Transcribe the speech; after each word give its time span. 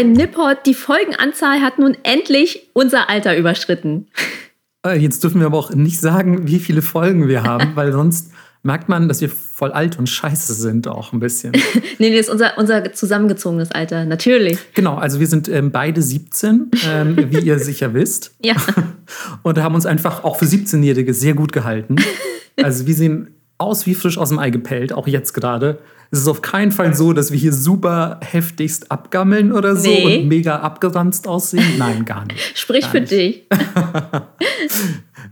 Bei 0.00 0.04
Nippot. 0.04 0.64
Die 0.64 0.72
Folgenanzahl 0.72 1.60
hat 1.60 1.78
nun 1.78 1.94
endlich 2.04 2.70
unser 2.72 3.10
Alter 3.10 3.36
überschritten. 3.36 4.06
Äh, 4.86 4.96
jetzt 4.98 5.22
dürfen 5.22 5.40
wir 5.40 5.46
aber 5.46 5.58
auch 5.58 5.74
nicht 5.74 6.00
sagen, 6.00 6.46
wie 6.46 6.58
viele 6.58 6.80
Folgen 6.80 7.28
wir 7.28 7.42
haben, 7.42 7.72
weil 7.76 7.92
sonst 7.92 8.30
merkt 8.62 8.88
man, 8.88 9.08
dass 9.08 9.20
wir 9.20 9.28
voll 9.28 9.72
alt 9.72 9.98
und 9.98 10.06
scheiße 10.06 10.54
sind 10.54 10.88
auch 10.88 11.12
ein 11.12 11.20
bisschen. 11.20 11.52
nee, 11.52 11.60
nee, 11.98 12.16
das 12.16 12.28
ist 12.28 12.30
unser, 12.30 12.56
unser 12.56 12.94
zusammengezogenes 12.94 13.72
Alter, 13.72 14.06
natürlich. 14.06 14.58
Genau, 14.72 14.94
also 14.94 15.20
wir 15.20 15.26
sind 15.26 15.48
ähm, 15.48 15.70
beide 15.70 16.00
17, 16.00 16.70
ähm, 16.88 17.16
wie 17.30 17.40
ihr 17.40 17.58
sicher 17.58 17.92
wisst. 17.92 18.34
Ja. 18.42 18.54
Und 19.42 19.58
haben 19.58 19.74
uns 19.74 19.84
einfach 19.84 20.24
auch 20.24 20.36
für 20.36 20.46
17-Jährige 20.46 21.12
sehr 21.12 21.34
gut 21.34 21.52
gehalten. 21.52 21.96
Also 22.56 22.86
wir 22.86 22.94
sehen 22.94 23.34
aus 23.58 23.84
wie 23.84 23.94
frisch 23.94 24.16
aus 24.16 24.30
dem 24.30 24.38
Ei 24.38 24.48
gepellt, 24.48 24.94
auch 24.94 25.06
jetzt 25.06 25.34
gerade. 25.34 25.78
Es 26.12 26.18
ist 26.20 26.28
auf 26.28 26.42
keinen 26.42 26.72
Fall 26.72 26.94
so, 26.94 27.12
dass 27.12 27.30
wir 27.30 27.38
hier 27.38 27.52
super 27.52 28.18
heftigst 28.22 28.90
abgammeln 28.90 29.52
oder 29.52 29.76
so 29.76 29.88
Nee. 29.88 30.18
und 30.22 30.28
mega 30.28 30.56
abgeranzt 30.58 31.28
aussehen. 31.28 31.78
Nein, 31.78 32.04
gar 32.04 32.24
nicht. 32.26 32.40
Sprich 32.58 32.82
Gar 32.82 32.90
für 32.90 33.00
nicht. 33.00 33.12
dich. 33.12 33.46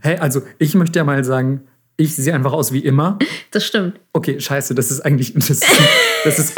Hey, 0.01 0.17
also 0.17 0.41
ich 0.59 0.75
möchte 0.75 0.97
ja 0.99 1.03
mal 1.03 1.23
sagen, 1.25 1.61
ich 1.97 2.15
sehe 2.15 2.33
einfach 2.33 2.53
aus 2.53 2.71
wie 2.71 2.79
immer. 2.79 3.19
Das 3.51 3.65
stimmt. 3.65 3.99
Okay, 4.13 4.39
scheiße, 4.39 4.73
das 4.75 4.91
ist 4.91 5.01
eigentlich 5.01 5.33
das 5.33 5.49
ist, 5.49 5.65
das 6.23 6.39
ist, 6.39 6.55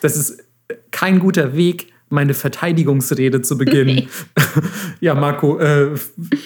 das 0.00 0.16
ist 0.16 0.44
kein 0.92 1.18
guter 1.18 1.56
Weg, 1.56 1.92
meine 2.10 2.34
Verteidigungsrede 2.34 3.42
zu 3.42 3.58
beginnen. 3.58 4.08
ja, 5.00 5.14
Marco, 5.14 5.58
äh, 5.58 5.90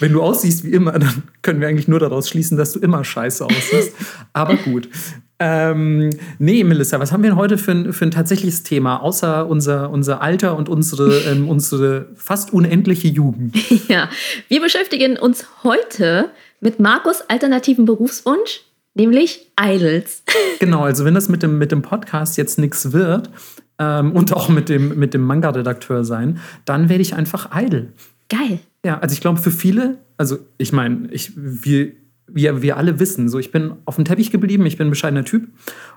wenn 0.00 0.12
du 0.12 0.22
aussiehst 0.22 0.64
wie 0.64 0.70
immer, 0.70 0.92
dann 0.92 1.24
können 1.42 1.60
wir 1.60 1.68
eigentlich 1.68 1.88
nur 1.88 2.00
daraus 2.00 2.28
schließen, 2.30 2.56
dass 2.56 2.72
du 2.72 2.78
immer 2.78 3.04
scheiße 3.04 3.44
aussiehst. 3.44 3.92
Aber 4.32 4.56
gut. 4.56 4.88
Ähm, 5.40 6.10
nee, 6.38 6.64
Melissa, 6.64 6.98
was 6.98 7.12
haben 7.12 7.22
wir 7.22 7.30
denn 7.30 7.38
heute 7.38 7.58
für 7.58 7.70
ein, 7.70 7.92
für 7.92 8.04
ein 8.04 8.10
tatsächliches 8.10 8.64
Thema, 8.64 8.96
außer 9.02 9.48
unser, 9.48 9.90
unser 9.90 10.20
Alter 10.20 10.56
und 10.56 10.68
unsere, 10.68 11.20
ähm, 11.30 11.48
unsere 11.48 12.08
fast 12.16 12.52
unendliche 12.52 13.08
Jugend? 13.08 13.56
Ja, 13.88 14.10
wir 14.48 14.60
beschäftigen 14.60 15.16
uns 15.16 15.46
heute 15.62 16.30
mit 16.60 16.78
Markus' 16.80 17.22
alternativen 17.28 17.84
Berufswunsch, 17.84 18.62
nämlich 18.94 19.46
Idols. 19.58 20.22
Genau, 20.58 20.82
also 20.82 21.04
wenn 21.04 21.14
das 21.14 21.28
mit 21.28 21.42
dem, 21.42 21.58
mit 21.58 21.70
dem 21.70 21.82
Podcast 21.82 22.36
jetzt 22.36 22.58
nichts 22.58 22.92
wird 22.92 23.30
ähm, 23.78 24.12
und 24.12 24.32
auch 24.32 24.48
mit 24.48 24.68
dem, 24.68 24.98
mit 24.98 25.14
dem 25.14 25.22
Manga-Redakteur 25.22 26.04
sein, 26.04 26.40
dann 26.64 26.88
werde 26.88 27.02
ich 27.02 27.14
einfach 27.14 27.50
idle. 27.54 27.92
Geil. 28.28 28.58
Ja, 28.84 28.98
also 28.98 29.12
ich 29.12 29.20
glaube 29.20 29.38
für 29.38 29.52
viele, 29.52 29.98
also 30.16 30.38
ich 30.58 30.72
meine, 30.72 31.08
ich, 31.12 31.32
wir, 31.36 31.92
wir, 32.28 32.62
wir 32.62 32.76
alle 32.76 33.00
wissen, 33.00 33.28
so 33.28 33.38
ich 33.38 33.52
bin 33.52 33.74
auf 33.84 33.96
dem 33.96 34.04
Teppich 34.04 34.30
geblieben, 34.30 34.66
ich 34.66 34.76
bin 34.76 34.88
ein 34.88 34.90
bescheidener 34.90 35.24
Typ 35.24 35.48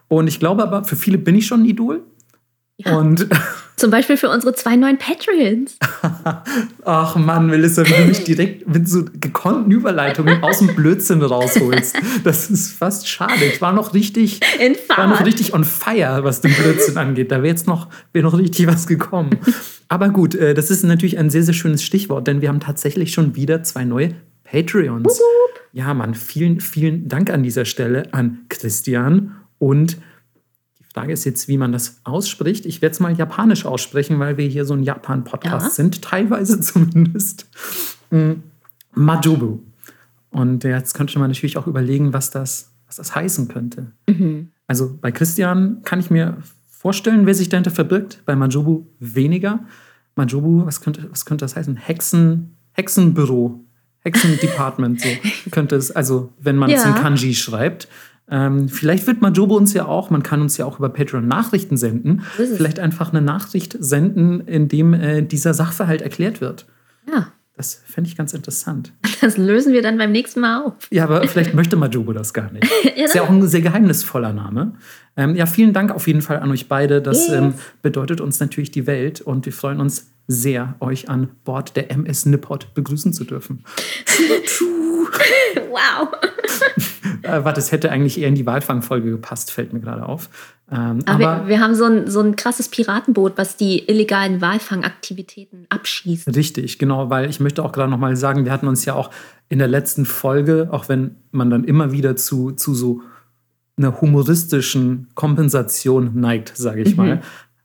und 0.08 0.28
ich 0.28 0.40
glaube 0.40 0.64
aber, 0.64 0.84
für 0.84 0.96
viele 0.96 1.18
bin 1.18 1.36
ich 1.36 1.48
schon 1.48 1.62
ein 1.62 1.66
Idol. 1.66 2.02
Ja. 2.78 2.98
Und 2.98 3.28
Zum 3.82 3.90
Beispiel 3.90 4.16
für 4.16 4.30
unsere 4.30 4.54
zwei 4.54 4.76
neuen 4.76 5.00
Patreons. 5.00 5.80
ach 6.86 7.16
Mann, 7.16 7.48
Melissa, 7.48 7.84
wie 7.84 7.94
du 7.94 8.06
mich 8.06 8.24
direkt 8.24 8.68
mit 8.68 8.88
so 8.88 9.06
gekonnten 9.20 9.72
Überleitungen 9.72 10.44
aus 10.44 10.60
dem 10.60 10.76
Blödsinn 10.76 11.24
rausholst. 11.24 11.96
Das 12.24 12.52
ist 12.52 12.74
fast 12.74 13.10
schade. 13.10 13.44
Ich 13.52 13.60
war 13.60 13.74
noch 13.74 13.96
richtig, 13.96 14.40
In 14.60 14.76
war 14.96 15.08
noch 15.08 15.26
richtig 15.26 15.56
on 15.56 15.64
fire, 15.64 16.24
was 16.24 16.42
den 16.42 16.54
Blödsinn 16.54 16.96
angeht. 17.00 17.32
Da 17.32 17.38
wäre 17.38 17.48
jetzt 17.48 17.66
noch, 17.66 17.88
wäre 18.14 18.24
noch 18.24 18.38
richtig 18.38 18.68
was 18.68 18.86
gekommen. 18.86 19.40
Aber 19.88 20.10
gut, 20.10 20.36
äh, 20.36 20.54
das 20.54 20.70
ist 20.70 20.84
natürlich 20.84 21.18
ein 21.18 21.32
sehr, 21.32 21.42
sehr 21.42 21.56
schönes 21.56 21.84
Stichwort, 21.84 22.28
denn 22.28 22.42
wir 22.42 22.50
haben 22.50 22.60
tatsächlich 22.60 23.14
schon 23.14 23.36
wieder 23.36 23.64
zwei 23.64 23.84
neue 23.84 24.14
Patreons. 24.44 25.20
Ja, 25.74 25.94
Mann, 25.94 26.14
vielen, 26.16 26.60
vielen 26.60 27.08
Dank 27.08 27.30
an 27.30 27.44
dieser 27.44 27.66
Stelle 27.66 28.14
an 28.14 28.40
Christian. 28.50 29.36
Und 29.58 29.98
die 30.80 30.84
Frage 30.94 31.14
ist 31.14 31.24
jetzt, 31.24 31.48
wie 31.48 31.58
man 31.58 31.72
das 31.72 32.02
ausspricht. 32.04 32.66
Ich 32.66 32.82
werde 32.82 32.92
es 32.94 33.00
mal 33.00 33.14
japanisch 33.16 33.66
aussprechen, 33.66 34.20
weil 34.20 34.38
wir 34.38 34.48
hier 34.48 34.66
so 34.66 34.74
ein 34.74 34.84
Japan-Podcast 34.84 35.66
Ja. 35.66 35.70
sind, 35.70 36.02
teilweise 36.02 36.60
zumindest. 36.62 37.48
Mm, 38.10 38.32
Majobu. 38.94 39.60
Und 40.30 40.64
jetzt 40.64 40.94
könnte 40.94 41.20
man 41.20 41.30
natürlich 41.30 41.58
auch 41.58 41.68
überlegen, 41.68 42.14
was 42.14 42.32
das, 42.32 42.72
was 42.88 42.98
das 42.98 43.16
heißen 43.16 43.48
könnte. 43.48 43.92
Also 44.68 44.98
bei 45.02 45.12
Christian 45.12 45.82
kann 45.84 46.00
ich 46.00 46.10
mir 46.10 46.38
vorstellen, 46.70 47.26
wer 47.26 47.36
sich 47.36 47.50
dahinter 47.50 47.72
verbirgt. 47.72 48.22
Bei 48.26 48.36
Majobu 48.36 48.86
weniger. 49.00 49.60
Majobu, 50.16 50.66
was 50.66 50.82
könnte, 50.82 51.10
was 51.12 51.26
könnte 51.26 51.44
das 51.46 51.56
heißen? 51.56 51.76
Hexen, 51.78 52.56
Hexenbüro, 52.74 53.64
Hexendepartment, 54.04 55.02
so 55.02 55.08
könnte 55.52 55.76
es, 55.76 55.92
also 55.92 56.32
wenn 56.40 56.56
man 56.58 56.70
es 56.72 56.84
in 56.84 56.92
Ja. 56.92 56.98
Kanji 56.98 57.34
schreibt. 57.36 57.88
Ähm, 58.30 58.70
vielleicht 58.70 59.08
wird 59.08 59.22
Majobu 59.22 59.58
uns 59.58 59.74
ja 59.74 59.86
auch, 59.86 60.10
man 60.10 60.24
kann 60.24 60.42
uns 60.42 60.56
ja 60.58 60.66
auch 60.66 60.80
über 60.80 60.88
Patreon 60.90 61.28
Nachrichten 61.28 61.76
senden. 61.76 62.22
Vielleicht 62.36 62.80
einfach 62.80 63.12
eine 63.12 63.22
Nachricht 63.22 63.76
senden, 63.80 64.40
in 64.42 64.70
dem 64.70 64.94
äh, 64.94 65.22
dieser 65.22 65.54
Sachverhalt 65.54 66.02
erklärt 66.02 66.40
wird. 66.40 66.66
Ja, 67.12 67.28
Das 67.58 67.82
fände 67.86 68.10
ich 68.10 68.16
ganz 68.16 68.32
interessant. 68.34 68.94
das 69.22 69.36
lösen 69.38 69.74
wir 69.74 69.82
dann 69.82 69.98
beim 69.98 70.14
nächsten 70.14 70.40
Mal 70.40 70.64
auf. 70.64 70.74
Ja, 70.92 71.04
aber 71.04 71.28
vielleicht 71.28 71.54
möchte 71.54 71.76
Majobo 71.76 72.14
das 72.14 72.34
gar 72.34 72.52
nicht. 72.54 72.66
Ja, 72.96 73.06
Ist 73.06 73.16
ja 73.16 73.24
auch 73.24 73.30
ein 73.30 73.46
sehr 73.48 73.62
geheimnisvoller 73.62 74.32
Name. 74.32 74.76
Ähm, 75.18 75.36
ja, 75.36 75.46
vielen 75.46 75.74
Dank 75.74 75.92
auf 75.92 76.08
jeden 76.08 76.22
Fall 76.22 76.40
an 76.40 76.52
euch 76.52 76.70
beide. 76.70 77.02
Das 77.02 77.28
Yes. 77.28 77.36
ähm, 77.36 77.54
bedeutet 77.82 78.22
uns 78.22 78.40
natürlich 78.40 78.72
die 78.72 78.88
Welt 78.88 79.20
und 79.20 79.46
wir 79.46 79.52
freuen 79.54 79.82
uns 79.82 80.11
sehr, 80.28 80.76
euch 80.80 81.10
an 81.10 81.30
Bord 81.44 81.76
der 81.76 81.92
MS 81.92 82.26
Nippot 82.26 82.74
begrüßen 82.74 83.14
zu 83.14 83.24
dürfen. 83.24 83.64
Wow. 85.70 86.10
Äh, 87.24 87.44
warte, 87.44 87.60
das 87.60 87.72
hätte 87.72 87.92
eigentlich 87.92 88.20
eher 88.20 88.28
in 88.28 88.36
die 88.36 88.48
Walfangfolge 88.48 89.12
gepasst, 89.12 89.52
fällt 89.52 89.74
mir 89.74 89.80
gerade 89.80 90.08
auf. 90.08 90.30
Ähm, 90.72 91.02
Aber, 91.06 91.28
aber 91.28 91.42
wir, 91.44 91.48
wir 91.50 91.60
haben 91.60 91.76
so 91.76 91.86
ein, 91.86 92.08
so 92.08 92.20
ein 92.20 92.36
krasses 92.36 92.68
Piratenboot, 92.68 93.34
was 93.38 93.58
die 93.58 93.88
illegalen 93.88 94.42
Walfangaktivitäten 94.42 95.68
abschießt. 95.70 96.36
Richtig, 96.36 96.80
genau, 96.80 97.12
weil 97.12 97.30
ich 97.30 97.40
möchte 97.40 97.64
auch 97.64 97.74
gerade 97.74 97.92
noch 97.92 98.00
mal 98.00 98.16
sagen, 98.16 98.44
wir 98.46 98.52
hatten 98.52 98.68
uns 98.68 98.86
ja 98.86 98.96
auch 98.96 99.12
in 99.50 99.60
der 99.60 99.68
letzten 99.68 100.06
Folge, 100.06 100.70
auch 100.72 100.90
wenn 100.90 101.18
man 101.32 101.52
dann 101.52 101.64
immer 101.64 101.92
wieder 101.92 102.16
zu, 102.16 102.52
zu 102.52 102.74
so 102.74 103.02
einer 103.78 104.02
humoristischen 104.02 105.10
Kompensation 105.14 106.20
neigt, 106.20 106.54
sage 106.56 106.82
ich 106.82 106.98
mal, 106.98 107.22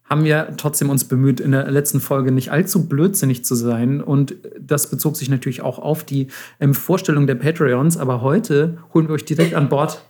haben 0.09 0.25
wir 0.25 0.55
trotzdem 0.57 0.89
uns 0.89 1.05
bemüht, 1.05 1.41
in 1.41 1.51
der 1.51 1.71
letzten 1.71 2.01
Folge 2.01 2.31
nicht 2.31 2.53
allzu 2.53 2.89
blödsinnig 2.89 3.45
zu 3.45 3.55
sein. 3.55 4.01
Und 4.01 4.37
das 4.59 4.89
bezog 4.89 5.17
sich 5.17 5.29
natürlich 5.29 5.63
auch 5.63 5.79
auf 5.79 6.05
die 6.05 6.29
ähm, 6.61 6.75
Vorstellung 6.75 7.27
der 7.27 7.35
Patreons. 7.35 7.97
Aber 7.97 8.23
heute 8.23 8.79
holen 8.95 9.09
wir 9.09 9.15
euch 9.15 9.25
direkt 9.25 9.55
an 9.55 9.69
Bord 9.69 10.05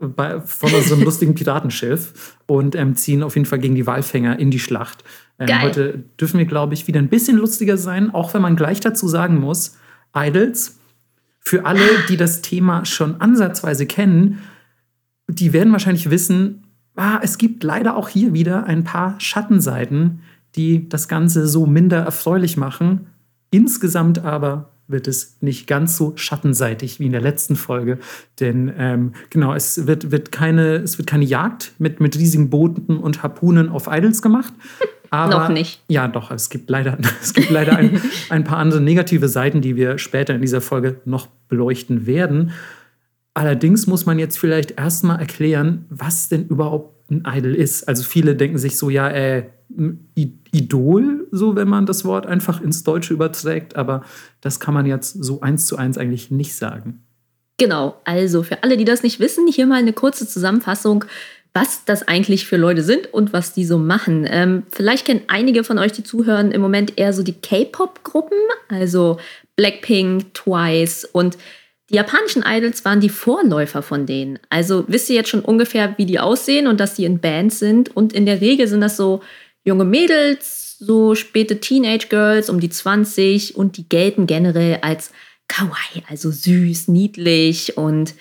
bei, 0.00 0.40
von 0.40 0.72
unserem 0.72 1.02
lustigen 1.04 1.34
Piratenschiff 1.34 2.36
und 2.46 2.74
ähm, 2.74 2.96
ziehen 2.96 3.22
auf 3.22 3.36
jeden 3.36 3.46
Fall 3.46 3.58
gegen 3.58 3.74
die 3.74 3.86
Walfänger 3.86 4.38
in 4.38 4.50
die 4.50 4.58
Schlacht. 4.58 5.04
Ähm, 5.38 5.62
heute 5.62 6.04
dürfen 6.18 6.38
wir, 6.38 6.46
glaube 6.46 6.74
ich, 6.74 6.86
wieder 6.86 7.00
ein 7.00 7.08
bisschen 7.08 7.36
lustiger 7.36 7.76
sein, 7.76 8.12
auch 8.12 8.32
wenn 8.32 8.42
man 8.42 8.56
gleich 8.56 8.80
dazu 8.80 9.06
sagen 9.06 9.38
muss, 9.38 9.76
Idols, 10.14 10.78
für 11.40 11.66
alle, 11.66 11.82
die 12.08 12.16
das 12.16 12.40
Thema 12.40 12.84
schon 12.84 13.20
ansatzweise 13.20 13.84
kennen, 13.86 14.38
die 15.28 15.52
werden 15.52 15.72
wahrscheinlich 15.72 16.10
wissen, 16.10 16.62
ah, 16.96 17.20
es 17.22 17.38
gibt 17.38 17.64
leider 17.64 17.96
auch 17.96 18.08
hier 18.08 18.32
wieder 18.32 18.64
ein 18.64 18.84
paar 18.84 19.18
Schattenseiten, 19.18 20.22
die 20.56 20.88
das 20.88 21.08
Ganze 21.08 21.46
so 21.46 21.66
minder 21.66 21.98
erfreulich 21.98 22.56
machen. 22.56 23.06
Insgesamt 23.50 24.24
aber 24.24 24.70
wird 24.88 25.08
es 25.08 25.38
nicht 25.40 25.66
ganz 25.66 25.96
so 25.96 26.12
schattenseitig 26.16 27.00
wie 27.00 27.06
in 27.06 27.12
der 27.12 27.20
letzten 27.20 27.56
Folge. 27.56 27.98
Denn 28.40 28.72
ähm, 28.76 29.12
genau, 29.30 29.54
es 29.54 29.86
wird, 29.86 30.10
wird, 30.10 30.32
keine, 30.32 30.76
es 30.76 30.98
wird 30.98 31.08
keine 31.08 31.24
Jagd 31.24 31.72
mit, 31.78 32.00
mit 32.00 32.16
riesigen 32.16 32.50
Booten 32.50 32.98
und 32.98 33.22
Harpunen 33.22 33.68
auf 33.68 33.88
Idols 33.90 34.22
gemacht. 34.22 34.52
Aber, 35.10 35.40
Noch 35.40 35.48
nicht. 35.50 35.82
Ja, 35.88 36.08
doch, 36.08 36.30
es 36.30 36.48
gibt 36.48 36.70
leider, 36.70 36.96
es 37.22 37.34
gibt 37.34 37.50
leider 37.50 37.76
ein, 37.76 38.00
ein 38.30 38.44
paar 38.44 38.58
andere 38.58 38.80
negative 38.80 39.28
Seiten, 39.28 39.60
die 39.60 39.76
wir 39.76 39.98
später 39.98 40.34
in 40.34 40.40
dieser 40.40 40.62
Folge 40.62 41.00
noch 41.04 41.26
beleuchten 41.48 42.06
werden. 42.06 42.52
Allerdings 43.34 43.86
muss 43.86 44.04
man 44.04 44.18
jetzt 44.18 44.38
vielleicht 44.38 44.72
erstmal 44.72 45.18
erklären, 45.18 45.86
was 45.88 46.28
denn 46.28 46.46
überhaupt 46.46 47.10
ein 47.10 47.24
Idol 47.26 47.54
ist. 47.54 47.88
Also 47.88 48.02
viele 48.02 48.36
denken 48.36 48.58
sich 48.58 48.76
so, 48.76 48.90
ja, 48.90 49.08
äh, 49.08 49.44
Idol, 50.14 51.26
so 51.30 51.56
wenn 51.56 51.68
man 51.68 51.86
das 51.86 52.04
Wort 52.04 52.26
einfach 52.26 52.60
ins 52.60 52.84
Deutsche 52.84 53.14
überträgt, 53.14 53.74
aber 53.76 54.04
das 54.42 54.60
kann 54.60 54.74
man 54.74 54.84
jetzt 54.84 55.24
so 55.24 55.40
eins 55.40 55.66
zu 55.66 55.76
eins 55.76 55.96
eigentlich 55.96 56.30
nicht 56.30 56.54
sagen. 56.54 57.02
Genau, 57.58 57.96
also 58.04 58.42
für 58.42 58.62
alle, 58.62 58.76
die 58.76 58.84
das 58.84 59.02
nicht 59.02 59.18
wissen, 59.18 59.46
hier 59.46 59.66
mal 59.66 59.78
eine 59.78 59.92
kurze 59.92 60.28
Zusammenfassung, 60.28 61.04
was 61.54 61.84
das 61.84 62.06
eigentlich 62.06 62.46
für 62.46 62.56
Leute 62.56 62.82
sind 62.82 63.12
und 63.12 63.32
was 63.32 63.52
die 63.52 63.64
so 63.64 63.78
machen. 63.78 64.26
Ähm, 64.28 64.64
vielleicht 64.70 65.06
kennen 65.06 65.22
einige 65.28 65.64
von 65.64 65.78
euch, 65.78 65.92
die 65.92 66.02
zuhören, 66.02 66.50
im 66.50 66.60
Moment 66.60 66.98
eher 66.98 67.12
so 67.12 67.22
die 67.22 67.34
K-Pop-Gruppen, 67.34 68.38
also 68.68 69.18
Blackpink, 69.56 70.34
Twice 70.34 71.04
und 71.04 71.36
die 71.92 71.96
japanischen 71.96 72.42
Idols 72.46 72.84
waren 72.86 73.00
die 73.00 73.10
Vorläufer 73.10 73.82
von 73.82 74.06
denen. 74.06 74.38
Also 74.48 74.84
wisst 74.88 75.10
ihr 75.10 75.16
jetzt 75.16 75.28
schon 75.28 75.44
ungefähr, 75.44 75.94
wie 75.98 76.06
die 76.06 76.18
aussehen 76.18 76.66
und 76.66 76.80
dass 76.80 76.94
die 76.94 77.04
in 77.04 77.20
Bands 77.20 77.58
sind. 77.58 77.94
Und 77.94 78.14
in 78.14 78.24
der 78.24 78.40
Regel 78.40 78.66
sind 78.66 78.80
das 78.80 78.96
so 78.96 79.20
junge 79.62 79.84
Mädels, 79.84 80.78
so 80.78 81.14
späte 81.14 81.60
Teenage 81.60 82.08
Girls 82.08 82.48
um 82.48 82.60
die 82.60 82.70
20 82.70 83.56
und 83.56 83.76
die 83.76 83.88
gelten 83.88 84.26
generell 84.26 84.78
als 84.80 85.12
kawaii, 85.48 86.02
also 86.08 86.30
süß, 86.30 86.88
niedlich 86.88 87.76
und 87.76 88.14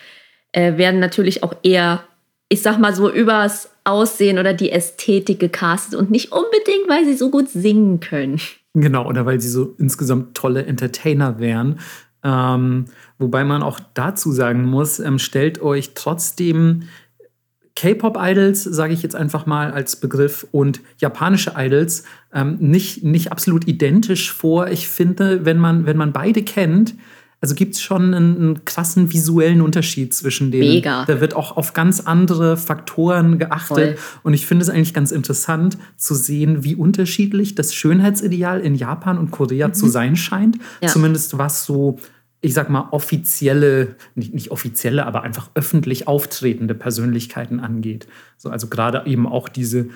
äh, 0.52 0.78
werden 0.78 1.00
natürlich 1.00 1.44
auch 1.44 1.56
eher, 1.64 2.04
ich 2.50 2.62
sag 2.62 2.78
mal 2.78 2.94
so, 2.94 3.10
übers 3.10 3.70
Aussehen 3.86 4.38
oder 4.38 4.54
die 4.54 4.72
Ästhetik 4.72 5.40
gecastet 5.40 5.98
und 5.98 6.12
nicht 6.12 6.34
unbedingt, 6.34 6.90
weil 6.90 7.06
sie 7.06 7.16
so 7.16 7.32
gut 7.32 7.50
singen 7.50 8.02
können. 8.02 8.42
Genau, 8.74 9.08
oder 9.08 9.26
weil 9.26 9.40
sie 9.40 9.50
so 9.50 9.76
insgesamt 9.80 10.36
tolle 10.36 10.66
Entertainer 10.66 11.40
wären. 11.40 11.80
Ähm, 12.24 12.86
wobei 13.18 13.44
man 13.44 13.64
auch 13.64 13.80
dazu 13.94 14.32
sagen 14.32 14.66
muss, 14.66 15.00
ähm, 15.00 15.20
stellt 15.20 15.62
euch 15.62 15.94
trotzdem 15.96 16.84
K-Pop-Idols, 17.76 18.64
sage 18.64 18.94
ich 18.94 19.02
jetzt 19.02 19.16
einfach 19.16 19.46
mal 19.46 19.72
als 19.72 19.96
Begriff, 19.96 20.46
und 20.52 20.82
japanische 20.98 21.54
Idols 21.58 22.04
ähm, 22.34 22.58
nicht, 22.60 23.04
nicht 23.04 23.32
absolut 23.32 23.68
identisch 23.68 24.32
vor. 24.32 24.68
Ich 24.68 24.88
finde, 24.88 25.46
wenn 25.46 25.58
man, 25.58 25.86
wenn 25.86 25.98
man 25.98 26.12
beide 26.12 26.44
kennt, 26.44 26.96
also 27.42 27.56
gibt 27.56 27.74
es 27.74 27.82
schon 27.82 28.14
einen, 28.14 28.36
einen, 28.36 28.66
krassen 28.66 29.12
visuellen 29.12 29.62
Unterschied 29.62 30.14
zwischen 30.14 30.52
denen. 30.52 30.76
Mega. 30.76 31.06
Da 31.06 31.20
wird 31.20 31.36
auch 31.36 31.58
auf 31.58 31.74
ganz 31.74 32.00
andere 32.00 32.56
Faktoren 32.56 33.40
geachtet. 33.40 33.98
Voll. 33.98 34.22
Und 34.24 34.34
ich 34.36 34.46
finde 34.46 34.62
es 34.64 34.70
eigentlich 34.70 34.94
ganz 34.94 35.12
interessant 35.12 35.78
zu 35.98 36.14
sehen, 36.14 36.64
wie 36.64 36.76
unterschiedlich 36.76 37.56
das 37.56 37.74
Schönheitsideal 37.74 38.62
in 38.62 38.76
Japan 38.76 39.18
und 39.18 39.32
Korea 39.32 39.70
mhm. 39.70 39.74
zu 39.74 39.88
sein 39.88 40.16
scheint. 40.16 40.60
Ja. 40.82 40.90
Zumindest 40.90 41.38
was 41.40 41.66
so 41.66 41.98
ich 42.44 42.56
sag 42.56 42.72
mal, 42.72 42.88
offizielle, 42.90 43.96
nicht, 44.16 44.34
nicht 44.34 44.50
offizielle, 44.50 45.06
aber 45.06 45.22
einfach 45.22 45.52
öffentlich 45.54 46.08
auftretende 46.08 46.74
Persönlichkeiten 46.74 47.60
angeht. 47.60 48.08
So, 48.38 48.50
also 48.50 48.66
gerade 48.68 49.04
eben 49.06 49.28
auch 49.28 49.48
diese 49.48 49.90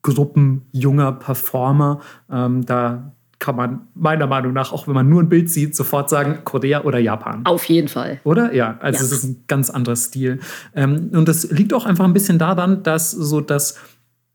Gruppen 0.00 0.62
junger 0.72 1.12
Performer, 1.12 2.00
ähm, 2.30 2.64
da 2.64 3.12
kann 3.42 3.56
man 3.56 3.88
meiner 3.94 4.28
Meinung 4.28 4.52
nach, 4.52 4.72
auch 4.72 4.86
wenn 4.86 4.94
man 4.94 5.08
nur 5.08 5.20
ein 5.20 5.28
Bild 5.28 5.50
sieht, 5.50 5.74
sofort 5.74 6.08
sagen, 6.08 6.38
Korea 6.44 6.84
oder 6.84 7.00
Japan. 7.00 7.44
Auf 7.44 7.64
jeden 7.64 7.88
Fall. 7.88 8.20
Oder? 8.22 8.54
Ja, 8.54 8.78
also 8.80 9.00
ja. 9.00 9.04
es 9.04 9.10
ist 9.10 9.24
ein 9.24 9.44
ganz 9.48 9.68
anderer 9.68 9.96
Stil. 9.96 10.38
Ähm, 10.76 11.10
und 11.12 11.26
das 11.26 11.50
liegt 11.50 11.74
auch 11.74 11.84
einfach 11.84 12.04
ein 12.04 12.12
bisschen 12.12 12.38
daran, 12.38 12.84
dass 12.84 13.10
so 13.10 13.40
das 13.40 13.80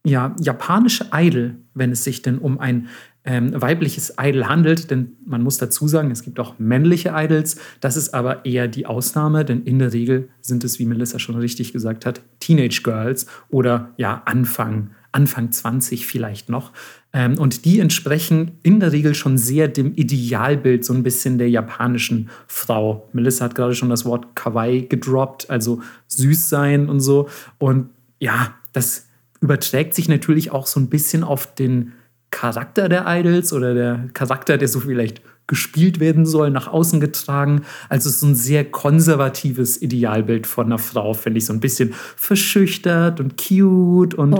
ja, 0.05 0.35
japanische 0.41 1.05
Idol, 1.13 1.55
wenn 1.73 1.91
es 1.91 2.03
sich 2.03 2.21
denn 2.21 2.37
um 2.37 2.59
ein 2.59 2.89
ähm, 3.23 3.53
weibliches 3.53 4.15
Idol 4.19 4.49
handelt, 4.49 4.91
denn 4.91 5.13
man 5.25 5.41
muss 5.41 5.57
dazu 5.57 5.87
sagen, 5.87 6.11
es 6.11 6.23
gibt 6.23 6.37
auch 6.37 6.59
männliche 6.59 7.13
Idols, 7.15 7.57
das 7.79 7.95
ist 7.95 8.13
aber 8.13 8.43
eher 8.43 8.67
die 8.67 8.87
Ausnahme, 8.87 9.45
denn 9.45 9.63
in 9.63 9.79
der 9.79 9.93
Regel 9.93 10.27
sind 10.41 10.65
es, 10.65 10.79
wie 10.79 10.85
Melissa 10.85 11.17
schon 11.17 11.35
richtig 11.35 11.71
gesagt 11.71 12.05
hat, 12.05 12.19
Teenage 12.41 12.81
Girls 12.83 13.25
oder 13.47 13.93
ja, 13.95 14.21
Anfang, 14.25 14.91
Anfang 15.17 15.51
20 15.51 16.05
vielleicht 16.05 16.47
noch. 16.47 16.71
Ähm, 17.11 17.39
und 17.39 17.65
die 17.65 17.79
entsprechen 17.79 18.51
in 18.61 18.79
der 18.79 18.91
Regel 18.91 19.15
schon 19.15 19.39
sehr 19.39 19.67
dem 19.67 19.95
Idealbild 19.95 20.85
so 20.85 20.93
ein 20.93 21.01
bisschen 21.01 21.39
der 21.39 21.49
japanischen 21.49 22.29
Frau. 22.45 23.09
Melissa 23.13 23.45
hat 23.45 23.55
gerade 23.55 23.73
schon 23.73 23.89
das 23.89 24.05
Wort 24.05 24.35
Kawaii 24.35 24.83
gedroppt, 24.83 25.49
also 25.49 25.81
süß 26.07 26.49
sein 26.49 26.87
und 26.87 26.99
so. 26.99 27.29
Und 27.57 27.89
ja, 28.19 28.53
das 28.73 29.07
überträgt 29.41 29.95
sich 29.95 30.07
natürlich 30.07 30.51
auch 30.51 30.67
so 30.67 30.79
ein 30.79 30.87
bisschen 30.87 31.23
auf 31.23 31.55
den 31.55 31.93
Charakter 32.29 32.87
der 32.87 33.05
Idols 33.07 33.53
oder 33.53 33.73
der 33.73 34.09
Charakter, 34.13 34.59
der 34.59 34.67
so 34.67 34.81
vielleicht 34.81 35.21
gespielt 35.47 35.99
werden 35.99 36.25
soll, 36.25 36.51
nach 36.51 36.67
außen 36.67 36.99
getragen. 36.99 37.63
Also 37.89 38.09
so 38.09 38.27
ein 38.27 38.35
sehr 38.35 38.65
konservatives 38.65 39.81
Idealbild 39.81 40.45
von 40.45 40.67
einer 40.67 40.77
Frau, 40.77 41.13
finde 41.13 41.39
ich. 41.39 41.45
So 41.45 41.53
ein 41.53 41.61
bisschen 41.61 41.93
verschüchtert 42.15 43.19
und 43.19 43.37
cute 43.37 44.13
und, 44.13 44.33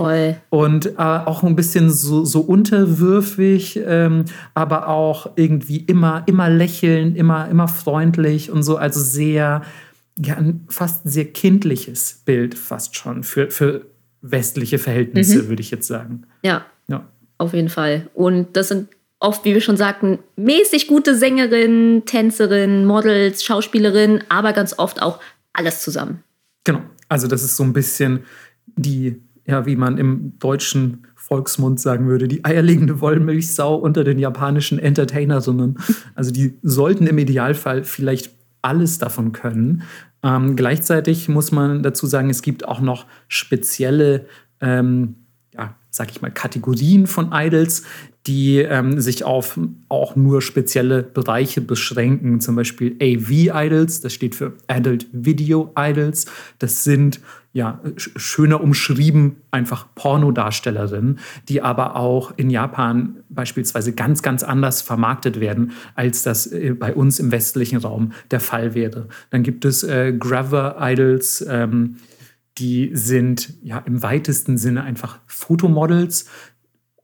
und 0.50 0.86
äh, 0.86 0.92
auch 0.96 1.42
ein 1.42 1.56
bisschen 1.56 1.90
so, 1.90 2.24
so 2.24 2.40
unterwürfig, 2.40 3.80
ähm, 3.84 4.26
aber 4.54 4.88
auch 4.88 5.30
irgendwie 5.36 5.78
immer, 5.78 6.24
immer 6.26 6.50
lächeln, 6.50 7.16
immer, 7.16 7.48
immer 7.48 7.68
freundlich 7.68 8.50
und 8.50 8.62
so. 8.62 8.76
Also 8.76 9.00
sehr, 9.00 9.62
ja, 10.16 10.36
ein 10.36 10.66
fast 10.68 11.08
sehr 11.08 11.24
kindliches 11.24 12.22
Bild 12.24 12.54
fast 12.54 12.96
schon 12.96 13.24
für, 13.24 13.50
für 13.50 13.86
westliche 14.20 14.78
Verhältnisse, 14.78 15.42
mhm. 15.42 15.48
würde 15.48 15.62
ich 15.62 15.70
jetzt 15.70 15.86
sagen. 15.86 16.24
Ja. 16.42 16.66
Ja 16.88 17.04
auf 17.38 17.54
jeden 17.54 17.68
Fall. 17.68 18.08
Und 18.14 18.56
das 18.56 18.68
sind 18.68 18.88
oft, 19.20 19.44
wie 19.44 19.54
wir 19.54 19.60
schon 19.60 19.76
sagten, 19.76 20.18
mäßig 20.36 20.86
gute 20.86 21.16
Sängerinnen, 21.16 22.04
Tänzerinnen, 22.04 22.84
Models, 22.84 23.42
Schauspielerinnen, 23.42 24.24
aber 24.28 24.52
ganz 24.52 24.78
oft 24.78 25.02
auch 25.02 25.20
alles 25.52 25.82
zusammen. 25.82 26.22
Genau. 26.64 26.82
Also 27.08 27.26
das 27.26 27.42
ist 27.42 27.56
so 27.56 27.64
ein 27.64 27.72
bisschen 27.72 28.20
die, 28.66 29.20
ja, 29.46 29.66
wie 29.66 29.76
man 29.76 29.98
im 29.98 30.38
deutschen 30.38 31.06
Volksmund 31.16 31.80
sagen 31.80 32.06
würde, 32.06 32.28
die 32.28 32.44
eierlegende 32.44 33.00
Wollmilchsau 33.00 33.74
unter 33.74 34.04
den 34.04 34.18
japanischen 34.18 34.78
Entertainerinnen. 34.78 35.78
Also 36.14 36.30
die 36.30 36.58
sollten 36.62 37.06
im 37.06 37.18
Idealfall 37.18 37.84
vielleicht 37.84 38.32
alles 38.62 38.98
davon 38.98 39.32
können. 39.32 39.82
Ähm, 40.22 40.56
gleichzeitig 40.56 41.28
muss 41.28 41.52
man 41.52 41.82
dazu 41.82 42.06
sagen, 42.06 42.28
es 42.28 42.42
gibt 42.42 42.66
auch 42.66 42.80
noch 42.80 43.06
spezielle 43.28 44.26
ähm, 44.60 45.14
sag 45.90 46.10
ich 46.10 46.22
mal, 46.22 46.30
Kategorien 46.30 47.06
von 47.06 47.30
Idols, 47.32 47.82
die 48.28 48.58
ähm, 48.58 49.00
sich 49.00 49.24
auf 49.24 49.58
auch 49.88 50.14
nur 50.14 50.42
spezielle 50.42 51.02
Bereiche 51.02 51.62
beschränken. 51.62 52.40
Zum 52.40 52.56
Beispiel 52.56 52.94
AV-Idols, 53.00 54.02
das 54.02 54.12
steht 54.12 54.34
für 54.34 54.52
Adult 54.66 55.06
Video 55.12 55.72
Idols. 55.76 56.26
Das 56.58 56.84
sind 56.84 57.20
ja 57.54 57.80
schöner 57.96 58.60
umschrieben 58.60 59.36
einfach 59.50 59.86
Pornodarstellerinnen, 59.94 61.18
die 61.48 61.62
aber 61.62 61.96
auch 61.96 62.34
in 62.36 62.50
Japan 62.50 63.16
beispielsweise 63.30 63.94
ganz, 63.94 64.20
ganz 64.20 64.42
anders 64.42 64.82
vermarktet 64.82 65.40
werden, 65.40 65.72
als 65.94 66.22
das 66.22 66.46
äh, 66.46 66.74
bei 66.78 66.94
uns 66.94 67.18
im 67.18 67.32
westlichen 67.32 67.78
Raum 67.78 68.12
der 68.30 68.40
Fall 68.40 68.74
wäre. 68.74 69.08
Dann 69.30 69.42
gibt 69.42 69.64
es 69.64 69.82
äh, 69.84 70.12
Graver-Idols, 70.12 71.46
ähm, 71.48 71.96
die 72.58 72.90
sind 72.92 73.54
ja 73.62 73.78
im 73.78 74.02
weitesten 74.02 74.58
Sinne 74.58 74.82
einfach 74.82 75.20
Fotomodels, 75.26 76.26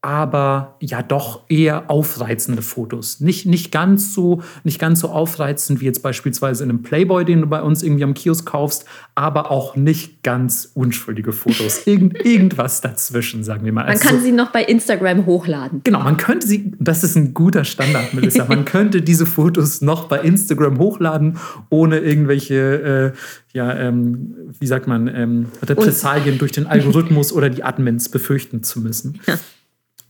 aber 0.05 0.77
ja 0.81 1.01
doch 1.01 1.49
eher 1.49 1.91
aufreizende 1.91 2.61
Fotos. 2.61 3.21
Nicht, 3.21 3.47
nicht, 3.47 3.73
ganz 3.73 4.13
so, 4.13 4.43
nicht 4.63 4.79
ganz 4.79 5.01
so 5.01 5.09
aufreizend 5.09 5.81
wie 5.81 5.87
jetzt 5.87 6.03
beispielsweise 6.03 6.63
in 6.63 6.69
einem 6.69 6.83
Playboy, 6.83 7.25
den 7.25 7.41
du 7.41 7.47
bei 7.47 7.63
uns 7.63 7.83
irgendwie 7.83 8.05
am 8.05 8.13
Kiosk 8.13 8.45
kaufst, 8.45 8.85
aber 9.15 9.51
auch 9.51 9.77
nicht 9.77 10.23
ganz 10.23 10.71
unschuldige 10.75 11.33
Fotos. 11.33 11.87
Irgend, 11.87 12.23
irgendwas 12.23 12.83
dazwischen, 12.83 13.45
sagen 13.45 13.65
wir 13.65 13.73
mal. 13.73 13.85
Man 13.85 13.93
also 13.93 14.07
kann 14.07 14.21
sie 14.21 14.33
noch 14.33 14.51
bei 14.53 14.65
Instagram 14.65 15.25
hochladen. 15.25 15.81
Genau, 15.85 16.01
man 16.01 16.19
könnte 16.19 16.47
sie, 16.47 16.75
das 16.79 17.03
ist 17.03 17.17
ein 17.17 17.33
guter 17.33 17.65
Standard, 17.65 18.13
Melissa, 18.13 18.45
man 18.45 18.65
könnte 18.67 19.01
diese 19.01 19.25
Fotos 19.25 19.81
noch 19.81 20.09
bei 20.09 20.21
Instagram 20.21 20.79
hochladen, 20.81 21.39
ohne 21.71 22.01
irgendwelche, 22.01 23.15
äh, 23.15 23.57
ja, 23.57 23.75
ähm, 23.75 24.35
wie 24.61 24.67
sagt 24.67 24.87
man, 24.87 25.09
ähm, 25.09 25.47
Repressalien 25.63 26.37
durch 26.37 26.53
den 26.53 26.67
Algorithmus 26.67 27.33
oder 27.33 27.49
die 27.49 27.65
Admins 27.65 28.11
befürchten 28.11 28.63
zu 28.63 28.81
müssen. 28.81 29.21
Ja. 29.27 29.39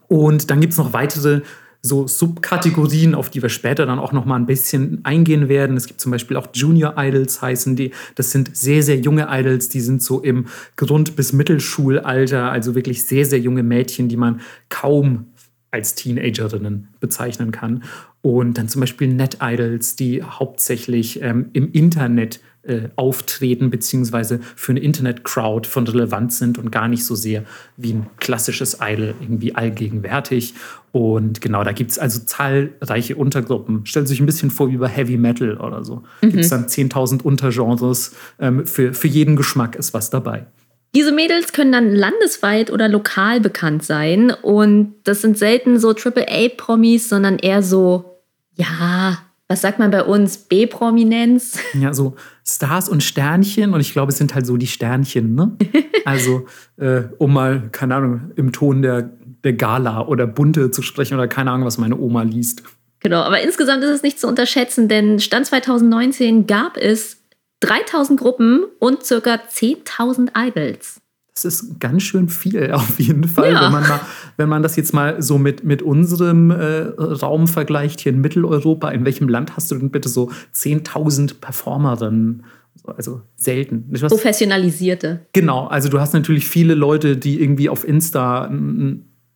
Und 0.08 0.50
dann 0.50 0.60
gibt 0.60 0.72
es 0.72 0.78
noch 0.78 0.92
weitere 0.92 1.42
so 1.84 2.06
Subkategorien, 2.06 3.14
auf 3.14 3.28
die 3.28 3.42
wir 3.42 3.50
später 3.50 3.84
dann 3.84 3.98
auch 3.98 4.12
noch 4.12 4.24
mal 4.24 4.36
ein 4.36 4.46
bisschen 4.46 5.00
eingehen 5.02 5.50
werden. 5.50 5.76
Es 5.76 5.86
gibt 5.86 6.00
zum 6.00 6.12
Beispiel 6.12 6.38
auch 6.38 6.48
Junior 6.54 6.94
Idols 6.96 7.42
heißen 7.42 7.76
die. 7.76 7.90
Das 8.14 8.30
sind 8.30 8.56
sehr, 8.56 8.82
sehr 8.82 8.98
junge 8.98 9.26
Idols, 9.30 9.68
die 9.68 9.80
sind 9.80 10.02
so 10.02 10.20
im 10.20 10.46
Grund- 10.76 11.14
bis 11.14 11.34
Mittelschulalter, 11.34 12.50
also 12.50 12.74
wirklich 12.74 13.04
sehr, 13.04 13.26
sehr 13.26 13.38
junge 13.38 13.62
Mädchen, 13.62 14.08
die 14.08 14.16
man 14.16 14.40
kaum 14.70 15.26
als 15.70 15.94
Teenagerinnen 15.94 16.88
bezeichnen 17.00 17.50
kann. 17.52 17.84
Und 18.22 18.56
dann 18.56 18.68
zum 18.68 18.80
Beispiel 18.80 19.08
Net 19.08 19.38
Idols, 19.42 19.94
die 19.94 20.22
hauptsächlich 20.22 21.20
ähm, 21.20 21.50
im 21.52 21.70
Internet 21.72 22.40
äh, 22.66 22.88
auftreten, 22.96 23.70
beziehungsweise 23.70 24.40
für 24.56 24.72
eine 24.72 24.80
Internet-Crowd 24.80 25.68
von 25.68 25.86
relevant 25.86 26.32
sind 26.32 26.58
und 26.58 26.70
gar 26.70 26.88
nicht 26.88 27.04
so 27.04 27.14
sehr 27.14 27.44
wie 27.76 27.92
ein 27.92 28.06
klassisches 28.18 28.78
Idol 28.80 29.14
irgendwie 29.20 29.54
allgegenwärtig. 29.54 30.54
Und 30.92 31.40
genau, 31.40 31.64
da 31.64 31.72
gibt 31.72 31.90
es 31.90 31.98
also 31.98 32.20
zahlreiche 32.20 33.16
Untergruppen. 33.16 33.84
Stellt 33.84 34.08
sich 34.08 34.20
ein 34.20 34.26
bisschen 34.26 34.50
vor 34.50 34.70
wie 34.70 34.76
bei 34.76 34.88
Heavy 34.88 35.16
Metal 35.16 35.56
oder 35.58 35.84
so. 35.84 36.04
Mhm. 36.22 36.30
Gibt 36.30 36.44
es 36.44 36.50
dann 36.50 36.66
10.000 36.66 37.22
Untergenres. 37.22 38.14
Ähm, 38.38 38.66
für, 38.66 38.94
für 38.94 39.08
jeden 39.08 39.36
Geschmack 39.36 39.76
ist 39.76 39.92
was 39.92 40.10
dabei. 40.10 40.46
Diese 40.94 41.10
Mädels 41.10 41.52
können 41.52 41.72
dann 41.72 41.92
landesweit 41.92 42.70
oder 42.70 42.88
lokal 42.88 43.40
bekannt 43.40 43.82
sein. 43.82 44.30
Und 44.30 44.94
das 45.02 45.20
sind 45.20 45.36
selten 45.36 45.80
so 45.80 45.90
AAA-Promis, 45.90 47.08
sondern 47.08 47.38
eher 47.38 47.62
so, 47.62 48.20
ja, 48.54 49.18
was 49.48 49.60
sagt 49.60 49.78
man 49.78 49.90
bei 49.90 50.04
uns, 50.04 50.38
B-Prominenz? 50.38 51.58
Ja, 51.74 51.92
so 51.92 52.14
Stars 52.46 52.88
und 52.88 53.02
Sternchen 53.02 53.72
und 53.72 53.80
ich 53.80 53.92
glaube, 53.92 54.12
es 54.12 54.18
sind 54.18 54.34
halt 54.34 54.46
so 54.46 54.56
die 54.56 54.66
Sternchen, 54.66 55.34
ne? 55.34 55.56
Also, 56.06 56.44
äh, 56.76 57.04
um 57.16 57.32
mal, 57.32 57.70
keine 57.72 57.94
Ahnung, 57.94 58.32
im 58.36 58.52
Ton 58.52 58.82
der, 58.82 59.10
der 59.42 59.54
Gala 59.54 60.06
oder 60.06 60.26
Bunte 60.26 60.70
zu 60.70 60.82
sprechen 60.82 61.14
oder 61.14 61.28
keine 61.28 61.50
Ahnung, 61.50 61.66
was 61.66 61.78
meine 61.78 61.96
Oma 61.96 62.24
liest. 62.24 62.62
Genau, 63.00 63.22
aber 63.22 63.40
insgesamt 63.40 63.82
ist 63.82 63.90
es 63.90 64.02
nicht 64.02 64.20
zu 64.20 64.28
unterschätzen, 64.28 64.88
denn 64.88 65.18
Stand 65.18 65.46
2019 65.46 66.46
gab 66.46 66.76
es 66.76 67.22
3000 67.60 68.20
Gruppen 68.20 68.64
und 68.78 69.02
circa 69.02 69.36
10.000 69.36 70.32
Idols. 70.36 71.00
Das 71.34 71.44
ist 71.44 71.80
ganz 71.80 72.02
schön 72.04 72.28
viel 72.28 72.70
auf 72.72 72.98
jeden 72.98 73.24
Fall, 73.24 73.52
ja. 73.52 73.64
wenn, 73.64 73.72
man 73.72 73.82
mal, 73.82 74.00
wenn 74.36 74.48
man 74.48 74.62
das 74.62 74.76
jetzt 74.76 74.94
mal 74.94 75.20
so 75.20 75.38
mit, 75.38 75.64
mit 75.64 75.82
unserem 75.82 76.50
äh, 76.50 76.82
Raum 76.98 77.48
vergleicht 77.48 78.00
hier 78.00 78.12
in 78.12 78.20
Mitteleuropa. 78.20 78.90
In 78.90 79.04
welchem 79.04 79.28
Land 79.28 79.56
hast 79.56 79.70
du 79.70 79.76
denn 79.76 79.90
bitte 79.90 80.08
so 80.08 80.30
10.000 80.54 81.40
Performerinnen? 81.40 82.44
Also 82.84 83.22
selten. 83.36 83.88
Professionalisierte. 84.08 85.26
Genau, 85.32 85.66
also 85.68 85.88
du 85.88 86.00
hast 86.00 86.12
natürlich 86.12 86.46
viele 86.46 86.74
Leute, 86.74 87.16
die 87.16 87.40
irgendwie 87.40 87.68
auf 87.68 87.86
Insta 87.86 88.50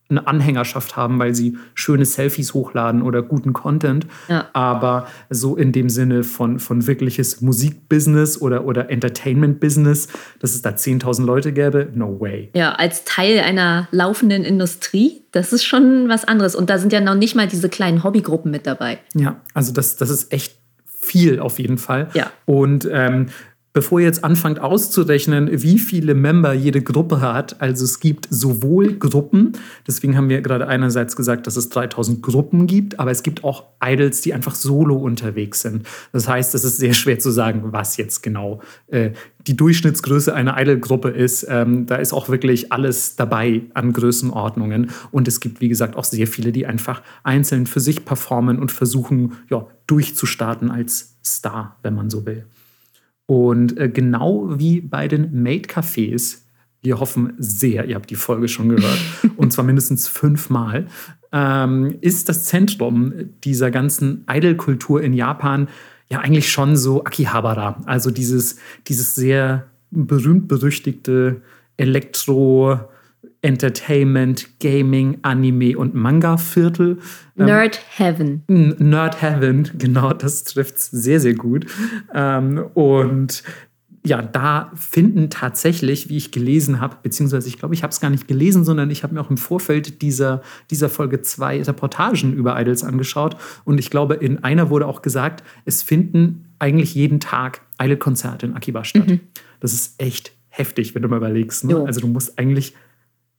eine 0.09 0.25
Anhängerschaft 0.25 0.97
haben, 0.97 1.19
weil 1.19 1.35
sie 1.35 1.57
schöne 1.75 2.05
Selfies 2.05 2.53
hochladen 2.53 3.01
oder 3.01 3.21
guten 3.21 3.53
Content. 3.53 4.07
Ja. 4.27 4.47
Aber 4.53 5.07
so 5.29 5.55
in 5.55 5.71
dem 5.71 5.89
Sinne 5.89 6.23
von, 6.23 6.59
von 6.59 6.87
wirkliches 6.87 7.41
Musikbusiness 7.41 8.41
oder, 8.41 8.65
oder 8.65 8.89
Entertainment-Business, 8.89 10.07
dass 10.39 10.55
es 10.55 10.61
da 10.61 10.71
10.000 10.71 11.25
Leute 11.25 11.53
gäbe, 11.53 11.89
no 11.93 12.19
way. 12.19 12.49
Ja, 12.55 12.73
als 12.73 13.05
Teil 13.05 13.39
einer 13.39 13.87
laufenden 13.91 14.43
Industrie, 14.43 15.21
das 15.31 15.53
ist 15.53 15.63
schon 15.63 16.09
was 16.09 16.25
anderes. 16.25 16.55
Und 16.55 16.69
da 16.69 16.79
sind 16.79 16.91
ja 16.91 17.01
noch 17.01 17.15
nicht 17.15 17.35
mal 17.35 17.47
diese 17.47 17.69
kleinen 17.69 18.03
Hobbygruppen 18.03 18.49
mit 18.49 18.65
dabei. 18.65 18.97
Ja, 19.13 19.41
also 19.53 19.73
das, 19.73 19.97
das 19.97 20.09
ist 20.09 20.33
echt 20.33 20.57
viel 20.85 21.39
auf 21.39 21.59
jeden 21.59 21.77
Fall. 21.77 22.09
Ja. 22.13 22.31
Und 22.45 22.87
ähm, 22.91 23.27
bevor 23.73 23.99
ihr 23.99 24.05
jetzt 24.05 24.23
anfangt 24.23 24.59
auszurechnen, 24.59 25.49
wie 25.51 25.79
viele 25.79 26.15
Member 26.15 26.53
jede 26.53 26.81
Gruppe 26.81 27.21
hat, 27.21 27.61
also 27.61 27.85
es 27.85 27.99
gibt 27.99 28.27
sowohl 28.29 28.93
Gruppen, 28.97 29.53
deswegen 29.87 30.17
haben 30.17 30.29
wir 30.29 30.41
gerade 30.41 30.67
einerseits 30.67 31.15
gesagt, 31.15 31.47
dass 31.47 31.55
es 31.55 31.69
3000 31.69 32.21
Gruppen 32.21 32.67
gibt, 32.67 32.99
aber 32.99 33.11
es 33.11 33.23
gibt 33.23 33.43
auch 33.43 33.65
Idols, 33.83 34.21
die 34.21 34.33
einfach 34.33 34.55
solo 34.55 34.95
unterwegs 34.95 35.61
sind. 35.61 35.87
Das 36.11 36.27
heißt, 36.27 36.55
es 36.55 36.63
ist 36.63 36.77
sehr 36.77 36.93
schwer 36.93 37.19
zu 37.19 37.31
sagen, 37.31 37.61
was 37.71 37.97
jetzt 37.97 38.23
genau 38.23 38.61
äh, 38.87 39.11
die 39.47 39.55
Durchschnittsgröße 39.55 40.33
einer 40.33 40.59
Idol-Gruppe 40.59 41.09
ist. 41.09 41.45
Ähm, 41.49 41.85
da 41.85 41.95
ist 41.95 42.13
auch 42.13 42.29
wirklich 42.29 42.71
alles 42.71 43.15
dabei 43.15 43.61
an 43.73 43.93
Größenordnungen. 43.93 44.91
Und 45.11 45.27
es 45.27 45.39
gibt, 45.39 45.61
wie 45.61 45.69
gesagt, 45.69 45.95
auch 45.95 46.03
sehr 46.03 46.27
viele, 46.27 46.51
die 46.51 46.65
einfach 46.65 47.01
einzeln 47.23 47.65
für 47.65 47.79
sich 47.79 48.05
performen 48.05 48.59
und 48.59 48.71
versuchen, 48.71 49.37
ja, 49.49 49.65
durchzustarten 49.87 50.69
als 50.69 51.17
Star, 51.23 51.77
wenn 51.81 51.95
man 51.95 52.09
so 52.09 52.25
will. 52.25 52.45
Und 53.29 53.77
äh, 53.77 53.89
genau 53.89 54.57
wie 54.57 54.81
bei 54.81 55.07
den 55.07 55.43
Made-Cafés, 55.43 56.39
wir 56.81 56.99
hoffen 56.99 57.33
sehr, 57.37 57.85
ihr 57.85 57.93
habt 57.93 58.09
die 58.09 58.15
Folge 58.15 58.47
schon 58.47 58.69
gehört, 58.69 58.97
und 59.37 59.53
zwar 59.53 59.63
mindestens 59.63 60.07
fünfmal, 60.07 60.87
ähm, 61.31 61.95
ist 62.01 62.27
das 62.27 62.45
Zentrum 62.45 63.13
dieser 63.43 63.69
ganzen 63.69 64.25
Idol-Kultur 64.27 65.03
in 65.03 65.13
Japan 65.13 65.67
ja 66.09 66.21
eigentlich 66.21 66.51
schon 66.51 66.75
so 66.75 67.03
Akihabara. 67.03 67.79
Also 67.85 68.09
dieses, 68.09 68.55
dieses 68.87 69.13
sehr 69.13 69.67
berühmt-berüchtigte 69.91 71.43
Elektro- 71.77 72.79
Entertainment, 73.41 74.59
Gaming, 74.59 75.19
Anime 75.21 75.77
und 75.77 75.95
Manga-Viertel. 75.95 76.97
Ähm, 77.37 77.45
Nerd 77.45 77.79
Heaven. 77.97 78.43
Nerd 78.47 79.21
Heaven, 79.21 79.69
genau, 79.77 80.13
das 80.13 80.43
trifft 80.43 80.77
es 80.77 80.91
sehr, 80.91 81.19
sehr 81.19 81.35
gut. 81.35 81.65
Ähm, 82.13 82.65
und 82.73 83.43
ja, 84.05 84.21
da 84.21 84.71
finden 84.75 85.29
tatsächlich, 85.29 86.09
wie 86.09 86.17
ich 86.17 86.31
gelesen 86.31 86.79
habe, 86.79 86.97
beziehungsweise 87.03 87.47
ich 87.47 87.57
glaube, 87.57 87.73
ich 87.73 87.83
habe 87.83 87.91
es 87.91 87.99
gar 87.99 88.09
nicht 88.09 88.27
gelesen, 88.27 88.63
sondern 88.63 88.89
ich 88.91 89.03
habe 89.03 89.13
mir 89.13 89.21
auch 89.21 89.29
im 89.29 89.37
Vorfeld 89.37 90.01
dieser, 90.01 90.41
dieser 90.69 90.89
Folge 90.89 91.21
zwei 91.21 91.61
Reportagen 91.61 92.33
über 92.33 92.59
Idols 92.59 92.83
angeschaut. 92.83 93.35
Und 93.65 93.77
ich 93.77 93.89
glaube, 93.89 94.15
in 94.15 94.43
einer 94.43 94.69
wurde 94.69 94.87
auch 94.87 95.01
gesagt, 95.01 95.43
es 95.65 95.83
finden 95.83 96.45
eigentlich 96.59 96.93
jeden 96.95 97.19
Tag 97.19 97.61
Idol-Konzerte 97.81 98.45
in 98.45 98.55
Akiba 98.55 98.83
statt. 98.83 99.07
Mhm. 99.07 99.19
Das 99.59 99.73
ist 99.73 100.01
echt 100.01 100.31
heftig, 100.49 100.95
wenn 100.95 101.01
du 101.01 101.09
mal 101.09 101.17
überlegst. 101.17 101.65
Ne? 101.65 101.83
Also 101.85 102.01
du 102.01 102.07
musst 102.07 102.39
eigentlich 102.39 102.73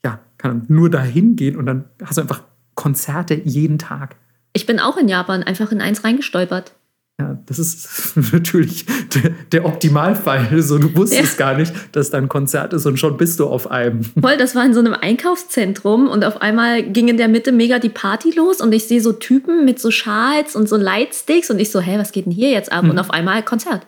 ja, 0.05 0.21
kann 0.39 0.65
nur 0.69 0.91
dahin 0.91 1.37
gehen 1.37 1.57
und 1.57 1.67
dann 1.67 1.85
hast 2.05 2.19
du 2.19 2.23
einfach 2.23 2.43
Konzerte 2.75 3.35
jeden 3.35 3.79
Tag. 3.79 4.17
Ich 4.53 4.67
bin 4.67 4.81
auch 4.81 4.97
in 4.97 5.09
Japan 5.09 5.43
einfach 5.43 5.71
in 5.71 5.81
eins 5.81 6.03
reingestolpert. 6.03 6.73
Ja, 7.21 7.39
das 7.45 7.59
ist 7.59 8.17
natürlich 8.33 8.87
der, 8.87 9.33
der 9.53 9.67
Optimalfall. 9.67 10.63
So, 10.63 10.79
du 10.79 10.95
wusstest 10.97 11.39
ja. 11.39 11.47
gar 11.47 11.59
nicht, 11.59 11.73
dass 11.93 12.11
da 12.11 12.19
ein 12.19 12.29
Konzert 12.29 12.73
ist 12.73 12.87
und 12.87 12.99
schon 12.99 13.19
bist 13.19 13.39
du 13.41 13.47
auf 13.47 13.71
einem. 13.71 14.03
Voll, 14.03 14.39
das 14.39 14.55
war 14.55 14.65
in 14.65 14.73
so 14.73 14.81
einem 14.81 14.95
Einkaufszentrum 14.95 16.09
und 16.09 16.25
auf 16.25 16.41
einmal 16.41 16.83
ging 16.83 17.09
in 17.09 17.19
der 17.19 17.29
Mitte 17.29 17.53
mega 17.53 17.79
die 17.79 17.91
Party 17.91 18.31
los 18.31 18.63
und 18.63 18.73
ich 18.73 18.87
sehe 18.87 19.03
so 19.03 19.13
Typen 19.13 19.67
mit 19.67 19.79
so 19.79 19.91
Schals 19.91 20.57
und 20.57 20.69
so 20.69 20.77
Lightsticks 20.77 21.51
und 21.51 21.59
ich 21.59 21.71
so, 21.71 21.81
hä, 21.81 21.99
was 21.99 22.13
geht 22.13 22.25
denn 22.25 22.33
hier 22.33 22.51
jetzt 22.51 22.73
ab? 22.73 22.85
Mhm. 22.85 22.91
Und 22.91 22.99
auf 22.99 23.11
einmal 23.11 23.43
Konzert. 23.43 23.87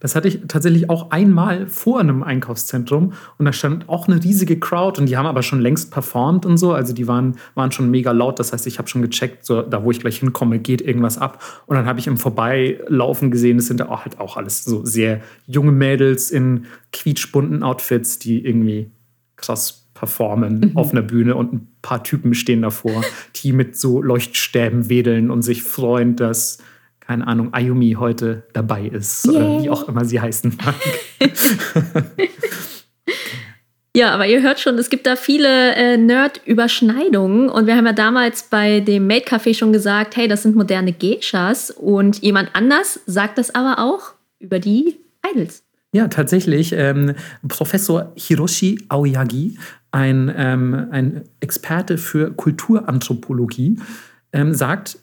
Das 0.00 0.14
hatte 0.14 0.28
ich 0.28 0.40
tatsächlich 0.46 0.88
auch 0.90 1.10
einmal 1.10 1.66
vor 1.66 1.98
einem 1.98 2.22
Einkaufszentrum 2.22 3.14
und 3.36 3.44
da 3.44 3.52
stand 3.52 3.88
auch 3.88 4.06
eine 4.06 4.22
riesige 4.22 4.58
Crowd 4.58 5.00
und 5.00 5.08
die 5.08 5.16
haben 5.16 5.26
aber 5.26 5.42
schon 5.42 5.60
längst 5.60 5.90
performt 5.90 6.46
und 6.46 6.56
so. 6.56 6.72
Also 6.72 6.92
die 6.92 7.08
waren, 7.08 7.36
waren 7.54 7.72
schon 7.72 7.90
mega 7.90 8.12
laut. 8.12 8.38
Das 8.38 8.52
heißt, 8.52 8.66
ich 8.66 8.78
habe 8.78 8.88
schon 8.88 9.02
gecheckt, 9.02 9.44
so 9.44 9.62
da 9.62 9.82
wo 9.82 9.90
ich 9.90 10.00
gleich 10.00 10.18
hinkomme, 10.18 10.60
geht 10.60 10.80
irgendwas 10.80 11.18
ab. 11.18 11.42
Und 11.66 11.76
dann 11.76 11.86
habe 11.86 11.98
ich 11.98 12.06
im 12.06 12.16
Vorbeilaufen 12.16 13.30
gesehen, 13.30 13.58
es 13.58 13.66
sind 13.66 13.82
auch 13.82 14.04
halt 14.04 14.20
auch 14.20 14.36
alles 14.36 14.64
so 14.64 14.84
sehr 14.84 15.20
junge 15.46 15.72
Mädels 15.72 16.30
in 16.30 16.66
quietschbunten 16.92 17.62
Outfits, 17.62 18.18
die 18.18 18.44
irgendwie 18.44 18.90
krass 19.36 19.88
performen 19.94 20.60
mhm. 20.60 20.76
auf 20.76 20.92
einer 20.92 21.02
Bühne 21.02 21.34
und 21.34 21.52
ein 21.52 21.68
paar 21.82 22.04
Typen 22.04 22.34
stehen 22.34 22.62
davor, 22.62 23.02
die 23.36 23.52
mit 23.52 23.76
so 23.76 24.00
Leuchtstäben 24.00 24.88
wedeln 24.88 25.30
und 25.30 25.42
sich 25.42 25.64
freuen, 25.64 26.14
dass 26.14 26.58
keine 27.08 27.26
Ahnung, 27.26 27.52
Ayumi 27.52 27.96
heute 27.98 28.44
dabei 28.52 28.86
ist 28.86 29.26
Yay. 29.26 29.34
oder 29.34 29.62
wie 29.62 29.70
auch 29.70 29.88
immer 29.88 30.04
sie 30.04 30.20
heißen 30.20 30.56
mag. 30.64 30.74
Ja, 33.96 34.14
aber 34.14 34.28
ihr 34.28 34.42
hört 34.42 34.60
schon, 34.60 34.78
es 34.78 34.90
gibt 34.90 35.08
da 35.08 35.16
viele 35.16 35.74
äh, 35.74 35.96
Nerd-Überschneidungen. 35.96 37.48
Und 37.48 37.66
wir 37.66 37.74
haben 37.74 37.86
ja 37.86 37.92
damals 37.92 38.44
bei 38.44 38.78
dem 38.78 39.08
Maid 39.08 39.26
Café 39.26 39.54
schon 39.54 39.72
gesagt, 39.72 40.16
hey, 40.16 40.28
das 40.28 40.44
sind 40.44 40.54
moderne 40.54 40.92
Geishas. 40.92 41.72
Und 41.72 42.22
jemand 42.22 42.50
anders 42.52 43.00
sagt 43.06 43.38
das 43.38 43.52
aber 43.52 43.82
auch 43.82 44.12
über 44.38 44.60
die 44.60 45.00
Idols. 45.28 45.64
Ja, 45.92 46.06
tatsächlich. 46.06 46.72
Ähm, 46.76 47.14
Professor 47.48 48.12
Hiroshi 48.14 48.78
Aoyagi, 48.88 49.58
ein, 49.90 50.32
ähm, 50.36 50.86
ein 50.92 51.24
Experte 51.40 51.98
für 51.98 52.30
Kulturanthropologie, 52.30 53.80
ähm, 54.32 54.54
sagt, 54.54 54.98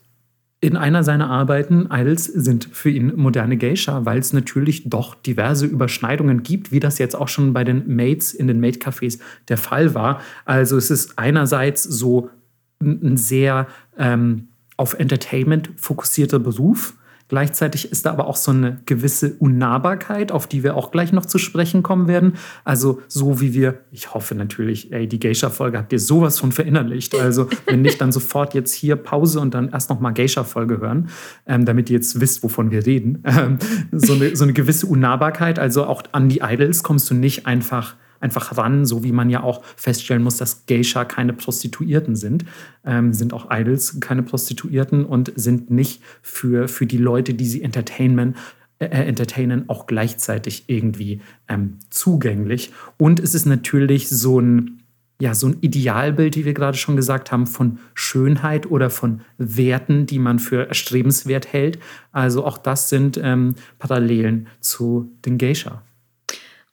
in 0.61 0.77
einer 0.77 1.03
seiner 1.03 1.29
Arbeiten, 1.29 1.89
Idols 1.91 2.25
sind 2.25 2.69
für 2.71 2.89
ihn 2.89 3.13
moderne 3.15 3.57
Geisha, 3.57 4.05
weil 4.05 4.19
es 4.19 4.33
natürlich 4.33 4.89
doch 4.89 5.15
diverse 5.15 5.65
Überschneidungen 5.65 6.43
gibt, 6.43 6.71
wie 6.71 6.79
das 6.79 6.97
jetzt 6.97 7.15
auch 7.15 7.27
schon 7.27 7.53
bei 7.53 7.63
den 7.63 7.95
Maids 7.95 8.33
in 8.33 8.47
den 8.47 8.59
Maid-Cafés 8.59 9.19
der 9.49 9.57
Fall 9.57 9.93
war. 9.93 10.21
Also 10.45 10.77
es 10.77 10.89
ist 10.89 11.19
einerseits 11.19 11.83
so 11.83 12.29
ein 12.81 13.17
sehr 13.17 13.67
ähm, 13.97 14.47
auf 14.77 14.93
Entertainment 14.93 15.69
fokussierter 15.77 16.39
Beruf, 16.39 16.95
Gleichzeitig 17.27 17.91
ist 17.91 18.05
da 18.05 18.11
aber 18.11 18.27
auch 18.27 18.35
so 18.35 18.51
eine 18.51 18.81
gewisse 18.85 19.33
Unnahbarkeit, 19.39 20.31
auf 20.31 20.45
die 20.45 20.63
wir 20.63 20.75
auch 20.75 20.91
gleich 20.91 21.11
noch 21.11 21.25
zu 21.25 21.39
sprechen 21.39 21.81
kommen 21.81 22.07
werden. 22.07 22.33
Also 22.63 23.01
so 23.07 23.41
wie 23.41 23.53
wir, 23.55 23.79
ich 23.91 24.13
hoffe 24.13 24.35
natürlich, 24.35 24.91
ey, 24.91 25.07
die 25.07 25.19
Geisha-Folge 25.19 25.79
habt 25.79 25.91
ihr 25.91 25.99
sowas 25.99 26.39
von 26.39 26.51
verinnerlicht. 26.51 27.15
Also 27.15 27.49
wenn 27.65 27.81
nicht, 27.81 27.99
dann 27.99 28.11
sofort 28.11 28.53
jetzt 28.53 28.73
hier 28.73 28.95
Pause 28.95 29.39
und 29.39 29.55
dann 29.55 29.69
erst 29.69 29.89
noch 29.89 29.99
mal 29.99 30.11
Geisha-Folge 30.11 30.79
hören, 30.79 31.09
ähm, 31.47 31.65
damit 31.65 31.89
ihr 31.89 31.95
jetzt 31.95 32.19
wisst, 32.19 32.43
wovon 32.43 32.69
wir 32.71 32.85
reden. 32.85 33.23
Ähm, 33.25 33.57
so, 33.91 34.13
eine, 34.13 34.35
so 34.35 34.43
eine 34.43 34.53
gewisse 34.53 34.85
Unnahbarkeit, 34.85 35.59
also 35.59 35.85
auch 35.85 36.03
an 36.11 36.29
die 36.29 36.41
Idols 36.43 36.83
kommst 36.83 37.09
du 37.09 37.15
nicht 37.15 37.47
einfach 37.47 37.95
einfach 38.19 38.57
ran, 38.57 38.85
so 38.85 39.03
wie 39.03 39.11
man 39.11 39.29
ja 39.29 39.43
auch 39.43 39.63
feststellen 39.75 40.23
muss, 40.23 40.37
dass 40.37 40.65
Geisha 40.65 41.05
keine 41.05 41.33
Prostituierten 41.33 42.15
sind, 42.15 42.45
ähm, 42.85 43.13
sind 43.13 43.33
auch 43.33 43.47
Idols 43.51 43.99
keine 43.99 44.23
Prostituierten 44.23 45.05
und 45.05 45.31
sind 45.35 45.69
nicht 45.71 46.01
für, 46.21 46.67
für 46.67 46.85
die 46.85 46.97
Leute, 46.97 47.33
die 47.33 47.45
sie 47.45 47.61
entertainen, 47.61 48.35
äh, 48.79 48.85
äh, 48.85 49.05
entertainen, 49.05 49.69
auch 49.69 49.87
gleichzeitig 49.87 50.65
irgendwie 50.67 51.21
ähm, 51.47 51.77
zugänglich. 51.89 52.71
Und 52.97 53.19
es 53.19 53.33
ist 53.33 53.45
natürlich 53.45 54.09
so 54.09 54.39
ein, 54.39 54.83
ja, 55.19 55.33
so 55.33 55.47
ein 55.47 55.57
Idealbild, 55.61 56.35
wie 56.35 56.43
wir 56.43 56.53
gerade 56.53 56.77
schon 56.77 56.97
gesagt 56.97 57.31
haben, 57.31 57.47
von 57.47 57.79
Schönheit 57.93 58.69
oder 58.69 58.89
von 58.89 59.21
Werten, 59.37 60.05
die 60.05 60.19
man 60.19 60.39
für 60.39 60.67
erstrebenswert 60.67 61.53
hält. 61.53 61.79
Also 62.11 62.45
auch 62.45 62.57
das 62.57 62.89
sind 62.89 63.17
ähm, 63.21 63.55
Parallelen 63.79 64.47
zu 64.59 65.09
den 65.25 65.37
Geisha. 65.37 65.83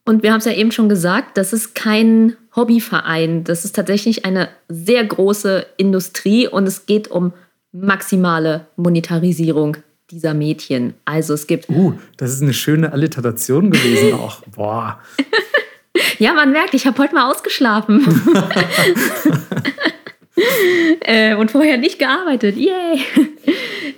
Und 0.05 0.23
wir 0.23 0.33
haben 0.33 0.39
es 0.39 0.45
ja 0.45 0.53
eben 0.53 0.73
schon 0.73 0.89
gesagt, 0.89 1.37
das 1.37 1.53
ist 1.53 1.75
kein 1.75 2.37
Hobbyverein. 2.57 3.45
Das 3.45 3.65
ist 3.65 3.77
tatsächlich 3.77 4.25
eine 4.25 4.49
sehr 4.69 5.05
große 5.05 5.67
Industrie 5.77 6.49
und 6.49 6.67
es 6.67 6.87
geht 6.87 7.09
um 7.09 7.33
maximale 7.73 8.67
Monetarisierung 8.77 9.77
dieser 10.11 10.35
Mädchen. 10.35 10.95
Also 11.05 11.35
es 11.35 11.47
gibt. 11.47 11.69
Uh, 11.69 11.95
das 12.17 12.33
ist 12.33 12.43
eine 12.43 12.53
schöne 12.53 12.93
Alliteration 12.93 13.71
gewesen 13.71 14.15
auch. 14.21 14.43
Boah. 14.55 15.01
ja, 16.19 16.35
man 16.35 16.53
merkt, 16.53 16.75
ich 16.75 16.87
habe 16.87 17.01
heute 17.03 17.15
mal 17.15 17.31
ausgeschlafen. 17.31 18.05
äh, 21.01 21.35
und 21.35 21.51
vorher 21.51 21.79
nicht 21.79 21.99
gearbeitet. 21.99 22.57
Yay! 22.57 23.01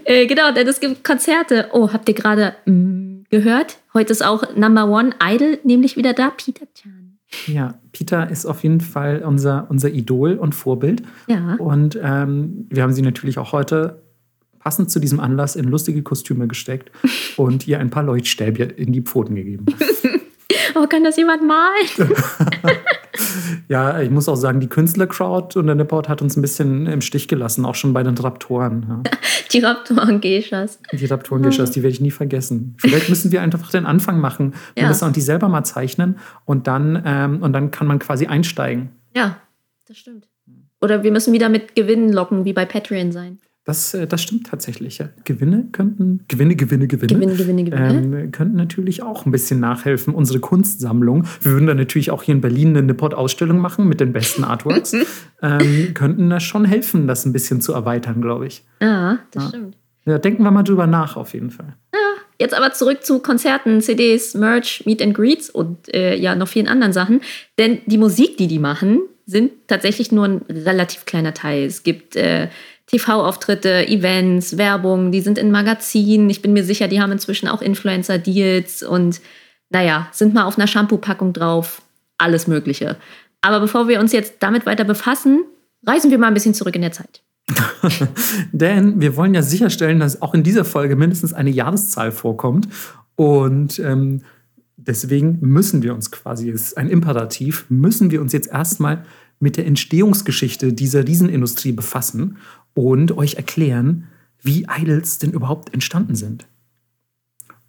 äh, 0.04 0.26
genau, 0.26 0.52
denn 0.52 0.68
es 0.68 0.80
gibt 0.80 1.02
Konzerte. 1.02 1.70
Oh, 1.72 1.92
habt 1.92 2.08
ihr 2.08 2.14
gerade. 2.14 2.54
Gehört. 3.34 3.78
Heute 3.92 4.12
ist 4.12 4.24
auch 4.24 4.54
Number 4.54 4.88
One 4.88 5.10
Idol 5.20 5.58
nämlich 5.64 5.96
wieder 5.96 6.12
da, 6.12 6.30
Peter 6.30 6.66
Chan. 6.72 7.18
Ja, 7.48 7.74
Peter 7.90 8.30
ist 8.30 8.46
auf 8.46 8.62
jeden 8.62 8.80
Fall 8.80 9.24
unser, 9.26 9.66
unser 9.70 9.90
Idol 9.90 10.34
und 10.34 10.54
Vorbild. 10.54 11.02
Ja. 11.26 11.56
Und 11.56 11.98
ähm, 12.00 12.68
wir 12.70 12.84
haben 12.84 12.92
sie 12.92 13.02
natürlich 13.02 13.38
auch 13.38 13.50
heute 13.50 14.04
passend 14.60 14.92
zu 14.92 15.00
diesem 15.00 15.18
Anlass 15.18 15.56
in 15.56 15.64
lustige 15.64 16.04
Kostüme 16.04 16.46
gesteckt 16.46 16.92
und 17.36 17.66
ihr 17.66 17.80
ein 17.80 17.90
paar 17.90 18.04
Leuchtstäbchen 18.04 18.70
in 18.70 18.92
die 18.92 19.02
Pfoten 19.02 19.34
gegeben. 19.34 19.66
Oh, 20.76 20.86
kann 20.88 21.04
das 21.04 21.16
jemand 21.16 21.42
malen? 21.46 22.12
ja, 23.68 24.00
ich 24.00 24.10
muss 24.10 24.28
auch 24.28 24.36
sagen, 24.36 24.60
die 24.60 24.68
Künstlercrowd 24.68 25.56
und 25.56 25.66
der 25.66 25.74
Nipport 25.74 26.08
hat 26.08 26.22
uns 26.22 26.36
ein 26.36 26.42
bisschen 26.42 26.86
im 26.86 27.00
Stich 27.00 27.28
gelassen, 27.28 27.64
auch 27.64 27.74
schon 27.74 27.92
bei 27.92 28.02
den 28.02 28.16
Raptoren. 28.16 28.86
Ja. 28.88 29.02
Die 29.52 29.60
Raptoren-Geschas. 29.60 30.80
Die 30.92 31.06
Raptoren-Geschas, 31.06 31.70
die 31.70 31.82
werde 31.82 31.92
ich 31.92 32.00
nie 32.00 32.10
vergessen. 32.10 32.74
Vielleicht 32.78 33.08
müssen 33.08 33.30
wir 33.30 33.40
einfach 33.40 33.70
den 33.70 33.86
Anfang 33.86 34.18
machen. 34.18 34.54
Wir 34.74 34.82
ja. 34.82 34.88
müssen 34.88 35.08
auch 35.08 35.12
die 35.12 35.20
selber 35.20 35.48
mal 35.48 35.62
zeichnen 35.62 36.18
und 36.44 36.66
dann, 36.66 37.00
ähm, 37.06 37.40
und 37.40 37.52
dann 37.52 37.70
kann 37.70 37.86
man 37.86 38.00
quasi 38.00 38.26
einsteigen. 38.26 38.88
Ja, 39.14 39.36
das 39.86 39.98
stimmt. 39.98 40.26
Oder 40.80 41.04
wir 41.04 41.12
müssen 41.12 41.32
wieder 41.32 41.48
mit 41.48 41.76
Gewinnen 41.76 42.12
locken, 42.12 42.44
wie 42.44 42.52
bei 42.52 42.64
Patreon 42.64 43.12
sein. 43.12 43.38
Das, 43.64 43.94
äh, 43.94 44.06
das 44.06 44.22
stimmt 44.22 44.46
tatsächlich. 44.46 44.98
Ja. 44.98 45.08
Gewinne 45.24 45.68
könnten, 45.72 46.24
Gewinne, 46.28 46.54
Gewinne, 46.54 46.86
Gewinne, 46.86 47.14
Gewinne, 47.14 47.34
Gewinne, 47.34 47.64
Gewinne. 47.64 48.24
Ähm, 48.24 48.30
könnten 48.30 48.56
natürlich 48.56 49.02
auch 49.02 49.24
ein 49.24 49.32
bisschen 49.32 49.58
nachhelfen. 49.58 50.14
Unsere 50.14 50.38
Kunstsammlung. 50.38 51.24
Wir 51.40 51.52
würden 51.52 51.66
dann 51.66 51.78
natürlich 51.78 52.10
auch 52.10 52.22
hier 52.22 52.34
in 52.34 52.42
Berlin 52.42 52.68
eine 52.70 52.82
Nipport-Ausstellung 52.82 53.58
machen 53.58 53.88
mit 53.88 54.00
den 54.00 54.12
besten 54.12 54.44
Artworks. 54.44 54.92
ähm, 55.42 55.94
könnten 55.94 56.28
da 56.28 56.40
schon 56.40 56.66
helfen, 56.66 57.06
das 57.06 57.24
ein 57.24 57.32
bisschen 57.32 57.62
zu 57.62 57.72
erweitern, 57.72 58.20
glaube 58.20 58.46
ich. 58.46 58.64
Ja, 58.82 59.18
das 59.30 59.44
ja. 59.44 59.48
stimmt. 59.48 59.76
Ja, 60.04 60.18
denken 60.18 60.42
wir 60.42 60.50
mal 60.50 60.62
drüber 60.62 60.86
nach, 60.86 61.16
auf 61.16 61.32
jeden 61.32 61.50
Fall. 61.50 61.74
Ja, 61.94 62.22
jetzt 62.38 62.52
aber 62.52 62.72
zurück 62.74 63.02
zu 63.02 63.20
Konzerten, 63.20 63.80
CDs, 63.80 64.34
Merch, 64.34 64.82
Meet 64.84 65.00
and 65.00 65.14
Greets 65.14 65.48
und 65.48 65.92
äh, 65.94 66.14
ja, 66.16 66.34
noch 66.34 66.48
vielen 66.48 66.68
anderen 66.68 66.92
Sachen. 66.92 67.22
Denn 67.58 67.78
die 67.86 67.96
Musik, 67.96 68.36
die 68.36 68.46
die 68.46 68.58
machen, 68.58 69.00
sind 69.24 69.52
tatsächlich 69.68 70.12
nur 70.12 70.26
ein 70.26 70.42
relativ 70.50 71.06
kleiner 71.06 71.32
Teil. 71.32 71.64
Es 71.64 71.82
gibt. 71.82 72.16
Äh, 72.16 72.48
TV-Auftritte, 72.86 73.88
Events, 73.88 74.58
Werbung, 74.58 75.10
die 75.10 75.20
sind 75.20 75.38
in 75.38 75.50
Magazinen. 75.50 76.28
Ich 76.28 76.42
bin 76.42 76.52
mir 76.52 76.64
sicher, 76.64 76.88
die 76.88 77.00
haben 77.00 77.12
inzwischen 77.12 77.48
auch 77.48 77.62
Influencer-Deals 77.62 78.82
und 78.82 79.20
naja, 79.70 80.08
sind 80.12 80.34
mal 80.34 80.44
auf 80.44 80.58
einer 80.58 80.66
Shampoo-Packung 80.66 81.32
drauf. 81.32 81.82
Alles 82.18 82.46
Mögliche. 82.46 82.96
Aber 83.40 83.60
bevor 83.60 83.88
wir 83.88 84.00
uns 84.00 84.12
jetzt 84.12 84.34
damit 84.40 84.66
weiter 84.66 84.84
befassen, 84.84 85.44
reisen 85.86 86.10
wir 86.10 86.18
mal 86.18 86.28
ein 86.28 86.34
bisschen 86.34 86.54
zurück 86.54 86.76
in 86.76 86.82
der 86.82 86.92
Zeit. 86.92 87.22
Denn 88.52 89.00
wir 89.00 89.16
wollen 89.16 89.34
ja 89.34 89.42
sicherstellen, 89.42 90.00
dass 90.00 90.22
auch 90.22 90.34
in 90.34 90.42
dieser 90.42 90.64
Folge 90.64 90.96
mindestens 90.96 91.32
eine 91.32 91.50
Jahreszahl 91.50 92.12
vorkommt. 92.12 92.68
Und 93.16 93.78
ähm, 93.78 94.22
deswegen 94.76 95.38
müssen 95.40 95.82
wir 95.82 95.94
uns 95.94 96.10
quasi, 96.10 96.50
es 96.50 96.68
ist 96.68 96.78
ein 96.78 96.88
Imperativ, 96.88 97.66
müssen 97.68 98.10
wir 98.10 98.20
uns 98.20 98.32
jetzt 98.32 98.48
erstmal 98.48 99.04
mit 99.40 99.56
der 99.56 99.66
Entstehungsgeschichte 99.66 100.72
dieser 100.72 101.06
Riesenindustrie 101.06 101.72
befassen 101.72 102.38
und 102.74 103.16
euch 103.16 103.34
erklären, 103.34 104.08
wie 104.42 104.66
Idols 104.68 105.18
denn 105.18 105.30
überhaupt 105.30 105.72
entstanden 105.72 106.14
sind. 106.14 106.46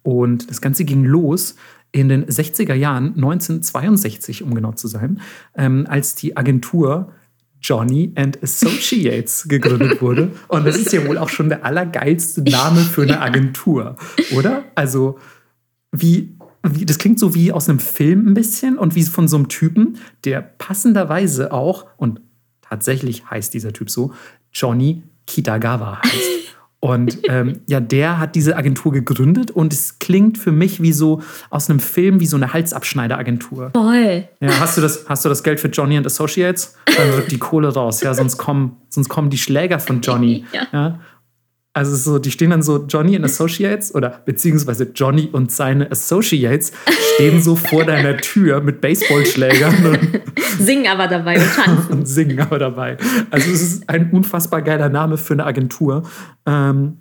Und 0.02 0.50
das 0.50 0.60
Ganze 0.60 0.84
ging 0.84 1.04
los 1.04 1.56
in 1.90 2.08
den 2.08 2.26
60er 2.26 2.74
Jahren, 2.74 3.14
1962 3.14 4.42
um 4.42 4.54
genau 4.54 4.72
zu 4.72 4.86
sein, 4.86 5.20
ähm, 5.56 5.86
als 5.88 6.14
die 6.14 6.36
Agentur 6.36 7.12
Johnny 7.60 8.12
and 8.14 8.40
Associates 8.42 9.44
gegründet 9.48 10.00
wurde. 10.00 10.30
Und 10.48 10.66
das 10.66 10.76
ist 10.76 10.92
ja 10.92 11.06
wohl 11.06 11.18
auch 11.18 11.28
schon 11.28 11.48
der 11.48 11.64
allergeilste 11.64 12.42
Name 12.42 12.80
für 12.80 13.02
eine 13.02 13.20
Agentur, 13.22 13.96
oder? 14.36 14.64
Also, 14.74 15.18
wie, 15.90 16.36
wie, 16.62 16.84
das 16.84 16.98
klingt 16.98 17.18
so 17.18 17.34
wie 17.34 17.50
aus 17.52 17.68
einem 17.68 17.78
Film 17.78 18.28
ein 18.28 18.34
bisschen 18.34 18.78
und 18.78 18.94
wie 18.94 19.02
von 19.02 19.26
so 19.26 19.36
einem 19.36 19.48
Typen, 19.48 19.98
der 20.24 20.42
passenderweise 20.42 21.52
auch, 21.52 21.86
und 21.96 22.20
tatsächlich 22.60 23.28
heißt 23.30 23.54
dieser 23.54 23.72
Typ 23.72 23.90
so, 23.90 24.12
Johnny 24.56 25.02
Kitagawa 25.26 26.00
heißt. 26.02 26.36
Und 26.78 27.18
ähm, 27.28 27.60
ja, 27.66 27.80
der 27.80 28.20
hat 28.20 28.36
diese 28.36 28.56
Agentur 28.56 28.92
gegründet 28.92 29.50
und 29.50 29.72
es 29.72 29.98
klingt 29.98 30.38
für 30.38 30.52
mich 30.52 30.80
wie 30.82 30.92
so 30.92 31.22
aus 31.50 31.68
einem 31.68 31.80
Film, 31.80 32.20
wie 32.20 32.26
so 32.26 32.36
eine 32.36 32.52
Halsabschneideragentur. 32.52 33.70
Voll. 33.74 34.28
Ja, 34.40 34.60
hast 34.60 34.76
du 34.76 34.82
das, 34.82 35.06
hast 35.08 35.24
du 35.24 35.28
das 35.28 35.42
Geld 35.42 35.58
für 35.58 35.68
Johnny 35.68 35.96
and 35.96 36.06
Associates? 36.06 36.76
Dann 36.96 37.10
rückt 37.10 37.32
die 37.32 37.38
Kohle 37.38 37.74
raus, 37.74 38.02
ja, 38.02 38.14
sonst 38.14 38.36
kommen, 38.36 38.76
sonst 38.88 39.08
kommen 39.08 39.30
die 39.30 39.38
Schläger 39.38 39.80
von 39.80 40.00
Johnny. 40.00 40.44
ja. 40.52 40.66
ja. 40.72 41.00
Also 41.76 41.94
so, 41.94 42.18
die 42.18 42.30
stehen 42.30 42.48
dann 42.48 42.62
so 42.62 42.86
Johnny 42.88 43.16
and 43.16 43.24
Associates 43.26 43.94
oder 43.94 44.22
beziehungsweise 44.24 44.92
Johnny 44.94 45.28
und 45.30 45.52
seine 45.52 45.90
Associates 45.90 46.72
stehen 47.14 47.42
so 47.42 47.54
vor 47.54 47.84
deiner 47.86 48.16
Tür 48.16 48.62
mit 48.62 48.80
Baseballschlägern 48.80 50.22
singen 50.58 50.86
aber 50.86 51.06
dabei 51.06 51.36
und 51.36 51.54
tanzen. 51.54 51.92
und 51.92 52.06
singen 52.08 52.40
aber 52.40 52.58
dabei. 52.58 52.96
Also 53.30 53.50
es 53.50 53.60
ist 53.60 53.90
ein 53.90 54.10
unfassbar 54.10 54.62
geiler 54.62 54.88
Name 54.88 55.18
für 55.18 55.34
eine 55.34 55.44
Agentur. 55.44 56.04
Ähm, 56.46 56.96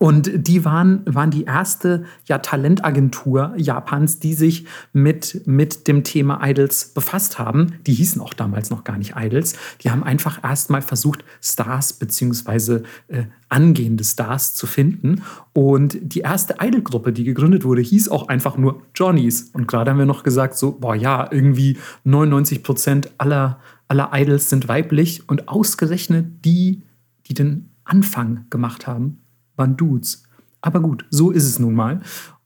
und 0.00 0.30
die 0.34 0.64
waren, 0.64 1.02
waren 1.04 1.30
die 1.30 1.44
erste 1.44 2.04
ja, 2.24 2.38
Talentagentur 2.38 3.52
Japans, 3.58 4.18
die 4.18 4.32
sich 4.32 4.64
mit, 4.94 5.42
mit 5.46 5.88
dem 5.88 6.04
Thema 6.04 6.40
Idols 6.42 6.94
befasst 6.94 7.38
haben. 7.38 7.74
Die 7.86 7.92
hießen 7.92 8.18
auch 8.22 8.32
damals 8.32 8.70
noch 8.70 8.82
gar 8.82 8.96
nicht 8.96 9.12
Idols. 9.14 9.56
Die 9.82 9.90
haben 9.90 10.02
einfach 10.02 10.42
erstmal 10.42 10.80
versucht, 10.80 11.22
Stars 11.42 11.92
bzw. 11.92 12.80
Äh, 13.08 13.24
angehende 13.50 14.02
Stars 14.02 14.54
zu 14.54 14.66
finden. 14.66 15.20
Und 15.52 15.98
die 16.00 16.20
erste 16.20 16.56
Idol-Gruppe, 16.62 17.12
die 17.12 17.24
gegründet 17.24 17.64
wurde, 17.64 17.82
hieß 17.82 18.08
auch 18.08 18.28
einfach 18.28 18.56
nur 18.56 18.80
Johnnies. 18.94 19.50
Und 19.52 19.68
gerade 19.68 19.90
haben 19.90 19.98
wir 19.98 20.06
noch 20.06 20.22
gesagt, 20.22 20.56
so, 20.56 20.78
boah 20.80 20.94
ja, 20.94 21.28
irgendwie 21.30 21.76
99 22.04 22.62
Prozent 22.62 23.10
aller, 23.18 23.60
aller 23.86 24.08
Idols 24.14 24.48
sind 24.48 24.66
weiblich 24.66 25.28
und 25.28 25.48
ausgerechnet 25.48 26.42
die, 26.46 26.84
die 27.26 27.34
den 27.34 27.68
Anfang 27.84 28.46
gemacht 28.48 28.86
haben, 28.86 29.19
waren 29.60 29.76
Dudes. 29.76 30.24
Aber 30.60 30.80
gut, 30.80 31.04
so 31.10 31.30
ist 31.30 31.44
es 31.44 31.60
nun 31.60 31.74
mal. 31.74 32.00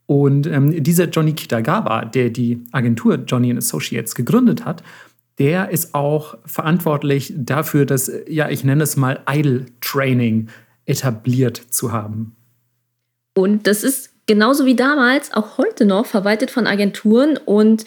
Und 0.06 0.46
ähm, 0.46 0.82
dieser 0.82 1.08
Johnny 1.08 1.32
Kitagawa, 1.32 2.04
der 2.04 2.28
die 2.28 2.62
Agentur 2.72 3.14
Johnny 3.26 3.56
Associates 3.56 4.14
gegründet 4.14 4.66
hat, 4.66 4.82
der 5.38 5.70
ist 5.70 5.94
auch 5.94 6.36
verantwortlich 6.44 7.32
dafür, 7.36 7.86
dass, 7.86 8.12
ja, 8.28 8.50
ich 8.50 8.62
nenne 8.62 8.84
es 8.84 8.96
mal 8.96 9.20
Idol 9.28 9.66
Training 9.80 10.48
etabliert 10.84 11.56
zu 11.56 11.90
haben. 11.90 12.36
Und 13.34 13.66
das 13.66 13.82
ist 13.82 14.10
genauso 14.26 14.66
wie 14.66 14.76
damals, 14.76 15.32
auch 15.32 15.58
heute 15.58 15.86
noch, 15.86 16.06
verwaltet 16.06 16.50
von 16.50 16.66
Agenturen 16.66 17.38
und 17.38 17.84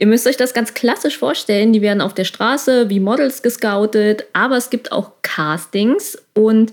Ihr 0.00 0.06
müsst 0.06 0.26
euch 0.26 0.38
das 0.38 0.54
ganz 0.54 0.72
klassisch 0.72 1.18
vorstellen. 1.18 1.74
Die 1.74 1.82
werden 1.82 2.00
auf 2.00 2.14
der 2.14 2.24
Straße 2.24 2.88
wie 2.88 3.00
Models 3.00 3.42
gescoutet, 3.42 4.24
aber 4.32 4.56
es 4.56 4.70
gibt 4.70 4.92
auch 4.92 5.12
Castings 5.20 6.16
und 6.32 6.72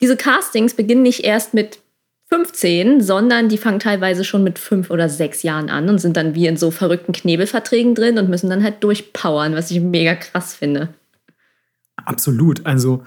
diese 0.00 0.16
Castings 0.16 0.74
beginnen 0.74 1.02
nicht 1.02 1.24
erst 1.24 1.54
mit 1.54 1.80
15, 2.28 3.00
sondern 3.00 3.48
die 3.48 3.58
fangen 3.58 3.80
teilweise 3.80 4.22
schon 4.22 4.44
mit 4.44 4.58
fünf 4.58 4.90
oder 4.90 5.08
sechs 5.08 5.42
Jahren 5.42 5.70
an 5.70 5.88
und 5.88 5.98
sind 5.98 6.16
dann 6.16 6.34
wie 6.34 6.46
in 6.46 6.58
so 6.58 6.70
verrückten 6.70 7.12
Knebelverträgen 7.12 7.94
drin 7.94 8.18
und 8.18 8.28
müssen 8.28 8.50
dann 8.50 8.62
halt 8.62 8.84
durchpowern, 8.84 9.54
was 9.54 9.70
ich 9.70 9.80
mega 9.80 10.14
krass 10.14 10.54
finde. 10.54 10.94
Absolut. 11.96 12.66
Also 12.66 13.02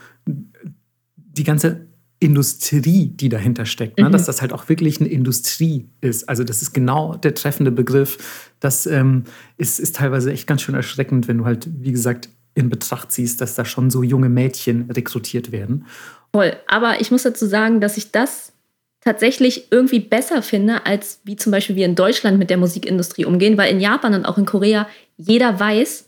die 1.15 1.43
ganze 1.43 1.87
Industrie, 2.19 3.07
die 3.07 3.29
dahinter 3.29 3.65
steckt, 3.65 3.97
ne? 3.97 4.07
mhm. 4.07 4.11
dass 4.11 4.25
das 4.25 4.41
halt 4.41 4.53
auch 4.53 4.69
wirklich 4.69 4.99
eine 4.99 5.09
Industrie 5.09 5.89
ist. 6.01 6.27
Also 6.27 6.43
das 6.43 6.61
ist 6.61 6.73
genau 6.73 7.15
der 7.15 7.33
treffende 7.33 7.71
Begriff. 7.71 8.51
Das 8.59 8.85
ähm, 8.85 9.23
ist, 9.57 9.79
ist 9.79 9.95
teilweise 9.95 10.31
echt 10.31 10.47
ganz 10.47 10.61
schön 10.61 10.75
erschreckend, 10.75 11.27
wenn 11.27 11.39
du 11.39 11.45
halt, 11.45 11.67
wie 11.79 11.91
gesagt, 11.91 12.29
in 12.53 12.69
Betracht 12.69 13.11
ziehst, 13.11 13.41
dass 13.41 13.55
da 13.55 13.65
schon 13.65 13.89
so 13.89 14.03
junge 14.03 14.29
Mädchen 14.29 14.91
rekrutiert 14.91 15.51
werden. 15.51 15.85
Voll. 16.33 16.53
Aber 16.67 17.01
ich 17.01 17.11
muss 17.11 17.23
dazu 17.23 17.45
sagen, 17.45 17.81
dass 17.81 17.97
ich 17.97 18.11
das 18.11 18.53
tatsächlich 19.01 19.71
irgendwie 19.71 19.99
besser 19.99 20.41
finde, 20.41 20.85
als 20.85 21.19
wie 21.23 21.35
zum 21.35 21.51
Beispiel 21.51 21.75
wir 21.75 21.85
in 21.85 21.95
Deutschland 21.95 22.37
mit 22.37 22.49
der 22.49 22.57
Musikindustrie 22.57 23.25
umgehen, 23.25 23.57
weil 23.57 23.71
in 23.71 23.79
Japan 23.79 24.13
und 24.13 24.25
auch 24.25 24.37
in 24.37 24.45
Korea 24.45 24.87
jeder 25.17 25.59
weiß, 25.59 26.07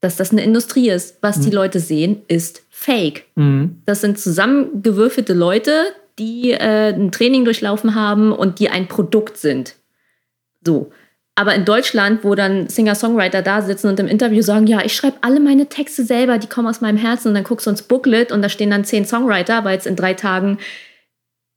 dass 0.00 0.16
das 0.16 0.32
eine 0.32 0.42
Industrie 0.42 0.90
ist. 0.90 1.18
Was 1.20 1.38
mhm. 1.38 1.42
die 1.42 1.50
Leute 1.50 1.80
sehen, 1.80 2.22
ist 2.28 2.64
Fake. 2.68 3.24
Mhm. 3.36 3.80
Das 3.86 4.00
sind 4.00 4.18
zusammengewürfelte 4.18 5.32
Leute, 5.32 5.84
die 6.18 6.50
äh, 6.50 6.92
ein 6.92 7.12
Training 7.12 7.44
durchlaufen 7.44 7.94
haben 7.94 8.32
und 8.32 8.58
die 8.58 8.68
ein 8.68 8.88
Produkt 8.88 9.38
sind. 9.38 9.76
So. 10.66 10.90
Aber 11.34 11.54
in 11.54 11.64
Deutschland, 11.64 12.24
wo 12.24 12.34
dann 12.34 12.68
Singer-Songwriter 12.68 13.40
da 13.40 13.62
sitzen 13.62 13.88
und 13.88 13.98
im 13.98 14.06
Interview 14.06 14.42
sagen, 14.42 14.66
ja, 14.66 14.84
ich 14.84 14.94
schreibe 14.94 15.16
alle 15.22 15.40
meine 15.40 15.66
Texte 15.66 16.04
selber, 16.04 16.38
die 16.38 16.46
kommen 16.46 16.68
aus 16.68 16.82
meinem 16.82 16.98
Herzen 16.98 17.28
und 17.28 17.34
dann 17.34 17.44
guckst 17.44 17.66
du 17.66 17.70
ins 17.70 17.82
Booklet 17.82 18.32
und 18.32 18.42
da 18.42 18.50
stehen 18.50 18.70
dann 18.70 18.84
zehn 18.84 19.06
Songwriter, 19.06 19.64
weil 19.64 19.78
es 19.78 19.86
in 19.86 19.96
drei 19.96 20.12
Tagen 20.12 20.58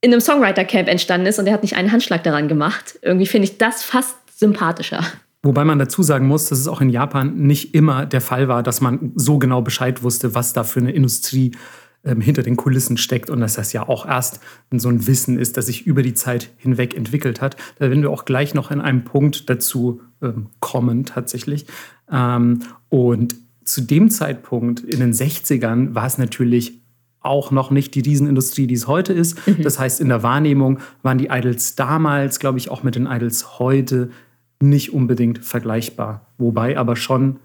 in 0.00 0.12
einem 0.12 0.20
Songwriter-Camp 0.20 0.88
entstanden 0.88 1.26
ist 1.26 1.38
und 1.38 1.44
der 1.44 1.54
hat 1.54 1.62
nicht 1.62 1.76
einen 1.76 1.92
Handschlag 1.92 2.22
daran 2.22 2.48
gemacht. 2.48 2.98
Irgendwie 3.02 3.26
finde 3.26 3.48
ich 3.48 3.58
das 3.58 3.82
fast 3.82 4.16
sympathischer. 4.38 5.00
Wobei 5.42 5.64
man 5.64 5.78
dazu 5.78 6.02
sagen 6.02 6.26
muss, 6.26 6.48
dass 6.48 6.58
es 6.58 6.68
auch 6.68 6.80
in 6.80 6.90
Japan 6.90 7.36
nicht 7.36 7.74
immer 7.74 8.06
der 8.06 8.20
Fall 8.20 8.48
war, 8.48 8.62
dass 8.62 8.80
man 8.80 9.12
so 9.14 9.38
genau 9.38 9.62
Bescheid 9.62 10.02
wusste, 10.02 10.34
was 10.34 10.52
da 10.52 10.64
für 10.64 10.80
eine 10.80 10.92
Industrie 10.92 11.52
ähm, 12.06 12.20
hinter 12.20 12.42
den 12.42 12.56
Kulissen 12.56 12.96
steckt 12.96 13.28
und 13.28 13.40
dass 13.40 13.54
das 13.54 13.72
ja 13.72 13.88
auch 13.88 14.06
erst 14.06 14.40
so 14.72 14.88
ein 14.88 15.06
Wissen 15.06 15.38
ist, 15.38 15.56
das 15.56 15.66
sich 15.66 15.86
über 15.86 16.02
die 16.02 16.14
Zeit 16.14 16.50
hinweg 16.56 16.96
entwickelt 16.96 17.40
hat. 17.40 17.56
Da 17.78 17.90
werden 17.90 18.02
wir 18.02 18.10
auch 18.10 18.24
gleich 18.24 18.54
noch 18.54 18.70
in 18.70 18.80
einem 18.80 19.04
Punkt 19.04 19.50
dazu 19.50 20.00
ähm, 20.22 20.46
kommen 20.60 21.04
tatsächlich. 21.04 21.66
Ähm, 22.10 22.60
und 22.88 23.34
zu 23.64 23.80
dem 23.80 24.10
Zeitpunkt 24.10 24.80
in 24.80 25.00
den 25.00 25.12
60ern 25.12 25.94
war 25.94 26.06
es 26.06 26.18
natürlich 26.18 26.80
auch 27.20 27.50
noch 27.50 27.72
nicht 27.72 27.94
die 27.96 28.00
Riesenindustrie, 28.00 28.68
die 28.68 28.74
es 28.74 28.86
heute 28.86 29.12
ist. 29.12 29.46
Mhm. 29.46 29.62
Das 29.62 29.78
heißt, 29.78 30.00
in 30.00 30.08
der 30.08 30.22
Wahrnehmung 30.22 30.78
waren 31.02 31.18
die 31.18 31.26
Idols 31.26 31.74
damals, 31.74 32.38
glaube 32.38 32.58
ich, 32.58 32.70
auch 32.70 32.84
mit 32.84 32.94
den 32.94 33.06
Idols 33.06 33.58
heute 33.58 34.10
nicht 34.60 34.92
unbedingt 34.92 35.44
vergleichbar. 35.44 36.26
Wobei 36.38 36.78
aber 36.78 36.94
schon 36.96 37.40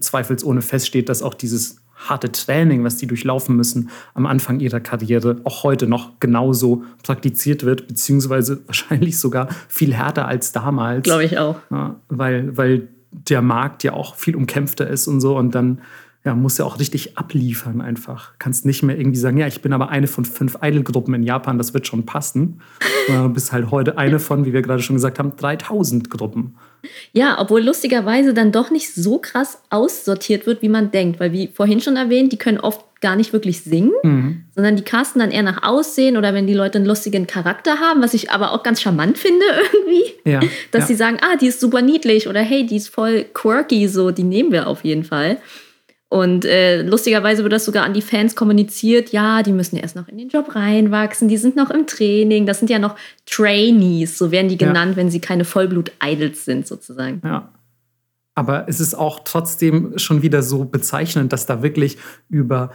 zweifelsohne 0.00 0.62
feststeht, 0.62 1.08
dass 1.08 1.22
auch 1.22 1.34
dieses 1.34 1.82
harte 2.08 2.30
Training, 2.32 2.84
was 2.84 2.96
die 2.96 3.06
durchlaufen 3.06 3.56
müssen 3.56 3.90
am 4.14 4.26
Anfang 4.26 4.60
ihrer 4.60 4.80
Karriere, 4.80 5.40
auch 5.44 5.62
heute 5.62 5.86
noch 5.86 6.20
genauso 6.20 6.84
praktiziert 7.02 7.64
wird, 7.64 7.88
beziehungsweise 7.88 8.62
wahrscheinlich 8.66 9.18
sogar 9.18 9.48
viel 9.68 9.94
härter 9.94 10.26
als 10.26 10.52
damals. 10.52 11.04
Glaube 11.04 11.24
ich 11.24 11.38
auch. 11.38 11.56
Ja, 11.70 11.96
weil, 12.08 12.56
weil 12.56 12.88
der 13.10 13.42
Markt 13.42 13.84
ja 13.84 13.92
auch 13.92 14.16
viel 14.16 14.36
umkämpfter 14.36 14.88
ist 14.88 15.06
und 15.06 15.20
so 15.20 15.36
und 15.36 15.54
dann 15.54 15.80
ja, 16.24 16.34
musst 16.34 16.58
ja 16.58 16.64
auch 16.64 16.78
richtig 16.78 17.18
abliefern 17.18 17.80
einfach. 17.80 18.32
Kannst 18.38 18.64
nicht 18.64 18.82
mehr 18.82 18.96
irgendwie 18.96 19.18
sagen, 19.18 19.38
ja, 19.38 19.48
ich 19.48 19.60
bin 19.60 19.72
aber 19.72 19.88
eine 19.88 20.06
von 20.06 20.24
fünf 20.24 20.56
Idol-Gruppen 20.62 21.14
in 21.14 21.24
Japan, 21.24 21.58
das 21.58 21.74
wird 21.74 21.86
schon 21.86 22.06
passen. 22.06 22.60
Du 23.08 23.28
bist 23.30 23.52
halt 23.52 23.72
heute 23.72 23.98
eine 23.98 24.20
von, 24.20 24.44
wie 24.44 24.52
wir 24.52 24.62
gerade 24.62 24.80
schon 24.80 24.94
gesagt 24.94 25.18
haben, 25.18 25.34
3000 25.34 26.08
Gruppen. 26.08 26.54
Ja, 27.12 27.38
obwohl 27.38 27.62
lustigerweise 27.62 28.34
dann 28.34 28.52
doch 28.52 28.70
nicht 28.70 28.94
so 28.94 29.18
krass 29.18 29.58
aussortiert 29.70 30.46
wird, 30.46 30.62
wie 30.62 30.68
man 30.68 30.90
denkt. 30.90 31.20
Weil, 31.20 31.32
wie 31.32 31.48
vorhin 31.48 31.80
schon 31.80 31.96
erwähnt, 31.96 32.32
die 32.32 32.38
können 32.38 32.58
oft 32.58 32.84
gar 33.02 33.16
nicht 33.16 33.32
wirklich 33.32 33.62
singen, 33.62 33.92
mhm. 34.02 34.44
sondern 34.54 34.76
die 34.76 34.84
casten 34.84 35.20
dann 35.20 35.32
eher 35.32 35.42
nach 35.42 35.62
Aussehen 35.64 36.16
oder 36.16 36.32
wenn 36.32 36.46
die 36.46 36.54
Leute 36.54 36.78
einen 36.78 36.86
lustigen 36.86 37.26
Charakter 37.26 37.80
haben, 37.80 38.00
was 38.00 38.14
ich 38.14 38.30
aber 38.30 38.52
auch 38.52 38.62
ganz 38.62 38.80
charmant 38.80 39.18
finde 39.18 39.44
irgendwie. 39.72 40.12
Ja, 40.24 40.40
dass 40.70 40.82
ja. 40.82 40.86
sie 40.86 40.94
sagen, 40.94 41.18
ah, 41.20 41.36
die 41.36 41.48
ist 41.48 41.60
super 41.60 41.82
niedlich 41.82 42.28
oder 42.28 42.40
hey, 42.40 42.64
die 42.64 42.76
ist 42.76 42.88
voll 42.88 43.26
quirky, 43.34 43.88
so, 43.88 44.12
die 44.12 44.22
nehmen 44.22 44.52
wir 44.52 44.68
auf 44.68 44.84
jeden 44.84 45.04
Fall. 45.04 45.38
Und 46.12 46.44
äh, 46.44 46.82
lustigerweise 46.82 47.42
wird 47.42 47.54
das 47.54 47.64
sogar 47.64 47.84
an 47.86 47.94
die 47.94 48.02
Fans 48.02 48.36
kommuniziert, 48.36 49.12
ja, 49.12 49.42
die 49.42 49.50
müssen 49.50 49.78
erst 49.78 49.96
noch 49.96 50.08
in 50.08 50.18
den 50.18 50.28
Job 50.28 50.54
reinwachsen, 50.54 51.26
die 51.26 51.38
sind 51.38 51.56
noch 51.56 51.70
im 51.70 51.86
Training, 51.86 52.44
das 52.44 52.58
sind 52.58 52.68
ja 52.68 52.78
noch 52.78 52.96
Trainees, 53.24 54.18
so 54.18 54.30
werden 54.30 54.50
die 54.50 54.58
genannt, 54.58 54.90
ja. 54.90 54.96
wenn 54.98 55.10
sie 55.10 55.20
keine 55.20 55.46
Vollblut-Idols 55.46 56.44
sind, 56.44 56.66
sozusagen. 56.66 57.22
Ja. 57.24 57.50
Aber 58.34 58.68
es 58.68 58.78
ist 58.78 58.92
auch 58.92 59.20
trotzdem 59.24 59.96
schon 59.96 60.20
wieder 60.20 60.42
so 60.42 60.66
bezeichnend, 60.66 61.32
dass 61.32 61.46
da 61.46 61.62
wirklich 61.62 61.96
über 62.28 62.72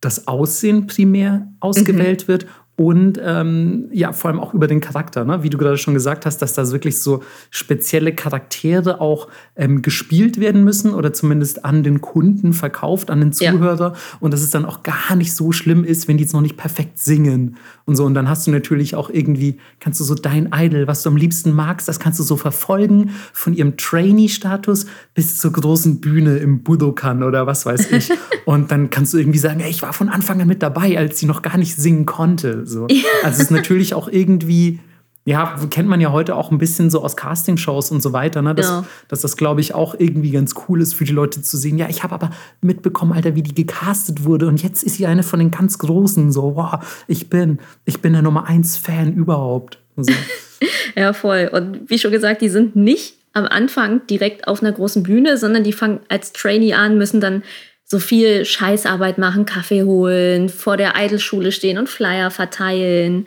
das 0.00 0.26
Aussehen 0.26 0.88
primär 0.88 1.46
ausgewählt 1.60 2.24
mhm. 2.24 2.32
wird 2.32 2.46
und 2.76 3.20
ähm, 3.22 3.88
ja, 3.92 4.12
vor 4.12 4.30
allem 4.30 4.40
auch 4.40 4.54
über 4.54 4.66
den 4.66 4.80
Charakter, 4.80 5.26
ne? 5.26 5.42
wie 5.42 5.50
du 5.50 5.58
gerade 5.58 5.76
schon 5.76 5.92
gesagt 5.92 6.24
hast, 6.24 6.38
dass 6.38 6.54
da 6.54 6.70
wirklich 6.70 6.98
so 6.98 7.22
spezielle 7.50 8.14
Charaktere 8.14 9.02
auch 9.02 9.28
ähm, 9.54 9.82
gespielt 9.82 10.40
werden 10.40 10.64
müssen 10.64 10.94
oder 10.94 11.12
zumindest 11.12 11.66
an 11.66 11.82
den 11.82 12.00
Kunden 12.00 12.54
verkauft, 12.54 13.10
an 13.10 13.20
den 13.20 13.32
Zuhörer 13.34 13.92
ja. 13.92 14.16
und 14.20 14.32
dass 14.32 14.40
es 14.40 14.48
dann 14.48 14.64
auch 14.64 14.82
gar 14.82 15.14
nicht 15.14 15.34
so 15.34 15.52
schlimm 15.52 15.84
ist, 15.84 16.08
wenn 16.08 16.16
die 16.16 16.22
jetzt 16.24 16.32
noch 16.32 16.40
nicht 16.40 16.56
perfekt 16.56 16.98
singen 16.98 17.56
und 17.84 17.96
so. 17.96 18.06
Und 18.06 18.14
dann 18.14 18.30
hast 18.30 18.46
du 18.46 18.50
natürlich 18.50 18.94
auch 18.94 19.10
irgendwie, 19.10 19.58
kannst 19.78 20.00
du 20.00 20.04
so 20.04 20.14
dein 20.14 20.48
Idol, 20.54 20.86
was 20.86 21.02
du 21.02 21.10
am 21.10 21.16
liebsten 21.16 21.52
magst, 21.52 21.86
das 21.86 22.00
kannst 22.00 22.18
du 22.18 22.22
so 22.22 22.38
verfolgen 22.38 23.10
von 23.34 23.52
ihrem 23.52 23.76
Trainee-Status 23.76 24.86
bis 25.12 25.36
zur 25.36 25.52
großen 25.52 26.00
Bühne 26.00 26.38
im 26.38 26.62
Budokan 26.62 27.24
oder 27.24 27.46
was 27.46 27.66
weiß 27.66 27.90
ich. 27.92 28.10
und 28.46 28.70
dann 28.70 28.88
kannst 28.88 29.12
du 29.12 29.18
irgendwie 29.18 29.38
sagen, 29.38 29.60
hey, 29.60 29.70
ich 29.70 29.82
war 29.82 29.92
von 29.92 30.08
Anfang 30.08 30.40
an 30.40 30.48
mit 30.48 30.62
dabei, 30.62 30.96
als 30.96 31.18
sie 31.18 31.26
noch 31.26 31.42
gar 31.42 31.58
nicht 31.58 31.76
singen 31.76 32.06
konnte. 32.06 32.64
So. 32.70 32.86
Also 33.22 33.36
es 33.36 33.40
ist 33.40 33.50
natürlich 33.50 33.94
auch 33.94 34.08
irgendwie, 34.08 34.80
ja, 35.24 35.56
kennt 35.70 35.88
man 35.88 36.00
ja 36.00 36.12
heute 36.12 36.34
auch 36.34 36.50
ein 36.50 36.58
bisschen 36.58 36.90
so 36.90 37.02
aus 37.02 37.16
Castingshows 37.16 37.90
und 37.90 38.02
so 38.02 38.12
weiter, 38.12 38.42
ne? 38.42 38.54
dass, 38.54 38.66
ja. 38.66 38.84
dass 39.08 39.20
das, 39.20 39.36
glaube 39.36 39.60
ich, 39.60 39.74
auch 39.74 39.94
irgendwie 39.98 40.30
ganz 40.30 40.54
cool 40.68 40.80
ist 40.80 40.94
für 40.94 41.04
die 41.04 41.12
Leute 41.12 41.42
zu 41.42 41.56
sehen. 41.56 41.78
Ja, 41.78 41.88
ich 41.88 42.02
habe 42.02 42.14
aber 42.14 42.30
mitbekommen, 42.62 43.12
Alter, 43.12 43.34
wie 43.34 43.42
die 43.42 43.54
gecastet 43.54 44.24
wurde 44.24 44.46
und 44.46 44.62
jetzt 44.62 44.82
ist 44.82 44.96
sie 44.96 45.06
eine 45.06 45.22
von 45.22 45.38
den 45.38 45.50
ganz 45.50 45.78
Großen. 45.78 46.32
So, 46.32 46.56
wow, 46.56 46.78
ich 47.06 47.28
bin, 47.28 47.58
ich 47.84 48.00
bin 48.00 48.12
der 48.12 48.22
Nummer 48.22 48.46
eins 48.46 48.76
Fan 48.76 49.12
überhaupt. 49.12 49.78
So. 49.96 50.12
ja, 50.96 51.12
voll. 51.12 51.50
Und 51.52 51.90
wie 51.90 51.98
schon 51.98 52.12
gesagt, 52.12 52.40
die 52.40 52.48
sind 52.48 52.76
nicht 52.76 53.16
am 53.32 53.44
Anfang 53.44 54.06
direkt 54.08 54.48
auf 54.48 54.62
einer 54.62 54.72
großen 54.72 55.02
Bühne, 55.02 55.36
sondern 55.36 55.62
die 55.62 55.72
fangen 55.72 56.00
als 56.08 56.32
Trainee 56.32 56.74
an, 56.74 56.98
müssen 56.98 57.20
dann 57.20 57.42
so 57.90 57.98
viel 57.98 58.44
Scheißarbeit 58.44 59.18
machen, 59.18 59.46
Kaffee 59.46 59.82
holen, 59.82 60.48
vor 60.48 60.76
der 60.76 60.94
Idolschule 60.96 61.50
stehen 61.50 61.76
und 61.76 61.88
Flyer 61.88 62.30
verteilen. 62.30 63.26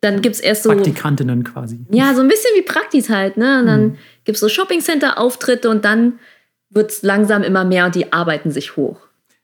Dann 0.00 0.22
gibt 0.22 0.36
es 0.36 0.40
erst 0.40 0.62
so. 0.62 0.70
Praktikantinnen 0.70 1.44
quasi. 1.44 1.84
Ja, 1.90 2.14
so 2.14 2.22
ein 2.22 2.28
bisschen 2.28 2.50
wie 2.56 2.62
Praktis 2.62 3.10
halt, 3.10 3.36
ne? 3.36 3.60
Und 3.60 3.66
dann 3.66 3.82
mhm. 3.82 3.96
gibt 4.24 4.36
es 4.36 4.40
so 4.40 4.48
Shoppingcenter-Auftritte 4.48 5.68
und 5.68 5.84
dann 5.84 6.14
wird 6.70 6.90
es 6.90 7.02
langsam 7.02 7.42
immer 7.42 7.64
mehr 7.66 7.84
und 7.84 7.94
die 7.94 8.14
arbeiten 8.14 8.50
sich 8.50 8.76
hoch. 8.76 8.98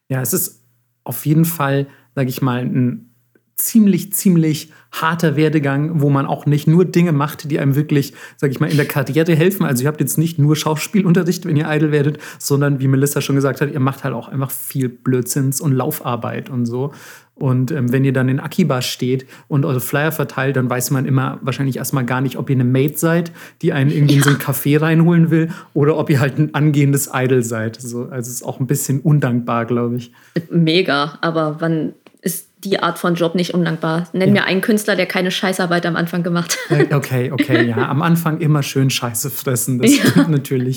Ja, 0.08 0.22
es 0.22 0.32
ist 0.32 0.62
auf 1.04 1.26
jeden 1.26 1.44
Fall, 1.44 1.86
sage 2.14 2.30
ich 2.30 2.40
mal, 2.40 2.62
ein 2.62 3.14
ziemlich, 3.54 4.14
ziemlich 4.14 4.72
harter 4.92 5.36
Werdegang, 5.36 6.00
wo 6.00 6.10
man 6.10 6.26
auch 6.26 6.46
nicht 6.46 6.66
nur 6.66 6.84
Dinge 6.84 7.12
macht, 7.12 7.50
die 7.50 7.58
einem 7.58 7.74
wirklich, 7.74 8.14
sag 8.36 8.50
ich 8.50 8.60
mal, 8.60 8.70
in 8.70 8.76
der 8.76 8.86
Karriere 8.86 9.34
helfen. 9.34 9.64
Also 9.64 9.82
ihr 9.82 9.88
habt 9.88 10.00
jetzt 10.00 10.18
nicht 10.18 10.38
nur 10.38 10.56
Schauspielunterricht, 10.56 11.44
wenn 11.46 11.56
ihr 11.56 11.66
Idol 11.68 11.92
werdet, 11.92 12.18
sondern 12.38 12.80
wie 12.80 12.88
Melissa 12.88 13.20
schon 13.20 13.36
gesagt 13.36 13.60
hat, 13.60 13.72
ihr 13.72 13.80
macht 13.80 14.04
halt 14.04 14.14
auch 14.14 14.28
einfach 14.28 14.50
viel 14.50 14.88
Blödsinns 14.88 15.60
und 15.60 15.72
Laufarbeit 15.72 16.50
und 16.50 16.66
so. 16.66 16.92
Und 17.38 17.70
ähm, 17.70 17.92
wenn 17.92 18.04
ihr 18.04 18.12
dann 18.12 18.28
in 18.28 18.40
Akiba 18.40 18.82
steht 18.82 19.26
und 19.46 19.64
eure 19.64 19.80
Flyer 19.80 20.10
verteilt, 20.10 20.56
dann 20.56 20.68
weiß 20.68 20.90
man 20.90 21.06
immer 21.06 21.38
wahrscheinlich 21.42 21.76
erstmal 21.76 22.04
gar 22.04 22.20
nicht, 22.20 22.36
ob 22.36 22.50
ihr 22.50 22.56
eine 22.56 22.64
Maid 22.64 22.98
seid, 22.98 23.30
die 23.62 23.72
einen 23.72 23.92
irgendwie 23.92 24.16
in 24.16 24.22
so 24.22 24.30
einen 24.30 24.40
Café 24.40 24.80
reinholen 24.80 25.30
will, 25.30 25.50
oder 25.72 25.96
ob 25.96 26.10
ihr 26.10 26.18
halt 26.18 26.38
ein 26.38 26.54
angehendes 26.54 27.10
Idol 27.14 27.44
seid. 27.44 27.80
So, 27.80 28.08
also 28.10 28.28
es 28.28 28.28
ist 28.28 28.42
auch 28.42 28.58
ein 28.58 28.66
bisschen 28.66 29.00
undankbar, 29.00 29.66
glaube 29.66 29.96
ich. 29.96 30.12
Mega, 30.50 31.18
aber 31.20 31.56
wann 31.60 31.92
ist 32.20 32.48
die 32.64 32.80
Art 32.80 32.98
von 32.98 33.14
Job 33.14 33.34
nicht 33.34 33.54
undankbar. 33.54 34.08
Nenn 34.12 34.34
ja. 34.34 34.42
mir 34.42 34.44
einen 34.44 34.60
Künstler, 34.60 34.96
der 34.96 35.06
keine 35.06 35.30
Scheißarbeit 35.30 35.86
am 35.86 35.96
Anfang 35.96 36.22
gemacht 36.22 36.58
hat. 36.68 36.92
Okay, 36.92 37.30
okay, 37.30 37.68
ja. 37.68 37.88
Am 37.88 38.02
Anfang 38.02 38.40
immer 38.40 38.62
schön 38.62 38.90
Scheiße 38.90 39.30
fressen, 39.30 39.78
das 39.78 39.96
ja. 40.16 40.28
natürlich. 40.28 40.76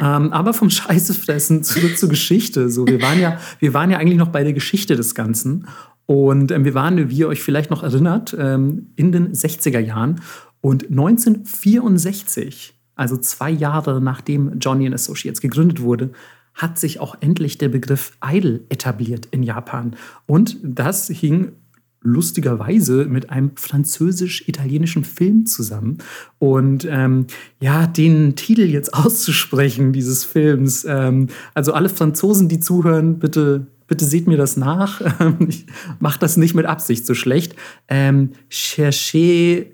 Ähm, 0.00 0.32
aber 0.32 0.54
vom 0.54 0.70
Scheiße 0.70 1.14
fressen 1.14 1.64
zurück 1.64 1.98
zur 1.98 2.08
Geschichte. 2.08 2.70
So, 2.70 2.86
wir, 2.86 3.02
waren 3.02 3.20
ja, 3.20 3.40
wir 3.58 3.74
waren 3.74 3.90
ja 3.90 3.98
eigentlich 3.98 4.18
noch 4.18 4.28
bei 4.28 4.44
der 4.44 4.52
Geschichte 4.52 4.96
des 4.96 5.14
Ganzen. 5.14 5.66
Und 6.06 6.50
ähm, 6.52 6.64
wir 6.64 6.74
waren, 6.74 7.10
wie 7.10 7.16
ihr 7.16 7.28
euch 7.28 7.42
vielleicht 7.42 7.70
noch 7.70 7.82
erinnert, 7.82 8.36
ähm, 8.38 8.92
in 8.96 9.10
den 9.10 9.32
60er 9.32 9.80
Jahren. 9.80 10.20
Und 10.60 10.90
1964, 10.90 12.74
also 12.94 13.16
zwei 13.16 13.50
Jahre 13.50 14.00
nachdem 14.00 14.58
Johnny 14.58 14.92
Associates 14.92 15.40
gegründet 15.40 15.80
wurde, 15.80 16.12
hat 16.54 16.78
sich 16.78 17.00
auch 17.00 17.16
endlich 17.20 17.58
der 17.58 17.68
Begriff 17.68 18.16
Idol 18.24 18.64
etabliert 18.68 19.26
in 19.30 19.42
Japan. 19.42 19.96
Und 20.26 20.58
das 20.62 21.08
hing 21.08 21.52
lustigerweise 22.04 23.06
mit 23.06 23.30
einem 23.30 23.52
französisch-italienischen 23.56 25.04
Film 25.04 25.46
zusammen. 25.46 25.98
Und 26.38 26.86
ähm, 26.88 27.26
ja, 27.60 27.86
den 27.86 28.36
Titel 28.36 28.62
jetzt 28.62 28.94
auszusprechen 28.94 29.92
dieses 29.92 30.22
Films, 30.22 30.84
ähm, 30.84 31.28
also 31.54 31.72
alle 31.72 31.88
Franzosen, 31.88 32.48
die 32.48 32.60
zuhören, 32.60 33.18
bitte, 33.18 33.66
bitte 33.88 34.04
seht 34.04 34.28
mir 34.28 34.36
das 34.36 34.56
nach. 34.56 35.00
ich 35.48 35.66
mache 35.98 36.20
das 36.20 36.36
nicht 36.36 36.54
mit 36.54 36.66
Absicht 36.66 37.06
so 37.06 37.14
schlecht. 37.14 37.56
Ähm, 37.88 38.30
Cherchez 38.50 39.66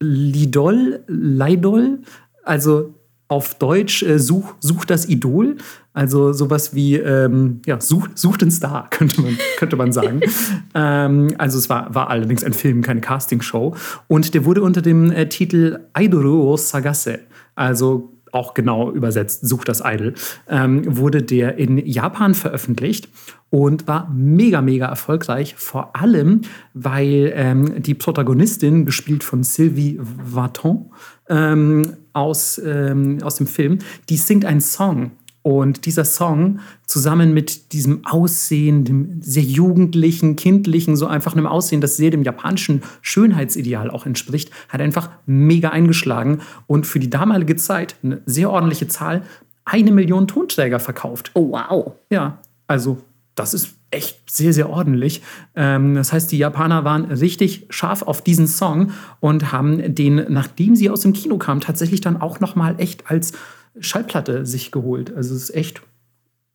Lidol, 0.00 1.02
Leidol, 1.08 1.98
also 2.44 2.94
auf 3.26 3.56
Deutsch 3.56 4.02
äh, 4.02 4.18
such, 4.18 4.54
such 4.60 4.84
das 4.84 5.08
Idol. 5.08 5.56
Also 5.98 6.32
sowas 6.32 6.76
wie, 6.76 6.94
ähm, 6.94 7.60
ja, 7.66 7.80
such, 7.80 8.06
such 8.14 8.36
den 8.36 8.52
Star, 8.52 8.86
könnte 8.90 9.20
man, 9.20 9.36
könnte 9.56 9.74
man 9.74 9.90
sagen. 9.90 10.20
ähm, 10.76 11.34
also 11.38 11.58
es 11.58 11.68
war, 11.68 11.92
war 11.92 12.08
allerdings 12.08 12.44
ein 12.44 12.52
Film, 12.52 12.82
keine 12.82 13.00
Castingshow. 13.00 13.74
Und 14.06 14.32
der 14.32 14.44
wurde 14.44 14.62
unter 14.62 14.80
dem 14.80 15.10
äh, 15.10 15.28
Titel 15.28 15.80
Aidoro 15.94 16.56
Sagase, 16.56 17.18
also 17.56 18.12
auch 18.30 18.54
genau 18.54 18.92
übersetzt, 18.92 19.48
Such 19.48 19.64
das 19.64 19.82
Idol, 19.84 20.14
ähm, 20.48 20.84
wurde 20.86 21.20
der 21.20 21.56
in 21.58 21.84
Japan 21.84 22.34
veröffentlicht 22.34 23.08
und 23.50 23.88
war 23.88 24.08
mega, 24.14 24.62
mega 24.62 24.86
erfolgreich. 24.86 25.56
Vor 25.56 25.96
allem, 25.96 26.42
weil 26.74 27.32
ähm, 27.34 27.82
die 27.82 27.94
Protagonistin, 27.94 28.86
gespielt 28.86 29.24
von 29.24 29.42
Sylvie 29.42 29.98
Vartan, 30.00 30.92
ähm, 31.28 31.94
aus, 32.12 32.60
ähm, 32.64 33.18
aus 33.22 33.34
dem 33.34 33.48
Film, 33.48 33.78
die 34.08 34.16
singt 34.16 34.44
einen 34.44 34.60
Song. 34.60 35.10
Und 35.42 35.86
dieser 35.86 36.04
Song 36.04 36.58
zusammen 36.86 37.32
mit 37.32 37.72
diesem 37.72 38.04
Aussehen, 38.04 38.84
dem 38.84 39.22
sehr 39.22 39.42
jugendlichen, 39.42 40.36
kindlichen, 40.36 40.96
so 40.96 41.06
einfach 41.06 41.32
einem 41.32 41.46
Aussehen, 41.46 41.80
das 41.80 41.96
sehr 41.96 42.10
dem 42.10 42.22
japanischen 42.22 42.82
Schönheitsideal 43.02 43.90
auch 43.90 44.04
entspricht, 44.04 44.50
hat 44.68 44.80
einfach 44.80 45.10
mega 45.26 45.70
eingeschlagen 45.70 46.40
und 46.66 46.86
für 46.86 46.98
die 46.98 47.10
damalige 47.10 47.56
Zeit 47.56 47.96
eine 48.02 48.20
sehr 48.26 48.50
ordentliche 48.50 48.88
Zahl, 48.88 49.22
eine 49.64 49.92
Million 49.92 50.26
Tonträger 50.26 50.80
verkauft. 50.80 51.30
Oh, 51.34 51.52
wow. 51.52 51.92
Ja, 52.10 52.38
also 52.66 52.98
das 53.34 53.54
ist 53.54 53.76
echt 53.90 54.30
sehr, 54.30 54.52
sehr 54.52 54.68
ordentlich. 54.68 55.22
Ähm, 55.54 55.94
das 55.94 56.12
heißt, 56.12 56.30
die 56.32 56.38
Japaner 56.38 56.84
waren 56.84 57.06
richtig 57.06 57.66
scharf 57.70 58.02
auf 58.02 58.22
diesen 58.22 58.46
Song 58.46 58.92
und 59.20 59.52
haben 59.52 59.94
den, 59.94 60.26
nachdem 60.28 60.76
sie 60.76 60.90
aus 60.90 61.00
dem 61.00 61.12
Kino 61.12 61.38
kam, 61.38 61.60
tatsächlich 61.60 62.00
dann 62.00 62.20
auch 62.20 62.40
noch 62.40 62.56
mal 62.56 62.74
echt 62.78 63.10
als 63.10 63.32
Schallplatte 63.80 64.46
sich 64.46 64.70
geholt. 64.70 65.14
Also 65.14 65.34
es 65.34 65.44
ist 65.44 65.54
echt, 65.54 65.82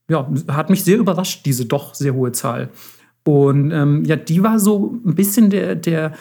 ja, 0.10 0.30
hat 0.48 0.70
mich 0.70 0.84
sehr 0.84 0.98
überrascht, 0.98 1.46
diese 1.46 1.66
doch 1.66 1.96
sehr 1.96 2.14
hohe 2.14 2.32
Zahl. 2.32 2.70
Und 3.26 3.72
ähm, 3.72 4.04
ja, 4.06 4.16
die 4.16 4.44
war 4.44 4.60
so 4.60 5.00
ein 5.06 5.16
bisschen 5.16 5.50
der, 5.50 5.76
der, 5.76 6.14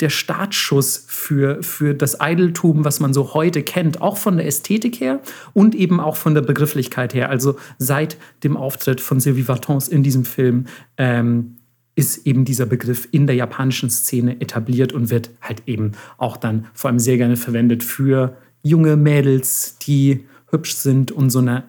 der 0.00 0.10
Startschuss 0.10 1.04
für, 1.08 1.62
für 1.62 1.94
das 1.94 2.18
Idoltum, 2.20 2.84
was 2.84 3.00
man 3.00 3.12
so 3.12 3.34
heute 3.34 3.62
kennt, 3.62 4.00
auch 4.00 4.16
von 4.16 4.36
der 4.36 4.46
Ästhetik 4.46 5.00
her 5.00 5.20
und 5.54 5.74
eben 5.74 6.00
auch 6.00 6.16
von 6.16 6.34
der 6.34 6.42
Begrifflichkeit 6.42 7.14
her. 7.14 7.30
Also 7.30 7.56
seit 7.78 8.16
dem 8.44 8.56
Auftritt 8.56 9.00
von 9.00 9.20
Sylvie 9.20 9.48
Vartans 9.48 9.88
in 9.88 10.02
diesem 10.02 10.24
Film 10.24 10.66
ähm, 10.96 11.56
ist 11.98 12.26
eben 12.28 12.44
dieser 12.44 12.66
Begriff 12.66 13.08
in 13.10 13.26
der 13.26 13.34
japanischen 13.34 13.90
Szene 13.90 14.40
etabliert 14.40 14.92
und 14.92 15.10
wird 15.10 15.30
halt 15.40 15.64
eben 15.66 15.92
auch 16.16 16.36
dann 16.36 16.66
vor 16.72 16.90
allem 16.90 17.00
sehr 17.00 17.16
gerne 17.16 17.36
verwendet 17.36 17.82
für 17.82 18.36
junge 18.62 18.96
Mädels, 18.96 19.78
die 19.78 20.24
hübsch 20.50 20.74
sind 20.74 21.12
und 21.12 21.30
so 21.30 21.38
eine 21.40 21.64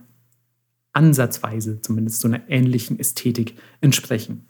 ansatzweise 0.93 1.81
zumindest 1.81 2.21
so 2.21 2.27
einer 2.27 2.41
ähnlichen 2.49 2.99
Ästhetik 2.99 3.55
entsprechen. 3.81 4.45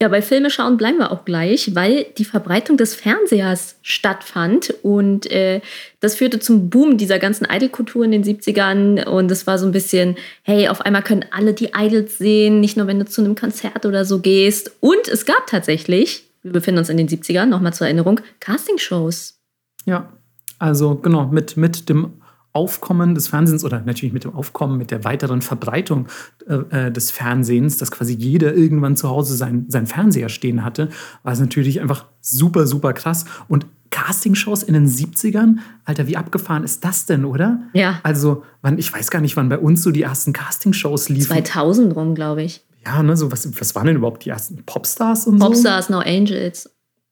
Ja, 0.00 0.06
bei 0.06 0.22
Filme 0.22 0.48
schauen 0.48 0.76
bleiben 0.76 0.98
wir 0.98 1.10
auch 1.10 1.24
gleich, 1.24 1.74
weil 1.74 2.06
die 2.18 2.24
Verbreitung 2.24 2.76
des 2.76 2.94
Fernsehers 2.94 3.76
stattfand 3.82 4.72
und 4.82 5.28
äh, 5.28 5.60
das 5.98 6.14
führte 6.14 6.38
zum 6.38 6.70
Boom 6.70 6.98
dieser 6.98 7.18
ganzen 7.18 7.48
Idol-Kultur 7.50 8.04
in 8.04 8.12
den 8.12 8.22
70ern 8.22 9.06
und 9.06 9.28
es 9.32 9.48
war 9.48 9.58
so 9.58 9.66
ein 9.66 9.72
bisschen, 9.72 10.16
hey, 10.42 10.68
auf 10.68 10.82
einmal 10.82 11.02
können 11.02 11.24
alle 11.32 11.52
die 11.52 11.70
Idols 11.76 12.16
sehen, 12.16 12.60
nicht 12.60 12.76
nur 12.76 12.86
wenn 12.86 13.00
du 13.00 13.06
zu 13.06 13.22
einem 13.22 13.34
Konzert 13.34 13.86
oder 13.86 14.04
so 14.04 14.20
gehst. 14.20 14.70
Und 14.78 15.08
es 15.08 15.26
gab 15.26 15.48
tatsächlich, 15.48 16.30
wir 16.44 16.52
befinden 16.52 16.78
uns 16.78 16.90
in 16.90 16.96
den 16.96 17.08
70ern, 17.08 17.46
nochmal 17.46 17.74
zur 17.74 17.88
Erinnerung, 17.88 18.20
Castingshows. 18.38 19.40
Ja, 19.84 20.12
also 20.60 20.94
genau, 20.94 21.26
mit, 21.26 21.56
mit 21.56 21.88
dem 21.88 22.12
Aufkommen 22.52 23.14
des 23.14 23.28
Fernsehens 23.28 23.64
oder 23.64 23.82
natürlich 23.84 24.12
mit 24.12 24.24
dem 24.24 24.34
Aufkommen, 24.34 24.78
mit 24.78 24.90
der 24.90 25.04
weiteren 25.04 25.42
Verbreitung 25.42 26.06
äh, 26.48 26.86
äh, 26.86 26.90
des 26.92 27.10
Fernsehens, 27.10 27.76
dass 27.76 27.90
quasi 27.90 28.14
jeder 28.14 28.54
irgendwann 28.54 28.96
zu 28.96 29.08
Hause 29.08 29.36
sein, 29.36 29.66
sein 29.68 29.86
Fernseher 29.86 30.28
stehen 30.28 30.64
hatte, 30.64 30.88
war 31.22 31.32
es 31.32 31.40
natürlich 31.40 31.80
einfach 31.80 32.06
super, 32.20 32.66
super 32.66 32.92
krass. 32.94 33.26
Und 33.48 33.66
Castingshows 33.90 34.62
in 34.62 34.74
den 34.74 34.86
70ern, 34.88 35.58
Alter, 35.84 36.06
wie 36.06 36.16
abgefahren 36.16 36.64
ist 36.64 36.84
das 36.84 37.06
denn, 37.06 37.24
oder? 37.24 37.60
Ja. 37.72 38.00
Also, 38.02 38.42
wann, 38.62 38.78
ich 38.78 38.92
weiß 38.92 39.10
gar 39.10 39.20
nicht, 39.20 39.36
wann 39.36 39.48
bei 39.48 39.58
uns 39.58 39.82
so 39.82 39.90
die 39.90 40.02
ersten 40.02 40.32
Castingshows 40.32 41.08
liefen. 41.08 41.28
2000 41.28 41.96
rum, 41.96 42.14
glaube 42.14 42.42
ich. 42.42 42.64
Ja, 42.84 43.02
ne, 43.02 43.16
so 43.16 43.30
was, 43.32 43.48
was 43.60 43.74
waren 43.74 43.86
denn 43.86 43.96
überhaupt 43.96 44.24
die 44.24 44.30
ersten 44.30 44.62
Popstars 44.64 45.26
und 45.26 45.38
Popstars, 45.38 45.86
so? 45.88 45.92
No 45.94 46.00
Angels. 46.00 46.70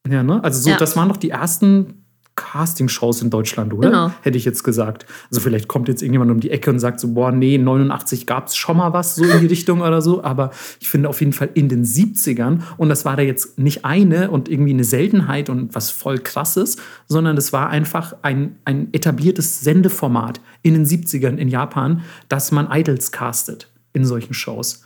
Ja, 0.08 0.22
ne? 0.22 0.42
Also 0.44 0.60
so, 0.60 0.70
Ja. 0.70 0.76
das 0.76 0.96
waren 0.96 1.08
doch 1.08 1.16
die 1.16 1.30
ersten 1.30 2.05
Castingshows 2.36 3.22
in 3.22 3.30
Deutschland, 3.30 3.72
oder? 3.72 3.88
Genau. 3.88 4.12
Hätte 4.22 4.38
ich 4.38 4.44
jetzt 4.44 4.62
gesagt. 4.62 5.06
Also 5.30 5.40
vielleicht 5.40 5.68
kommt 5.68 5.88
jetzt 5.88 6.02
irgendjemand 6.02 6.30
um 6.30 6.40
die 6.40 6.50
Ecke 6.50 6.70
und 6.70 6.78
sagt 6.78 7.00
so, 7.00 7.08
boah, 7.14 7.32
nee, 7.32 7.58
89 7.58 8.26
gab 8.26 8.46
es 8.46 8.56
schon 8.56 8.76
mal 8.76 8.92
was 8.92 9.16
so 9.16 9.24
in 9.24 9.40
die 9.40 9.46
Richtung 9.46 9.80
oder 9.80 10.02
so. 10.02 10.22
Aber 10.22 10.50
ich 10.78 10.88
finde 10.88 11.08
auf 11.08 11.20
jeden 11.20 11.32
Fall 11.32 11.48
in 11.54 11.68
den 11.68 11.84
70ern, 11.84 12.60
und 12.76 12.88
das 12.88 13.04
war 13.04 13.16
da 13.16 13.22
jetzt 13.22 13.58
nicht 13.58 13.84
eine 13.84 14.30
und 14.30 14.48
irgendwie 14.48 14.72
eine 14.72 14.84
Seltenheit 14.84 15.48
und 15.48 15.74
was 15.74 15.90
voll 15.90 16.18
krasses, 16.18 16.76
sondern 17.08 17.36
es 17.36 17.52
war 17.52 17.70
einfach 17.70 18.14
ein, 18.22 18.56
ein 18.64 18.88
etabliertes 18.92 19.60
Sendeformat 19.60 20.40
in 20.62 20.74
den 20.74 20.84
70ern 20.84 21.36
in 21.36 21.48
Japan, 21.48 22.02
dass 22.28 22.52
man 22.52 22.68
Idols 22.70 23.12
castet 23.12 23.68
in 23.94 24.04
solchen 24.04 24.34
Shows. 24.34 24.85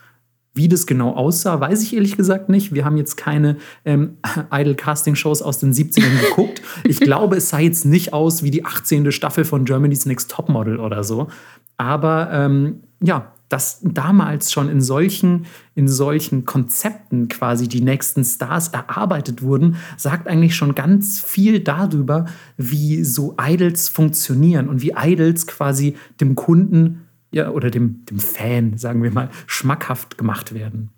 Wie 0.53 0.69
das 0.69 0.87
genau 0.87 1.15
aussah, 1.15 1.61
weiß 1.61 1.83
ich 1.83 1.95
ehrlich 1.95 2.17
gesagt 2.17 2.49
nicht. 2.49 2.75
Wir 2.75 2.85
haben 2.85 2.97
jetzt 2.97 3.17
keine 3.17 3.57
ähm, 3.85 4.19
Idol-Casting-Shows 4.53 5.43
aus 5.43 5.59
den 5.59 5.73
70ern 5.73 6.21
geguckt. 6.21 6.61
Ich 6.85 7.01
glaube, 7.01 7.37
es 7.37 7.51
sah 7.51 7.61
jetzt 7.61 7.85
nicht 7.85 8.13
aus 8.13 8.43
wie 8.43 8.51
die 8.51 8.65
18. 8.65 9.13
Staffel 9.13 9.45
von 9.45 9.65
Germany's 9.65 10.07
Next 10.07 10.31
Topmodel 10.31 10.81
oder 10.81 11.05
so. 11.05 11.29
Aber 11.77 12.31
ähm, 12.33 12.81
ja, 13.03 13.33
dass 13.51 13.81
damals 13.83 14.53
schon 14.53 14.69
in 14.69 14.81
solchen, 14.81 15.47
in 15.75 15.89
solchen 15.89 16.45
Konzepten 16.45 17.29
quasi 17.29 17.69
die 17.69 17.81
nächsten 17.81 18.25
Stars 18.25 18.69
erarbeitet 18.69 19.43
wurden, 19.43 19.77
sagt 19.97 20.29
eigentlich 20.29 20.55
schon 20.55 20.77
ganz 20.77 21.21
viel 21.21 21.61
darüber, 21.61 22.27
wie 22.57 23.03
so 23.03 23.35
Idols 23.41 23.89
funktionieren 23.89 24.69
und 24.69 24.83
wie 24.83 24.95
Idols 24.97 25.49
quasi 25.49 25.97
dem 26.21 26.37
Kunden 26.37 27.07
ja, 27.33 27.51
oder 27.51 27.71
dem, 27.71 28.05
dem 28.07 28.19
Fan, 28.19 28.77
sagen 28.79 29.03
wir 29.03 29.11
mal, 29.13 29.31
schmackhaft 29.47 30.19
gemacht 30.19 30.55
werden. 30.55 30.91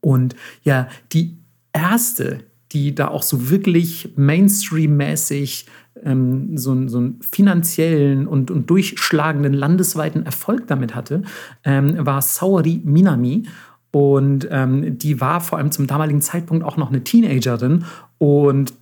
Und 0.00 0.34
ja, 0.62 0.88
die 1.12 1.38
erste, 1.72 2.40
die 2.72 2.94
da 2.94 3.08
auch 3.08 3.22
so 3.22 3.50
wirklich 3.50 4.12
Mainstream-mäßig 4.16 5.66
ähm, 6.02 6.58
so, 6.58 6.72
einen- 6.72 6.88
so 6.88 6.98
einen 6.98 7.22
finanziellen 7.22 8.26
und, 8.26 8.50
und 8.50 8.68
durchschlagenden 8.68 9.52
landesweiten 9.52 10.26
Erfolg 10.26 10.66
damit 10.66 10.94
hatte, 10.94 11.22
ähm, 11.62 12.04
war 12.04 12.20
Saori 12.20 12.80
Minami. 12.84 13.44
Und 13.92 14.48
ähm, 14.50 14.98
die 14.98 15.20
war 15.20 15.40
vor 15.40 15.58
allem 15.58 15.70
zum 15.70 15.86
damaligen 15.86 16.20
Zeitpunkt 16.20 16.64
auch 16.64 16.76
noch 16.76 16.88
eine 16.90 17.04
Teenagerin. 17.04 17.84
Und 18.18 18.74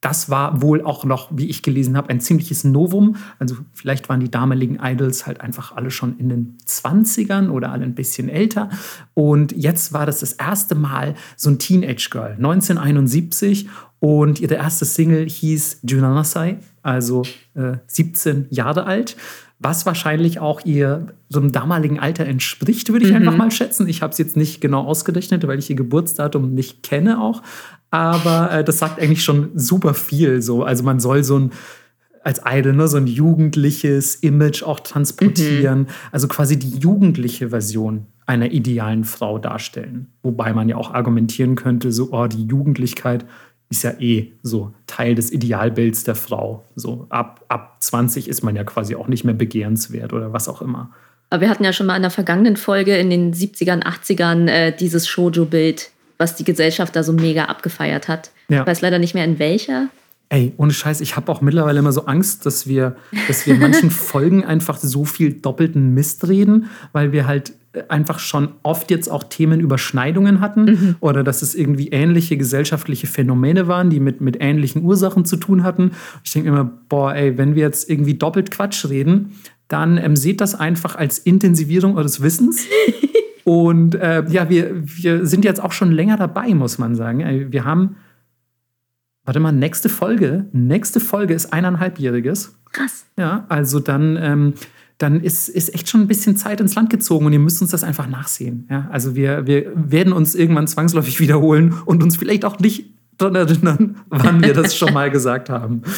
das 0.00 0.28
war 0.28 0.60
wohl 0.60 0.82
auch 0.82 1.04
noch, 1.04 1.30
wie 1.36 1.46
ich 1.46 1.62
gelesen 1.62 1.96
habe, 1.96 2.10
ein 2.10 2.20
ziemliches 2.20 2.64
Novum. 2.64 3.16
Also 3.38 3.56
vielleicht 3.72 4.08
waren 4.08 4.20
die 4.20 4.30
damaligen 4.30 4.78
Idols 4.80 5.26
halt 5.26 5.40
einfach 5.40 5.74
alle 5.74 5.90
schon 5.90 6.18
in 6.18 6.28
den 6.28 6.58
20ern 6.66 7.48
oder 7.48 7.72
alle 7.72 7.84
ein 7.84 7.94
bisschen 7.94 8.28
älter. 8.28 8.68
Und 9.14 9.52
jetzt 9.52 9.92
war 9.92 10.06
das 10.06 10.20
das 10.20 10.34
erste 10.34 10.74
Mal 10.74 11.14
so 11.36 11.50
ein 11.50 11.58
Teenage 11.58 12.08
Girl, 12.10 12.32
1971. 12.32 13.68
Und 13.98 14.40
ihre 14.40 14.54
erste 14.54 14.84
Single 14.84 15.26
hieß 15.28 15.80
Junanasai, 15.82 16.58
also 16.82 17.22
äh, 17.54 17.78
17 17.86 18.46
Jahre 18.50 18.84
alt. 18.84 19.16
Was 19.58 19.86
wahrscheinlich 19.86 20.38
auch 20.38 20.64
ihr 20.64 21.14
so 21.28 21.40
einem 21.40 21.50
damaligen 21.50 21.98
Alter 21.98 22.26
entspricht, 22.26 22.92
würde 22.92 23.06
ich 23.06 23.14
einfach 23.14 23.36
mal 23.36 23.50
schätzen. 23.50 23.88
Ich 23.88 24.02
habe 24.02 24.12
es 24.12 24.18
jetzt 24.18 24.36
nicht 24.36 24.60
genau 24.60 24.84
ausgerechnet, 24.84 25.46
weil 25.46 25.58
ich 25.58 25.70
ihr 25.70 25.76
Geburtsdatum 25.76 26.52
nicht 26.54 26.82
kenne 26.82 27.20
auch. 27.20 27.42
Aber 27.90 28.50
äh, 28.52 28.64
das 28.64 28.78
sagt 28.78 29.00
eigentlich 29.00 29.24
schon 29.24 29.50
super 29.54 29.94
viel. 29.94 30.42
So. 30.42 30.62
Also 30.62 30.84
man 30.84 31.00
soll 31.00 31.24
so 31.24 31.38
ein 31.38 31.52
als 32.26 32.40
Idol 32.44 32.72
ne, 32.72 32.88
so 32.88 32.96
ein 32.96 33.06
jugendliches 33.06 34.16
Image 34.16 34.64
auch 34.64 34.80
transportieren. 34.80 35.86
Also 36.10 36.26
quasi 36.26 36.58
die 36.58 36.76
jugendliche 36.76 37.50
Version 37.50 38.06
einer 38.26 38.50
idealen 38.50 39.04
Frau 39.04 39.38
darstellen. 39.38 40.08
Wobei 40.24 40.52
man 40.52 40.68
ja 40.68 40.76
auch 40.76 40.92
argumentieren 40.92 41.54
könnte, 41.54 41.92
so, 41.92 42.08
oh, 42.10 42.26
die 42.26 42.44
Jugendlichkeit 42.44 43.24
ist 43.68 43.82
ja 43.82 43.92
eh 43.98 44.32
so 44.42 44.72
Teil 44.86 45.14
des 45.14 45.32
Idealbilds 45.32 46.04
der 46.04 46.14
Frau. 46.14 46.64
So 46.76 47.06
ab, 47.08 47.44
ab 47.48 47.76
20 47.80 48.28
ist 48.28 48.42
man 48.42 48.54
ja 48.54 48.64
quasi 48.64 48.94
auch 48.94 49.08
nicht 49.08 49.24
mehr 49.24 49.34
begehrenswert 49.34 50.12
oder 50.12 50.32
was 50.32 50.48
auch 50.48 50.62
immer. 50.62 50.90
Aber 51.30 51.40
wir 51.40 51.48
hatten 51.48 51.64
ja 51.64 51.72
schon 51.72 51.86
mal 51.86 51.96
in 51.96 52.02
der 52.02 52.10
vergangenen 52.10 52.56
Folge 52.56 52.96
in 52.96 53.10
den 53.10 53.34
70ern, 53.34 53.82
80ern 53.82 54.48
äh, 54.48 54.76
dieses 54.76 55.08
Shoujo-Bild, 55.08 55.90
was 56.18 56.36
die 56.36 56.44
Gesellschaft 56.44 56.94
da 56.94 57.02
so 57.02 57.12
mega 57.12 57.46
abgefeiert 57.46 58.06
hat. 58.08 58.30
Ja. 58.48 58.60
Ich 58.60 58.66
weiß 58.66 58.80
leider 58.80 58.98
nicht 58.98 59.14
mehr 59.14 59.24
in 59.24 59.38
welcher. 59.38 59.88
Ey, 60.28 60.52
ohne 60.56 60.72
Scheiß, 60.72 61.00
ich 61.00 61.16
habe 61.16 61.30
auch 61.30 61.40
mittlerweile 61.40 61.78
immer 61.78 61.92
so 61.92 62.06
Angst, 62.06 62.46
dass 62.46 62.66
wir, 62.66 62.96
dass 63.28 63.46
wir 63.46 63.54
in 63.54 63.60
manchen 63.60 63.90
Folgen 63.92 64.44
einfach 64.44 64.78
so 64.78 65.04
viel 65.04 65.34
doppelten 65.34 65.94
Mist 65.94 66.26
reden, 66.26 66.70
weil 66.92 67.12
wir 67.12 67.26
halt 67.26 67.52
einfach 67.88 68.18
schon 68.18 68.48
oft 68.62 68.90
jetzt 68.90 69.08
auch 69.08 69.24
Themenüberschneidungen 69.24 70.40
hatten 70.40 70.96
oder 71.00 71.22
dass 71.22 71.42
es 71.42 71.54
irgendwie 71.54 71.88
ähnliche 71.88 72.36
gesellschaftliche 72.36 73.06
Phänomene 73.06 73.68
waren, 73.68 73.90
die 73.90 74.00
mit, 74.00 74.20
mit 74.20 74.38
ähnlichen 74.40 74.82
Ursachen 74.82 75.24
zu 75.24 75.36
tun 75.36 75.62
hatten. 75.62 75.92
Ich 76.24 76.32
denke 76.32 76.48
immer, 76.48 76.64
boah, 76.64 77.14
ey, 77.14 77.38
wenn 77.38 77.54
wir 77.54 77.62
jetzt 77.62 77.88
irgendwie 77.90 78.14
doppelt 78.14 78.50
Quatsch 78.50 78.86
reden, 78.86 79.32
dann 79.68 79.98
ähm, 79.98 80.16
seht 80.16 80.40
das 80.40 80.54
einfach 80.54 80.96
als 80.96 81.18
Intensivierung 81.18 81.96
eures 81.96 82.22
Wissens. 82.22 82.66
Und 83.44 83.94
äh, 83.94 84.24
ja, 84.28 84.50
wir, 84.50 84.72
wir 84.84 85.24
sind 85.26 85.44
jetzt 85.44 85.62
auch 85.62 85.72
schon 85.72 85.92
länger 85.92 86.16
dabei, 86.16 86.52
muss 86.54 86.78
man 86.78 86.96
sagen. 86.96 87.52
Wir 87.52 87.64
haben 87.64 87.96
Warte 89.26 89.40
mal, 89.40 89.50
nächste 89.50 89.88
Folge. 89.88 90.46
Nächste 90.52 91.00
Folge 91.00 91.34
ist 91.34 91.52
eineinhalbjähriges. 91.52 92.56
Krass. 92.70 93.06
Ja, 93.18 93.44
also 93.48 93.80
dann, 93.80 94.16
ähm, 94.16 94.54
dann 94.98 95.20
ist, 95.20 95.48
ist 95.48 95.74
echt 95.74 95.88
schon 95.88 96.02
ein 96.02 96.06
bisschen 96.06 96.36
Zeit 96.36 96.60
ins 96.60 96.74
Land 96.74 96.90
gezogen 96.90 97.26
und 97.26 97.32
ihr 97.32 97.38
müsst 97.38 97.60
uns 97.60 97.70
das 97.70 97.84
einfach 97.84 98.08
nachsehen. 98.08 98.66
Ja, 98.70 98.88
also 98.90 99.14
wir, 99.14 99.46
wir 99.46 99.70
werden 99.74 100.12
uns 100.12 100.34
irgendwann 100.34 100.66
zwangsläufig 100.66 101.20
wiederholen 101.20 101.74
und 101.84 102.02
uns 102.02 102.16
vielleicht 102.16 102.44
auch 102.44 102.58
nicht 102.58 102.90
daran 103.18 103.34
erinnern, 103.34 104.00
wann 104.08 104.42
wir 104.42 104.54
das 104.54 104.76
schon 104.76 104.92
mal 104.92 105.10
gesagt 105.10 105.50
haben. 105.50 105.82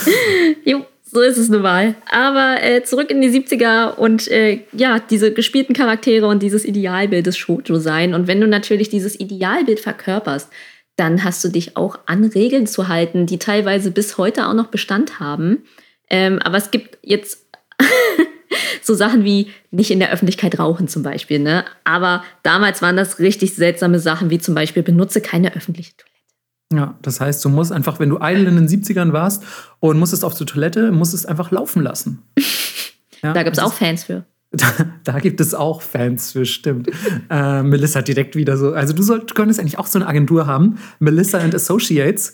Jo, 0.64 0.84
so 1.02 1.20
ist 1.22 1.38
es 1.38 1.48
nun 1.48 1.62
mal. 1.62 1.94
Aber 2.10 2.62
äh, 2.62 2.82
zurück 2.82 3.10
in 3.10 3.22
die 3.22 3.30
70er 3.30 3.94
und 3.94 4.28
äh, 4.28 4.64
ja, 4.72 4.98
diese 4.98 5.32
gespielten 5.32 5.74
Charaktere 5.74 6.26
und 6.26 6.42
dieses 6.42 6.64
Idealbild 6.64 7.26
des 7.26 7.38
Shoujo 7.38 7.78
sein. 7.78 8.12
Und 8.12 8.26
wenn 8.26 8.40
du 8.40 8.46
natürlich 8.46 8.90
dieses 8.90 9.18
Idealbild 9.18 9.80
verkörperst, 9.80 10.50
dann 10.96 11.24
hast 11.24 11.42
du 11.44 11.48
dich 11.48 11.76
auch 11.76 11.98
an 12.06 12.24
Regeln 12.24 12.66
zu 12.66 12.88
halten, 12.88 13.24
die 13.24 13.38
teilweise 13.38 13.90
bis 13.90 14.18
heute 14.18 14.48
auch 14.48 14.54
noch 14.54 14.66
Bestand 14.66 15.20
haben. 15.20 15.62
Ähm, 16.10 16.38
aber 16.40 16.58
es 16.58 16.70
gibt 16.70 16.98
jetzt 17.02 17.46
so 18.82 18.94
Sachen 18.94 19.24
wie 19.24 19.48
nicht 19.70 19.90
in 19.90 19.98
der 19.98 20.12
Öffentlichkeit 20.12 20.58
rauchen 20.58 20.88
zum 20.88 21.02
Beispiel. 21.02 21.38
Ne? 21.38 21.64
Aber 21.84 22.24
damals 22.42 22.82
waren 22.82 22.96
das 22.96 23.18
richtig 23.18 23.54
seltsame 23.54 23.98
Sachen, 23.98 24.30
wie 24.30 24.38
zum 24.38 24.54
Beispiel 24.54 24.82
benutze 24.82 25.20
keine 25.20 25.54
öffentliche 25.54 25.92
Toilette. 25.96 26.08
Ja, 26.72 26.98
das 27.00 27.20
heißt, 27.20 27.44
du 27.44 27.48
musst 27.48 27.72
einfach, 27.72 27.98
wenn 27.98 28.10
du 28.10 28.18
Idol 28.20 28.46
in 28.46 28.56
den 28.56 28.68
70ern 28.68 29.12
warst 29.12 29.42
und 29.80 29.98
musstest 29.98 30.24
auf 30.24 30.36
die 30.36 30.44
Toilette, 30.44 30.92
musstest 30.92 31.28
einfach 31.28 31.50
laufen 31.50 31.82
lassen. 31.82 32.22
Ja, 33.20 33.32
Da 33.32 33.42
gibt 33.42 33.56
es 33.56 33.62
auch 33.64 33.72
Fans 33.72 34.04
für. 34.04 34.24
Da, 34.52 34.66
da, 35.04 35.18
gibt 35.18 35.40
es 35.40 35.54
auch 35.54 35.82
Fans 35.82 36.32
für, 36.32 36.46
stimmt. 36.46 36.88
Äh, 37.28 37.62
Melissa 37.64 38.00
direkt 38.00 38.34
wieder 38.34 38.56
so. 38.56 38.72
Also 38.72 38.94
du, 38.94 39.02
soll, 39.02 39.20
du 39.26 39.34
könntest 39.34 39.60
eigentlich 39.60 39.78
auch 39.78 39.88
so 39.88 39.98
eine 39.98 40.06
Agentur 40.06 40.46
haben, 40.46 40.78
Melissa 41.00 41.38
and 41.38 41.54
Associates. 41.54 42.32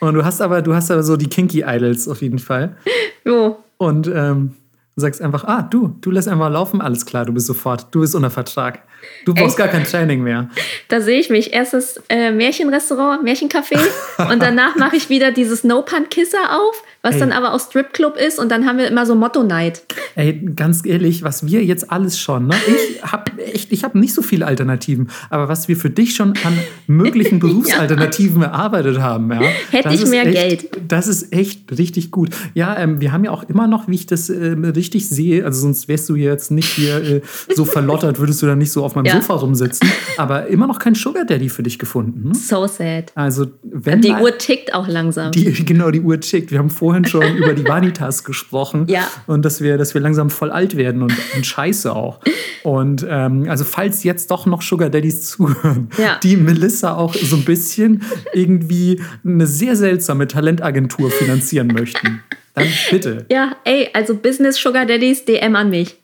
Und 0.00 0.14
du 0.14 0.24
hast 0.24 0.40
aber, 0.40 0.62
du 0.62 0.74
hast 0.74 0.90
aber 0.90 1.02
so 1.04 1.16
die 1.16 1.28
Kinky 1.28 1.64
Idols 1.64 2.08
auf 2.08 2.22
jeden 2.22 2.40
Fall. 2.40 2.76
Jo. 3.24 3.58
Und 3.76 4.10
ähm, 4.12 4.56
sagst 4.96 5.22
einfach, 5.22 5.44
ah, 5.44 5.62
du, 5.62 5.96
du 6.00 6.10
lässt 6.10 6.28
einfach 6.28 6.50
laufen, 6.50 6.80
alles 6.80 7.06
klar, 7.06 7.24
du 7.24 7.32
bist 7.32 7.46
sofort, 7.46 7.94
du 7.94 8.00
bist 8.00 8.14
unter 8.14 8.30
Vertrag. 8.30 8.82
Du 9.24 9.34
brauchst 9.34 9.50
Echt? 9.50 9.58
gar 9.58 9.68
kein 9.68 9.84
Training 9.84 10.22
mehr. 10.22 10.50
Da 10.88 11.00
sehe 11.00 11.18
ich 11.18 11.30
mich. 11.30 11.52
Erstes 11.52 12.02
äh, 12.08 12.30
Märchenrestaurant, 12.30 13.22
Märchencafé 13.24 13.78
und 14.30 14.42
danach 14.42 14.76
mache 14.76 14.96
ich 14.96 15.08
wieder 15.08 15.32
dieses 15.32 15.64
No-Pun-Kisser 15.64 16.58
auf 16.58 16.82
was 17.02 17.14
Ey. 17.14 17.20
dann 17.20 17.32
aber 17.32 17.52
auch 17.52 17.60
Stripclub 17.60 18.16
ist 18.16 18.38
und 18.38 18.48
dann 18.48 18.64
haben 18.64 18.78
wir 18.78 18.86
immer 18.86 19.04
so 19.06 19.16
Motto-Night. 19.16 19.82
Ey, 20.14 20.40
ganz 20.54 20.86
ehrlich, 20.86 21.24
was 21.24 21.44
wir 21.44 21.64
jetzt 21.64 21.90
alles 21.90 22.18
schon, 22.18 22.46
ne? 22.46 22.54
Ich 22.66 23.02
habe 23.02 23.42
echt, 23.42 23.72
ich 23.72 23.82
habe 23.82 23.98
nicht 23.98 24.14
so 24.14 24.22
viele 24.22 24.46
Alternativen, 24.46 25.10
aber 25.28 25.48
was 25.48 25.66
wir 25.66 25.76
für 25.76 25.90
dich 25.90 26.14
schon 26.14 26.34
an 26.44 26.56
möglichen 26.86 27.38
Berufsalternativen 27.40 28.42
ja. 28.42 28.48
erarbeitet 28.48 29.00
haben, 29.00 29.32
ja. 29.32 29.40
Hätte 29.70 29.94
ich 29.94 30.06
mehr 30.06 30.26
echt, 30.26 30.32
Geld. 30.34 30.80
Das 30.86 31.08
ist 31.08 31.32
echt 31.32 31.76
richtig 31.76 32.12
gut. 32.12 32.30
Ja, 32.54 32.78
ähm, 32.78 33.00
wir 33.00 33.10
haben 33.10 33.24
ja 33.24 33.32
auch 33.32 33.42
immer 33.42 33.66
noch, 33.66 33.88
wie 33.88 33.96
ich 33.96 34.06
das 34.06 34.30
äh, 34.30 34.54
richtig 34.76 35.08
sehe, 35.08 35.44
also 35.44 35.60
sonst 35.60 35.88
wärst 35.88 36.08
du 36.08 36.14
jetzt 36.14 36.52
nicht 36.52 36.68
hier 36.68 37.02
äh, 37.02 37.20
so 37.52 37.64
verlottert, 37.64 38.20
würdest 38.20 38.40
du 38.42 38.46
dann 38.46 38.58
nicht 38.58 38.70
so 38.70 38.84
auf 38.84 38.91
meinem 38.94 39.06
ja. 39.06 39.14
Sofa 39.14 39.34
rumsitzen, 39.34 39.88
aber 40.16 40.46
immer 40.46 40.66
noch 40.66 40.78
kein 40.78 40.94
Sugar 40.94 41.24
Daddy 41.24 41.48
für 41.48 41.62
dich 41.62 41.78
gefunden. 41.78 42.24
Hm? 42.24 42.34
So 42.34 42.66
sad. 42.66 43.12
Also, 43.14 43.46
wenn 43.62 44.00
die 44.00 44.12
Uhr 44.12 44.36
tickt 44.38 44.74
auch 44.74 44.88
langsam. 44.88 45.32
Die, 45.32 45.52
genau, 45.64 45.90
die 45.90 46.00
Uhr 46.00 46.20
tickt. 46.20 46.50
Wir 46.50 46.58
haben 46.58 46.70
vorhin 46.70 47.04
schon 47.04 47.36
über 47.36 47.54
die 47.54 47.64
Vanitas 47.64 48.24
gesprochen. 48.24 48.86
Ja. 48.88 49.08
Und 49.26 49.44
dass 49.44 49.60
wir, 49.60 49.78
dass 49.78 49.94
wir 49.94 50.00
langsam 50.00 50.30
voll 50.30 50.50
alt 50.50 50.76
werden 50.76 51.02
und, 51.02 51.12
und 51.34 51.46
scheiße 51.46 51.94
auch. 51.94 52.20
Und 52.62 53.06
ähm, 53.08 53.46
also 53.48 53.64
falls 53.64 54.04
jetzt 54.04 54.30
doch 54.30 54.46
noch 54.46 54.62
Sugar 54.62 54.90
Daddies 54.90 55.28
zuhören, 55.28 55.88
ja. 55.98 56.18
die 56.22 56.36
Melissa 56.36 56.94
auch 56.96 57.14
so 57.14 57.36
ein 57.36 57.44
bisschen 57.44 58.02
irgendwie 58.32 59.00
eine 59.24 59.46
sehr 59.46 59.76
seltsame 59.76 60.28
Talentagentur 60.28 61.10
finanzieren 61.10 61.68
möchten, 61.68 62.22
dann 62.54 62.66
bitte. 62.90 63.26
Ja, 63.30 63.56
ey, 63.64 63.88
also 63.94 64.14
Business 64.14 64.56
Sugar 64.56 64.86
Daddies, 64.86 65.24
DM 65.24 65.56
an 65.56 65.70
mich. 65.70 66.00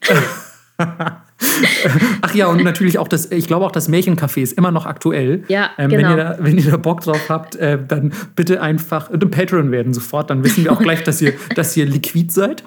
Ach 2.21 2.35
ja, 2.35 2.47
und 2.47 2.63
natürlich 2.63 2.97
auch 2.97 3.07
das, 3.07 3.31
ich 3.31 3.47
glaube 3.47 3.65
auch 3.65 3.71
das 3.71 3.89
Märchencafé 3.89 4.41
ist 4.41 4.53
immer 4.53 4.71
noch 4.71 4.85
aktuell. 4.85 5.43
Ja, 5.47 5.71
ähm, 5.77 5.89
genau. 5.89 6.09
Wenn 6.09 6.17
ihr, 6.17 6.23
da, 6.23 6.37
wenn 6.39 6.57
ihr 6.57 6.71
da 6.71 6.77
Bock 6.77 7.01
drauf 7.01 7.29
habt, 7.29 7.55
äh, 7.55 7.77
dann 7.85 8.11
bitte 8.35 8.61
einfach 8.61 9.09
ein 9.09 9.19
Patreon 9.19 9.71
werden 9.71 9.93
sofort. 9.93 10.29
Dann 10.29 10.43
wissen 10.43 10.63
wir 10.63 10.71
auch 10.71 10.79
gleich, 10.79 11.03
dass 11.03 11.21
ihr, 11.21 11.33
dass 11.55 11.75
ihr 11.77 11.85
liquid 11.85 12.31
seid. 12.31 12.63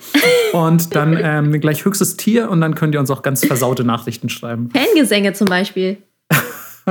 Und 0.52 0.94
dann 0.94 1.18
ähm, 1.20 1.60
gleich 1.60 1.84
höchstes 1.84 2.16
Tier 2.16 2.50
und 2.50 2.60
dann 2.60 2.74
könnt 2.74 2.94
ihr 2.94 3.00
uns 3.00 3.10
auch 3.10 3.22
ganz 3.22 3.44
versaute 3.44 3.84
Nachrichten 3.84 4.28
schreiben. 4.28 4.70
Fangesänge 4.70 5.32
zum 5.34 5.48
Beispiel. 5.48 5.98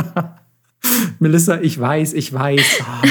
Melissa, 1.20 1.60
ich 1.62 1.80
weiß, 1.80 2.14
ich 2.14 2.34
weiß. 2.34 2.80
Oh 2.82 3.08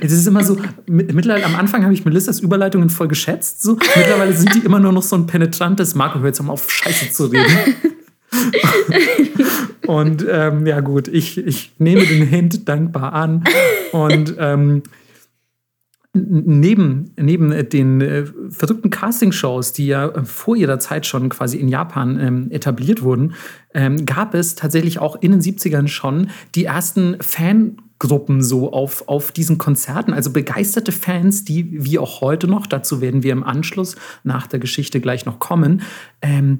es 0.00 0.12
ist 0.12 0.26
immer 0.26 0.42
so, 0.42 0.56
mittlerweile 0.86 1.44
am 1.44 1.54
Anfang 1.54 1.84
habe 1.84 1.92
ich 1.92 2.04
Melissas 2.04 2.40
Überleitungen 2.40 2.88
voll 2.88 3.08
geschätzt. 3.08 3.62
So. 3.62 3.76
Mittlerweile 3.96 4.32
sind 4.32 4.54
die 4.54 4.60
immer 4.60 4.80
nur 4.80 4.92
noch 4.92 5.02
so 5.02 5.16
ein 5.16 5.26
penetrantes, 5.26 5.94
Marco, 5.94 6.20
hör 6.20 6.26
jetzt 6.26 6.42
mal 6.42 6.52
auf, 6.52 6.70
Scheiße 6.70 7.10
zu 7.10 7.26
reden. 7.26 7.46
und 9.86 10.24
ähm, 10.28 10.66
ja 10.66 10.80
gut, 10.80 11.08
ich, 11.08 11.38
ich 11.38 11.72
nehme 11.78 12.04
den 12.04 12.26
Hint 12.26 12.68
dankbar 12.68 13.12
an. 13.12 13.44
Und 13.92 14.34
ähm, 14.38 14.82
neben, 16.12 17.12
neben 17.16 17.68
den 17.68 18.00
äh, 18.00 18.24
verrückten 18.50 18.90
Castingshows, 18.90 19.72
die 19.72 19.86
ja 19.86 20.24
vor 20.24 20.56
ihrer 20.56 20.80
Zeit 20.80 21.06
schon 21.06 21.28
quasi 21.28 21.58
in 21.58 21.68
Japan 21.68 22.18
ähm, 22.18 22.50
etabliert 22.50 23.02
wurden, 23.02 23.34
ähm, 23.74 24.04
gab 24.06 24.34
es 24.34 24.56
tatsächlich 24.56 24.98
auch 24.98 25.16
in 25.20 25.30
den 25.30 25.40
70ern 25.40 25.86
schon 25.86 26.30
die 26.56 26.64
ersten 26.64 27.16
Fangruppen 27.20 28.42
so 28.42 28.72
auf, 28.72 29.06
auf 29.08 29.30
diesen 29.30 29.58
Konzerten, 29.58 30.12
also 30.12 30.32
begeisterte 30.32 30.90
Fans, 30.90 31.44
die 31.44 31.84
wie 31.84 31.98
auch 31.98 32.20
heute 32.20 32.48
noch, 32.48 32.66
dazu 32.66 33.00
werden 33.00 33.22
wir 33.22 33.32
im 33.32 33.44
Anschluss 33.44 33.94
nach 34.24 34.48
der 34.48 34.58
Geschichte 34.58 35.00
gleich 35.00 35.26
noch 35.26 35.38
kommen, 35.38 35.82
ähm, 36.22 36.58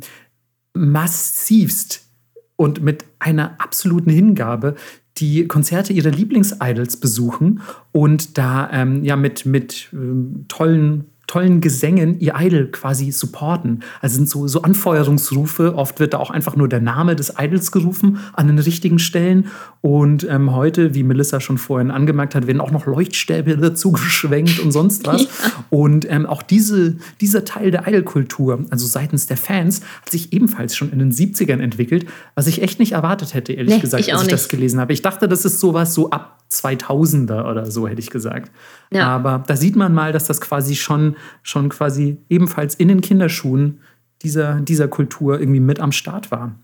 massivst 0.75 2.07
und 2.57 2.83
mit 2.83 3.05
einer 3.19 3.61
absoluten 3.61 4.11
Hingabe 4.11 4.77
die 5.17 5.47
Konzerte 5.47 5.93
ihrer 5.93 6.11
Lieblingsidols 6.11 6.99
besuchen 6.99 7.61
und 7.93 8.39
da 8.39 8.71
ähm, 8.73 9.05
ja 9.05 9.17
mit, 9.17 9.45
mit 9.45 9.89
ähm, 9.93 10.47
tollen 10.49 11.10
tollen 11.31 11.61
Gesängen 11.61 12.19
ihr 12.19 12.35
Idol 12.37 12.67
quasi 12.73 13.13
supporten. 13.13 13.85
Also 14.01 14.17
sind 14.17 14.29
so, 14.29 14.49
so 14.49 14.63
Anfeuerungsrufe. 14.63 15.77
Oft 15.77 16.01
wird 16.01 16.13
da 16.13 16.19
auch 16.19 16.31
einfach 16.31 16.57
nur 16.57 16.67
der 16.67 16.81
Name 16.81 17.15
des 17.15 17.35
Idols 17.39 17.71
gerufen 17.71 18.19
an 18.33 18.49
den 18.49 18.59
richtigen 18.59 18.99
Stellen. 18.99 19.47
Und 19.81 20.27
ähm, 20.29 20.53
heute, 20.57 20.93
wie 20.97 21.05
Melissa 21.05 21.39
schon 21.39 21.57
vorhin 21.57 21.93
angemerkt 21.93 22.35
hat, 22.35 22.49
werden 22.49 22.61
auch 22.61 22.73
noch 22.73 22.87
Leuchtstäbe 22.87 23.57
dazu 23.61 23.93
geschwenkt 23.93 24.59
und 24.59 24.73
sonst 24.73 25.07
was. 25.07 25.23
Ja. 25.23 25.29
Und 25.71 26.11
ähm, 26.11 26.27
auch 26.27 26.43
diese, 26.43 26.97
dieser 27.21 27.45
Teil 27.45 27.71
der 27.71 27.87
Idol-Kultur, 27.87 28.65
also 28.71 28.87
seitens 28.87 29.29
der 29.29 29.37
Fans, 29.37 29.83
hat 30.03 30.11
sich 30.11 30.33
ebenfalls 30.33 30.75
schon 30.75 30.91
in 30.91 30.99
den 30.99 31.13
70ern 31.13 31.61
entwickelt, 31.61 32.07
was 32.35 32.49
ich 32.49 32.61
echt 32.61 32.81
nicht 32.81 32.93
erwartet 32.93 33.35
hätte, 33.35 33.53
ehrlich 33.53 33.77
nee, 33.77 33.81
gesagt, 33.81 34.03
ich 34.03 34.13
als 34.13 34.23
ich 34.23 34.27
nicht. 34.27 34.35
das 34.35 34.49
gelesen 34.49 34.81
habe. 34.81 34.93
Ich 34.93 35.03
dachte, 35.03 35.29
das 35.29 35.45
ist 35.45 35.61
sowas 35.61 35.95
so 35.95 36.11
ab 36.11 36.41
2000er 36.51 37.49
oder 37.49 37.71
so, 37.71 37.87
hätte 37.87 38.01
ich 38.01 38.11
gesagt. 38.11 38.51
Ja. 38.93 39.07
Aber 39.07 39.45
da 39.47 39.57
sieht 39.57 39.77
man 39.77 39.95
mal, 39.95 40.13
dass 40.13 40.27
das 40.27 40.41
quasi 40.41 40.75
schon, 40.75 41.17
schon 41.43 41.69
quasi 41.69 42.19
ebenfalls 42.29 42.75
in 42.75 42.89
den 42.89 43.01
Kinderschuhen 43.01 43.81
dieser, 44.23 44.61
dieser 44.61 44.89
Kultur 44.89 45.41
irgendwie 45.41 45.61
mit 45.61 45.81
am 45.81 45.93
Start 45.93 46.31
war. 46.31 46.55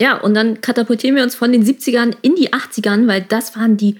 Ja, 0.00 0.20
und 0.20 0.34
dann 0.34 0.60
katapultieren 0.60 1.16
wir 1.16 1.24
uns 1.24 1.34
von 1.34 1.50
den 1.50 1.64
70ern 1.64 2.14
in 2.22 2.34
die 2.36 2.52
80ern, 2.52 3.08
weil 3.08 3.22
das 3.22 3.56
waren 3.56 3.76
die 3.76 3.96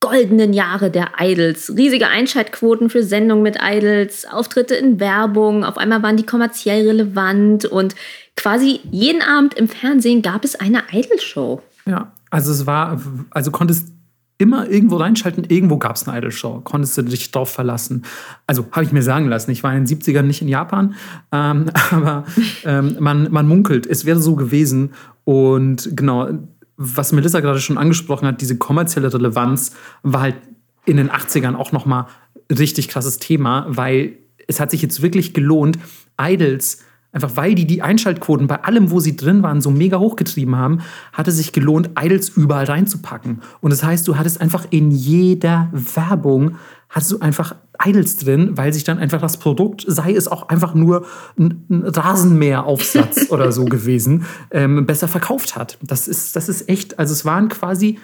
goldenen 0.00 0.52
Jahre 0.52 0.90
der 0.90 1.12
Idols. 1.18 1.72
Riesige 1.76 2.08
Einschaltquoten 2.08 2.90
für 2.90 3.02
Sendungen 3.02 3.42
mit 3.42 3.58
Idols, 3.62 4.26
Auftritte 4.26 4.74
in 4.74 5.00
Werbung, 5.00 5.64
auf 5.64 5.78
einmal 5.78 6.02
waren 6.02 6.16
die 6.16 6.26
kommerziell 6.26 6.86
relevant 6.86 7.64
und 7.64 7.94
quasi 8.36 8.80
jeden 8.90 9.22
Abend 9.22 9.54
im 9.54 9.68
Fernsehen 9.68 10.22
gab 10.22 10.44
es 10.44 10.56
eine 10.56 10.82
Idol-Show. 10.92 11.62
Ja, 11.86 12.12
also 12.30 12.52
es 12.52 12.66
war, 12.66 13.00
also 13.30 13.50
konntest 13.50 13.93
immer 14.44 14.68
irgendwo 14.68 14.96
reinschalten. 14.96 15.44
Irgendwo 15.48 15.78
gab 15.78 15.96
es 15.96 16.06
eine 16.06 16.18
Idol-Show. 16.18 16.60
Konntest 16.64 16.98
du 16.98 17.02
dich 17.02 17.30
drauf 17.30 17.50
verlassen. 17.50 18.04
Also 18.46 18.66
habe 18.72 18.84
ich 18.84 18.92
mir 18.92 19.02
sagen 19.02 19.26
lassen. 19.26 19.50
Ich 19.50 19.62
war 19.62 19.74
in 19.74 19.86
den 19.86 19.98
70ern 19.98 20.22
nicht 20.22 20.42
in 20.42 20.48
Japan, 20.48 20.94
ähm, 21.32 21.70
aber 21.90 22.24
ähm, 22.64 22.96
man, 23.00 23.32
man 23.32 23.48
munkelt, 23.48 23.86
es 23.86 24.04
wäre 24.04 24.20
so 24.20 24.36
gewesen. 24.36 24.92
Und 25.24 25.96
genau, 25.96 26.28
was 26.76 27.12
Melissa 27.12 27.40
gerade 27.40 27.58
schon 27.58 27.78
angesprochen 27.78 28.28
hat, 28.28 28.42
diese 28.42 28.58
kommerzielle 28.58 29.12
Relevanz 29.12 29.72
war 30.02 30.20
halt 30.20 30.36
in 30.84 30.98
den 30.98 31.10
80ern 31.10 31.54
auch 31.54 31.72
nochmal 31.72 32.06
richtig 32.50 32.88
krasses 32.88 33.18
Thema, 33.18 33.64
weil 33.68 34.18
es 34.46 34.60
hat 34.60 34.70
sich 34.70 34.82
jetzt 34.82 35.00
wirklich 35.00 35.32
gelohnt, 35.32 35.78
Idols 36.20 36.84
Einfach 37.14 37.36
weil 37.36 37.54
die 37.54 37.66
die 37.66 37.80
Einschaltquoten 37.80 38.46
bei 38.48 38.62
allem, 38.64 38.90
wo 38.90 39.00
sie 39.00 39.16
drin 39.16 39.42
waren, 39.42 39.60
so 39.60 39.70
mega 39.70 39.98
hochgetrieben 39.98 40.56
haben, 40.56 40.80
hatte 41.12 41.30
sich 41.30 41.52
gelohnt, 41.52 41.90
Idols 41.98 42.28
überall 42.28 42.64
reinzupacken. 42.64 43.40
Und 43.60 43.70
das 43.70 43.82
heißt, 43.82 44.06
du 44.06 44.18
hattest 44.18 44.40
einfach 44.40 44.66
in 44.70 44.90
jeder 44.90 45.70
Werbung 45.72 46.56
hattest 46.90 47.12
du 47.12 47.18
einfach 47.20 47.56
Idols 47.84 48.16
drin, 48.16 48.56
weil 48.56 48.72
sich 48.72 48.84
dann 48.84 48.98
einfach 48.98 49.20
das 49.20 49.36
Produkt, 49.36 49.84
sei 49.86 50.12
es 50.12 50.28
auch 50.28 50.48
einfach 50.48 50.74
nur 50.74 51.06
ein, 51.38 51.64
ein 51.68 51.82
Rasenmäheraufsatz 51.82 53.26
oder 53.30 53.50
so 53.50 53.64
gewesen, 53.64 54.26
ähm, 54.52 54.86
besser 54.86 55.08
verkauft 55.08 55.56
hat. 55.56 55.78
Das 55.82 56.06
ist, 56.06 56.36
das 56.36 56.48
ist 56.48 56.68
echt, 56.68 56.98
also 56.98 57.12
es 57.12 57.24
waren 57.24 57.48
quasi 57.48 57.98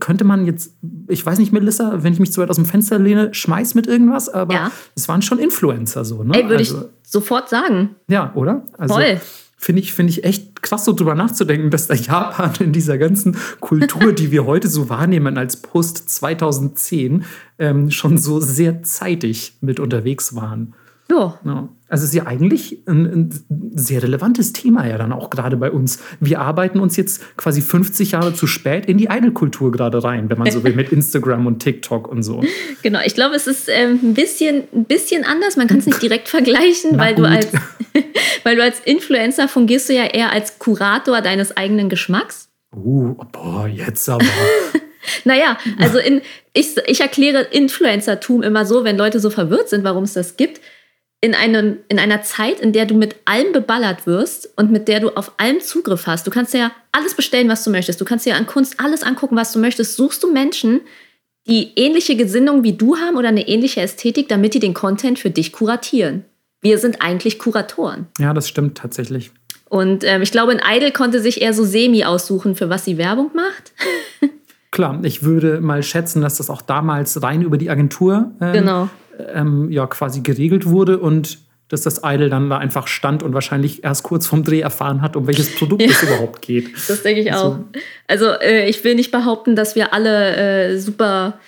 könnte 0.00 0.24
man 0.24 0.46
jetzt, 0.46 0.74
ich 1.08 1.24
weiß 1.24 1.38
nicht, 1.38 1.52
Melissa, 1.52 2.02
wenn 2.02 2.12
ich 2.12 2.20
mich 2.20 2.32
zu 2.32 2.40
weit 2.40 2.50
aus 2.50 2.56
dem 2.56 2.64
Fenster 2.64 2.98
lehne, 2.98 3.32
schmeiß 3.32 3.74
mit 3.74 3.86
irgendwas, 3.86 4.28
aber 4.28 4.54
ja. 4.54 4.72
es 4.94 5.08
waren 5.08 5.22
schon 5.22 5.38
Influencer 5.38 6.04
so, 6.04 6.22
ne? 6.22 6.34
Ey, 6.34 6.44
würde 6.44 6.58
also, 6.58 6.78
ich 6.78 7.10
sofort 7.10 7.48
sagen. 7.48 7.96
Ja, 8.08 8.32
oder? 8.34 8.64
Also, 8.78 8.94
Voll. 8.94 9.20
Finde 9.56 9.80
ich, 9.80 9.94
find 9.94 10.10
ich 10.10 10.24
echt 10.24 10.60
krass, 10.62 10.84
so 10.84 10.92
drüber 10.92 11.14
nachzudenken, 11.14 11.70
dass 11.70 11.86
der 11.86 11.96
Japan 11.96 12.52
in 12.60 12.72
dieser 12.72 12.98
ganzen 12.98 13.36
Kultur, 13.60 14.12
die 14.12 14.30
wir 14.30 14.44
heute 14.44 14.68
so 14.68 14.90
wahrnehmen 14.90 15.38
als 15.38 15.56
Post 15.56 16.10
2010, 16.10 17.24
ähm, 17.58 17.90
schon 17.90 18.18
so 18.18 18.40
sehr 18.40 18.82
zeitig 18.82 19.54
mit 19.62 19.80
unterwegs 19.80 20.34
waren. 20.34 20.74
Ja. 21.10 21.38
ja. 21.44 21.68
Also 21.94 22.06
es 22.06 22.10
ist 22.10 22.16
ja 22.16 22.26
eigentlich 22.26 22.78
ein, 22.88 23.04
ein, 23.06 23.44
sehr 23.76 24.02
relevantes 24.02 24.52
Thema 24.52 24.84
ja 24.84 24.98
dann 24.98 25.12
auch 25.12 25.30
gerade 25.30 25.56
bei 25.56 25.70
uns. 25.70 26.00
Wir 26.18 26.40
arbeiten 26.40 26.80
uns 26.80 26.96
jetzt 26.96 27.22
quasi 27.36 27.62
50 27.62 28.10
Jahre 28.10 28.34
zu 28.34 28.48
spät 28.48 28.86
in 28.86 28.98
die 28.98 29.04
Idol-Kultur 29.04 29.70
gerade 29.70 30.02
rein, 30.02 30.28
wenn 30.28 30.36
man 30.36 30.50
so 30.50 30.64
will, 30.64 30.74
mit 30.74 30.88
Instagram 30.92 31.46
und 31.46 31.60
TikTok 31.60 32.08
und 32.08 32.24
so. 32.24 32.42
Genau, 32.82 32.98
ich 33.04 33.14
glaube, 33.14 33.36
es 33.36 33.46
ist 33.46 33.68
ähm, 33.68 34.00
ein, 34.02 34.14
bisschen, 34.14 34.64
ein 34.74 34.86
bisschen 34.86 35.22
anders. 35.22 35.56
Man 35.56 35.68
kann 35.68 35.78
es 35.78 35.86
nicht 35.86 36.02
direkt 36.02 36.26
vergleichen, 36.26 36.98
weil 36.98 37.14
du, 37.14 37.22
als, 37.22 37.46
weil 38.42 38.56
du 38.56 38.64
als 38.64 38.80
Influencer 38.80 39.46
fungierst 39.46 39.88
du 39.88 39.92
ja 39.92 40.06
eher 40.06 40.32
als 40.32 40.58
Kurator 40.58 41.20
deines 41.20 41.56
eigenen 41.56 41.88
Geschmacks. 41.88 42.48
Uh, 42.74 43.14
boah, 43.30 43.68
jetzt 43.68 44.08
aber. 44.08 44.24
naja, 45.24 45.58
also 45.78 45.98
in, 45.98 46.22
ich, 46.54 46.76
ich 46.88 47.00
erkläre 47.00 47.42
Influencertum 47.52 48.42
immer 48.42 48.66
so, 48.66 48.82
wenn 48.82 48.98
Leute 48.98 49.20
so 49.20 49.30
verwirrt 49.30 49.68
sind, 49.68 49.84
warum 49.84 50.02
es 50.02 50.14
das 50.14 50.36
gibt 50.36 50.60
in, 51.24 51.34
einen, 51.34 51.78
in 51.88 51.98
einer 51.98 52.20
Zeit, 52.20 52.60
in 52.60 52.74
der 52.74 52.84
du 52.84 52.94
mit 52.94 53.16
allem 53.24 53.52
beballert 53.52 54.06
wirst 54.06 54.50
und 54.56 54.70
mit 54.70 54.88
der 54.88 55.00
du 55.00 55.08
auf 55.16 55.32
allem 55.38 55.58
Zugriff 55.58 56.06
hast. 56.06 56.26
Du 56.26 56.30
kannst 56.30 56.52
ja 56.52 56.70
alles 56.92 57.14
bestellen, 57.14 57.48
was 57.48 57.64
du 57.64 57.70
möchtest. 57.70 57.98
Du 57.98 58.04
kannst 58.04 58.26
dir 58.26 58.36
an 58.36 58.44
Kunst 58.44 58.78
alles 58.78 59.02
angucken, 59.02 59.34
was 59.34 59.50
du 59.50 59.58
möchtest. 59.58 59.96
Suchst 59.96 60.22
du 60.22 60.30
Menschen, 60.30 60.82
die 61.46 61.72
ähnliche 61.76 62.16
Gesinnung 62.16 62.62
wie 62.62 62.74
du 62.74 62.98
haben 62.98 63.16
oder 63.16 63.28
eine 63.28 63.48
ähnliche 63.48 63.80
Ästhetik, 63.80 64.28
damit 64.28 64.52
die 64.52 64.58
den 64.58 64.74
Content 64.74 65.18
für 65.18 65.30
dich 65.30 65.52
kuratieren. 65.52 66.26
Wir 66.60 66.76
sind 66.76 67.00
eigentlich 67.00 67.38
Kuratoren. 67.38 68.06
Ja, 68.18 68.34
das 68.34 68.46
stimmt 68.46 68.76
tatsächlich. 68.76 69.30
Und 69.70 70.04
ähm, 70.04 70.20
ich 70.20 70.30
glaube, 70.30 70.52
ein 70.52 70.60
Idol 70.76 70.90
konnte 70.90 71.20
sich 71.20 71.40
eher 71.40 71.54
so 71.54 71.64
semi 71.64 72.04
aussuchen, 72.04 72.54
für 72.54 72.68
was 72.68 72.84
sie 72.84 72.98
Werbung 72.98 73.30
macht. 73.34 73.72
Klar, 74.70 75.00
ich 75.04 75.22
würde 75.22 75.62
mal 75.62 75.82
schätzen, 75.82 76.20
dass 76.20 76.36
das 76.36 76.50
auch 76.50 76.60
damals 76.60 77.22
rein 77.22 77.40
über 77.40 77.56
die 77.56 77.70
Agentur 77.70 78.32
ähm, 78.42 78.52
genau 78.52 78.90
ähm, 79.32 79.70
ja 79.70 79.86
quasi 79.86 80.20
geregelt 80.20 80.66
wurde 80.66 80.98
und 80.98 81.38
dass 81.68 81.82
das 81.82 82.02
Idol 82.04 82.28
dann 82.28 82.50
da 82.50 82.58
einfach 82.58 82.86
stand 82.86 83.22
und 83.22 83.32
wahrscheinlich 83.32 83.84
erst 83.84 84.02
kurz 84.02 84.26
vom 84.26 84.44
Dreh 84.44 84.60
erfahren 84.60 85.00
hat, 85.02 85.16
um 85.16 85.26
welches 85.26 85.54
Produkt 85.54 85.82
ja, 85.82 85.88
es 85.88 86.02
überhaupt 86.02 86.42
geht. 86.42 86.70
Das 86.88 87.02
denke 87.02 87.22
ich 87.22 87.32
also, 87.32 87.46
auch. 87.46 87.58
Also 88.06 88.26
äh, 88.26 88.68
ich 88.68 88.84
will 88.84 88.94
nicht 88.94 89.10
behaupten, 89.10 89.56
dass 89.56 89.74
wir 89.74 89.92
alle 89.92 90.36
äh, 90.36 90.78
super 90.78 91.38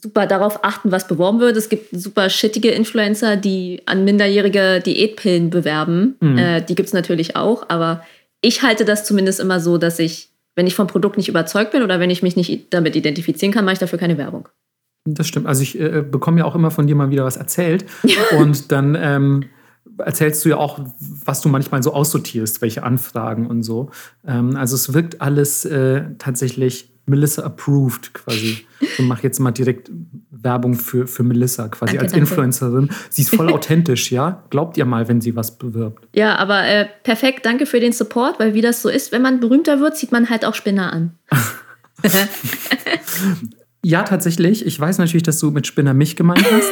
super 0.00 0.26
darauf 0.26 0.64
achten, 0.64 0.92
was 0.92 1.08
beworben 1.08 1.40
wird. 1.40 1.56
Es 1.56 1.68
gibt 1.68 1.88
super 1.90 2.30
shittige 2.30 2.70
Influencer, 2.70 3.36
die 3.36 3.82
an 3.86 4.04
minderjährige 4.04 4.80
Diätpillen 4.80 5.50
bewerben. 5.50 6.16
Mhm. 6.20 6.38
Äh, 6.38 6.60
die 6.62 6.74
gibt 6.74 6.88
es 6.88 6.92
natürlich 6.92 7.36
auch, 7.36 7.68
aber 7.68 8.04
ich 8.40 8.62
halte 8.62 8.84
das 8.84 9.04
zumindest 9.04 9.40
immer 9.40 9.60
so, 9.60 9.78
dass 9.78 9.98
ich, 9.98 10.28
wenn 10.54 10.66
ich 10.66 10.74
vom 10.74 10.86
Produkt 10.86 11.16
nicht 11.16 11.28
überzeugt 11.28 11.72
bin 11.72 11.82
oder 11.82 11.98
wenn 11.98 12.10
ich 12.10 12.22
mich 12.22 12.36
nicht 12.36 12.66
damit 12.70 12.94
identifizieren 12.94 13.52
kann, 13.52 13.64
mache 13.64 13.74
ich 13.74 13.78
dafür 13.80 13.98
keine 13.98 14.18
Werbung. 14.18 14.48
Das 15.14 15.28
stimmt. 15.28 15.46
Also 15.46 15.62
ich 15.62 15.78
äh, 15.78 16.02
bekomme 16.08 16.40
ja 16.40 16.44
auch 16.44 16.54
immer 16.54 16.70
von 16.70 16.86
dir 16.86 16.94
mal 16.94 17.10
wieder 17.10 17.24
was 17.24 17.36
erzählt. 17.36 17.84
und 18.38 18.72
dann 18.72 18.96
ähm, 19.00 19.44
erzählst 19.98 20.44
du 20.44 20.50
ja 20.50 20.56
auch, 20.56 20.80
was 21.24 21.40
du 21.40 21.48
manchmal 21.48 21.82
so 21.82 21.92
aussortierst, 21.92 22.62
welche 22.62 22.82
Anfragen 22.82 23.46
und 23.46 23.62
so. 23.62 23.90
Ähm, 24.26 24.56
also 24.56 24.74
es 24.74 24.92
wirkt 24.92 25.20
alles 25.20 25.64
äh, 25.64 26.02
tatsächlich 26.18 26.90
Melissa 27.06 27.42
approved 27.42 28.12
quasi. 28.12 28.66
Ich 28.80 28.98
mache 29.00 29.22
jetzt 29.22 29.38
mal 29.38 29.50
direkt 29.50 29.90
Werbung 30.30 30.74
für, 30.74 31.06
für 31.06 31.22
Melissa 31.22 31.68
quasi 31.68 31.92
danke, 31.92 32.04
als 32.04 32.12
danke. 32.12 32.28
Influencerin. 32.28 32.90
Sie 33.10 33.22
ist 33.22 33.34
voll 33.34 33.48
authentisch, 33.52 34.12
ja? 34.12 34.44
Glaubt 34.50 34.76
ihr 34.76 34.84
mal, 34.84 35.08
wenn 35.08 35.20
sie 35.20 35.34
was 35.34 35.58
bewirbt. 35.58 36.06
Ja, 36.14 36.36
aber 36.36 36.64
äh, 36.66 36.86
perfekt, 37.02 37.46
danke 37.46 37.66
für 37.66 37.80
den 37.80 37.92
Support, 37.92 38.38
weil 38.38 38.54
wie 38.54 38.60
das 38.60 38.82
so 38.82 38.88
ist, 38.88 39.10
wenn 39.10 39.22
man 39.22 39.40
berühmter 39.40 39.80
wird, 39.80 39.96
zieht 39.96 40.12
man 40.12 40.30
halt 40.30 40.44
auch 40.44 40.54
Spinner 40.54 40.92
an. 40.92 41.14
Ja, 43.84 44.02
tatsächlich. 44.02 44.66
Ich 44.66 44.78
weiß 44.78 44.98
natürlich, 44.98 45.22
dass 45.22 45.38
du 45.38 45.50
mit 45.50 45.66
Spinner 45.66 45.94
mich 45.94 46.16
gemeint 46.16 46.44
hast. 46.50 46.70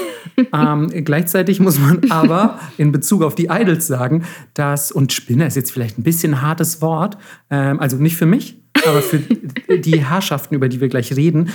ähm, 0.53 1.05
gleichzeitig 1.05 1.61
muss 1.61 1.79
man 1.79 2.11
aber 2.11 2.59
in 2.79 2.93
Bezug 2.93 3.23
auf 3.23 3.35
die 3.35 3.47
Idols 3.47 3.87
sagen, 3.87 4.25
dass, 4.55 4.91
und 4.91 5.13
Spinner 5.13 5.47
ist 5.47 5.57
jetzt 5.57 5.71
vielleicht 5.71 5.99
ein 5.99 6.03
bisschen 6.03 6.43
hartes 6.43 6.83
Wort, 6.83 7.17
ähm, 7.51 7.79
also 7.79 7.97
nicht 7.97 8.17
für 8.17 8.27
mich, 8.27 8.61
aber 8.87 9.03
für 9.03 9.19
die 9.79 10.05
Herrschaften, 10.05 10.55
über 10.55 10.69
die 10.69 10.81
wir 10.81 10.89
gleich 10.89 11.15
reden. 11.15 11.51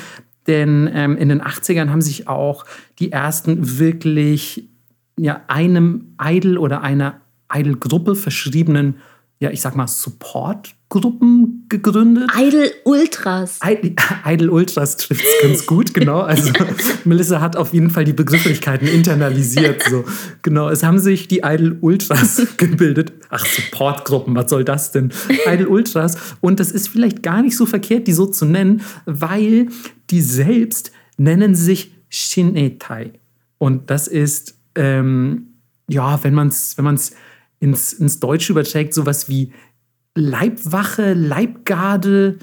Denn 0.48 0.90
ähm, 0.94 1.18
in 1.18 1.30
den 1.30 1.42
80ern 1.42 1.90
haben 1.90 2.02
sich 2.02 2.28
auch 2.28 2.66
die 3.00 3.12
ersten 3.12 3.78
wirklich 3.78 4.70
ja, 5.18 5.42
einem 5.48 6.16
Idol 6.20 6.58
oder 6.58 6.82
einer 6.82 7.22
Idol-Gruppe 7.54 8.16
verschriebenen 8.16 8.96
ja, 9.42 9.50
ich 9.50 9.60
sag 9.60 9.76
mal, 9.76 9.88
Support-Gruppen 10.92 11.66
gegründet. 11.70 12.30
Idle 12.38 12.72
Ultras. 12.84 13.60
Idle, 13.64 13.96
Idle 14.26 14.52
Ultras 14.52 14.98
trifft 14.98 15.24
es 15.24 15.42
ganz 15.42 15.66
gut, 15.66 15.94
genau. 15.94 16.20
Also 16.20 16.52
Melissa 17.06 17.40
hat 17.40 17.56
auf 17.56 17.74
jeden 17.74 17.90
Fall 17.90 18.04
die 18.04 18.14
Begrifflichkeiten 18.14 18.88
internalisiert. 18.88 19.84
So. 19.90 20.04
Genau, 20.42 20.70
es 20.70 20.84
haben 20.84 21.00
sich 21.00 21.28
die 21.28 21.42
Idle 21.44 21.78
Ultras 21.82 22.42
gebildet. 22.58 23.14
Ach, 23.30 23.46
Support-Gruppen, 23.46 24.36
was 24.36 24.50
soll 24.50 24.66
das 24.66 24.92
denn? 24.92 25.12
Idle 25.48 25.70
Ultras. 25.70 26.18
Und 26.42 26.60
das 26.60 26.72
ist 26.72 26.90
vielleicht 26.90 27.24
gar 27.24 27.42
nicht 27.42 27.56
so 27.56 27.66
verkehrt, 27.66 28.08
die 28.08 28.14
so 28.14 28.26
zu 28.26 28.46
nennen, 28.46 28.82
weil 29.06 29.68
die 30.10 30.22
selbst 30.22 30.92
nennen 31.18 31.56
sich 31.56 31.94
Shinetai. 32.10 33.14
Und 33.58 33.90
das 33.90 34.08
ist, 34.08 34.56
ähm, 34.76 35.54
ja, 35.88 36.22
wenn 36.24 36.34
man 36.34 36.50
es 36.50 36.78
wenn 36.78 36.86
man's 36.86 37.12
ins, 37.60 37.94
ins 37.94 38.20
Deutsche 38.20 38.52
überträgt, 38.52 38.94
sowas 38.94 39.30
wie 39.30 39.54
Leibwache, 40.16 41.14
Leibgarde, 41.14 42.38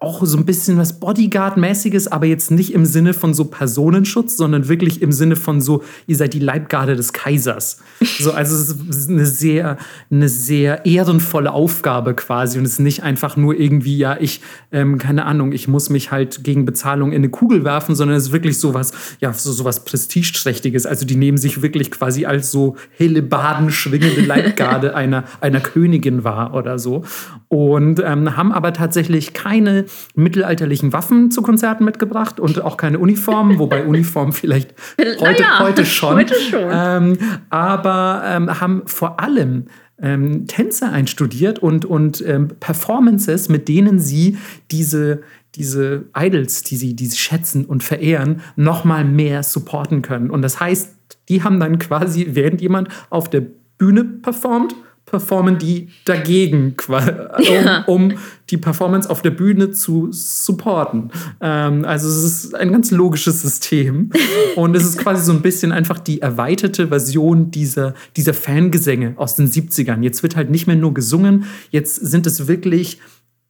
auch 0.00 0.24
so 0.24 0.36
ein 0.36 0.44
bisschen 0.44 0.76
was 0.78 1.00
Bodyguard-mäßiges, 1.00 2.08
aber 2.08 2.26
jetzt 2.26 2.50
nicht 2.50 2.72
im 2.74 2.84
Sinne 2.84 3.14
von 3.14 3.34
so 3.34 3.44
Personenschutz, 3.46 4.36
sondern 4.36 4.68
wirklich 4.68 5.02
im 5.02 5.12
Sinne 5.12 5.36
von 5.36 5.60
so, 5.60 5.82
ihr 6.06 6.16
seid 6.16 6.34
die 6.34 6.38
Leibgarde 6.38 6.96
des 6.96 7.12
Kaisers. 7.12 7.78
So, 8.18 8.32
also 8.32 8.54
es 8.54 8.96
ist 8.96 9.10
eine 9.10 9.26
sehr, 9.26 9.78
eine 10.10 10.28
sehr 10.28 10.86
ehrenvolle 10.86 11.52
Aufgabe 11.52 12.14
quasi 12.14 12.58
und 12.58 12.64
es 12.64 12.72
ist 12.72 12.80
nicht 12.80 13.02
einfach 13.02 13.36
nur 13.36 13.54
irgendwie, 13.58 13.96
ja, 13.96 14.16
ich, 14.18 14.40
ähm, 14.72 14.98
keine 14.98 15.24
Ahnung, 15.24 15.52
ich 15.52 15.68
muss 15.68 15.90
mich 15.90 16.10
halt 16.10 16.44
gegen 16.44 16.64
Bezahlung 16.64 17.12
in 17.12 17.18
eine 17.18 17.28
Kugel 17.28 17.64
werfen, 17.64 17.94
sondern 17.94 18.16
es 18.16 18.24
ist 18.24 18.32
wirklich 18.32 18.58
sowas, 18.58 18.92
ja, 19.20 19.32
so, 19.32 19.52
sowas 19.52 19.84
Prestigeträchtiges. 19.84 20.86
Also 20.86 21.06
die 21.06 21.16
nehmen 21.16 21.38
sich 21.38 21.62
wirklich 21.62 21.90
quasi 21.90 22.26
als 22.26 22.50
so 22.50 22.76
Hellebaden 22.96 23.70
schwingende 23.70 24.20
Leibgarde 24.20 24.94
einer, 24.94 25.24
einer 25.40 25.60
Königin 25.60 26.24
wahr 26.24 26.54
oder 26.54 26.78
so 26.78 27.04
und 27.48 28.00
ähm, 28.04 28.36
haben 28.36 28.52
aber 28.52 28.72
tatsächlich 28.72 29.32
keine 29.32 29.83
mittelalterlichen 30.14 30.92
Waffen 30.92 31.30
zu 31.30 31.42
Konzerten 31.42 31.84
mitgebracht 31.84 32.40
und 32.40 32.62
auch 32.62 32.76
keine 32.76 32.98
Uniformen, 32.98 33.58
wobei 33.58 33.84
Uniformen 33.84 34.32
vielleicht 34.32 34.74
heute, 35.20 35.42
ja, 35.42 35.60
heute 35.60 35.86
schon. 35.86 36.16
Heute 36.16 36.34
schon. 36.34 36.68
Ähm, 36.70 37.18
aber 37.50 38.22
ähm, 38.26 38.60
haben 38.60 38.82
vor 38.86 39.20
allem 39.20 39.66
ähm, 40.00 40.46
Tänze 40.46 40.88
einstudiert 40.88 41.58
und, 41.58 41.84
und 41.84 42.22
ähm, 42.26 42.48
Performances, 42.60 43.48
mit 43.48 43.68
denen 43.68 43.98
sie 44.00 44.36
diese, 44.70 45.22
diese 45.54 46.06
Idols, 46.16 46.62
die 46.62 46.76
sie, 46.76 46.94
die 46.94 47.06
sie 47.06 47.16
schätzen 47.16 47.64
und 47.64 47.82
verehren, 47.82 48.42
noch 48.56 48.84
mal 48.84 49.04
mehr 49.04 49.42
supporten 49.42 50.02
können. 50.02 50.30
Und 50.30 50.42
das 50.42 50.60
heißt, 50.60 50.94
die 51.28 51.42
haben 51.42 51.60
dann 51.60 51.78
quasi, 51.78 52.28
während 52.30 52.60
jemand 52.60 52.88
auf 53.10 53.30
der 53.30 53.44
Bühne 53.78 54.04
performt, 54.04 54.74
performen 55.06 55.58
die 55.58 55.88
dagegen, 56.04 56.74
um, 56.88 57.84
um 57.86 58.12
die 58.50 58.56
Performance 58.56 59.08
auf 59.08 59.22
der 59.22 59.30
Bühne 59.30 59.70
zu 59.70 60.08
supporten. 60.10 61.10
Ähm, 61.40 61.84
also 61.84 62.08
es 62.08 62.24
ist 62.24 62.54
ein 62.54 62.72
ganz 62.72 62.90
logisches 62.90 63.42
System 63.42 64.10
und 64.56 64.74
es 64.74 64.84
ist 64.84 64.98
quasi 64.98 65.24
so 65.24 65.32
ein 65.32 65.42
bisschen 65.42 65.72
einfach 65.72 65.98
die 65.98 66.20
erweiterte 66.22 66.88
Version 66.88 67.50
dieser, 67.50 67.94
dieser 68.16 68.34
Fangesänge 68.34 69.14
aus 69.16 69.36
den 69.36 69.48
70ern. 69.48 70.02
Jetzt 70.02 70.22
wird 70.22 70.36
halt 70.36 70.50
nicht 70.50 70.66
mehr 70.66 70.76
nur 70.76 70.94
gesungen, 70.94 71.44
jetzt 71.70 71.96
sind 71.96 72.26
es 72.26 72.48
wirklich 72.48 73.00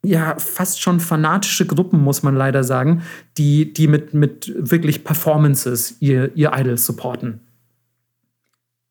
ja, 0.05 0.37
fast 0.39 0.83
schon 0.83 1.01
fanatische 1.01 1.67
Gruppen, 1.67 2.03
muss 2.03 2.23
man 2.23 2.37
leider 2.37 2.63
sagen, 2.63 3.03
die, 3.39 3.73
die 3.73 3.89
mit, 3.89 4.13
mit 4.13 4.53
wirklich 4.57 5.03
Performances 5.03 5.97
ihr, 6.01 6.31
ihr 6.37 6.53
Idol 6.55 6.77
supporten. 6.77 7.41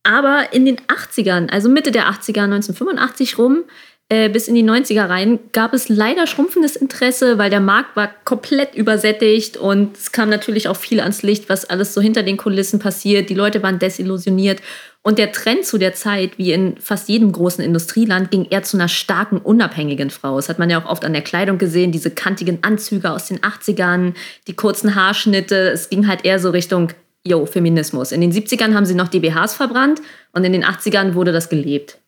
Aber 0.03 0.51
in 0.51 0.65
den 0.65 0.77
80ern, 0.77 1.49
also 1.49 1.69
Mitte 1.69 1.91
der 1.91 2.09
80er, 2.09 2.43
1985 2.43 3.37
rum, 3.37 3.63
äh, 4.09 4.29
bis 4.29 4.49
in 4.49 4.55
die 4.55 4.63
90er 4.63 5.07
rein, 5.07 5.39
gab 5.53 5.73
es 5.73 5.87
leider 5.87 6.27
schrumpfendes 6.27 6.75
Interesse, 6.75 7.37
weil 7.37 7.49
der 7.49 7.61
Markt 7.61 7.95
war 7.95 8.11
komplett 8.25 8.75
übersättigt 8.75 9.55
und 9.55 9.95
es 9.97 10.11
kam 10.11 10.29
natürlich 10.29 10.67
auch 10.67 10.75
viel 10.75 10.99
ans 10.99 11.23
Licht, 11.23 11.47
was 11.47 11.65
alles 11.65 11.93
so 11.93 12.01
hinter 12.01 12.21
den 12.21 12.35
Kulissen 12.35 12.79
passiert. 12.79 13.29
Die 13.29 13.33
Leute 13.33 13.63
waren 13.63 13.79
desillusioniert 13.79 14.61
und 15.03 15.19
der 15.19 15.31
Trend 15.31 15.65
zu 15.65 15.77
der 15.77 15.93
Zeit, 15.93 16.37
wie 16.37 16.53
in 16.53 16.77
fast 16.77 17.09
jedem 17.09 17.31
großen 17.31 17.63
Industrieland, 17.63 18.29
ging 18.29 18.45
eher 18.49 18.63
zu 18.63 18.77
einer 18.77 18.87
starken, 18.87 19.37
unabhängigen 19.37 20.09
Frau. 20.09 20.37
Das 20.37 20.47
hat 20.47 20.59
man 20.59 20.69
ja 20.69 20.81
auch 20.81 20.89
oft 20.89 21.03
an 21.03 21.13
der 21.13 21.21
Kleidung 21.21 21.57
gesehen, 21.57 21.91
diese 21.91 22.11
kantigen 22.11 22.59
Anzüge 22.61 23.11
aus 23.11 23.27
den 23.27 23.39
80ern, 23.39 24.13
die 24.47 24.53
kurzen 24.53 24.95
Haarschnitte. 24.95 25.71
Es 25.71 25.89
ging 25.89 26.07
halt 26.07 26.23
eher 26.23 26.39
so 26.39 26.51
Richtung 26.51 26.89
yo, 27.25 27.45
Feminismus. 27.45 28.11
In 28.11 28.21
den 28.21 28.31
70ern 28.31 28.73
haben 28.73 28.85
sie 28.85 28.95
noch 28.95 29.07
die 29.07 29.19
BHs 29.19 29.53
verbrannt 29.53 30.01
und 30.31 30.43
in 30.43 30.53
den 30.53 30.63
80ern 30.63 31.13
wurde 31.13 31.31
das 31.31 31.49
gelebt. 31.49 31.99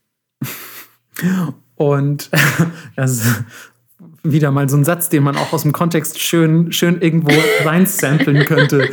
Und 1.75 2.29
das 2.95 3.11
ist 3.11 3.43
wieder 4.23 4.51
mal 4.51 4.67
so 4.69 4.77
ein 4.77 4.83
Satz, 4.83 5.09
den 5.09 5.23
man 5.23 5.37
auch 5.37 5.53
aus 5.53 5.61
dem 5.61 5.71
Kontext 5.71 6.19
schön, 6.19 6.71
schön 6.71 7.01
irgendwo 7.01 7.31
reinsamplen 7.63 8.45
könnte. 8.45 8.89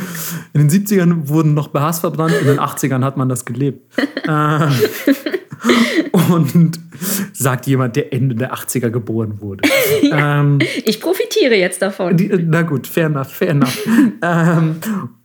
In 0.53 0.67
den 0.67 0.69
70ern 0.69 1.27
wurden 1.27 1.53
noch 1.53 1.69
BHs 1.69 1.99
verbrannt, 1.99 2.35
in 2.39 2.47
den 2.47 2.59
80ern 2.59 3.03
hat 3.03 3.17
man 3.17 3.29
das 3.29 3.45
gelebt. 3.45 3.91
Äh, 4.25 4.69
und 6.29 6.79
sagt 7.33 7.67
jemand, 7.67 7.95
der 7.95 8.13
Ende 8.13 8.35
der 8.35 8.53
80er 8.53 8.89
geboren 8.89 9.41
wurde. 9.41 9.63
Ja, 10.01 10.41
ähm, 10.41 10.59
ich 10.83 10.99
profitiere 10.99 11.55
jetzt 11.55 11.81
davon. 11.81 12.17
Die, 12.17 12.29
na 12.45 12.63
gut, 12.63 12.87
fair 12.87 13.07
enough, 13.07 13.31
fair 13.31 13.49
enough. 13.49 13.87
ähm, 14.21 14.75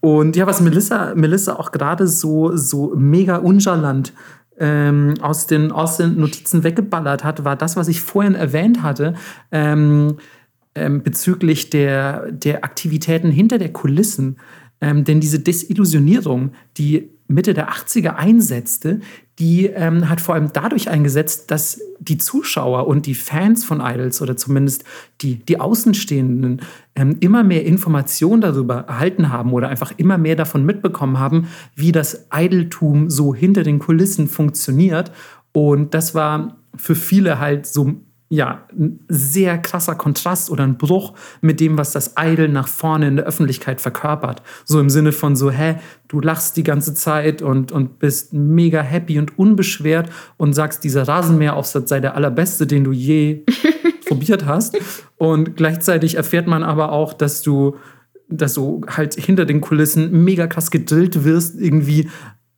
und 0.00 0.36
ja, 0.36 0.46
was 0.46 0.60
Melissa, 0.60 1.14
Melissa 1.14 1.56
auch 1.56 1.72
gerade 1.72 2.06
so, 2.06 2.56
so 2.56 2.94
mega 2.96 3.38
ungalant 3.38 4.12
ähm, 4.58 5.14
aus, 5.20 5.46
den, 5.46 5.72
aus 5.72 5.96
den 5.96 6.18
Notizen 6.18 6.64
weggeballert 6.64 7.24
hat, 7.24 7.44
war 7.44 7.56
das, 7.56 7.76
was 7.76 7.88
ich 7.88 8.00
vorhin 8.00 8.34
erwähnt 8.34 8.82
hatte, 8.82 9.14
ähm, 9.52 10.16
ähm, 10.74 11.02
bezüglich 11.02 11.70
der, 11.70 12.30
der 12.30 12.64
Aktivitäten 12.64 13.30
hinter 13.30 13.58
der 13.58 13.72
Kulissen. 13.72 14.38
Ähm, 14.80 15.04
denn 15.04 15.20
diese 15.20 15.40
Desillusionierung, 15.40 16.52
die 16.76 17.10
Mitte 17.26 17.54
der 17.54 17.70
80er 17.70 18.14
einsetzte, 18.14 19.00
die 19.38 19.66
ähm, 19.66 20.08
hat 20.08 20.20
vor 20.20 20.34
allem 20.34 20.52
dadurch 20.52 20.88
eingesetzt, 20.88 21.50
dass 21.50 21.80
die 22.00 22.18
Zuschauer 22.18 22.86
und 22.86 23.06
die 23.06 23.14
Fans 23.14 23.64
von 23.64 23.80
Idols 23.80 24.20
oder 24.20 24.36
zumindest 24.36 24.84
die, 25.20 25.36
die 25.36 25.60
Außenstehenden 25.60 26.62
ähm, 26.96 27.16
immer 27.20 27.44
mehr 27.44 27.64
Informationen 27.64 28.40
darüber 28.40 28.86
erhalten 28.88 29.30
haben 29.30 29.52
oder 29.52 29.68
einfach 29.68 29.92
immer 29.96 30.18
mehr 30.18 30.34
davon 30.34 30.64
mitbekommen 30.64 31.18
haben, 31.18 31.48
wie 31.76 31.92
das 31.92 32.26
Idoltum 32.34 33.10
so 33.10 33.34
hinter 33.34 33.62
den 33.62 33.78
Kulissen 33.78 34.26
funktioniert. 34.26 35.12
Und 35.52 35.94
das 35.94 36.14
war 36.14 36.56
für 36.76 36.94
viele 36.94 37.38
halt 37.38 37.66
so 37.66 38.00
ja, 38.30 38.66
ein 38.78 39.00
sehr 39.08 39.56
krasser 39.58 39.94
Kontrast 39.94 40.50
oder 40.50 40.62
ein 40.64 40.76
Bruch 40.76 41.14
mit 41.40 41.60
dem, 41.60 41.78
was 41.78 41.92
das 41.92 42.14
Idol 42.18 42.48
nach 42.48 42.68
vorne 42.68 43.08
in 43.08 43.16
der 43.16 43.24
Öffentlichkeit 43.24 43.80
verkörpert. 43.80 44.42
So 44.66 44.80
im 44.80 44.90
Sinne 44.90 45.12
von 45.12 45.34
so, 45.34 45.50
hä, 45.50 45.76
du 46.08 46.20
lachst 46.20 46.56
die 46.58 46.62
ganze 46.62 46.92
Zeit 46.92 47.40
und, 47.40 47.72
und 47.72 47.98
bist 47.98 48.34
mega 48.34 48.82
happy 48.82 49.18
und 49.18 49.38
unbeschwert 49.38 50.10
und 50.36 50.52
sagst, 50.52 50.84
dieser 50.84 51.08
Rasenmäheraufsatz 51.08 51.88
sei 51.88 52.00
der 52.00 52.16
allerbeste, 52.16 52.66
den 52.66 52.84
du 52.84 52.92
je 52.92 53.44
probiert 54.06 54.44
hast. 54.44 54.76
Und 55.16 55.56
gleichzeitig 55.56 56.16
erfährt 56.16 56.46
man 56.46 56.62
aber 56.62 56.92
auch, 56.92 57.14
dass 57.14 57.40
du, 57.40 57.76
dass 58.28 58.52
du 58.52 58.82
halt 58.88 59.14
hinter 59.14 59.46
den 59.46 59.62
Kulissen 59.62 60.24
mega 60.24 60.46
krass 60.46 60.70
gedrillt 60.70 61.24
wirst, 61.24 61.58
irgendwie 61.58 62.10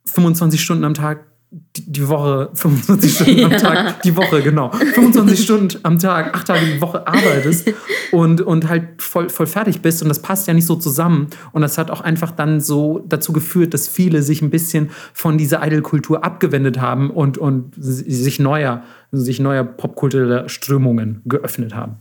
25 0.05 0.61
Stunden 0.61 0.83
am 0.83 0.95
Tag 0.95 1.30
die 1.51 2.07
Woche, 2.07 2.49
25 2.55 3.13
Stunden 3.13 3.39
ja. 3.39 3.45
am 3.47 3.57
Tag, 3.57 4.01
die 4.03 4.15
Woche, 4.15 4.41
genau. 4.41 4.71
25 4.71 5.43
Stunden 5.43 5.79
am 5.83 5.99
Tag, 5.99 6.33
acht 6.33 6.47
Tage 6.47 6.65
die 6.65 6.81
Woche 6.81 7.05
arbeitest 7.05 7.73
und, 8.11 8.41
und 8.41 8.69
halt 8.69 9.01
voll, 9.01 9.29
voll 9.29 9.47
fertig 9.47 9.81
bist. 9.81 10.01
Und 10.01 10.09
das 10.09 10.21
passt 10.21 10.47
ja 10.47 10.53
nicht 10.53 10.65
so 10.65 10.75
zusammen. 10.75 11.27
Und 11.51 11.61
das 11.61 11.77
hat 11.77 11.91
auch 11.91 12.01
einfach 12.01 12.31
dann 12.31 12.61
so 12.61 13.03
dazu 13.07 13.33
geführt, 13.33 13.73
dass 13.73 13.89
viele 13.89 14.23
sich 14.23 14.41
ein 14.41 14.49
bisschen 14.49 14.91
von 15.13 15.37
dieser 15.37 15.65
Idol-Kultur 15.65 16.23
abgewendet 16.23 16.79
haben 16.79 17.09
und, 17.09 17.37
und 17.37 17.73
sich 17.77 18.39
neuer, 18.39 18.83
sich 19.11 19.39
neuer 19.39 19.65
popkultureller 19.65 20.47
Strömungen 20.47 21.21
geöffnet 21.25 21.75
haben. 21.75 21.97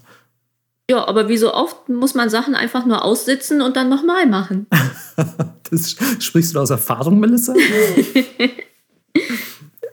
Ja, 0.88 1.06
aber 1.06 1.28
wie 1.28 1.36
so 1.36 1.54
oft 1.54 1.88
muss 1.88 2.14
man 2.14 2.30
Sachen 2.30 2.54
einfach 2.56 2.84
nur 2.84 3.04
aussitzen 3.04 3.62
und 3.62 3.76
dann 3.76 3.88
nochmal 3.88 4.26
machen. 4.26 4.66
das 5.70 5.96
sprichst 6.18 6.54
du 6.54 6.60
aus 6.60 6.70
Erfahrung, 6.70 7.20
Melissa? 7.20 7.54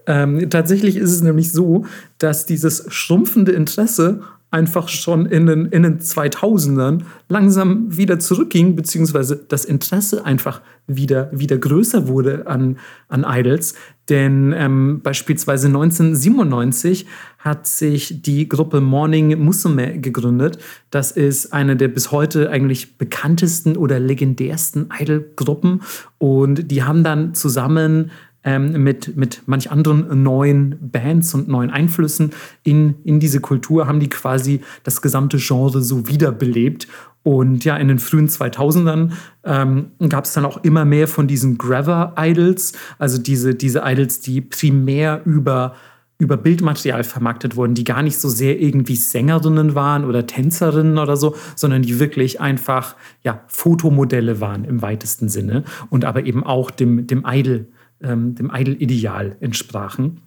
Ähm, 0.05 0.49
tatsächlich 0.49 0.95
ist 0.95 1.11
es 1.11 1.22
nämlich 1.22 1.51
so, 1.51 1.86
dass 2.18 2.45
dieses 2.45 2.86
schrumpfende 2.89 3.51
Interesse 3.51 4.22
einfach 4.49 4.88
schon 4.88 5.26
in 5.26 5.45
den, 5.45 5.65
in 5.68 5.84
den 5.84 5.99
2000ern 5.99 7.01
langsam 7.28 7.97
wieder 7.97 8.18
zurückging, 8.18 8.76
beziehungsweise 8.78 9.36
das 9.36 9.65
Interesse 9.65 10.26
einfach 10.26 10.61
wieder, 10.88 11.30
wieder 11.34 11.57
größer 11.57 12.07
wurde 12.07 12.47
an, 12.47 12.78
an 13.09 13.26
Idols. 13.28 13.76
Denn 14.07 14.53
ähm, 14.55 15.01
beispielsweise 15.03 15.68
1997 15.68 17.05
hat 17.39 17.68
sich 17.68 18.22
die 18.22 18.47
Gruppe 18.47 18.80
Morning 18.80 19.38
Musume 19.38 19.99
gegründet. 19.99 20.59
Das 20.91 21.11
ist 21.11 21.51
eine 21.51 21.76
der 21.76 21.89
bis 21.89 22.11
heute 22.13 22.49
eigentlich 22.49 22.97
bekanntesten 22.97 23.76
oder 23.76 23.99
legendärsten 23.99 24.89
Idol-Gruppen. 24.97 25.82
Und 26.20 26.72
die 26.72 26.84
haben 26.84 27.03
dann 27.03 27.34
zusammen 27.34 28.11
ähm, 28.44 28.84
mit, 28.84 29.18
mit 29.18 29.44
manch 29.46 29.72
anderen 29.72 30.24
neuen 30.24 30.78
Bands 30.80 31.34
und 31.34 31.48
neuen 31.48 31.70
Einflüssen 31.70 32.32
in, 32.64 32.96
in 33.04 33.20
diese 33.20 33.42
Kultur, 33.42 33.88
haben 33.88 34.00
die 34.00 34.10
quasi 34.10 34.62
das 34.84 35.02
gesamte 35.02 35.38
Genre 35.38 35.82
so 35.82 36.08
wiederbelebt. 36.08 36.88
Und 37.24 37.66
ja, 37.66 37.76
in 37.76 37.90
den 37.90 38.00
frühen 38.00 38.30
2000ern 38.30 39.12
ähm, 39.44 39.88
gab 40.08 40.24
es 40.24 40.34
dann 40.34 40.46
auch 40.46 40.64
immer 40.64 40.86
mehr 40.86 41.10
von 41.10 41.28
diesen 41.28 41.58
Graver-Idols, 41.58 42.74
also 43.00 43.18
diese, 43.18 43.54
diese 43.54 43.82
Idols, 43.84 44.22
die 44.22 44.40
primär 44.42 45.22
über 45.26 45.76
über 46.20 46.36
Bildmaterial 46.36 47.04
vermarktet 47.04 47.56
wurden, 47.56 47.76
die 47.76 47.84
gar 47.84 48.02
nicht 48.02 48.18
so 48.18 48.28
sehr 48.28 48.60
irgendwie 48.60 48.96
Sängerinnen 48.96 49.76
waren 49.76 50.04
oder 50.04 50.26
Tänzerinnen 50.26 50.98
oder 50.98 51.16
so, 51.16 51.36
sondern 51.56 51.84
die 51.84 52.00
wirklich 52.00 52.42
einfach 52.42 52.96
ja, 53.24 53.42
Fotomodelle 53.48 54.42
waren 54.42 54.64
im 54.64 54.82
weitesten 54.82 55.30
Sinne 55.30 55.64
und 55.90 56.06
aber 56.06 56.26
eben 56.26 56.44
auch 56.44 56.72
dem, 56.72 57.06
dem 57.06 57.24
Idol 57.28 57.68
ähm, 58.02 58.36
dem 58.36 58.52
Idol-Ideal 58.54 59.38
entsprachen. 59.39 60.20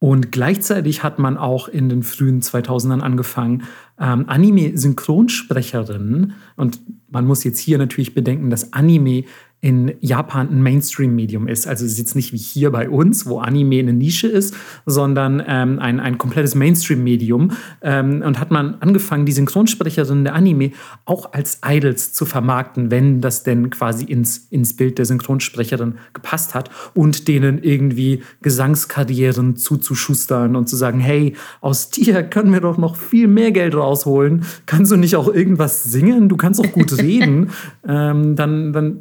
Und 0.00 0.30
gleichzeitig 0.30 1.02
hat 1.02 1.18
man 1.18 1.36
auch 1.36 1.66
in 1.66 1.88
den 1.88 2.04
frühen 2.04 2.40
2000ern 2.40 3.00
angefangen, 3.00 3.64
ähm, 3.98 4.28
Anime-Synchronsprecherinnen, 4.28 6.34
und 6.54 6.80
man 7.08 7.26
muss 7.26 7.42
jetzt 7.42 7.58
hier 7.58 7.78
natürlich 7.78 8.14
bedenken, 8.14 8.50
dass 8.50 8.72
Anime 8.72 9.24
in 9.60 9.94
Japan 10.00 10.48
ein 10.50 10.62
Mainstream-Medium 10.62 11.48
ist. 11.48 11.66
Also 11.66 11.84
es 11.84 11.92
ist 11.92 11.98
jetzt 11.98 12.14
nicht 12.14 12.32
wie 12.32 12.38
hier 12.38 12.70
bei 12.70 12.88
uns, 12.88 13.26
wo 13.26 13.40
Anime 13.40 13.80
eine 13.80 13.92
Nische 13.92 14.28
ist, 14.28 14.54
sondern 14.86 15.42
ähm, 15.44 15.80
ein, 15.80 15.98
ein 15.98 16.16
komplettes 16.16 16.54
Mainstream-Medium. 16.54 17.50
Ähm, 17.82 18.22
und 18.24 18.38
hat 18.38 18.52
man 18.52 18.76
angefangen, 18.80 19.26
die 19.26 19.32
Synchronsprecherinnen 19.32 20.22
der 20.22 20.36
Anime 20.36 20.70
auch 21.06 21.32
als 21.32 21.60
Idols 21.66 22.12
zu 22.12 22.24
vermarkten, 22.24 22.92
wenn 22.92 23.20
das 23.20 23.42
denn 23.42 23.70
quasi 23.70 24.04
ins, 24.04 24.46
ins 24.50 24.76
Bild 24.76 24.96
der 24.96 25.06
Synchronsprecherin 25.06 25.94
gepasst 26.12 26.54
hat 26.54 26.70
und 26.94 27.26
denen 27.26 27.60
irgendwie 27.60 28.22
Gesangskarrieren 28.42 29.56
zuzuschustern 29.56 30.54
und 30.54 30.68
zu 30.68 30.76
sagen, 30.76 31.00
hey, 31.00 31.34
aus 31.60 31.90
dir 31.90 32.22
können 32.22 32.52
wir 32.52 32.60
doch 32.60 32.78
noch 32.78 32.94
viel 32.94 33.26
mehr 33.26 33.50
Geld 33.50 33.74
rausholen. 33.74 34.44
Kannst 34.66 34.92
du 34.92 34.96
nicht 34.96 35.16
auch 35.16 35.26
irgendwas 35.26 35.82
singen? 35.82 36.28
Du 36.28 36.36
kannst 36.36 36.60
auch 36.60 36.72
gut 36.72 36.96
reden. 36.98 37.50
ähm, 37.86 38.36
dann, 38.36 38.72
dann 38.72 38.98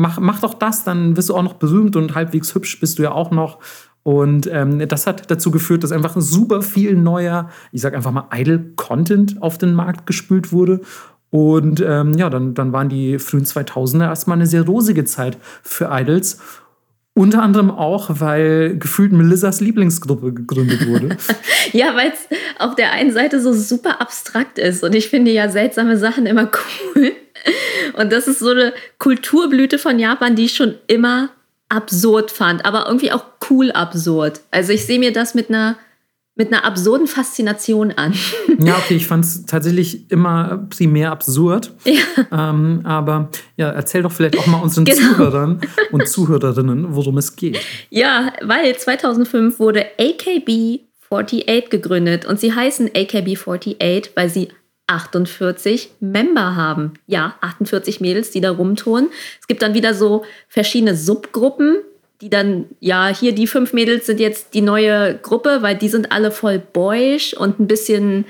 mach, 0.00 0.18
mach 0.18 0.40
doch 0.40 0.54
das, 0.54 0.84
dann 0.84 1.16
wirst 1.16 1.28
du 1.28 1.36
auch 1.36 1.42
noch 1.42 1.54
berühmt 1.54 1.94
und 1.96 2.14
halbwegs 2.14 2.54
hübsch 2.54 2.80
bist 2.80 2.98
du 2.98 3.02
ja 3.02 3.12
auch 3.12 3.30
noch. 3.30 3.58
Und 4.02 4.48
ähm, 4.50 4.88
das 4.88 5.06
hat 5.06 5.30
dazu 5.30 5.50
geführt, 5.50 5.84
dass 5.84 5.92
einfach 5.92 6.14
super 6.16 6.62
viel 6.62 6.96
neuer, 6.96 7.50
ich 7.70 7.82
sag 7.82 7.94
einfach 7.94 8.12
mal, 8.12 8.28
Idle-Content 8.32 9.42
auf 9.42 9.58
den 9.58 9.74
Markt 9.74 10.06
gespült 10.06 10.52
wurde. 10.52 10.80
Und 11.28 11.80
ähm, 11.86 12.14
ja, 12.14 12.30
dann, 12.30 12.54
dann 12.54 12.72
waren 12.72 12.88
die 12.88 13.18
frühen 13.18 13.44
2000er 13.44 14.08
erstmal 14.08 14.38
eine 14.38 14.46
sehr 14.46 14.62
rosige 14.62 15.04
Zeit 15.04 15.38
für 15.62 15.90
Idols. 15.92 16.40
Unter 17.12 17.42
anderem 17.42 17.70
auch, 17.70 18.08
weil 18.08 18.78
gefühlt 18.78 19.12
Melissas 19.12 19.60
Lieblingsgruppe 19.60 20.32
gegründet 20.32 20.88
wurde. 20.88 21.16
ja, 21.72 21.94
weil 21.94 22.12
es 22.12 22.38
auf 22.58 22.74
der 22.74 22.92
einen 22.92 23.12
Seite 23.12 23.40
so 23.40 23.52
super 23.52 24.00
abstrakt 24.00 24.58
ist. 24.58 24.82
Und 24.82 24.94
ich 24.94 25.08
finde 25.08 25.30
ja 25.30 25.48
seltsame 25.50 25.98
Sachen 25.98 26.24
immer 26.24 26.50
cool. 26.96 27.12
Und 27.94 28.12
das 28.12 28.28
ist 28.28 28.38
so 28.38 28.50
eine 28.50 28.72
Kulturblüte 28.98 29.78
von 29.78 29.98
Japan, 29.98 30.36
die 30.36 30.46
ich 30.46 30.54
schon 30.54 30.74
immer 30.86 31.30
absurd 31.68 32.30
fand, 32.30 32.64
aber 32.64 32.86
irgendwie 32.86 33.12
auch 33.12 33.24
cool 33.48 33.70
absurd. 33.70 34.40
Also 34.50 34.72
ich 34.72 34.84
sehe 34.84 34.98
mir 34.98 35.12
das 35.12 35.34
mit 35.34 35.48
einer 35.48 35.76
mit 36.36 36.52
einer 36.52 36.64
absurden 36.64 37.06
Faszination 37.06 37.92
an. 37.92 38.14
Ja, 38.62 38.76
okay, 38.76 38.94
ich 38.94 39.06
fand 39.06 39.24
es 39.24 39.46
tatsächlich 39.46 40.10
immer 40.10 40.66
primär 40.68 41.12
absurd. 41.12 41.72
Ja. 41.84 42.02
Ähm, 42.30 42.80
aber 42.84 43.30
ja, 43.56 43.70
erzähl 43.70 44.02
doch 44.02 44.12
vielleicht 44.12 44.38
auch 44.38 44.46
mal 44.46 44.58
unseren 44.58 44.84
genau. 44.84 44.98
Zuhörern 44.98 45.60
und 45.92 46.06
Zuhörerinnen, 46.06 46.94
worum 46.94 47.16
es 47.16 47.36
geht. 47.36 47.58
Ja, 47.88 48.34
weil 48.42 48.76
2005 48.76 49.58
wurde 49.58 49.86
AKB 49.98 50.80
48 51.10 51.70
gegründet 51.70 52.26
und 52.26 52.38
sie 52.38 52.54
heißen 52.54 52.90
AKB 52.94 53.36
48, 53.36 54.12
weil 54.14 54.28
sie 54.28 54.48
48 54.90 55.92
Member 56.00 56.56
haben. 56.56 56.94
Ja, 57.06 57.36
48 57.40 58.00
Mädels, 58.00 58.30
die 58.30 58.40
da 58.40 58.50
rumtouren. 58.50 59.08
Es 59.40 59.46
gibt 59.46 59.62
dann 59.62 59.74
wieder 59.74 59.94
so 59.94 60.24
verschiedene 60.48 60.96
Subgruppen, 60.96 61.76
die 62.20 62.28
dann, 62.28 62.66
ja, 62.80 63.08
hier 63.08 63.32
die 63.32 63.46
fünf 63.46 63.72
Mädels 63.72 64.06
sind 64.06 64.20
jetzt 64.20 64.52
die 64.52 64.60
neue 64.60 65.16
Gruppe, 65.16 65.58
weil 65.62 65.76
die 65.76 65.88
sind 65.88 66.12
alle 66.12 66.30
voll 66.30 66.58
boyish 66.58 67.34
und 67.34 67.60
ein 67.60 67.66
bisschen, 67.68 68.26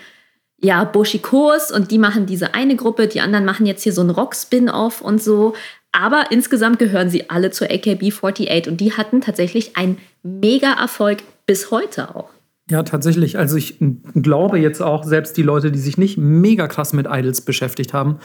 ja, 0.60 0.84
buschikos 0.84 1.72
und 1.72 1.90
die 1.90 1.98
machen 1.98 2.26
diese 2.26 2.54
eine 2.54 2.76
Gruppe, 2.76 3.08
die 3.08 3.22
anderen 3.22 3.46
machen 3.46 3.66
jetzt 3.66 3.82
hier 3.82 3.94
so 3.94 4.02
ein 4.02 4.10
Rock-Spin-Off 4.10 5.00
und 5.00 5.22
so. 5.22 5.54
Aber 5.92 6.26
insgesamt 6.30 6.78
gehören 6.78 7.10
sie 7.10 7.30
alle 7.30 7.50
zur 7.50 7.68
AKB48 7.68 8.68
und 8.68 8.80
die 8.80 8.92
hatten 8.92 9.22
tatsächlich 9.22 9.76
einen 9.76 9.98
Mega-Erfolg 10.22 11.22
bis 11.46 11.70
heute 11.70 12.14
auch. 12.14 12.30
Ja, 12.70 12.84
tatsächlich. 12.84 13.36
Also 13.36 13.56
ich 13.56 13.78
glaube 14.14 14.58
jetzt 14.58 14.80
auch, 14.80 15.04
selbst 15.04 15.36
die 15.36 15.42
Leute, 15.42 15.72
die 15.72 15.78
sich 15.78 15.98
nicht 15.98 16.16
mega 16.16 16.68
krass 16.68 16.92
mit 16.92 17.06
Idols 17.10 17.40
beschäftigt 17.40 17.92
haben, 17.92 18.18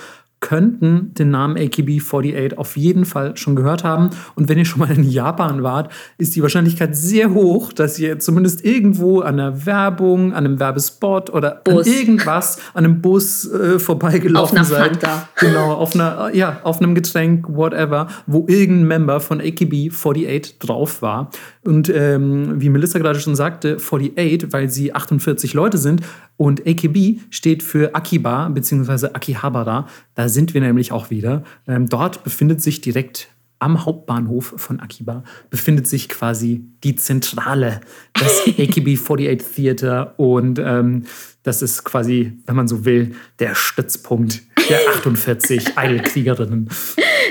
könnten 0.46 1.12
den 1.16 1.32
Namen 1.32 1.58
AKB48 1.58 2.58
auf 2.58 2.78
jeden 2.78 3.06
Fall 3.06 3.36
schon 3.36 3.56
gehört 3.56 3.84
haben. 3.84 4.12
Und 4.36 4.48
wenn 4.48 4.60
ihr 4.60 4.66
schon 4.66 4.80
mal 4.80 4.92
in 4.92 5.04
Japan 5.04 5.64
wart, 5.64 5.92
ist 6.20 6.36
die 6.36 6.44
Wahrscheinlichkeit 6.44 6.96
sehr 6.96 7.34
hoch, 7.34 7.74
dass 7.74 7.98
ihr 7.98 8.20
zumindest 8.20 8.64
irgendwo 8.64 9.22
an 9.22 9.40
einer 9.40 9.66
Werbung, 9.66 10.34
an 10.34 10.46
einem 10.46 10.60
Werbespot 10.60 11.32
oder 11.32 11.62
Bus. 11.64 11.88
an 11.88 11.92
irgendwas, 11.92 12.60
an 12.76 12.86
einem 12.86 13.02
Bus 13.02 13.52
äh, 13.52 13.80
vorbeigelaufen 13.80 14.60
auf 14.60 14.68
seid. 14.68 14.92
Fanta. 15.02 15.30
Genau, 15.40 15.74
auf 15.74 15.96
einer, 15.96 16.30
ja, 16.36 16.60
auf 16.62 16.80
einem 16.80 16.94
Getränk, 16.94 17.48
whatever, 17.50 18.08
wo 18.28 18.46
irgendein 18.48 18.88
Member 18.88 19.20
von 19.22 19.42
AKB48 19.42 20.60
drauf 20.60 21.02
war. 21.02 21.32
Und 21.66 21.90
ähm, 21.90 22.62
wie 22.62 22.70
Melissa 22.70 23.00
gerade 23.00 23.20
schon 23.20 23.36
sagte, 23.36 23.78
48, 23.78 24.54
weil 24.54 24.70
sie 24.70 24.94
48 24.94 25.54
Leute 25.54 25.78
sind. 25.78 26.02
Und 26.38 26.66
AKB 26.68 27.20
steht 27.32 27.64
für 27.64 27.96
Akiba 27.96 28.50
bzw. 28.50 29.08
Akihabara. 29.14 29.88
Da 30.14 30.30
sind 30.30 30.54
wir 30.54 30.62
nämlich 30.62 30.92
auch 30.92 31.10
wieder. 31.10 31.44
Ähm, 31.68 31.90
dort 31.90 32.24
befindet 32.24 32.62
sich 32.62 32.82
direkt 32.82 33.30
am 33.58 33.86
Hauptbahnhof 33.86 34.54
von 34.58 34.80
Akiba 34.80 35.24
befindet 35.50 35.88
sich 35.88 36.10
quasi 36.10 36.66
die 36.84 36.98
Zentrale, 36.98 37.82
das 38.14 38.44
AKB48 38.46 39.56
Theater. 39.56 40.20
Und 40.20 40.60
ähm, 40.60 41.06
das 41.46 41.62
ist 41.62 41.84
quasi, 41.86 42.34
wenn 42.46 42.56
man 42.56 42.68
so 42.68 42.84
will, 42.86 43.16
der 43.40 43.56
Stützpunkt 43.56 44.42
der 44.70 44.80
48 44.90 45.78
Idol-Kriegerinnen. 45.78 46.70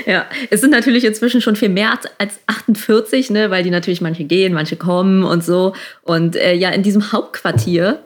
Ja, 0.05 0.25
es 0.49 0.61
sind 0.61 0.71
natürlich 0.71 1.03
inzwischen 1.03 1.41
schon 1.41 1.55
viel 1.55 1.69
mehr 1.69 1.99
als 2.17 2.39
48, 2.47 3.29
ne, 3.29 3.51
weil 3.51 3.63
die 3.63 3.69
natürlich 3.71 4.01
manche 4.01 4.23
gehen, 4.23 4.53
manche 4.53 4.77
kommen 4.77 5.23
und 5.23 5.43
so. 5.43 5.73
Und 6.01 6.35
äh, 6.37 6.53
ja, 6.53 6.69
in 6.69 6.81
diesem 6.81 7.11
Hauptquartier 7.11 8.03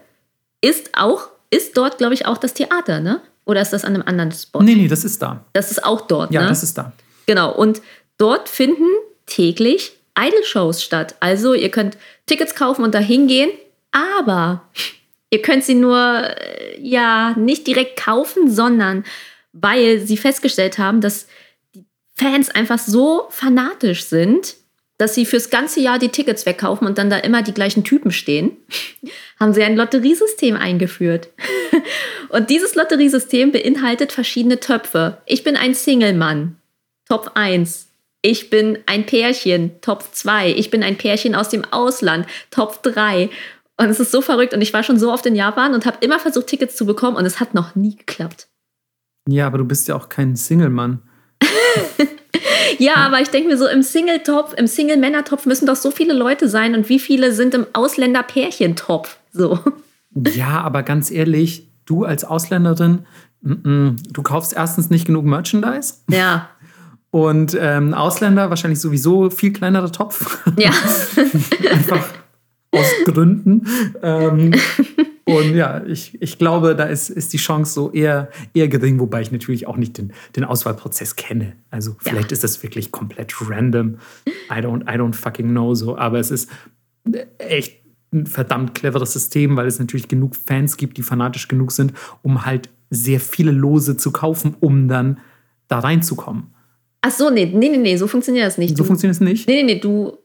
ist 0.61 0.89
auch, 0.93 1.29
ist 1.51 1.77
dort, 1.77 1.97
glaube 1.99 2.13
ich, 2.15 2.25
auch 2.25 2.37
das 2.37 2.53
Theater, 2.53 2.99
ne? 2.99 3.21
Oder 3.45 3.61
ist 3.61 3.71
das 3.73 3.83
an 3.85 3.93
einem 3.95 4.03
anderen 4.05 4.31
Spot? 4.31 4.61
Nee, 4.61 4.75
nee, 4.75 4.87
das 4.87 5.03
ist 5.03 5.21
da. 5.21 5.43
Das 5.53 5.71
ist 5.71 5.83
auch 5.83 6.01
dort, 6.01 6.31
Ja, 6.31 6.41
ne? 6.43 6.49
das 6.49 6.61
ist 6.63 6.77
da. 6.77 6.91
Genau, 7.25 7.51
und 7.53 7.81
dort 8.17 8.49
finden 8.49 8.85
täglich 9.25 9.93
Idol-Shows 10.17 10.83
statt. 10.83 11.15
Also 11.19 11.53
ihr 11.53 11.69
könnt 11.69 11.97
Tickets 12.25 12.55
kaufen 12.55 12.83
und 12.83 12.93
da 12.93 12.99
hingehen, 12.99 13.49
aber 13.91 14.63
ihr 15.29 15.41
könnt 15.41 15.63
sie 15.63 15.75
nur 15.75 15.97
äh, 15.97 16.79
ja 16.81 17.35
nicht 17.37 17.67
direkt 17.67 17.99
kaufen, 17.99 18.49
sondern 18.49 19.03
weil 19.53 19.99
sie 19.99 20.17
festgestellt 20.17 20.77
haben, 20.77 21.01
dass 21.01 21.27
die 21.73 21.85
Fans 22.15 22.49
einfach 22.49 22.79
so 22.79 23.27
fanatisch 23.29 24.05
sind, 24.05 24.55
dass 24.97 25.15
sie 25.15 25.25
fürs 25.25 25.49
ganze 25.49 25.79
Jahr 25.79 25.97
die 25.97 26.09
Tickets 26.09 26.45
wegkaufen 26.45 26.85
und 26.85 26.97
dann 26.97 27.09
da 27.09 27.17
immer 27.17 27.41
die 27.41 27.53
gleichen 27.53 27.83
Typen 27.83 28.11
stehen, 28.11 28.57
haben 29.39 29.53
sie 29.53 29.63
ein 29.63 29.77
Lotteriesystem 29.77 30.55
eingeführt. 30.55 31.29
Und 32.29 32.49
dieses 32.51 32.75
Lotteriesystem 32.75 33.51
beinhaltet 33.51 34.11
verschiedene 34.11 34.59
Töpfe. 34.59 35.17
Ich 35.25 35.43
bin 35.43 35.55
ein 35.55 35.73
Single-Mann, 35.73 36.57
Top 37.07 37.31
1. 37.33 37.87
Ich 38.21 38.49
bin 38.49 38.77
ein 38.85 39.05
Pärchen, 39.05 39.79
Top 39.81 40.03
2. 40.11 40.51
Ich 40.51 40.69
bin 40.69 40.83
ein 40.83 40.97
Pärchen 40.97 41.33
aus 41.33 41.49
dem 41.49 41.63
Ausland, 41.65 42.27
Top 42.51 42.83
3. 42.83 43.29
Und 43.79 43.89
es 43.89 43.99
ist 43.99 44.11
so 44.11 44.21
verrückt. 44.21 44.53
Und 44.53 44.61
ich 44.61 44.73
war 44.73 44.83
schon 44.83 44.99
so 44.99 45.11
oft 45.11 45.25
in 45.25 45.35
Japan 45.35 45.73
und 45.73 45.85
habe 45.85 45.97
immer 46.01 46.19
versucht, 46.19 46.47
Tickets 46.47 46.75
zu 46.75 46.85
bekommen 46.85 47.15
und 47.17 47.25
es 47.25 47.39
hat 47.39 47.53
noch 47.53 47.75
nie 47.75 47.95
geklappt. 47.95 48.47
Ja, 49.27 49.47
aber 49.47 49.57
du 49.57 49.65
bist 49.65 49.87
ja 49.87 49.95
auch 49.95 50.09
kein 50.09 50.35
Single-Mann. 50.35 51.01
Ja, 52.77 52.95
aber 52.97 53.19
ich 53.19 53.29
denke 53.29 53.49
mir 53.49 53.57
so, 53.57 53.67
im 53.67 53.81
Single-Topf, 53.81 54.53
im 54.53 54.67
Single-Männer-Topf 54.67 55.45
müssen 55.45 55.65
doch 55.65 55.75
so 55.75 55.91
viele 55.91 56.13
Leute 56.13 56.47
sein. 56.47 56.75
Und 56.75 56.87
wie 56.87 56.99
viele 56.99 57.33
sind 57.33 57.53
im 57.53 57.65
Ausländer-Pärchen-Topf? 57.73 59.17
So. 59.33 59.59
Ja, 60.33 60.61
aber 60.61 60.83
ganz 60.83 61.11
ehrlich, 61.11 61.67
du 61.85 62.05
als 62.05 62.23
Ausländerin, 62.23 63.05
mm, 63.41 63.51
mm, 63.69 63.95
du 64.11 64.21
kaufst 64.23 64.53
erstens 64.53 64.89
nicht 64.89 65.05
genug 65.07 65.25
Merchandise 65.25 65.95
Ja. 66.09 66.49
und 67.11 67.57
ähm, 67.59 67.93
Ausländer 67.93 68.49
wahrscheinlich 68.49 68.79
sowieso 68.79 69.29
viel 69.29 69.51
kleinerer 69.51 69.91
Topf. 69.91 70.39
Ja. 70.57 70.71
Einfach 71.71 72.07
aus 72.71 72.85
Gründen. 73.05 73.65
Ähm, 74.01 74.51
und 75.25 75.55
ja, 75.55 75.83
ich, 75.85 76.19
ich 76.21 76.37
glaube, 76.37 76.75
da 76.75 76.85
ist, 76.85 77.09
ist 77.09 77.33
die 77.33 77.37
Chance 77.37 77.73
so 77.73 77.91
eher, 77.91 78.29
eher 78.53 78.67
gering, 78.67 78.99
wobei 78.99 79.21
ich 79.21 79.31
natürlich 79.31 79.67
auch 79.67 79.77
nicht 79.77 79.97
den, 79.97 80.13
den 80.35 80.43
Auswahlprozess 80.43 81.15
kenne. 81.15 81.53
Also 81.69 81.95
vielleicht 81.99 82.31
ist 82.31 82.43
das 82.43 82.61
wirklich 82.63 82.91
komplett 82.91 83.33
random. 83.41 83.97
I 84.51 84.55
don't, 84.59 84.81
I 84.83 84.97
don't 84.99 85.13
fucking 85.13 85.49
know 85.49 85.73
so. 85.75 85.97
Aber 85.97 86.19
es 86.19 86.31
ist 86.31 86.49
echt 87.37 87.79
ein 88.11 88.25
verdammt 88.25 88.73
cleveres 88.73 89.13
System, 89.13 89.55
weil 89.55 89.67
es 89.67 89.77
natürlich 89.79 90.07
genug 90.07 90.35
Fans 90.35 90.77
gibt, 90.77 90.97
die 90.97 91.03
fanatisch 91.03 91.47
genug 91.47 91.71
sind, 91.71 91.93
um 92.23 92.45
halt 92.45 92.69
sehr 92.89 93.19
viele 93.19 93.51
Lose 93.51 93.97
zu 93.97 94.11
kaufen, 94.11 94.55
um 94.59 94.87
dann 94.87 95.19
da 95.67 95.77
reinzukommen. 95.79 96.47
Ach 97.01 97.11
so, 97.11 97.29
nee, 97.29 97.45
nee, 97.45 97.69
nee, 97.69 97.77
nee, 97.77 97.95
so 97.97 98.07
funktioniert 98.07 98.47
das 98.47 98.57
nicht. 98.57 98.75
So 98.75 98.83
Du- 98.83 98.87
funktioniert 98.87 99.13
es 99.15 99.21
nicht. 99.21 99.47
Nee, 99.47 99.61
nee, 99.63 99.75
nee, 99.75 99.79
du 99.79 100.17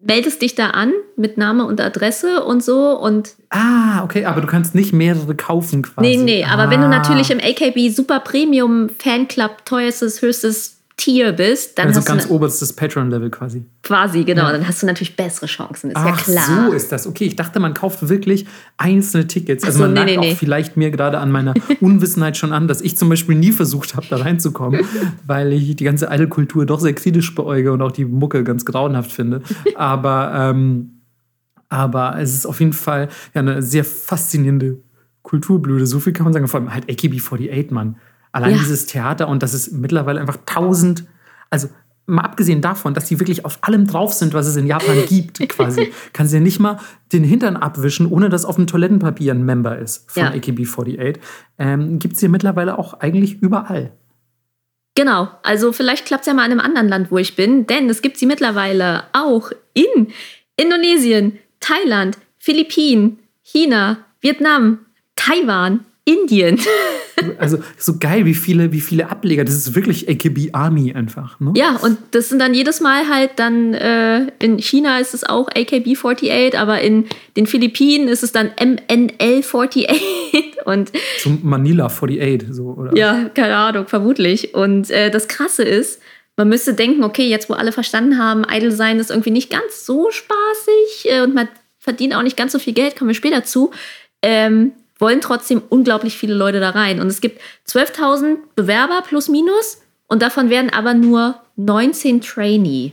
meldest 0.00 0.42
dich 0.42 0.54
da 0.54 0.70
an 0.70 0.92
mit 1.16 1.38
Name 1.38 1.64
und 1.64 1.80
Adresse 1.80 2.44
und 2.44 2.62
so 2.62 2.90
und 2.98 3.34
Ah, 3.50 4.04
okay, 4.04 4.24
aber 4.26 4.40
du 4.40 4.46
kannst 4.46 4.74
nicht 4.74 4.92
mehrere 4.92 5.34
kaufen 5.34 5.82
quasi. 5.82 6.16
nee, 6.16 6.22
nee, 6.22 6.44
aber 6.44 6.70
wenn 6.70 6.80
du 6.80 6.86
Ah. 6.86 6.90
natürlich 6.90 7.30
im 7.30 7.38
AKB 7.40 7.88
Super 7.90 8.20
Premium 8.20 8.90
Fanclub 8.98 9.64
teuerstes, 9.64 10.20
höchstes 10.22 10.75
Tier 10.98 11.32
bist, 11.32 11.78
dann 11.78 11.88
also 11.88 11.98
hast 11.98 12.06
ganz 12.06 12.22
du 12.22 12.30
na- 12.30 12.34
oberstes 12.36 12.72
Patreon-Level 12.72 13.28
quasi. 13.30 13.66
quasi, 13.82 14.24
genau, 14.24 14.44
Ja. 14.44 14.52
dann 14.52 14.66
hast 14.66 14.80
du 14.82 14.86
natürlich 14.86 15.14
bessere 15.14 15.44
Chancen, 15.44 15.90
ist 15.90 15.96
ja 15.98 16.04
Ach, 16.06 16.24
klar. 16.24 16.66
so 16.68 16.72
ist 16.72 16.90
das. 16.90 17.06
Okay, 17.06 17.24
ich 17.24 17.36
dachte, 17.36 17.60
man 17.60 17.74
kauft 17.74 18.08
wirklich 18.08 18.46
einzelne 18.78 19.26
Tickets. 19.26 19.62
Also 19.62 19.76
Ach 19.84 19.88
so, 19.88 19.92
man 19.92 19.92
nee, 19.92 20.00
merkt 20.00 20.10
nee, 20.12 20.18
auch 20.18 20.22
nee. 20.32 20.36
vielleicht 20.36 20.78
mir 20.78 20.90
gerade 20.90 21.18
an 21.18 21.30
meiner 21.30 21.52
Unwissenheit 21.80 22.38
schon 22.38 22.54
an, 22.54 22.66
dass 22.66 22.80
ich 22.80 22.96
zum 22.96 23.10
Beispiel 23.10 23.34
nie 23.36 23.52
versucht 23.52 23.94
habe, 23.94 24.06
da 24.08 24.16
reinzukommen, 24.16 24.80
weil 25.26 25.52
ich 25.52 25.76
die 25.76 25.84
ganze 25.84 26.06
Idol-Kultur 26.10 26.64
doch 26.64 26.80
sehr 26.80 26.94
kritisch 26.94 27.34
beäuge 27.34 27.72
und 27.72 27.82
auch 27.82 27.92
die 27.92 28.06
Mucke 28.06 28.42
ganz 28.42 28.64
grauenhaft 28.64 29.12
finde. 29.12 29.42
Aber, 29.74 30.32
ähm, 30.34 31.02
aber 31.68 32.18
es 32.18 32.32
ist 32.32 32.46
auf 32.46 32.58
jeden 32.60 32.72
Fall 32.72 33.08
ja, 33.34 33.42
eine 33.42 33.60
sehr 33.60 33.84
faszinierende 33.84 34.78
Kulturblüte. 35.22 35.84
So 35.86 36.00
viel 36.00 36.14
kann 36.14 36.24
man 36.24 36.32
sagen. 36.32 36.48
Vor 36.48 36.60
allem 36.60 36.72
halt 36.72 36.86
AKB48, 36.88 37.72
Mann. 37.74 37.96
Allein 38.32 38.52
Ja. 38.52 38.58
dieses 38.58 38.86
Theater 38.86 39.28
und 39.28 39.42
das 39.42 39.54
ist 39.54 39.72
mittlerweile 39.72 40.20
einfach 40.20 40.38
tausend, 40.46 41.04
also 41.50 41.68
mal 42.08 42.22
abgesehen 42.22 42.60
davon, 42.60 42.94
dass 42.94 43.06
die 43.06 43.18
wirklich 43.18 43.44
auf 43.44 43.58
allem 43.62 43.86
drauf 43.86 44.12
sind, 44.12 44.32
was 44.32 44.46
es 44.46 44.56
in 44.56 44.66
Japan 44.66 44.96
gibt, 45.08 45.40
quasi, 45.48 45.92
kann 46.12 46.28
sie 46.28 46.36
ja 46.36 46.42
nicht 46.42 46.60
mal 46.60 46.78
den 47.12 47.24
Hintern 47.24 47.56
abwischen, 47.56 48.06
ohne 48.06 48.28
dass 48.28 48.44
auf 48.44 48.56
dem 48.56 48.66
Toilettenpapier 48.68 49.32
ein 49.34 49.44
Member 49.44 49.78
ist 49.78 50.10
von 50.10 50.22
Ja. 50.24 50.30
AKB48. 50.32 51.18
Ähm, 51.58 51.98
gibt 51.98 52.14
es 52.14 52.20
hier 52.20 52.28
mittlerweile 52.28 52.78
auch 52.78 52.94
eigentlich 53.00 53.40
überall. 53.42 53.92
Genau, 54.94 55.28
also 55.42 55.72
vielleicht 55.72 56.06
klappt 56.06 56.22
es 56.22 56.26
ja 56.28 56.34
mal 56.34 56.46
in 56.46 56.52
einem 56.52 56.60
anderen 56.60 56.88
Land, 56.88 57.10
wo 57.10 57.18
ich 57.18 57.36
bin, 57.36 57.66
denn 57.66 57.90
es 57.90 58.00
gibt 58.02 58.16
sie 58.16 58.24
mittlerweile 58.26 59.04
auch 59.12 59.50
in 59.74 60.08
Indonesien, 60.56 61.38
Thailand, 61.60 62.16
Philippinen, 62.38 63.18
China, 63.42 63.98
Vietnam, 64.20 64.78
Taiwan, 65.16 65.84
Indien. 66.06 66.58
Also 67.38 67.58
so 67.78 67.98
geil, 67.98 68.26
wie 68.26 68.34
viele, 68.34 68.72
wie 68.72 68.80
viele 68.80 69.08
Ableger. 69.08 69.42
Das 69.42 69.54
ist 69.54 69.74
wirklich 69.74 70.06
AKB 70.06 70.50
Army 70.52 70.92
einfach. 70.92 71.40
Ne? 71.40 71.54
Ja, 71.56 71.76
und 71.76 71.96
das 72.10 72.28
sind 72.28 72.40
dann 72.40 72.52
jedes 72.52 72.80
Mal 72.80 73.08
halt 73.08 73.30
dann, 73.36 73.72
äh, 73.72 74.26
in 74.38 74.58
China 74.58 74.98
ist 74.98 75.14
es 75.14 75.24
auch 75.24 75.48
AKB48, 75.48 76.56
aber 76.56 76.82
in 76.82 77.06
den 77.38 77.46
Philippinen 77.46 78.08
ist 78.08 78.22
es 78.22 78.32
dann 78.32 78.50
MNL48 78.50 79.88
und 80.66 80.92
Zum 81.18 81.40
Manila 81.42 81.86
48, 81.86 82.48
so, 82.50 82.74
oder? 82.76 82.94
Ja, 82.94 83.30
keine 83.30 83.56
Ahnung, 83.56 83.86
vermutlich. 83.86 84.54
Und 84.54 84.90
äh, 84.90 85.10
das 85.10 85.26
Krasse 85.26 85.62
ist, 85.62 86.02
man 86.36 86.50
müsste 86.50 86.74
denken, 86.74 87.02
okay, 87.02 87.28
jetzt 87.28 87.48
wo 87.48 87.54
alle 87.54 87.72
verstanden 87.72 88.18
haben, 88.18 88.44
Idol 88.48 88.72
sein 88.72 88.98
ist 88.98 89.10
irgendwie 89.10 89.30
nicht 89.30 89.50
ganz 89.50 89.86
so 89.86 90.10
spaßig 90.10 91.10
äh, 91.10 91.22
und 91.22 91.34
man 91.34 91.48
verdient 91.78 92.14
auch 92.14 92.22
nicht 92.22 92.36
ganz 92.36 92.52
so 92.52 92.58
viel 92.58 92.74
Geld, 92.74 92.96
kommen 92.96 93.08
wir 93.08 93.14
später 93.14 93.42
zu, 93.42 93.70
ähm, 94.20 94.72
wollen 94.98 95.20
trotzdem 95.20 95.62
unglaublich 95.68 96.16
viele 96.16 96.34
Leute 96.34 96.60
da 96.60 96.70
rein. 96.70 97.00
Und 97.00 97.08
es 97.08 97.20
gibt 97.20 97.40
12.000 97.68 98.36
Bewerber 98.54 99.02
plus 99.06 99.28
minus 99.28 99.82
und 100.06 100.22
davon 100.22 100.50
werden 100.50 100.70
aber 100.70 100.94
nur 100.94 101.36
19 101.56 102.20
Trainee. 102.20 102.92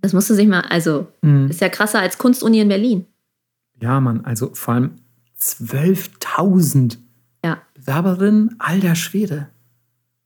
Das 0.00 0.12
musst 0.12 0.28
du 0.30 0.34
sich 0.34 0.48
mal, 0.48 0.62
also 0.62 1.06
Mhm. 1.22 1.48
ist 1.50 1.60
ja 1.60 1.68
krasser 1.68 2.00
als 2.00 2.18
Kunstuni 2.18 2.60
in 2.60 2.68
Berlin. 2.68 3.06
Ja, 3.80 4.00
Mann, 4.00 4.24
also 4.24 4.50
vor 4.54 4.74
allem 4.74 4.90
12.000 5.38 6.98
Ja. 7.44 7.58
Bewerberinnen, 7.74 8.54
alter 8.58 8.94
Schwede. 8.94 9.48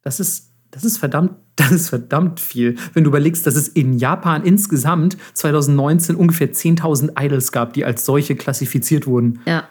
Das 0.02 0.20
ist, 0.20 0.50
das 0.70 0.84
ist 0.84 0.98
verdammt, 0.98 1.32
das 1.56 1.72
ist 1.72 1.88
verdammt 1.88 2.40
viel. 2.40 2.76
Wenn 2.92 3.04
du 3.04 3.10
überlegst, 3.10 3.46
dass 3.46 3.56
es 3.56 3.68
in 3.68 3.98
Japan 3.98 4.44
insgesamt 4.44 5.16
2019 5.34 6.16
ungefähr 6.16 6.52
10.000 6.52 7.12
Idols 7.18 7.50
gab, 7.52 7.72
die 7.72 7.84
als 7.84 8.04
solche 8.04 8.36
klassifiziert 8.36 9.06
wurden. 9.06 9.40
Ja. 9.46 9.68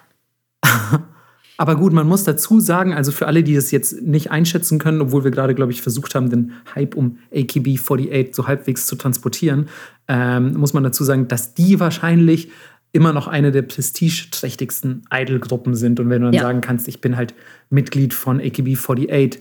Aber 1.57 1.75
gut, 1.77 1.93
man 1.93 2.07
muss 2.07 2.25
dazu 2.25 2.59
sagen, 2.59 2.93
also 2.93 3.11
für 3.13 3.27
alle, 3.27 3.41
die 3.41 3.55
es 3.55 3.71
jetzt 3.71 4.01
nicht 4.01 4.29
einschätzen 4.29 4.77
können, 4.77 4.99
obwohl 4.99 5.23
wir 5.23 5.31
gerade, 5.31 5.55
glaube 5.55 5.71
ich, 5.71 5.81
versucht 5.81 6.13
haben, 6.13 6.29
den 6.29 6.51
Hype 6.75 6.95
um 6.95 7.17
AKB48 7.33 8.35
so 8.35 8.47
halbwegs 8.47 8.87
zu 8.87 8.97
transportieren, 8.97 9.69
ähm, 10.09 10.55
muss 10.57 10.73
man 10.73 10.83
dazu 10.83 11.03
sagen, 11.05 11.27
dass 11.29 11.53
die 11.53 11.79
wahrscheinlich 11.79 12.49
immer 12.91 13.13
noch 13.13 13.27
eine 13.27 13.51
der 13.51 13.61
prestigeträchtigsten 13.61 15.03
Idol-Gruppen 15.11 15.75
sind. 15.75 15.99
Und 15.99 16.09
wenn 16.09 16.21
du 16.21 16.27
dann 16.27 16.33
Ja. 16.33 16.41
sagen 16.41 16.61
kannst, 16.61 16.87
ich 16.87 17.01
bin 17.01 17.15
halt 17.17 17.33
Mitglied 17.69 18.13
von 18.13 18.39
AKB48, 18.41 19.39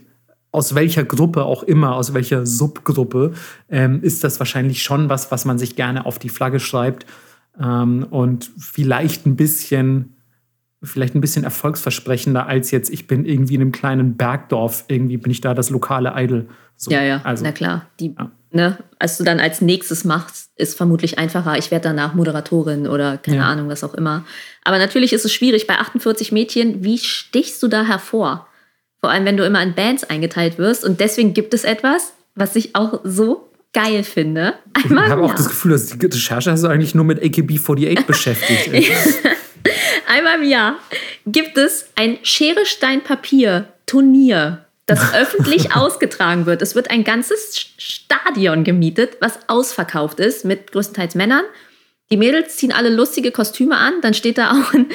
aus 0.50 0.76
welcher 0.76 1.04
Gruppe 1.04 1.44
auch 1.44 1.64
immer, 1.64 1.96
aus 1.96 2.14
welcher 2.14 2.46
Subgruppe, 2.46 3.32
ähm, 3.68 4.00
ist 4.02 4.22
das 4.22 4.38
wahrscheinlich 4.38 4.82
schon 4.84 5.08
was, 5.08 5.32
was 5.32 5.44
man 5.44 5.58
sich 5.58 5.74
gerne 5.74 6.06
auf 6.06 6.20
die 6.20 6.28
Flagge 6.28 6.60
schreibt 6.60 7.06
ähm, 7.60 8.06
und 8.10 8.50
vielleicht 8.56 9.26
ein 9.26 9.34
bisschen 9.34 10.13
vielleicht 10.84 11.14
ein 11.14 11.20
bisschen 11.20 11.44
erfolgsversprechender 11.44 12.46
als 12.46 12.70
jetzt, 12.70 12.90
ich 12.90 13.06
bin 13.06 13.24
irgendwie 13.24 13.54
in 13.54 13.60
einem 13.60 13.72
kleinen 13.72 14.16
Bergdorf, 14.16 14.84
irgendwie 14.88 15.16
bin 15.16 15.30
ich 15.32 15.40
da 15.40 15.54
das 15.54 15.70
lokale 15.70 16.12
Idol. 16.16 16.48
So, 16.76 16.90
Ja, 16.90 17.02
ja, 17.02 17.20
Also, 17.24 17.44
na 17.44 17.52
klar. 17.52 17.86
Die, 18.00 18.14
Ja. 18.18 18.30
ne, 18.50 18.78
als 18.98 19.16
du 19.16 19.24
dann 19.24 19.40
als 19.40 19.60
nächstes 19.60 20.04
machst, 20.04 20.50
ist 20.56 20.76
vermutlich 20.76 21.18
einfacher. 21.18 21.56
Ich 21.58 21.70
werde 21.70 21.84
danach 21.88 22.14
Moderatorin 22.14 22.86
oder 22.86 23.16
keine 23.18 23.38
Ja. 23.38 23.44
Ahnung, 23.44 23.68
was 23.68 23.84
auch 23.84 23.94
immer. 23.94 24.24
Aber 24.64 24.78
natürlich 24.78 25.12
ist 25.12 25.24
es 25.24 25.32
schwierig 25.32 25.66
bei 25.66 25.78
48 25.78 26.32
Mädchen. 26.32 26.82
Wie 26.84 26.98
stichst 26.98 27.62
du 27.62 27.68
da 27.68 27.84
hervor? 27.84 28.46
Vor 29.00 29.10
allem, 29.10 29.24
wenn 29.26 29.36
du 29.36 29.44
immer 29.44 29.62
in 29.62 29.74
Bands 29.74 30.04
eingeteilt 30.04 30.58
wirst. 30.58 30.84
Und 30.84 30.98
deswegen 31.00 31.34
gibt 31.34 31.52
es 31.54 31.64
etwas, 31.64 32.14
was 32.34 32.54
sich 32.54 32.74
auch 32.74 33.00
so 33.04 33.50
geil 33.74 34.02
finde. 34.02 34.54
Einmal 34.72 35.04
ich 35.04 35.10
habe 35.10 35.22
auch 35.24 35.34
das 35.34 35.48
Gefühl, 35.48 35.72
dass 35.72 35.86
die 35.86 36.06
Recherche 36.06 36.50
hast 36.52 36.62
du 36.64 36.68
eigentlich 36.68 36.94
nur 36.94 37.04
mit 37.04 37.20
AKB48 37.22 38.06
beschäftigt. 38.06 38.70
Einmal 40.08 40.40
im 40.42 40.48
Jahr 40.48 40.78
gibt 41.26 41.56
es 41.58 41.90
ein 41.96 42.18
Schere, 42.22 42.66
Stein, 42.66 43.02
Papier 43.02 43.68
Turnier, 43.86 44.64
das 44.86 45.14
öffentlich 45.18 45.74
ausgetragen 45.74 46.46
wird. 46.46 46.62
Es 46.62 46.74
wird 46.74 46.90
ein 46.90 47.04
ganzes 47.04 47.58
Stadion 47.78 48.64
gemietet, 48.64 49.16
was 49.20 49.38
ausverkauft 49.48 50.20
ist, 50.20 50.44
mit 50.44 50.72
größtenteils 50.72 51.14
Männern. 51.14 51.44
Die 52.10 52.18
Mädels 52.18 52.56
ziehen 52.56 52.70
alle 52.70 52.90
lustige 52.90 53.32
Kostüme 53.32 53.76
an, 53.76 53.94
dann 54.02 54.14
steht 54.14 54.38
da 54.38 54.50
auch 54.52 54.74
ein, 54.74 54.86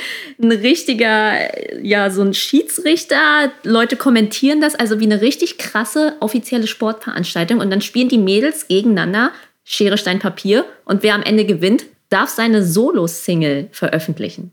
ein, 0.42 0.52
richtiger, 0.52 1.84
ja, 1.84 2.10
so 2.12 2.22
ein 2.22 2.34
Schiedsrichter. 2.34 3.52
Leute 3.64 3.96
kommentieren 3.96 4.62
das, 4.62 4.76
also 4.76 5.00
wie 5.00 5.06
eine 5.06 5.22
richtig 5.22 5.58
krasse 5.58 6.16
offizielle 6.20 6.68
Sportveranstaltung. 6.68 7.60
Und 7.60 7.72
dann 7.72 7.82
spielen 7.82 8.10
die 8.10 8.18
Mädels 8.18 8.68
gegeneinander 8.68 9.32
Schere, 9.64 9.98
Stein, 9.98 10.20
Papier. 10.20 10.66
Und 10.86 11.04
wer 11.04 11.16
am 11.16 11.24
Ende 11.24 11.46
gewinnt, 11.46 11.86
darf 12.10 12.30
seine 12.30 12.64
Solo-Single 12.64 13.70
veröffentlichen. 13.72 14.52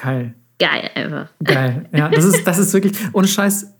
Geil. 0.00 0.34
Geil, 0.58 0.90
einfach. 0.94 1.28
Geil. 1.42 1.86
Ja, 1.92 2.08
das 2.08 2.24
ist, 2.24 2.46
das 2.46 2.58
ist 2.58 2.72
wirklich, 2.72 2.94
ohne 3.12 3.28
Scheiß, 3.28 3.76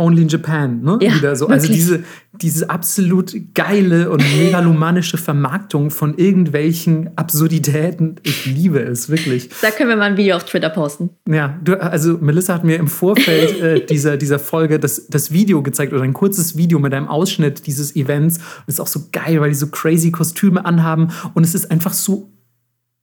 Only 0.00 0.22
in 0.22 0.28
Japan, 0.28 0.80
ne? 0.80 0.98
Ja, 1.02 1.14
Wieder 1.14 1.36
so. 1.36 1.46
Also 1.48 1.70
diese, 1.70 2.02
diese 2.32 2.70
absolut 2.70 3.34
geile 3.52 4.10
und 4.10 4.24
megalomanische 4.38 5.18
Vermarktung 5.18 5.90
von 5.90 6.16
irgendwelchen 6.16 7.10
Absurditäten. 7.16 8.16
Ich 8.22 8.46
liebe 8.46 8.78
es, 8.80 9.10
wirklich. 9.10 9.50
Da 9.60 9.70
können 9.70 9.90
wir 9.90 9.96
mal 9.96 10.04
ein 10.04 10.16
Video 10.16 10.36
auf 10.36 10.44
Twitter 10.44 10.70
posten. 10.70 11.10
Ja, 11.28 11.58
du, 11.62 11.78
also 11.78 12.16
Melissa 12.18 12.54
hat 12.54 12.64
mir 12.64 12.76
im 12.76 12.88
Vorfeld 12.88 13.60
äh, 13.60 13.84
dieser, 13.84 14.16
dieser 14.16 14.38
Folge 14.38 14.78
das, 14.78 15.06
das 15.08 15.32
Video 15.32 15.62
gezeigt 15.62 15.92
oder 15.92 16.02
ein 16.02 16.14
kurzes 16.14 16.56
Video 16.56 16.78
mit 16.78 16.94
einem 16.94 17.08
Ausschnitt 17.08 17.66
dieses 17.66 17.94
Events. 17.94 18.38
Und 18.38 18.64
es 18.68 18.74
ist 18.74 18.80
auch 18.80 18.86
so 18.86 19.08
geil, 19.12 19.38
weil 19.42 19.50
die 19.50 19.54
so 19.54 19.66
crazy 19.66 20.10
Kostüme 20.10 20.64
anhaben 20.64 21.08
und 21.34 21.44
es 21.44 21.54
ist 21.54 21.70
einfach 21.70 21.92
so 21.92 22.30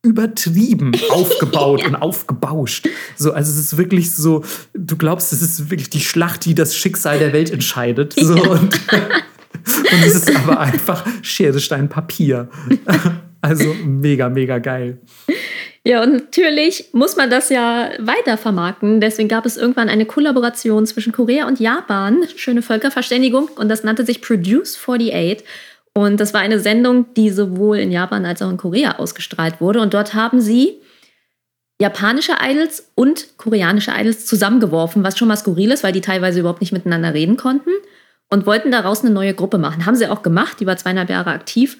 übertrieben 0.03 0.93
aufgebaut 1.09 1.81
ja. 1.81 1.87
und 1.87 1.95
aufgebauscht. 1.95 2.87
So, 3.15 3.31
also 3.31 3.51
es 3.51 3.57
ist 3.57 3.77
wirklich 3.77 4.13
so, 4.13 4.43
du 4.73 4.97
glaubst, 4.97 5.33
es 5.33 5.41
ist 5.41 5.69
wirklich 5.69 5.89
die 5.89 6.01
Schlacht, 6.01 6.45
die 6.45 6.55
das 6.55 6.75
Schicksal 6.75 7.19
der 7.19 7.33
Welt 7.33 7.51
entscheidet. 7.51 8.13
So, 8.13 8.35
ja. 8.35 8.49
und, 8.49 8.73
und 8.93 10.05
es 10.05 10.15
ist 10.15 10.35
aber 10.35 10.59
einfach 10.59 11.05
Schere, 11.21 11.59
Stein, 11.59 11.89
Papier. 11.89 12.49
Also 13.39 13.75
mega, 13.85 14.29
mega 14.29 14.57
geil. 14.57 14.99
Ja, 15.83 16.03
und 16.03 16.11
natürlich 16.11 16.89
muss 16.91 17.15
man 17.15 17.29
das 17.29 17.49
ja 17.49 17.91
weiter 17.99 18.35
vermarkten. 18.37 18.99
Deswegen 18.99 19.29
gab 19.29 19.45
es 19.45 19.55
irgendwann 19.55 19.89
eine 19.89 20.05
Kollaboration 20.05 20.85
zwischen 20.85 21.13
Korea 21.13 21.47
und 21.47 21.59
Japan, 21.59 22.23
schöne 22.35 22.61
Völkerverständigung, 22.61 23.47
und 23.55 23.69
das 23.69 23.83
nannte 23.83 24.05
sich 24.05 24.21
Produce 24.21 24.75
48. 24.75 25.45
Und 25.97 26.19
das 26.19 26.31
war 26.31 26.41
eine 26.41 26.59
Sendung, 26.59 27.11
die 27.15 27.31
sowohl 27.31 27.79
in 27.79 27.91
Japan 27.91 28.23
als 28.23 28.43
auch 28.43 28.51
in 28.51 28.57
Korea 28.57 28.99
ausgestrahlt 28.99 29.59
wurde. 29.59 29.81
Und 29.81 29.95
dort 29.95 30.13
haben 30.13 30.41
sie 30.41 30.79
japanische 31.81 32.33
Idols 32.39 32.91
und 32.93 33.35
koreanische 33.37 33.89
Idols 33.97 34.27
zusammengeworfen, 34.27 35.03
was 35.03 35.17
schon 35.17 35.27
mal 35.27 35.37
skurril 35.37 35.71
ist, 35.71 35.83
weil 35.83 35.93
die 35.93 36.01
teilweise 36.01 36.41
überhaupt 36.41 36.61
nicht 36.61 36.71
miteinander 36.71 37.15
reden 37.15 37.35
konnten 37.35 37.71
und 38.29 38.45
wollten 38.45 38.69
daraus 38.69 39.01
eine 39.01 39.09
neue 39.09 39.33
Gruppe 39.33 39.57
machen. 39.57 39.87
Haben 39.87 39.95
sie 39.95 40.07
auch 40.07 40.21
gemacht, 40.21 40.59
die 40.59 40.67
war 40.67 40.77
zweieinhalb 40.77 41.09
Jahre 41.09 41.31
aktiv. 41.31 41.79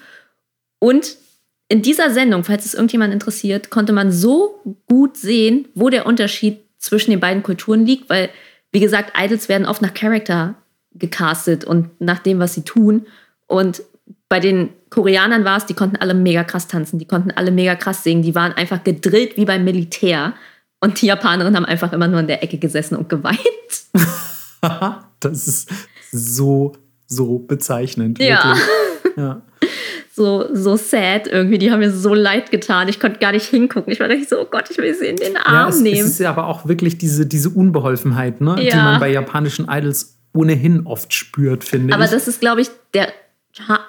Und 0.80 1.16
in 1.68 1.82
dieser 1.82 2.10
Sendung, 2.10 2.42
falls 2.42 2.64
es 2.64 2.74
irgendjemand 2.74 3.14
interessiert, 3.14 3.70
konnte 3.70 3.92
man 3.92 4.10
so 4.10 4.64
gut 4.88 5.16
sehen, 5.16 5.68
wo 5.76 5.90
der 5.90 6.06
Unterschied 6.06 6.58
zwischen 6.78 7.12
den 7.12 7.20
beiden 7.20 7.44
Kulturen 7.44 7.86
liegt, 7.86 8.10
weil, 8.10 8.30
wie 8.72 8.80
gesagt, 8.80 9.12
Idols 9.16 9.48
werden 9.48 9.68
oft 9.68 9.80
nach 9.80 9.94
Charakter 9.94 10.56
gecastet 10.90 11.64
und 11.64 12.00
nach 12.00 12.18
dem, 12.18 12.40
was 12.40 12.54
sie 12.54 12.62
tun. 12.62 13.06
Und 13.46 13.80
bei 14.28 14.40
den 14.40 14.70
Koreanern 14.90 15.44
war 15.44 15.56
es, 15.56 15.66
die 15.66 15.74
konnten 15.74 15.96
alle 15.96 16.14
mega 16.14 16.44
krass 16.44 16.68
tanzen, 16.68 16.98
die 16.98 17.06
konnten 17.06 17.30
alle 17.30 17.50
mega 17.50 17.74
krass 17.74 18.04
singen, 18.04 18.22
die 18.22 18.34
waren 18.34 18.52
einfach 18.52 18.84
gedrillt 18.84 19.36
wie 19.36 19.44
beim 19.44 19.64
Militär. 19.64 20.34
Und 20.80 21.00
die 21.02 21.06
Japanerinnen 21.06 21.56
haben 21.56 21.64
einfach 21.64 21.92
immer 21.92 22.08
nur 22.08 22.20
in 22.20 22.26
der 22.26 22.42
Ecke 22.42 22.58
gesessen 22.58 22.96
und 22.96 23.08
geweint. 23.08 23.38
das 25.20 25.48
ist 25.48 25.70
so, 26.12 26.72
so 27.06 27.38
bezeichnend. 27.38 28.18
Ja. 28.20 28.54
ja. 29.16 29.42
So, 30.12 30.46
so 30.52 30.76
sad 30.76 31.26
irgendwie. 31.26 31.58
Die 31.58 31.70
haben 31.72 31.80
mir 31.80 31.90
so 31.90 32.14
leid 32.14 32.50
getan. 32.50 32.88
Ich 32.88 33.00
konnte 33.00 33.18
gar 33.18 33.32
nicht 33.32 33.46
hingucken. 33.46 33.92
Ich 33.92 34.00
war 34.00 34.08
nicht 34.08 34.28
so, 34.28 34.40
oh 34.40 34.46
Gott, 34.50 34.70
ich 34.70 34.78
will 34.78 34.94
sie 34.94 35.06
in 35.06 35.16
den 35.16 35.36
Arm 35.36 35.54
ja, 35.54 35.68
es, 35.68 35.80
nehmen. 35.80 36.00
Es 36.00 36.06
ist 36.06 36.20
ja 36.20 36.30
aber 36.30 36.46
auch 36.46 36.66
wirklich 36.66 36.98
diese, 36.98 37.26
diese 37.26 37.50
Unbeholfenheit, 37.50 38.40
ne? 38.40 38.56
Ja. 38.62 38.70
die 38.70 38.76
man 38.76 39.00
bei 39.00 39.10
japanischen 39.10 39.66
Idols 39.68 40.18
ohnehin 40.32 40.86
oft 40.86 41.12
spürt, 41.12 41.64
finde 41.64 41.94
aber 41.94 42.04
ich. 42.04 42.10
Aber 42.10 42.16
das 42.18 42.28
ist, 42.28 42.40
glaube 42.40 42.60
ich, 42.60 42.68
der 42.94 43.08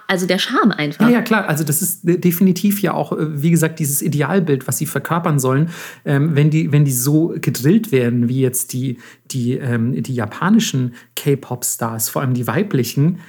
also 0.08 0.26
der 0.26 0.40
Charme 0.40 0.72
einfach. 0.72 1.06
Ja, 1.06 1.16
ja, 1.16 1.22
klar. 1.22 1.48
Also 1.48 1.64
das 1.64 1.82
ist 1.82 2.02
definitiv 2.04 2.82
ja 2.82 2.94
auch, 2.94 3.12
äh, 3.12 3.42
wie 3.42 3.52
gesagt, 3.52 3.80
dieses 3.80 4.02
Idealbild, 4.02 4.68
was 4.68 4.78
sie 4.78 4.86
verkörpern 4.86 5.40
sollen. 5.40 5.70
Ähm, 6.06 6.36
wenn, 6.36 6.50
die, 6.50 6.72
wenn 6.72 6.86
die 6.86 6.92
so 6.92 7.34
gedrillt 7.40 7.92
werden, 7.92 8.30
wie 8.30 8.42
jetzt 8.42 8.74
die, 8.74 8.98
die, 9.26 9.54
ähm, 9.54 10.02
die 10.02 10.14
japanischen 10.14 10.94
K-Pop-Stars, 11.16 12.10
vor 12.10 12.22
allem 12.22 12.34
die 12.34 12.48
weiblichen, 12.48 13.20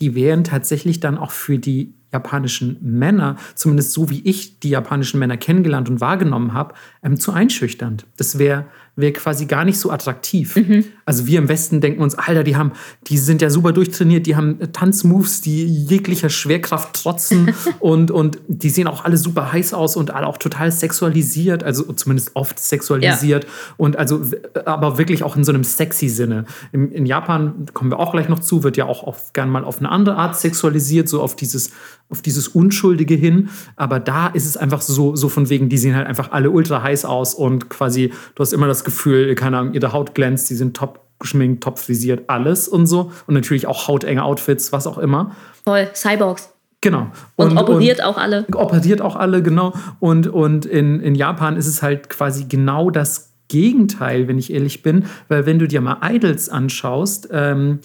die 0.00 0.14
wären 0.14 0.44
tatsächlich 0.44 1.00
dann 1.00 1.18
auch 1.18 1.32
für 1.32 1.58
die 1.58 1.94
japanischen 2.12 2.78
Männer, 2.80 3.36
zumindest 3.54 3.92
so 3.92 4.08
wie 4.08 4.20
ich 4.22 4.60
die 4.60 4.70
japanischen 4.70 5.18
Männer 5.18 5.36
kennengelernt 5.36 5.88
und 5.90 6.00
wahrgenommen 6.00 6.54
habe, 6.54 6.74
ähm, 7.02 7.20
zu 7.20 7.32
einschüchternd. 7.32 8.06
Das 8.16 8.38
wäre 8.38 8.66
wäre 8.98 9.12
quasi 9.12 9.46
gar 9.46 9.64
nicht 9.64 9.78
so 9.78 9.90
attraktiv. 9.90 10.56
Mhm. 10.56 10.84
Also 11.04 11.26
wir 11.26 11.38
im 11.38 11.48
Westen 11.48 11.80
denken 11.80 12.02
uns, 12.02 12.16
Alter, 12.16 12.42
die 12.42 12.56
haben, 12.56 12.72
die 13.06 13.16
sind 13.16 13.40
ja 13.40 13.48
super 13.48 13.72
durchtrainiert, 13.72 14.26
die 14.26 14.34
haben 14.34 14.58
Tanzmoves, 14.72 15.40
die 15.40 15.66
jeglicher 15.66 16.28
Schwerkraft 16.28 17.02
trotzen 17.02 17.54
und, 17.78 18.10
und 18.10 18.38
die 18.48 18.70
sehen 18.70 18.88
auch 18.88 19.04
alle 19.04 19.16
super 19.16 19.52
heiß 19.52 19.72
aus 19.72 19.96
und 19.96 20.10
alle 20.10 20.26
auch 20.26 20.36
total 20.36 20.72
sexualisiert, 20.72 21.62
also 21.62 21.92
zumindest 21.92 22.32
oft 22.34 22.58
sexualisiert 22.58 23.44
ja. 23.44 23.50
und 23.76 23.96
also 23.96 24.22
aber 24.64 24.98
wirklich 24.98 25.22
auch 25.22 25.36
in 25.36 25.44
so 25.44 25.52
einem 25.52 25.64
sexy 25.64 26.08
Sinne. 26.08 26.44
In, 26.72 26.90
in 26.90 27.06
Japan 27.06 27.66
kommen 27.72 27.92
wir 27.92 28.00
auch 28.00 28.10
gleich 28.10 28.28
noch 28.28 28.40
zu, 28.40 28.64
wird 28.64 28.76
ja 28.76 28.86
auch 28.86 29.04
oft 29.04 29.32
gern 29.32 29.48
mal 29.48 29.64
auf 29.64 29.78
eine 29.78 29.90
andere 29.90 30.16
Art 30.16 30.36
sexualisiert, 30.36 31.08
so 31.08 31.22
auf 31.22 31.36
dieses 31.36 31.70
auf 32.10 32.22
dieses 32.22 32.48
Unschuldige 32.48 33.14
hin. 33.14 33.50
Aber 33.76 34.00
da 34.00 34.28
ist 34.28 34.46
es 34.46 34.56
einfach 34.56 34.80
so, 34.80 35.16
so 35.16 35.28
von 35.28 35.48
wegen, 35.50 35.68
die 35.68 35.78
sehen 35.78 35.94
halt 35.94 36.06
einfach 36.06 36.32
alle 36.32 36.50
ultra 36.50 36.82
heiß 36.82 37.04
aus 37.04 37.34
und 37.34 37.68
quasi, 37.68 38.12
du 38.34 38.40
hast 38.40 38.52
immer 38.52 38.66
das 38.66 38.84
Gefühl, 38.84 39.34
keine 39.34 39.58
Ahnung, 39.58 39.74
ihre 39.74 39.92
Haut 39.92 40.14
glänzt, 40.14 40.48
die 40.50 40.54
sind 40.54 40.76
top 40.76 41.00
geschminkt, 41.18 41.64
top 41.64 41.78
frisiert, 41.78 42.24
alles 42.28 42.68
und 42.68 42.86
so. 42.86 43.12
Und 43.26 43.34
natürlich 43.34 43.66
auch 43.66 43.88
hautenge 43.88 44.22
Outfits, 44.22 44.72
was 44.72 44.86
auch 44.86 44.98
immer. 44.98 45.32
Voll, 45.64 45.88
Cyborgs. 45.94 46.50
Genau. 46.80 47.08
Und, 47.34 47.50
und 47.50 47.58
operiert 47.58 47.98
und, 47.98 48.04
auch 48.04 48.16
alle. 48.16 48.46
Operiert 48.54 49.00
auch 49.00 49.16
alle, 49.16 49.42
genau. 49.42 49.74
Und, 49.98 50.28
und 50.28 50.64
in, 50.64 51.00
in 51.00 51.14
Japan 51.14 51.56
ist 51.56 51.66
es 51.66 51.82
halt 51.82 52.08
quasi 52.08 52.44
genau 52.44 52.90
das 52.90 53.32
Gegenteil, 53.48 54.28
wenn 54.28 54.38
ich 54.38 54.52
ehrlich 54.52 54.82
bin. 54.82 55.06
Weil 55.26 55.44
wenn 55.44 55.58
du 55.58 55.66
dir 55.66 55.80
mal 55.80 55.98
Idols 56.02 56.48
anschaust, 56.48 57.28
ähm, 57.32 57.80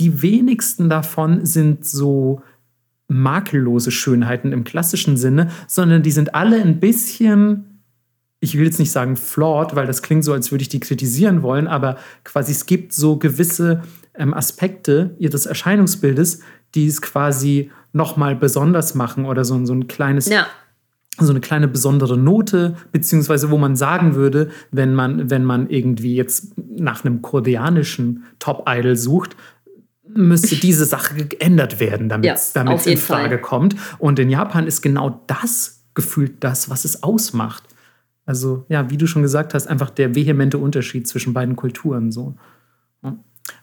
die 0.00 0.22
wenigsten 0.22 0.88
davon 0.88 1.44
sind 1.44 1.86
so 1.86 2.42
makellose 3.10 3.90
Schönheiten 3.90 4.52
im 4.52 4.64
klassischen 4.64 5.16
Sinne, 5.16 5.50
sondern 5.66 6.02
die 6.02 6.12
sind 6.12 6.34
alle 6.34 6.60
ein 6.60 6.80
bisschen, 6.80 7.82
ich 8.38 8.56
will 8.56 8.64
jetzt 8.64 8.78
nicht 8.78 8.92
sagen 8.92 9.16
flawed, 9.16 9.74
weil 9.74 9.86
das 9.86 10.02
klingt 10.02 10.24
so, 10.24 10.32
als 10.32 10.50
würde 10.50 10.62
ich 10.62 10.68
die 10.68 10.80
kritisieren 10.80 11.42
wollen, 11.42 11.66
aber 11.66 11.96
quasi 12.24 12.52
es 12.52 12.66
gibt 12.66 12.92
so 12.92 13.18
gewisse 13.18 13.82
ähm, 14.14 14.32
Aspekte 14.32 15.14
ihres 15.18 15.46
Erscheinungsbildes, 15.46 16.40
die 16.74 16.86
es 16.86 17.02
quasi 17.02 17.70
nochmal 17.92 18.36
besonders 18.36 18.94
machen 18.94 19.24
oder 19.24 19.44
so, 19.44 19.64
so 19.66 19.74
ein 19.74 19.88
kleines 19.88 20.28
ja. 20.28 20.46
so 21.18 21.30
eine 21.30 21.40
kleine 21.40 21.66
besondere 21.66 22.16
Note, 22.16 22.76
beziehungsweise 22.92 23.50
wo 23.50 23.58
man 23.58 23.74
sagen 23.74 24.14
würde, 24.14 24.50
wenn 24.70 24.94
man, 24.94 25.30
wenn 25.30 25.44
man 25.44 25.68
irgendwie 25.68 26.14
jetzt 26.14 26.52
nach 26.56 27.04
einem 27.04 27.22
koreanischen 27.22 28.24
Top-Idol 28.38 28.94
sucht, 28.96 29.36
müsste 30.14 30.56
diese 30.56 30.84
Sache 30.84 31.26
geändert 31.26 31.80
werden, 31.80 32.08
damit 32.08 32.26
ja, 32.26 32.34
es 32.34 32.86
in 32.86 32.96
Frage 32.98 33.36
Fall. 33.36 33.40
kommt. 33.40 33.76
Und 33.98 34.18
in 34.18 34.30
Japan 34.30 34.66
ist 34.66 34.82
genau 34.82 35.22
das 35.26 35.84
gefühlt 35.94 36.42
das, 36.44 36.70
was 36.70 36.84
es 36.84 37.02
ausmacht. 37.02 37.64
Also, 38.26 38.64
ja, 38.68 38.90
wie 38.90 38.96
du 38.96 39.06
schon 39.06 39.22
gesagt 39.22 39.54
hast, 39.54 39.66
einfach 39.66 39.90
der 39.90 40.14
vehemente 40.14 40.58
Unterschied 40.58 41.08
zwischen 41.08 41.32
beiden 41.32 41.56
Kulturen. 41.56 42.12
So. 42.12 42.36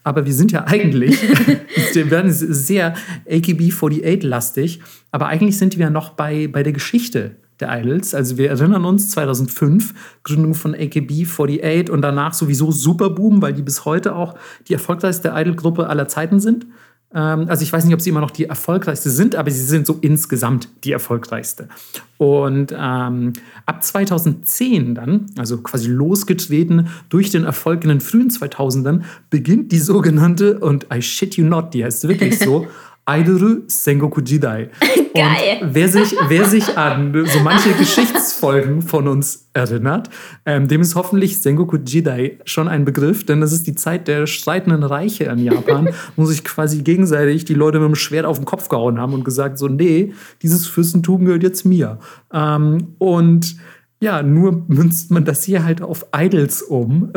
Aber 0.03 0.25
wir 0.25 0.33
sind 0.33 0.51
ja 0.51 0.65
eigentlich, 0.65 1.21
wir 1.93 2.11
werden 2.11 2.31
sehr 2.31 2.95
AKB48-lastig, 3.29 4.81
aber 5.11 5.27
eigentlich 5.27 5.57
sind 5.57 5.77
wir 5.77 5.89
noch 5.89 6.11
bei, 6.11 6.47
bei 6.47 6.63
der 6.63 6.73
Geschichte 6.73 7.37
der 7.59 7.79
Idols. 7.79 8.13
Also 8.13 8.37
wir 8.37 8.49
erinnern 8.49 8.85
uns 8.85 9.09
2005, 9.09 9.93
Gründung 10.23 10.53
von 10.53 10.75
AKB48 10.75 11.89
und 11.89 12.01
danach 12.01 12.33
sowieso 12.33 12.71
Superboom, 12.71 13.41
weil 13.41 13.53
die 13.53 13.61
bis 13.61 13.85
heute 13.85 14.15
auch 14.15 14.35
die 14.67 14.73
erfolgreichste 14.73 15.33
Idol-Gruppe 15.35 15.87
aller 15.87 16.07
Zeiten 16.07 16.39
sind. 16.39 16.65
Ähm, 17.13 17.45
also 17.47 17.63
ich 17.63 17.71
weiß 17.71 17.85
nicht, 17.85 17.93
ob 17.93 18.01
sie 18.01 18.09
immer 18.09 18.21
noch 18.21 18.31
die 18.31 18.45
erfolgreichste 18.45 19.09
sind, 19.09 19.35
aber 19.35 19.49
sie 19.49 19.63
sind 19.63 19.87
so 19.87 19.97
insgesamt 20.01 20.69
die 20.83 20.91
erfolgreichste. 20.91 21.69
Und 22.17 22.73
ähm, 22.77 23.33
ab 23.65 23.83
2010 23.83 24.95
dann, 24.95 25.27
also 25.37 25.59
quasi 25.59 25.89
losgetreten 25.89 26.89
durch 27.09 27.29
den 27.29 27.45
Erfolg 27.45 27.83
in 27.83 27.89
den 27.89 28.01
frühen 28.01 28.29
2000ern, 28.29 29.03
beginnt 29.29 29.71
die 29.71 29.79
sogenannte, 29.79 30.59
und 30.59 30.87
I 30.93 31.01
shit 31.01 31.37
you 31.37 31.45
not, 31.45 31.73
die 31.73 31.85
heißt 31.85 32.07
wirklich 32.07 32.39
so, 32.39 32.67
Aidoru 33.07 33.61
Sengoku 33.67 34.19
Jidai. 34.19 34.69
Geil. 35.15 35.59
Und 35.61 35.73
wer 35.73 35.87
sich, 35.87 36.13
wer 36.27 36.45
sich 36.45 36.77
an 36.77 37.13
so 37.25 37.39
manche 37.39 37.71
Geschichtsfolgen 37.71 38.81
von 38.81 39.07
uns 39.07 39.47
erinnert, 39.53 40.09
ähm, 40.45 40.67
dem 40.67 40.81
ist 40.81 40.95
hoffentlich 40.95 41.41
Sengoku 41.41 41.77
Jidai 41.77 42.37
schon 42.43 42.67
ein 42.67 42.83
Begriff, 42.83 43.25
denn 43.25 43.39
das 43.39 43.53
ist 43.53 43.65
die 43.65 43.75
Zeit 43.75 44.09
der 44.09 44.27
streitenden 44.27 44.83
Reiche 44.83 45.23
in 45.23 45.39
Japan, 45.39 45.89
wo 46.17 46.25
sich 46.25 46.43
quasi 46.43 46.83
gegenseitig 46.83 47.45
die 47.45 47.53
Leute 47.53 47.79
mit 47.79 47.87
dem 47.87 47.95
Schwert 47.95 48.25
auf 48.25 48.39
den 48.39 48.45
Kopf 48.45 48.67
gehauen 48.67 48.99
haben 48.99 49.13
und 49.13 49.23
gesagt 49.23 49.57
so, 49.57 49.69
nee, 49.69 50.11
dieses 50.41 50.67
Fürstentum 50.67 51.23
gehört 51.23 51.43
jetzt 51.43 51.63
mir. 51.63 51.99
Ähm, 52.33 52.95
und 52.97 53.55
ja, 54.01 54.21
nur 54.21 54.65
münzt 54.67 55.11
man 55.11 55.23
das 55.23 55.43
hier 55.43 55.63
halt 55.63 55.81
auf 55.81 56.05
Idols 56.15 56.61
um, 56.61 57.11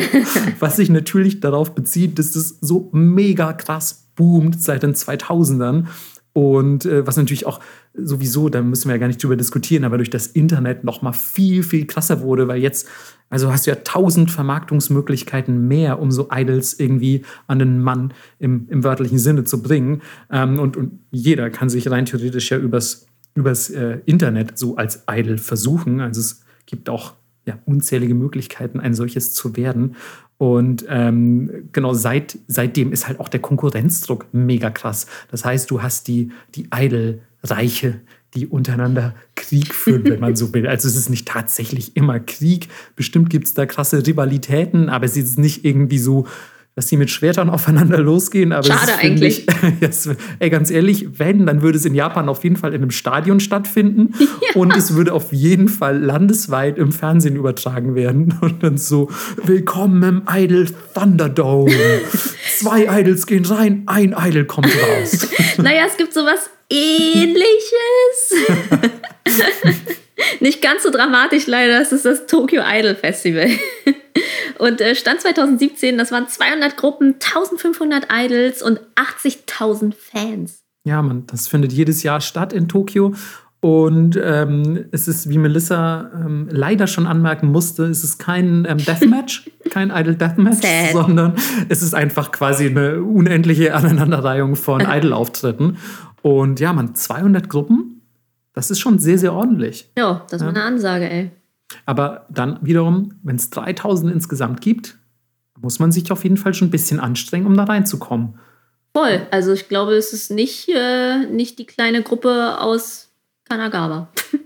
was 0.58 0.76
sich 0.76 0.90
natürlich 0.90 1.40
darauf 1.40 1.76
bezieht, 1.76 2.18
dass 2.18 2.32
das 2.32 2.58
so 2.60 2.90
mega 2.92 3.52
krass 3.52 4.07
boomt 4.18 4.62
seit 4.62 4.82
den 4.82 4.94
2000ern 4.94 5.86
und 6.38 6.84
äh, 6.84 7.04
was 7.04 7.16
natürlich 7.16 7.46
auch 7.46 7.58
sowieso, 7.94 8.48
da 8.48 8.62
müssen 8.62 8.88
wir 8.88 8.94
ja 8.94 9.00
gar 9.00 9.08
nicht 9.08 9.20
drüber 9.20 9.34
diskutieren, 9.34 9.82
aber 9.82 9.96
durch 9.96 10.10
das 10.10 10.28
Internet 10.28 10.84
noch 10.84 11.02
mal 11.02 11.12
viel, 11.12 11.64
viel 11.64 11.84
krasser 11.84 12.20
wurde, 12.20 12.46
weil 12.46 12.60
jetzt, 12.60 12.86
also 13.28 13.50
hast 13.52 13.66
du 13.66 13.72
ja 13.72 13.78
tausend 13.82 14.30
Vermarktungsmöglichkeiten 14.30 15.66
mehr, 15.66 15.98
um 15.98 16.12
so 16.12 16.28
Idols 16.30 16.78
irgendwie 16.78 17.24
an 17.48 17.58
den 17.58 17.80
Mann 17.80 18.14
im, 18.38 18.68
im 18.68 18.84
wörtlichen 18.84 19.18
Sinne 19.18 19.42
zu 19.42 19.62
bringen. 19.62 20.02
Ähm, 20.30 20.60
und, 20.60 20.76
und 20.76 21.00
jeder 21.10 21.50
kann 21.50 21.70
sich 21.70 21.90
rein 21.90 22.04
theoretisch 22.04 22.50
ja 22.50 22.58
übers 22.58 23.06
übers 23.34 23.70
äh, 23.70 23.98
Internet 24.04 24.58
so 24.58 24.76
als 24.76 25.04
Idol 25.10 25.38
versuchen. 25.38 26.00
Also 26.00 26.20
es 26.20 26.42
gibt 26.66 26.88
auch 26.88 27.14
ja, 27.46 27.58
unzählige 27.64 28.14
Möglichkeiten, 28.14 28.78
ein 28.78 28.94
solches 28.94 29.32
zu 29.32 29.56
werden. 29.56 29.96
Und 30.38 30.86
ähm, 30.88 31.68
genau 31.72 31.94
seit, 31.94 32.38
seitdem 32.46 32.92
ist 32.92 33.08
halt 33.08 33.18
auch 33.18 33.28
der 33.28 33.40
Konkurrenzdruck 33.40 34.26
mega 34.32 34.70
krass. 34.70 35.06
Das 35.30 35.44
heißt, 35.44 35.70
du 35.70 35.82
hast 35.82 36.06
die, 36.06 36.30
die 36.54 36.68
Idol-Reiche, 36.72 38.00
die 38.34 38.46
untereinander 38.46 39.14
Krieg 39.34 39.74
führen, 39.74 40.04
wenn 40.04 40.20
man 40.20 40.36
so 40.36 40.54
will. 40.54 40.68
Also 40.68 40.86
es 40.86 40.94
ist 40.94 41.10
nicht 41.10 41.26
tatsächlich 41.26 41.96
immer 41.96 42.20
Krieg. 42.20 42.68
Bestimmt 42.94 43.30
gibt 43.30 43.48
es 43.48 43.54
da 43.54 43.66
krasse 43.66 44.06
Rivalitäten, 44.06 44.88
aber 44.88 45.06
es 45.06 45.16
ist 45.16 45.38
nicht 45.38 45.64
irgendwie 45.64 45.98
so 45.98 46.26
dass 46.78 46.86
sie 46.86 46.96
mit 46.96 47.10
Schwertern 47.10 47.50
aufeinander 47.58 47.98
losgehen. 47.98 48.52
Aber 48.52 48.62
Schade 48.62 48.92
ist, 48.92 49.04
eigentlich. 49.04 49.48
Ich, 49.48 49.54
yes, 49.80 50.10
ey, 50.38 50.48
ganz 50.48 50.70
ehrlich, 50.70 51.18
wenn, 51.18 51.44
dann 51.44 51.60
würde 51.60 51.76
es 51.76 51.84
in 51.84 51.92
Japan 51.92 52.28
auf 52.28 52.44
jeden 52.44 52.54
Fall 52.54 52.72
in 52.72 52.82
einem 52.82 52.92
Stadion 52.92 53.40
stattfinden 53.40 54.14
ja. 54.20 54.28
und 54.54 54.76
es 54.76 54.94
würde 54.94 55.12
auf 55.12 55.32
jeden 55.32 55.66
Fall 55.66 55.98
landesweit 55.98 56.78
im 56.78 56.92
Fernsehen 56.92 57.34
übertragen 57.34 57.96
werden. 57.96 58.38
Und 58.40 58.62
dann 58.62 58.78
so, 58.78 59.10
willkommen 59.42 60.04
im 60.04 60.22
Idol 60.32 60.66
Thunderdome. 60.94 61.72
Zwei 62.58 63.00
Idols 63.00 63.26
gehen 63.26 63.44
rein, 63.44 63.82
ein 63.86 64.14
Idol 64.16 64.44
kommt 64.44 64.68
raus. 64.68 65.26
naja, 65.56 65.82
es 65.88 65.96
gibt 65.96 66.14
sowas 66.14 66.48
ähnliches. 66.70 67.48
Nicht 70.40 70.62
ganz 70.62 70.82
so 70.82 70.90
dramatisch 70.90 71.46
leider, 71.46 71.78
das 71.78 71.92
ist 71.92 72.04
das 72.04 72.26
Tokyo 72.26 72.62
Idol 72.66 72.94
Festival. 72.94 73.48
Und 74.58 74.80
äh, 74.80 74.94
Stand 74.94 75.20
2017, 75.20 75.96
das 75.98 76.10
waren 76.10 76.28
200 76.28 76.76
Gruppen, 76.76 77.14
1500 77.14 78.08
Idols 78.12 78.60
und 78.60 78.80
80.000 78.96 79.94
Fans. 79.94 80.64
Ja, 80.84 81.00
man, 81.00 81.26
das 81.26 81.46
findet 81.46 81.72
jedes 81.72 82.02
Jahr 82.02 82.20
statt 82.20 82.52
in 82.52 82.66
Tokio. 82.66 83.14
Und 83.60 84.18
ähm, 84.22 84.86
es 84.92 85.08
ist, 85.08 85.28
wie 85.28 85.38
Melissa 85.38 86.10
ähm, 86.14 86.48
leider 86.50 86.86
schon 86.86 87.06
anmerken 87.06 87.48
musste, 87.48 87.84
es 87.86 88.04
ist 88.04 88.18
kein 88.18 88.64
ähm, 88.68 88.78
Deathmatch, 88.78 89.50
kein 89.70 89.90
Idol 89.90 90.14
Deathmatch, 90.14 90.62
Sad. 90.62 90.92
sondern 90.92 91.34
es 91.68 91.82
ist 91.82 91.94
einfach 91.94 92.30
quasi 92.30 92.66
eine 92.66 93.02
unendliche 93.02 93.74
Aneinanderreihung 93.74 94.54
von 94.54 94.80
Idol-Auftritten. 94.80 95.76
Und 96.22 96.60
ja, 96.60 96.72
man, 96.72 96.94
200 96.94 97.48
Gruppen, 97.48 97.97
das 98.58 98.72
ist 98.72 98.80
schon 98.80 98.98
sehr, 98.98 99.18
sehr 99.18 99.34
ordentlich. 99.34 99.88
Ja, 99.96 100.26
das 100.30 100.42
ist 100.42 100.44
ja. 100.44 100.48
eine 100.48 100.64
Ansage, 100.64 101.08
ey. 101.08 101.30
Aber 101.86 102.26
dann 102.28 102.58
wiederum, 102.60 103.14
wenn 103.22 103.36
es 103.36 103.50
3000 103.50 104.12
insgesamt 104.12 104.60
gibt, 104.62 104.98
muss 105.60 105.78
man 105.78 105.92
sich 105.92 106.10
auf 106.10 106.24
jeden 106.24 106.36
Fall 106.36 106.54
schon 106.54 106.66
ein 106.66 106.72
bisschen 106.72 106.98
anstrengen, 106.98 107.46
um 107.46 107.56
da 107.56 107.62
reinzukommen. 107.62 108.36
Voll. 108.96 109.24
Also 109.30 109.52
ich 109.52 109.68
glaube, 109.68 109.92
es 109.92 110.12
ist 110.12 110.32
nicht, 110.32 110.68
äh, 110.70 111.26
nicht 111.26 111.60
die 111.60 111.66
kleine 111.66 112.02
Gruppe 112.02 112.60
aus 112.60 113.12
Kanagawa. 113.44 114.08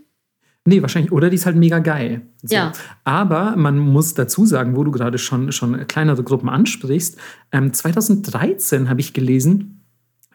Nee, 0.64 0.80
wahrscheinlich. 0.80 1.10
Oder 1.10 1.28
die 1.28 1.34
ist 1.34 1.44
halt 1.44 1.56
mega 1.56 1.80
geil. 1.80 2.20
So. 2.40 2.54
Ja. 2.54 2.70
Aber 3.02 3.56
man 3.56 3.80
muss 3.80 4.14
dazu 4.14 4.46
sagen, 4.46 4.76
wo 4.76 4.84
du 4.84 4.92
gerade 4.92 5.18
schon, 5.18 5.50
schon 5.50 5.88
kleinere 5.88 6.22
Gruppen 6.22 6.48
ansprichst, 6.48 7.18
ähm, 7.50 7.72
2013 7.72 8.88
habe 8.88 9.00
ich 9.00 9.12
gelesen, 9.12 9.81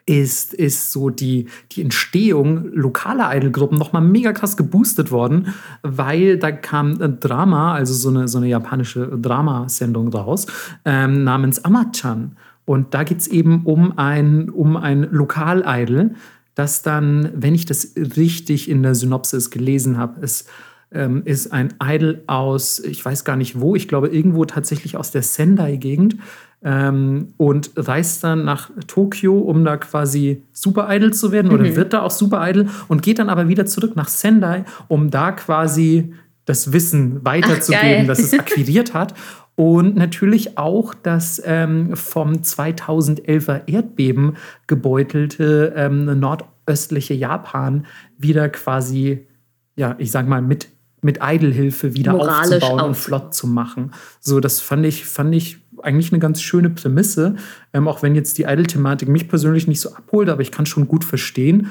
ist, 0.08 0.54
ist 0.54 0.90
so 0.90 1.10
die, 1.10 1.46
die 1.72 1.82
Entstehung 1.82 2.72
lokaler 2.72 3.36
Idolgruppen 3.36 3.78
nochmal 3.78 4.02
mega 4.02 4.32
krass 4.32 4.56
geboostet 4.56 5.10
worden, 5.10 5.54
weil 5.82 6.38
da 6.38 6.50
kam 6.50 7.00
ein 7.00 7.20
Drama, 7.20 7.74
also 7.74 7.92
so 7.92 8.08
eine, 8.08 8.26
so 8.26 8.38
eine 8.38 8.48
japanische 8.48 9.06
Dramasendung 9.06 10.08
raus, 10.08 10.46
ähm, 10.86 11.24
namens 11.24 11.62
Amachan. 11.62 12.36
Und 12.64 12.94
da 12.94 13.04
geht 13.04 13.20
es 13.20 13.28
eben 13.28 13.64
um 13.64 13.98
ein, 13.98 14.48
um 14.48 14.76
ein 14.76 15.06
Lokal-Idol, 15.10 16.12
das 16.54 16.82
dann, 16.82 17.30
wenn 17.34 17.54
ich 17.54 17.66
das 17.66 17.92
richtig 17.96 18.68
in 18.70 18.82
der 18.82 18.94
Synopsis 18.94 19.50
gelesen 19.50 19.98
habe, 19.98 20.22
es 20.22 20.46
ähm, 20.90 21.22
ist 21.26 21.52
ein 21.52 21.74
Idol 21.82 22.22
aus, 22.26 22.78
ich 22.78 23.04
weiß 23.04 23.24
gar 23.24 23.36
nicht 23.36 23.60
wo, 23.60 23.76
ich 23.76 23.88
glaube 23.88 24.08
irgendwo 24.08 24.46
tatsächlich 24.46 24.96
aus 24.96 25.10
der 25.10 25.22
Sendai-Gegend 25.22 26.16
ähm, 26.62 27.34
und 27.36 27.70
reist 27.76 28.24
dann 28.24 28.44
nach 28.44 28.70
Tokio, 28.86 29.38
um 29.38 29.64
da 29.64 29.76
quasi 29.76 30.42
Super 30.52 30.88
Idol 30.90 31.12
zu 31.12 31.30
werden 31.30 31.52
oder 31.52 31.64
mhm. 31.64 31.76
wird 31.76 31.92
da 31.92 32.02
auch 32.02 32.10
Super 32.10 32.48
Idol 32.48 32.68
und 32.88 33.02
geht 33.02 33.18
dann 33.18 33.28
aber 33.28 33.48
wieder 33.48 33.66
zurück 33.66 33.94
nach 33.96 34.08
Sendai, 34.08 34.64
um 34.88 35.10
da 35.10 35.32
quasi 35.32 36.14
das 36.44 36.72
Wissen 36.72 37.24
weiterzugeben, 37.24 38.06
das 38.06 38.18
es 38.20 38.32
akquiriert 38.38 38.94
hat. 38.94 39.14
Und 39.54 39.96
natürlich 39.96 40.56
auch 40.56 40.94
das 40.94 41.42
ähm, 41.44 41.96
vom 41.96 42.34
2011er 42.34 43.62
Erdbeben 43.66 44.36
gebeutelte 44.68 45.72
ähm, 45.76 46.18
nordöstliche 46.18 47.14
Japan 47.14 47.84
wieder 48.16 48.48
quasi, 48.50 49.26
ja, 49.74 49.96
ich 49.98 50.12
sag 50.12 50.28
mal, 50.28 50.42
mit, 50.42 50.68
mit 51.02 51.18
Idle-Hilfe 51.20 51.94
wieder 51.94 52.12
Moralisch 52.12 52.62
aufzubauen 52.62 52.80
auf. 52.80 52.86
und 52.86 52.96
flott 52.96 53.34
zu 53.34 53.48
machen. 53.48 53.90
So, 54.20 54.38
das 54.38 54.60
fand 54.60 54.86
ich, 54.86 55.04
fand 55.04 55.34
ich 55.34 55.58
eigentlich 55.82 56.12
eine 56.12 56.18
ganz 56.18 56.42
schöne 56.42 56.70
Prämisse, 56.70 57.36
ähm, 57.72 57.88
auch 57.88 58.02
wenn 58.02 58.14
jetzt 58.14 58.38
die 58.38 58.44
Idol-Thematik 58.44 59.08
mich 59.08 59.28
persönlich 59.28 59.66
nicht 59.66 59.80
so 59.80 59.94
abholt, 59.94 60.28
aber 60.28 60.42
ich 60.42 60.52
kann 60.52 60.66
schon 60.66 60.88
gut 60.88 61.04
verstehen, 61.04 61.68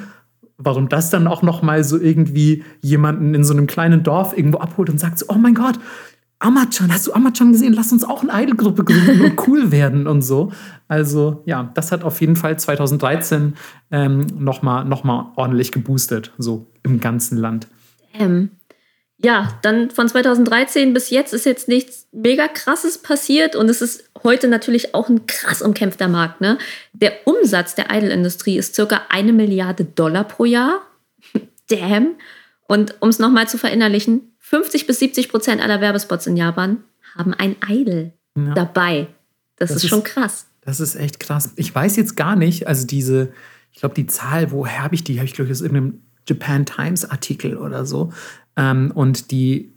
warum 0.57 0.89
das 0.89 1.09
dann 1.09 1.27
auch 1.27 1.41
noch 1.41 1.61
mal 1.61 1.83
so 1.83 1.99
irgendwie 1.99 2.63
jemanden 2.81 3.33
in 3.33 3.43
so 3.43 3.53
einem 3.53 3.67
kleinen 3.67 4.03
Dorf 4.03 4.37
irgendwo 4.37 4.57
abholt 4.57 4.89
und 4.89 4.99
sagt 4.99 5.19
so, 5.19 5.27
oh 5.29 5.37
mein 5.37 5.53
Gott, 5.53 5.79
Amachan, 6.39 6.93
hast 6.93 7.07
du 7.07 7.13
Amachan 7.13 7.51
gesehen? 7.51 7.73
Lass 7.73 7.91
uns 7.91 8.03
auch 8.03 8.23
eine 8.23 8.43
Idol-Gruppe 8.43 8.83
gründen 8.83 9.21
und 9.21 9.47
cool 9.47 9.71
werden 9.71 10.05
und 10.05 10.21
so. 10.21 10.51
Also 10.87 11.41
ja, 11.45 11.71
das 11.73 11.91
hat 11.91 12.03
auf 12.03 12.21
jeden 12.21 12.35
Fall 12.35 12.59
2013 12.59 13.53
ähm, 13.89 14.27
noch, 14.37 14.61
mal, 14.61 14.85
noch 14.85 15.03
mal 15.03 15.31
ordentlich 15.35 15.71
geboostet, 15.71 16.33
so 16.37 16.67
im 16.83 16.99
ganzen 16.99 17.37
Land. 17.37 17.67
Ähm, 18.13 18.51
ja, 19.19 19.57
dann 19.63 19.89
von 19.89 20.07
2013 20.07 20.93
bis 20.93 21.09
jetzt 21.09 21.33
ist 21.33 21.45
jetzt 21.45 21.67
nichts 21.67 22.07
mega 22.11 22.47
krasses 22.47 22.99
passiert 22.99 23.55
und 23.55 23.67
es 23.69 23.81
ist 23.81 24.09
heute 24.23 24.47
natürlich 24.47 24.93
auch 24.93 25.09
ein 25.09 25.25
krass 25.25 25.61
umkämpfter 25.61 26.07
Markt. 26.07 26.39
Ne? 26.39 26.59
Der 26.93 27.13
Umsatz 27.25 27.73
der 27.73 27.87
Idol-Industrie 27.89 28.57
ist 28.57 28.75
circa 28.75 29.01
eine 29.09 29.33
Milliarde 29.33 29.85
Dollar 29.85 30.23
pro 30.23 30.45
Jahr. 30.45 30.81
Damn. 31.69 32.15
Und 32.67 32.95
um 32.99 33.09
es 33.09 33.17
nochmal 33.17 33.47
zu 33.47 33.57
verinnerlichen, 33.57 34.33
50 34.39 34.85
bis 34.85 34.99
70 34.99 35.29
Prozent 35.29 35.61
aller 35.61 35.81
Werbespots 35.81 36.27
in 36.27 36.37
Japan 36.37 36.83
haben 37.15 37.33
ein 37.33 37.55
Idol 37.67 38.13
ja. 38.35 38.53
dabei. 38.53 39.07
Das, 39.55 39.69
das 39.69 39.77
ist, 39.77 39.83
ist 39.85 39.89
schon 39.89 40.03
krass. 40.03 40.45
Das 40.61 40.79
ist 40.79 40.95
echt 40.95 41.19
krass. 41.19 41.53
Ich 41.55 41.73
weiß 41.73 41.95
jetzt 41.95 42.15
gar 42.15 42.35
nicht, 42.35 42.67
also 42.67 42.85
diese, 42.85 43.33
ich 43.71 43.79
glaube, 43.79 43.95
die 43.95 44.05
Zahl, 44.05 44.51
woher 44.51 44.83
habe 44.83 44.93
ich 44.93 45.03
die? 45.03 45.17
Habe 45.17 45.25
ich, 45.25 45.33
glaube 45.33 45.49
ich, 45.49 45.57
aus 45.57 45.61
irgendeinem 45.61 46.03
Japan 46.27 46.65
Times 46.65 47.09
Artikel 47.09 47.57
oder 47.57 47.85
so. 47.85 48.11
Ähm, 48.55 48.91
und 48.93 49.31
die 49.31 49.73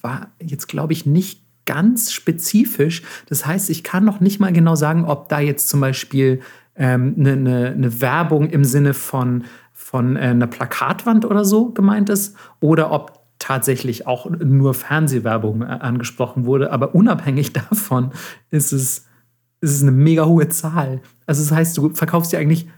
war 0.00 0.32
jetzt, 0.40 0.68
glaube 0.68 0.92
ich, 0.92 1.06
nicht 1.06 1.42
ganz 1.66 2.10
spezifisch. 2.12 3.02
Das 3.28 3.46
heißt, 3.46 3.70
ich 3.70 3.84
kann 3.84 4.04
noch 4.04 4.20
nicht 4.20 4.40
mal 4.40 4.52
genau 4.52 4.74
sagen, 4.74 5.04
ob 5.04 5.28
da 5.28 5.40
jetzt 5.40 5.68
zum 5.68 5.80
Beispiel 5.80 6.40
eine 6.74 6.94
ähm, 6.94 7.14
ne, 7.16 7.36
ne, 7.36 7.76
ne 7.76 8.00
Werbung 8.00 8.48
im 8.48 8.64
Sinne 8.64 8.94
von, 8.94 9.44
von 9.72 10.16
äh, 10.16 10.20
einer 10.20 10.46
Plakatwand 10.46 11.24
oder 11.24 11.44
so 11.44 11.70
gemeint 11.70 12.08
ist 12.08 12.36
oder 12.60 12.90
ob 12.90 13.20
tatsächlich 13.38 14.06
auch 14.06 14.30
nur 14.30 14.74
Fernsehwerbung 14.74 15.62
äh, 15.62 15.66
angesprochen 15.66 16.44
wurde. 16.44 16.72
Aber 16.72 16.94
unabhängig 16.94 17.52
davon 17.70 18.10
ist 18.50 18.72
es, 18.72 19.06
ist 19.60 19.76
es 19.76 19.82
eine 19.82 19.92
mega 19.92 20.24
hohe 20.24 20.48
Zahl. 20.48 21.00
Also 21.26 21.42
das 21.42 21.52
heißt, 21.52 21.76
du 21.76 21.90
verkaufst 21.90 22.32
ja 22.32 22.38
eigentlich 22.38 22.68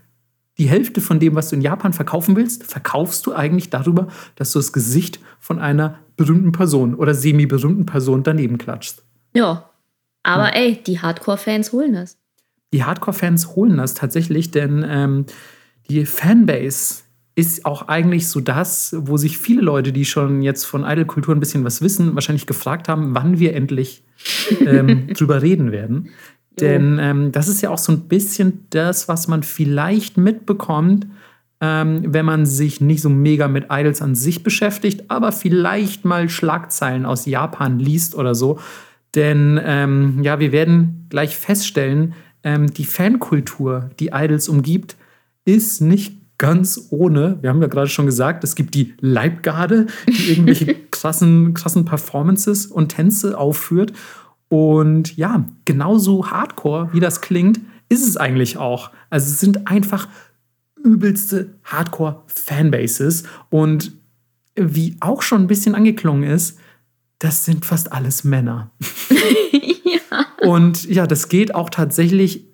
die 0.58 0.68
Hälfte 0.68 1.00
von 1.00 1.18
dem, 1.18 1.34
was 1.34 1.48
du 1.48 1.56
in 1.56 1.62
Japan 1.62 1.92
verkaufen 1.92 2.36
willst, 2.36 2.64
verkaufst 2.64 3.26
du 3.26 3.34
eigentlich 3.34 3.70
darüber, 3.70 4.08
dass 4.36 4.52
du 4.52 4.58
das 4.58 4.72
Gesicht 4.72 5.20
von 5.40 5.58
einer 5.58 5.98
berühmten 6.16 6.52
Person 6.52 6.94
oder 6.94 7.14
semi-berühmten 7.14 7.86
Person 7.86 8.22
daneben 8.22 8.58
klatschst. 8.58 9.02
Ja, 9.34 9.70
aber 10.22 10.54
ja. 10.54 10.62
ey, 10.62 10.82
die 10.86 11.00
Hardcore-Fans 11.00 11.72
holen 11.72 11.94
das. 11.94 12.18
Die 12.72 12.84
Hardcore-Fans 12.84 13.56
holen 13.56 13.78
das 13.78 13.94
tatsächlich, 13.94 14.50
denn 14.50 14.84
ähm, 14.86 15.26
die 15.88 16.04
Fanbase 16.06 17.02
ist 17.34 17.64
auch 17.64 17.88
eigentlich 17.88 18.28
so 18.28 18.40
das, 18.40 18.94
wo 18.98 19.16
sich 19.16 19.38
viele 19.38 19.62
Leute, 19.62 19.92
die 19.92 20.04
schon 20.04 20.42
jetzt 20.42 20.64
von 20.64 20.84
Idol-Kultur 20.84 21.34
ein 21.34 21.40
bisschen 21.40 21.64
was 21.64 21.80
wissen, 21.80 22.14
wahrscheinlich 22.14 22.46
gefragt 22.46 22.88
haben, 22.88 23.14
wann 23.14 23.38
wir 23.38 23.54
endlich 23.54 24.04
ähm, 24.60 25.06
drüber 25.14 25.40
reden 25.40 25.72
werden. 25.72 26.10
Denn 26.60 26.98
ähm, 27.00 27.32
das 27.32 27.48
ist 27.48 27.62
ja 27.62 27.70
auch 27.70 27.78
so 27.78 27.92
ein 27.92 28.08
bisschen 28.08 28.66
das, 28.70 29.08
was 29.08 29.28
man 29.28 29.42
vielleicht 29.42 30.18
mitbekommt, 30.18 31.06
ähm, 31.60 32.02
wenn 32.06 32.26
man 32.26 32.44
sich 32.44 32.80
nicht 32.80 33.00
so 33.00 33.08
mega 33.08 33.48
mit 33.48 33.66
Idols 33.70 34.02
an 34.02 34.14
sich 34.14 34.42
beschäftigt, 34.42 35.04
aber 35.08 35.32
vielleicht 35.32 36.04
mal 36.04 36.28
Schlagzeilen 36.28 37.06
aus 37.06 37.24
Japan 37.24 37.78
liest 37.78 38.14
oder 38.14 38.34
so. 38.34 38.58
Denn 39.14 39.60
ähm, 39.64 40.20
ja, 40.22 40.40
wir 40.40 40.52
werden 40.52 41.06
gleich 41.08 41.36
feststellen, 41.36 42.14
ähm, 42.44 42.72
die 42.72 42.84
Fankultur, 42.84 43.90
die 44.00 44.10
Idols 44.12 44.48
umgibt, 44.48 44.96
ist 45.44 45.80
nicht 45.80 46.16
ganz 46.38 46.88
ohne. 46.90 47.38
Wir 47.40 47.50
haben 47.50 47.62
ja 47.62 47.68
gerade 47.68 47.88
schon 47.88 48.06
gesagt, 48.06 48.42
es 48.42 48.56
gibt 48.56 48.74
die 48.74 48.94
Leibgarde, 49.00 49.86
die 50.08 50.32
irgendwelche 50.32 50.74
krassen, 50.90 51.54
krassen 51.54 51.84
Performances 51.84 52.66
und 52.66 52.88
Tänze 52.88 53.38
aufführt. 53.38 53.92
Und 54.52 55.16
ja, 55.16 55.46
genauso 55.64 56.30
hardcore, 56.30 56.90
wie 56.92 57.00
das 57.00 57.22
klingt, 57.22 57.58
ist 57.88 58.06
es 58.06 58.18
eigentlich 58.18 58.58
auch. 58.58 58.90
Also 59.08 59.30
es 59.30 59.40
sind 59.40 59.66
einfach 59.66 60.08
übelste 60.84 61.54
Hardcore-Fanbases. 61.64 63.22
Und 63.48 63.92
wie 64.54 64.98
auch 65.00 65.22
schon 65.22 65.40
ein 65.40 65.46
bisschen 65.46 65.74
angeklungen 65.74 66.24
ist, 66.30 66.58
das 67.18 67.46
sind 67.46 67.64
fast 67.64 67.94
alles 67.94 68.24
Männer. 68.24 68.70
ja. 69.84 70.46
Und 70.46 70.84
ja, 70.84 71.06
das 71.06 71.30
geht 71.30 71.54
auch 71.54 71.70
tatsächlich 71.70 72.44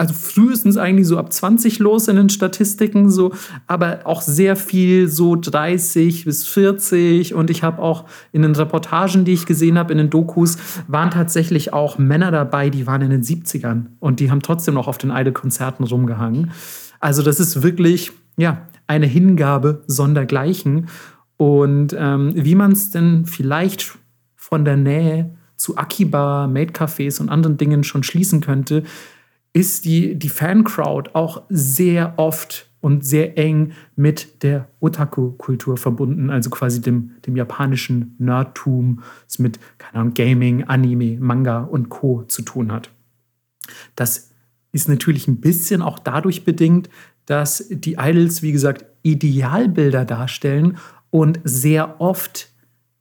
also 0.00 0.14
frühestens 0.14 0.78
eigentlich 0.78 1.06
so 1.06 1.18
ab 1.18 1.30
20 1.30 1.78
los 1.78 2.08
in 2.08 2.16
den 2.16 2.30
Statistiken, 2.30 3.10
so, 3.10 3.34
aber 3.66 4.00
auch 4.04 4.22
sehr 4.22 4.56
viel 4.56 5.08
so 5.08 5.36
30 5.36 6.24
bis 6.24 6.46
40. 6.46 7.34
Und 7.34 7.50
ich 7.50 7.62
habe 7.62 7.82
auch 7.82 8.06
in 8.32 8.40
den 8.40 8.56
Reportagen, 8.56 9.26
die 9.26 9.34
ich 9.34 9.44
gesehen 9.44 9.76
habe, 9.76 9.92
in 9.92 9.98
den 9.98 10.08
Dokus, 10.08 10.56
waren 10.88 11.10
tatsächlich 11.10 11.74
auch 11.74 11.98
Männer 11.98 12.30
dabei, 12.30 12.70
die 12.70 12.86
waren 12.86 13.02
in 13.02 13.10
den 13.10 13.22
70ern 13.22 13.88
und 13.98 14.20
die 14.20 14.30
haben 14.30 14.40
trotzdem 14.40 14.72
noch 14.72 14.88
auf 14.88 14.96
den 14.96 15.10
Idol-Konzerten 15.10 15.84
rumgehangen. 15.84 16.52
Also, 16.98 17.22
das 17.22 17.38
ist 17.38 17.62
wirklich, 17.62 18.10
ja, 18.38 18.68
eine 18.86 19.06
Hingabe 19.06 19.84
sondergleichen. 19.86 20.88
Und 21.36 21.94
ähm, 21.98 22.32
wie 22.34 22.54
man 22.54 22.72
es 22.72 22.90
denn 22.90 23.26
vielleicht 23.26 23.98
von 24.34 24.64
der 24.64 24.78
Nähe 24.78 25.34
zu 25.56 25.76
Akiba, 25.76 26.46
Maid-Cafés 26.46 27.20
und 27.20 27.28
anderen 27.28 27.58
Dingen 27.58 27.84
schon 27.84 28.02
schließen 28.02 28.40
könnte, 28.40 28.84
ist 29.52 29.84
die, 29.84 30.14
die 30.16 30.28
Fancrowd 30.28 31.14
auch 31.14 31.42
sehr 31.48 32.14
oft 32.16 32.70
und 32.80 33.04
sehr 33.04 33.36
eng 33.36 33.72
mit 33.94 34.42
der 34.42 34.68
Otaku-Kultur 34.80 35.76
verbunden, 35.76 36.30
also 36.30 36.50
quasi 36.50 36.80
dem, 36.80 37.12
dem 37.26 37.36
japanischen 37.36 38.14
Nerdtum, 38.18 39.02
das 39.26 39.38
mit, 39.38 39.58
keine 39.78 40.00
Ahnung, 40.00 40.14
Gaming, 40.14 40.64
Anime, 40.64 41.18
Manga 41.20 41.62
und 41.62 41.90
Co. 41.90 42.24
zu 42.24 42.42
tun 42.42 42.72
hat. 42.72 42.90
Das 43.96 44.30
ist 44.72 44.88
natürlich 44.88 45.28
ein 45.28 45.40
bisschen 45.40 45.82
auch 45.82 45.98
dadurch 45.98 46.44
bedingt, 46.44 46.88
dass 47.26 47.66
die 47.68 47.96
Idols, 47.98 48.42
wie 48.42 48.52
gesagt, 48.52 48.86
Idealbilder 49.02 50.04
darstellen 50.04 50.78
und 51.10 51.40
sehr 51.44 52.00
oft 52.00 52.49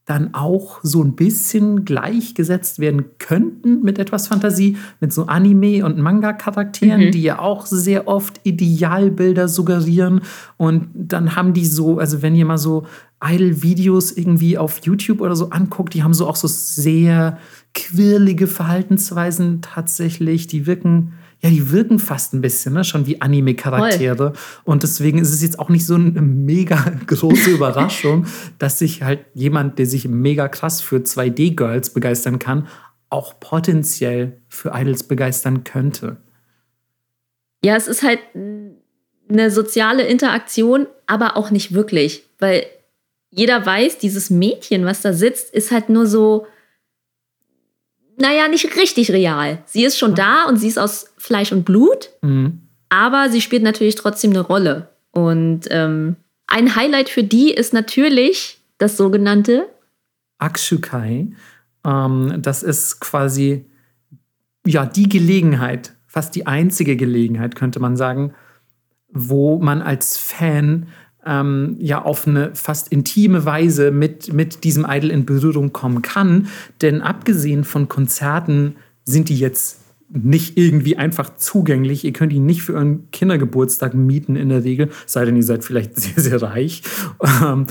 dann 0.09 0.33
auch 0.33 0.79
so 0.81 1.03
ein 1.03 1.15
bisschen 1.15 1.85
gleichgesetzt 1.85 2.79
werden 2.79 3.05
könnten 3.19 3.83
mit 3.83 3.99
etwas 3.99 4.27
Fantasie, 4.27 4.75
mit 4.99 5.13
so 5.13 5.27
Anime- 5.27 5.83
und 5.83 5.99
Manga-Charakteren, 5.99 7.05
mhm. 7.05 7.11
die 7.11 7.21
ja 7.21 7.37
auch 7.37 7.67
sehr 7.67 8.07
oft 8.07 8.39
Idealbilder 8.43 9.47
suggerieren. 9.47 10.21
Und 10.57 10.87
dann 10.95 11.35
haben 11.35 11.53
die 11.53 11.65
so, 11.65 11.99
also 11.99 12.23
wenn 12.23 12.35
ihr 12.35 12.45
mal 12.45 12.57
so 12.57 12.87
Idol-Videos 13.23 14.11
irgendwie 14.11 14.57
auf 14.57 14.79
YouTube 14.79 15.21
oder 15.21 15.35
so 15.35 15.51
anguckt, 15.51 15.93
die 15.93 16.01
haben 16.01 16.15
so 16.15 16.25
auch 16.25 16.37
so 16.37 16.47
sehr 16.47 17.37
quirlige 17.75 18.47
Verhaltensweisen 18.47 19.61
tatsächlich. 19.61 20.47
Die 20.47 20.65
wirken 20.65 21.13
ja, 21.41 21.49
die 21.49 21.71
wirken 21.71 21.99
fast 21.99 22.33
ein 22.33 22.41
bisschen, 22.41 22.73
ne? 22.73 22.83
schon 22.83 23.05
wie 23.05 23.21
Anime-Charaktere. 23.21 24.33
Und 24.65 24.83
deswegen 24.83 25.19
ist 25.19 25.33
es 25.33 25.41
jetzt 25.41 25.57
auch 25.57 25.69
nicht 25.69 25.85
so 25.85 25.95
eine 25.95 26.21
mega 26.21 26.75
große 27.07 27.51
Überraschung, 27.51 28.25
dass 28.57 28.79
sich 28.79 29.03
halt 29.03 29.25
jemand, 29.33 29.79
der 29.79 29.85
sich 29.85 30.07
mega 30.07 30.49
krass 30.49 30.81
für 30.81 30.97
2D-Girls 30.97 31.93
begeistern 31.93 32.39
kann, 32.39 32.67
auch 33.09 33.39
potenziell 33.39 34.41
für 34.49 34.71
Idols 34.75 35.03
begeistern 35.03 35.63
könnte. 35.63 36.17
Ja, 37.63 37.75
es 37.75 37.87
ist 37.87 38.03
halt 38.03 38.19
eine 39.29 39.51
soziale 39.51 40.03
Interaktion, 40.03 40.87
aber 41.07 41.37
auch 41.37 41.51
nicht 41.51 41.73
wirklich, 41.73 42.23
weil 42.39 42.65
jeder 43.31 43.65
weiß, 43.65 43.97
dieses 43.97 44.29
Mädchen, 44.29 44.85
was 44.85 45.01
da 45.01 45.13
sitzt, 45.13 45.53
ist 45.53 45.71
halt 45.71 45.89
nur 45.89 46.05
so 46.05 46.47
naja, 48.19 48.49
nicht 48.49 48.75
richtig 48.75 49.11
real. 49.11 49.63
Sie 49.65 49.85
ist 49.85 49.97
schon 49.97 50.13
da 50.13 50.43
und 50.45 50.57
sie 50.57 50.67
ist 50.67 50.77
aus 50.77 51.08
Fleisch 51.19 51.51
und 51.51 51.65
Blut, 51.65 52.09
mhm. 52.21 52.61
aber 52.89 53.29
sie 53.29 53.41
spielt 53.41 53.61
natürlich 53.61 53.95
trotzdem 53.95 54.31
eine 54.31 54.39
Rolle. 54.39 54.89
Und 55.11 55.67
ähm, 55.69 56.15
ein 56.47 56.75
Highlight 56.75 57.09
für 57.09 57.23
die 57.23 57.51
ist 57.51 57.73
natürlich 57.73 58.59
das 58.77 58.97
sogenannte 58.97 59.67
Akshukai. 60.39 61.27
Ähm, 61.85 62.35
das 62.41 62.63
ist 62.63 62.99
quasi 62.99 63.65
ja 64.65 64.85
die 64.85 65.09
Gelegenheit, 65.09 65.93
fast 66.07 66.35
die 66.35 66.47
einzige 66.47 66.95
Gelegenheit, 66.95 67.55
könnte 67.55 67.79
man 67.79 67.97
sagen, 67.97 68.33
wo 69.11 69.59
man 69.59 69.81
als 69.81 70.17
Fan 70.17 70.87
ähm, 71.25 71.75
ja 71.79 72.01
auf 72.01 72.27
eine 72.27 72.55
fast 72.55 72.89
intime 72.89 73.45
Weise 73.45 73.91
mit, 73.91 74.33
mit 74.33 74.63
diesem 74.63 74.85
Idol 74.87 75.11
in 75.11 75.25
Berührung 75.25 75.73
kommen 75.73 76.01
kann. 76.01 76.47
Denn 76.81 77.01
abgesehen 77.01 77.63
von 77.63 77.89
Konzerten 77.89 78.77
sind 79.03 79.29
die 79.29 79.37
jetzt 79.37 79.81
nicht 80.09 80.57
irgendwie 80.57 80.97
einfach 80.97 81.35
zugänglich. 81.37 82.03
Ihr 82.03 82.13
könnt 82.13 82.33
ihn 82.33 82.45
nicht 82.45 82.63
für 82.63 82.73
euren 82.73 83.09
Kindergeburtstag 83.11 83.93
mieten 83.93 84.35
in 84.35 84.49
der 84.49 84.63
Regel, 84.63 84.89
sei 85.05 85.25
denn 85.25 85.35
ihr 85.35 85.43
seid 85.43 85.63
vielleicht 85.63 85.95
sehr, 85.99 86.21
sehr 86.21 86.41
reich. 86.41 86.81
Ähm, 87.43 87.67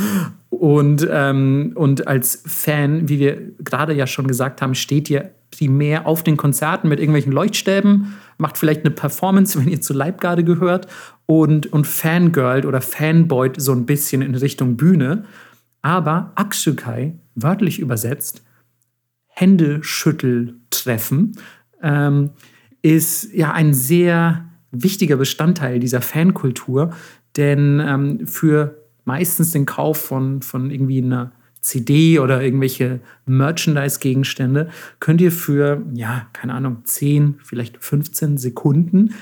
und, 0.50 1.06
ähm, 1.10 1.72
und 1.74 2.06
als 2.06 2.42
Fan, 2.46 3.08
wie 3.08 3.18
wir 3.18 3.38
gerade 3.58 3.92
ja 3.92 4.06
schon 4.06 4.28
gesagt 4.28 4.62
haben, 4.62 4.74
steht 4.74 5.10
ihr 5.10 5.30
primär 5.50 6.06
auf 6.06 6.22
den 6.22 6.36
Konzerten 6.36 6.88
mit 6.88 7.00
irgendwelchen 7.00 7.32
Leuchtstäben, 7.32 8.14
macht 8.38 8.58
vielleicht 8.58 8.84
eine 8.84 8.92
Performance, 8.92 9.58
wenn 9.60 9.68
ihr 9.68 9.80
zur 9.80 9.96
Leibgarde 9.96 10.44
gehört 10.44 10.86
und, 11.26 11.72
und 11.72 11.86
fangirlt 11.86 12.66
oder 12.66 12.80
fanboyt 12.80 13.60
so 13.60 13.72
ein 13.72 13.86
bisschen 13.86 14.22
in 14.22 14.34
Richtung 14.34 14.76
Bühne. 14.76 15.24
Aber 15.82 16.32
Akshukai, 16.34 17.14
wörtlich 17.34 17.78
übersetzt, 17.78 18.42
Händeschütteltreffen, 19.28 21.38
ähm, 21.82 22.30
ist 22.82 23.32
ja 23.32 23.52
ein 23.52 23.74
sehr 23.74 24.44
wichtiger 24.70 25.16
Bestandteil 25.16 25.78
dieser 25.78 26.00
Fankultur, 26.00 26.92
denn 27.36 27.80
ähm, 27.84 28.26
für 28.26 28.82
meistens 29.04 29.52
den 29.52 29.66
Kauf 29.66 29.98
von, 29.98 30.42
von 30.42 30.70
irgendwie 30.70 31.02
einer 31.02 31.32
CD 31.60 32.18
oder 32.18 32.42
irgendwelche 32.42 33.00
Merchandise-Gegenstände, 33.26 34.68
könnt 35.00 35.20
ihr 35.20 35.32
für, 35.32 35.82
ja, 35.94 36.28
keine 36.32 36.54
Ahnung, 36.54 36.78
10, 36.84 37.40
vielleicht 37.42 37.82
15 37.82 38.38
Sekunden 38.38 39.14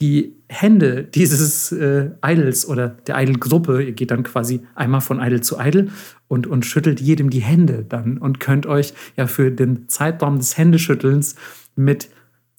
die 0.00 0.34
Hände 0.48 1.04
dieses 1.04 1.72
äh, 1.72 2.10
Idols 2.24 2.66
oder 2.66 2.88
der 2.88 3.20
Idol-Gruppe, 3.20 3.82
ihr 3.82 3.92
geht 3.92 4.10
dann 4.10 4.22
quasi 4.22 4.62
einmal 4.74 5.02
von 5.02 5.20
Idol 5.20 5.42
zu 5.42 5.58
Idol 5.60 5.90
und, 6.26 6.46
und 6.46 6.64
schüttelt 6.64 7.00
jedem 7.00 7.28
die 7.28 7.40
Hände 7.40 7.84
dann 7.86 8.16
und 8.16 8.40
könnt 8.40 8.66
euch 8.66 8.94
ja 9.16 9.26
für 9.26 9.50
den 9.50 9.88
Zeitraum 9.88 10.38
des 10.38 10.56
Händeschüttelns 10.56 11.36
mit 11.84 12.08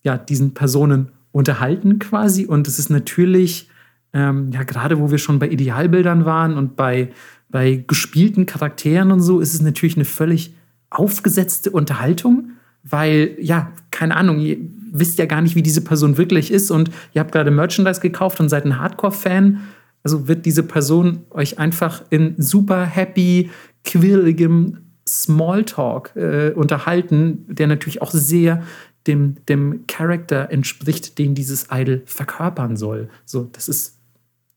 ja, 0.03 0.17
diesen 0.17 0.53
Personen 0.53 1.09
unterhalten 1.31 1.99
quasi. 1.99 2.45
Und 2.45 2.67
es 2.67 2.79
ist 2.79 2.89
natürlich, 2.89 3.69
ähm, 4.13 4.51
ja, 4.51 4.63
gerade 4.63 4.99
wo 4.99 5.11
wir 5.11 5.17
schon 5.17 5.39
bei 5.39 5.49
Idealbildern 5.49 6.25
waren 6.25 6.57
und 6.57 6.75
bei 6.75 7.11
bei 7.51 7.83
gespielten 7.85 8.45
Charakteren 8.45 9.11
und 9.11 9.21
so 9.21 9.39
ist 9.39 9.53
es 9.53 9.61
natürlich 9.61 9.97
eine 9.97 10.05
völlig 10.05 10.55
aufgesetzte 10.89 11.69
Unterhaltung, 11.69 12.51
weil, 12.83 13.35
ja, 13.39 13.71
keine 13.91 14.15
Ahnung, 14.15 14.39
ihr 14.39 14.57
wisst 14.91 15.19
ja 15.19 15.25
gar 15.25 15.41
nicht, 15.41 15.55
wie 15.55 15.61
diese 15.61 15.83
Person 15.83 16.17
wirklich 16.17 16.51
ist 16.51 16.71
und 16.71 16.89
ihr 17.13 17.19
habt 17.21 17.31
gerade 17.31 17.51
Merchandise 17.51 18.01
gekauft 18.01 18.39
und 18.39 18.49
seid 18.49 18.65
ein 18.65 18.79
Hardcore-Fan. 18.79 19.59
Also 20.03 20.27
wird 20.27 20.45
diese 20.45 20.63
Person 20.63 21.19
euch 21.29 21.59
einfach 21.59 22.03
in 22.09 22.35
super 22.37 22.85
happy, 22.85 23.51
quirligem 23.83 24.77
Smalltalk 25.07 26.15
äh, 26.15 26.51
unterhalten, 26.55 27.45
der 27.47 27.67
natürlich 27.67 28.01
auch 28.01 28.11
sehr 28.11 28.63
dem, 29.07 29.37
dem 29.47 29.85
Charakter 29.87 30.51
entspricht, 30.51 31.17
den 31.17 31.35
dieses 31.35 31.67
Idol 31.71 32.03
verkörpern 32.05 32.77
soll. 32.77 33.09
So, 33.25 33.49
das 33.51 33.67
ist, 33.67 33.97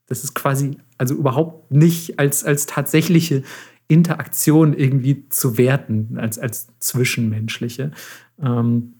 das 0.07 0.24
ist 0.24 0.34
quasi 0.34 0.78
also 0.99 1.14
überhaupt 1.14 1.72
nicht 1.72 2.18
als, 2.18 2.45
als 2.45 2.66
tatsächliche 2.66 3.42
Interaktion 3.88 4.74
irgendwie 4.74 5.28
zu 5.28 5.59
werten, 5.59 6.16
als, 6.18 6.38
als 6.38 6.68
zwischenmenschliche. 6.78 7.92
Ähm, 8.42 8.95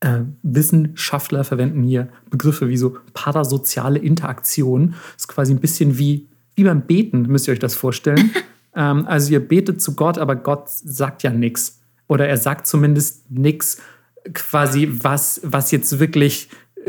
äh, 0.00 0.20
Wissenschaftler 0.42 1.44
verwenden 1.44 1.82
hier 1.82 2.08
Begriffe 2.30 2.68
wie 2.68 2.76
so 2.76 2.96
parasoziale 3.12 3.98
Interaktion. 3.98 4.94
Das 5.12 5.22
ist 5.22 5.28
quasi 5.28 5.52
ein 5.52 5.60
bisschen 5.60 5.98
wie, 5.98 6.28
wie 6.54 6.64
beim 6.64 6.82
Beten, 6.82 7.22
müsst 7.22 7.48
ihr 7.48 7.52
euch 7.52 7.58
das 7.58 7.74
vorstellen. 7.74 8.30
ähm, 8.74 9.06
also 9.06 9.32
ihr 9.32 9.46
betet 9.46 9.82
zu 9.82 9.94
Gott, 9.94 10.18
aber 10.18 10.36
Gott 10.36 10.68
sagt 10.68 11.22
ja 11.22 11.30
nichts. 11.30 11.80
Oder 12.06 12.28
er 12.28 12.38
sagt 12.38 12.66
zumindest 12.66 13.30
nichts, 13.30 13.80
quasi, 14.32 14.88
was, 14.90 15.40
was 15.44 15.70
jetzt 15.70 15.98
wirklich 15.98 16.48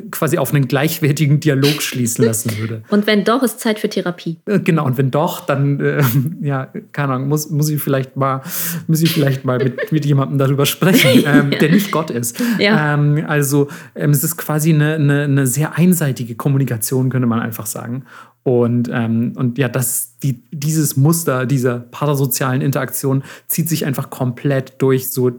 quasi 0.10 0.38
auf 0.38 0.54
einen 0.54 0.68
gleichwertigen 0.68 1.40
Dialog 1.40 1.82
schließen 1.82 2.24
lassen 2.24 2.58
würde. 2.58 2.84
Und 2.90 3.08
wenn 3.08 3.24
doch, 3.24 3.44
ist 3.44 3.60
Zeit 3.60 3.80
für 3.80 3.90
Therapie. 3.90 4.38
Äh, 4.46 4.60
genau, 4.60 4.86
und 4.86 4.98
wenn 4.98 5.12
doch, 5.12 5.46
dann, 5.46 5.80
äh, 5.80 6.04
ja, 6.42 6.72
keine 6.92 7.14
Ahnung, 7.14 7.28
muss, 7.28 7.50
muss 7.50 7.70
ich 7.70 7.82
vielleicht 7.82 8.16
mal, 8.16 8.42
muss 8.88 9.02
ich 9.02 9.12
vielleicht 9.12 9.44
mal 9.44 9.58
mit, 9.58 9.92
mit 9.92 10.06
jemandem 10.06 10.38
darüber 10.38 10.66
sprechen, 10.66 11.24
ähm, 11.26 11.52
ja. 11.52 11.60
der 11.60 11.72
nicht 11.72 11.92
Gott 11.92 12.10
ist. 12.10 12.42
Ja. 12.58 12.94
Ähm, 12.94 13.24
also 13.28 13.68
ähm, 13.96 14.12
es 14.12 14.24
ist 14.24 14.38
quasi 14.38 14.74
eine, 14.74 14.96
eine, 14.96 15.24
eine, 15.24 15.48
sehr 15.48 15.78
einseitige 15.78 16.36
Kommunikation, 16.36 17.10
könnte 17.10 17.28
man 17.28 17.40
einfach 17.40 17.66
sagen. 17.66 18.06
Und, 18.44 18.90
ähm, 18.92 19.34
und 19.36 19.58
ja, 19.58 19.68
das, 19.68 20.18
die, 20.24 20.42
dieses 20.52 20.96
Muster 20.96 21.46
dieser 21.46 21.80
parasozialen 21.80 22.62
Interaktion 22.62 23.24
zieht 23.48 23.70
sich 23.70 23.86
einfach 23.86 24.10
komplett 24.10 24.82
durch 24.82 25.12
so 25.12 25.32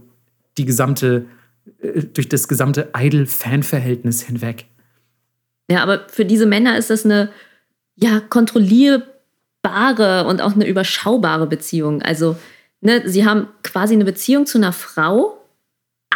die 0.58 0.66
gesamte 0.66 1.16
äh, 1.16 1.41
durch 2.14 2.28
das 2.28 2.48
gesamte 2.48 2.90
Idol-Fan-Verhältnis 2.96 4.22
hinweg. 4.22 4.66
Ja, 5.70 5.82
aber 5.82 6.06
für 6.08 6.24
diese 6.24 6.46
Männer 6.46 6.76
ist 6.76 6.90
das 6.90 7.04
eine 7.04 7.30
ja, 7.96 8.20
kontrollierbare 8.20 10.26
und 10.26 10.40
auch 10.40 10.54
eine 10.54 10.66
überschaubare 10.66 11.46
Beziehung. 11.46 12.02
Also, 12.02 12.36
ne, 12.80 13.08
sie 13.08 13.24
haben 13.24 13.48
quasi 13.62 13.94
eine 13.94 14.04
Beziehung 14.04 14.46
zu 14.46 14.58
einer 14.58 14.72
Frau, 14.72 15.38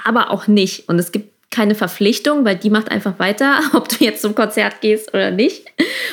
aber 0.04 0.30
auch 0.30 0.46
nicht. 0.46 0.88
Und 0.88 0.98
es 0.98 1.12
gibt 1.12 1.32
keine 1.50 1.74
Verpflichtung, 1.74 2.44
weil 2.44 2.56
die 2.56 2.70
macht 2.70 2.90
einfach 2.90 3.18
weiter, 3.18 3.60
ob 3.72 3.88
du 3.88 4.04
jetzt 4.04 4.22
zum 4.22 4.34
Konzert 4.34 4.80
gehst 4.80 5.14
oder 5.14 5.30
nicht. 5.30 5.66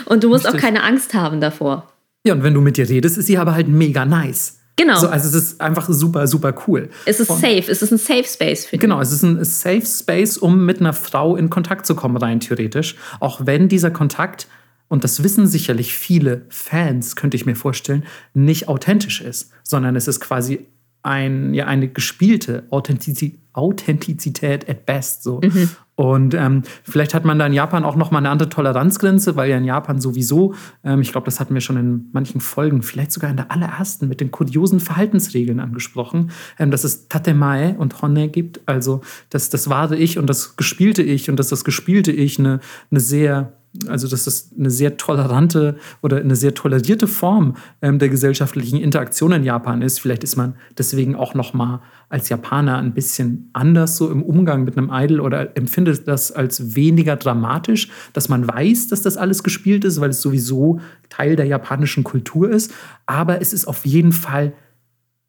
Und 0.06 0.24
du 0.24 0.30
musst 0.30 0.46
Richtig. 0.46 0.62
auch 0.62 0.64
keine 0.64 0.84
Angst 0.84 1.14
haben 1.14 1.42
davor. 1.42 1.92
Ja, 2.26 2.34
und 2.34 2.44
wenn 2.44 2.54
du 2.54 2.62
mit 2.62 2.78
ihr 2.78 2.88
redest, 2.88 3.18
ist 3.18 3.26
sie 3.26 3.38
aber 3.38 3.54
halt 3.54 3.68
mega 3.68 4.06
nice. 4.06 4.60
Genau. 4.76 5.00
So, 5.00 5.08
also 5.08 5.28
es 5.28 5.36
ist 5.36 5.62
einfach 5.62 5.88
super, 5.88 6.28
super 6.28 6.54
cool. 6.68 6.90
Es 7.06 7.20
ist 7.20 7.30
und 7.30 7.40
safe, 7.40 7.70
es 7.70 7.82
ist 7.82 7.92
ein 7.92 7.98
Safe 7.98 8.26
Space 8.26 8.66
für 8.66 8.72
dich. 8.72 8.82
Genau, 8.82 9.00
es 9.00 9.12
ist 9.12 9.24
ein 9.24 9.44
Safe 9.44 9.86
Space, 9.86 10.38
um 10.38 10.66
mit 10.66 10.80
einer 10.80 10.94
Frau 10.94 11.36
in 11.36 11.50
Kontakt 11.50 11.86
zu 11.86 11.96
kommen, 11.96 12.18
rein 12.18 12.40
theoretisch. 12.40 12.96
Auch 13.20 13.46
wenn 13.46 13.70
dieser 13.70 13.92
Kontakt, 13.92 14.48
und 14.88 15.04
das 15.04 15.24
wissen 15.24 15.46
sicherlich 15.46 15.94
viele 15.94 16.46
Fans, 16.50 17.16
könnte 17.16 17.38
ich 17.38 17.46
mir 17.46 17.56
vorstellen, 17.56 18.04
nicht 18.34 18.68
authentisch 18.68 19.22
ist, 19.22 19.52
sondern 19.64 19.96
es 19.96 20.08
ist 20.08 20.20
quasi 20.20 20.66
ein, 21.04 21.54
ja, 21.54 21.66
eine 21.68 21.88
gespielte 21.88 22.64
Authentizität, 22.70 23.40
Authentizität 23.54 24.70
at 24.70 24.86
best. 24.86 25.24
So. 25.24 25.42
Mhm. 25.42 25.70
Und 25.96 26.34
ähm, 26.34 26.64
vielleicht 26.84 27.14
hat 27.14 27.24
man 27.24 27.38
da 27.38 27.46
in 27.46 27.54
Japan 27.54 27.84
auch 27.84 27.96
noch 27.96 28.10
mal 28.10 28.18
eine 28.18 28.32
andere 28.32 28.50
Toleranzgrenze, 28.50 29.36
weil 29.36 29.52
ja 29.52 29.58
in 29.58 29.64
Japan 29.64 30.02
sowieso, 30.02 30.56
ähm, 30.84 31.02
ich 31.02 31.12
glaube, 31.12 31.26
das 31.26 31.40
hatten 31.40 31.54
wir 31.54 31.62
schon 31.62 31.78
in 31.78 32.10
manchen 32.14 32.42
Folgen, 32.42 32.82
vielleicht 32.82 33.12
sogar 33.12 33.30
in 33.30 33.38
der 33.38 33.52
allerersten 33.52 34.08
mit 34.08 34.20
den 34.20 34.32
kuriosen 34.32 34.80
Verhaltensregeln 34.80 35.60
angesprochen, 35.60 36.32
ähm, 36.58 36.72
dass 36.72 36.84
es 36.84 37.10
Tatemae 37.10 37.76
und 37.78 38.02
Honne 38.02 38.28
gibt, 38.28 38.62
also 38.66 39.02
dass 39.30 39.52
das 39.52 39.70
wahre 39.70 39.96
Ich 39.96 40.18
und 40.18 40.28
das 40.28 40.56
gespielte 40.56 41.04
Ich 41.04 41.30
und 41.30 41.38
dass 41.38 41.50
das 41.50 41.64
gespielte 41.64 42.12
Ich 42.12 42.40
eine, 42.40 42.60
eine 42.90 43.00
sehr 43.00 43.54
also 43.88 44.08
dass 44.08 44.26
das 44.26 44.52
eine 44.58 44.70
sehr 44.70 44.98
tolerante 44.98 45.78
oder 46.02 46.18
eine 46.18 46.36
sehr 46.36 46.54
tolerierte 46.54 47.08
Form 47.08 47.56
ähm, 47.82 47.98
der 47.98 48.10
gesellschaftlichen 48.10 48.80
Interaktion 48.80 49.32
in 49.32 49.44
Japan 49.44 49.82
ist. 49.82 50.00
Vielleicht 50.00 50.24
ist 50.24 50.36
man 50.36 50.56
deswegen 50.78 51.16
auch 51.16 51.34
noch 51.34 51.54
mal 51.54 51.82
als 52.10 52.30
Japaner 52.30 52.78
ein 52.78 52.94
bisschen 52.94 53.50
anders 53.54 53.98
so 53.98 54.12
im 54.12 54.22
Umgang 54.22 54.64
mit 54.64 54.78
einem 54.78 54.92
Idol 54.94 55.20
oder 55.20 55.58
empfindet 55.58 56.08
das 56.08 56.32
als 56.32 56.76
weniger 56.76 57.16
dramatisch, 57.16 57.90
dass 58.14 58.30
man 58.30 58.48
weiß, 58.48 58.90
dass 58.90 59.02
das 59.02 59.18
alles 59.18 59.44
gespielt 59.44 59.84
ist, 59.86 60.00
weil 60.00 60.12
es 60.12 60.22
sowieso 60.22 60.80
Teil 61.10 61.36
der 61.36 61.46
japanischen 61.46 62.04
Kultur 62.04 62.52
ist. 62.52 62.72
Aber 63.08 63.42
es 63.42 63.54
ist 63.54 63.66
auf 63.66 63.86
jeden 63.86 64.12
Fall 64.12 64.54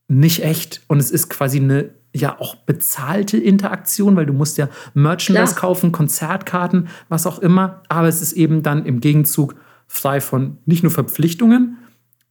nicht 0.09 0.45
echt 0.45 0.83
und 0.87 0.99
es 0.99 1.11
ist 1.11 1.31
quasi 1.31 1.59
eine 1.59 1.91
ja 2.15 2.39
auch 2.41 2.55
bezahlte 2.55 3.37
Interaktion, 3.37 4.17
weil 4.17 4.27
du 4.27 4.33
musst 4.33 4.57
ja 4.57 4.69
Merchandise 4.95 5.55
Klar. 5.55 5.61
kaufen, 5.61 5.93
Konzertkarten, 5.93 6.89
was 7.09 7.27
auch 7.27 7.41
immer. 7.41 7.83
Aber 7.89 8.09
es 8.09 8.23
ist 8.23 8.33
eben 8.33 8.63
dann 8.63 8.87
im 8.87 9.01
Gegenzug 9.01 9.57
frei 9.87 10.21
von 10.21 10.59
nicht 10.65 10.83
nur 10.83 10.93
Verpflichtungen, 10.93 11.79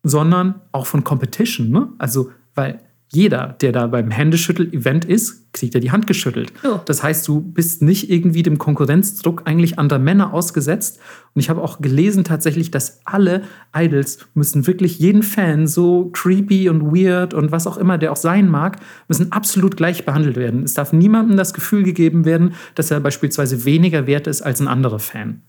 sondern 0.02 0.62
auch 0.72 0.88
von 0.88 1.04
Competition. 1.04 1.70
Ne? 1.70 1.90
Also, 1.98 2.32
weil 2.56 2.80
jeder, 3.16 3.56
der 3.62 3.72
da 3.72 3.88
beim 3.88 4.10
Händeschüttel-Event 4.10 5.06
ist, 5.06 5.54
kriegt 5.54 5.76
ja 5.76 5.80
die 5.80 5.92
Hand 5.92 6.08
geschüttelt. 6.08 6.52
Oh. 6.64 6.80
Das 6.86 7.04
heißt, 7.04 7.28
du 7.28 7.42
bist 7.42 7.82
nicht 7.84 8.10
irgendwie 8.10 8.42
dem 8.42 8.58
Konkurrenzdruck 8.58 9.44
eigentlich 9.46 9.78
anderer 9.78 10.00
Männer 10.00 10.34
ausgesetzt. 10.34 11.00
Und 11.36 11.40
ich 11.40 11.50
habe 11.50 11.62
auch 11.62 11.80
gelesen 11.80 12.24
tatsächlich, 12.24 12.72
dass 12.72 13.02
alle 13.06 13.44
Idols 13.76 14.20
müssen 14.34 14.66
wirklich 14.66 14.98
jeden 14.98 15.22
Fan, 15.22 15.68
so 15.68 16.10
creepy 16.12 16.70
und 16.70 16.82
weird 16.82 17.34
und 17.34 17.52
was 17.52 17.68
auch 17.68 17.78
immer 17.78 17.98
der 17.98 18.12
auch 18.12 18.18
sein 18.18 18.50
mag, 18.50 18.78
müssen 19.08 19.32
absolut 19.32 19.78
gleich 19.78 20.06
behandelt 20.06 20.36
werden. 20.36 20.64
Es 20.64 20.74
darf 20.74 20.92
niemandem 20.92 21.38
das 21.38 21.54
Gefühl 21.54 21.84
gegeben 21.84 22.26
werden, 22.26 22.54
dass 22.74 22.90
er 22.90 23.00
beispielsweise 23.00 23.66
weniger 23.66 24.08
wert 24.08 24.26
ist 24.26 24.42
als 24.42 24.60
ein 24.60 24.68
anderer 24.68 25.00
Fan. 25.00 25.44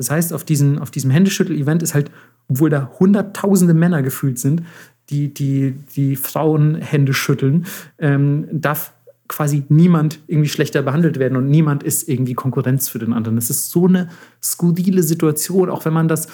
Das 0.00 0.10
heißt, 0.10 0.32
auf, 0.32 0.44
diesen, 0.44 0.78
auf 0.78 0.90
diesem 0.90 1.10
Händeschüttel-Event 1.10 1.82
ist 1.82 1.92
halt, 1.92 2.10
obwohl 2.48 2.70
da 2.70 2.90
hunderttausende 2.98 3.74
Männer 3.74 4.02
gefühlt 4.02 4.38
sind, 4.38 4.62
die, 5.10 5.32
die, 5.32 5.74
die 5.94 6.16
Frauenhände 6.16 7.12
schütteln, 7.14 7.66
ähm, 7.98 8.46
darf 8.52 8.92
quasi 9.28 9.62
niemand 9.68 10.18
irgendwie 10.26 10.48
schlechter 10.48 10.82
behandelt 10.82 11.18
werden 11.18 11.36
und 11.36 11.48
niemand 11.48 11.82
ist 11.82 12.08
irgendwie 12.08 12.34
Konkurrenz 12.34 12.88
für 12.88 12.98
den 12.98 13.12
anderen. 13.12 13.38
Es 13.38 13.48
ist 13.48 13.70
so 13.70 13.86
eine 13.86 14.08
skurrile 14.42 15.02
Situation, 15.02 15.70
auch 15.70 15.84
wenn 15.84 15.92
man 15.92 16.08
das 16.08 16.28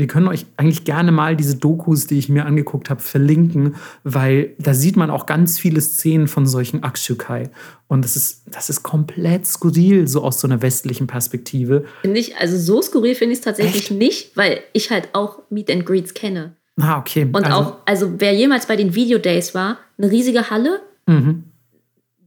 wir 0.00 0.06
können 0.06 0.28
euch 0.28 0.46
eigentlich 0.56 0.84
gerne 0.84 1.12
mal 1.12 1.36
diese 1.36 1.56
Dokus, 1.56 2.06
die 2.06 2.18
ich 2.18 2.30
mir 2.30 2.46
angeguckt 2.46 2.88
habe, 2.88 3.02
verlinken, 3.02 3.76
weil 4.02 4.54
da 4.58 4.72
sieht 4.72 4.96
man 4.96 5.10
auch 5.10 5.26
ganz 5.26 5.58
viele 5.58 5.80
Szenen 5.80 6.26
von 6.26 6.46
solchen 6.46 6.82
Akshukai. 6.82 7.50
Und 7.86 8.02
das 8.02 8.16
ist, 8.16 8.44
das 8.50 8.70
ist 8.70 8.82
komplett 8.82 9.46
skurril, 9.46 10.08
so 10.08 10.22
aus 10.22 10.40
so 10.40 10.48
einer 10.48 10.62
westlichen 10.62 11.06
Perspektive. 11.06 11.84
Finde 12.00 12.18
ich, 12.18 12.36
also 12.36 12.56
so 12.56 12.80
skurril 12.80 13.14
finde 13.14 13.34
ich 13.34 13.40
es 13.40 13.44
tatsächlich 13.44 13.90
Echt? 13.90 13.98
nicht, 13.98 14.36
weil 14.36 14.60
ich 14.72 14.90
halt 14.90 15.10
auch 15.12 15.42
Meet 15.50 15.70
and 15.70 15.84
Greets 15.84 16.14
kenne. 16.14 16.56
Ah, 16.78 16.98
okay. 16.98 17.28
Und 17.30 17.44
also, 17.44 17.56
auch, 17.56 17.76
also 17.84 18.14
wer 18.18 18.34
jemals 18.34 18.66
bei 18.66 18.76
den 18.76 18.94
Video 18.94 19.18
Days 19.18 19.54
war, 19.54 19.78
eine 19.98 20.10
riesige 20.10 20.50
Halle. 20.50 20.80
Mhm. 21.06 21.44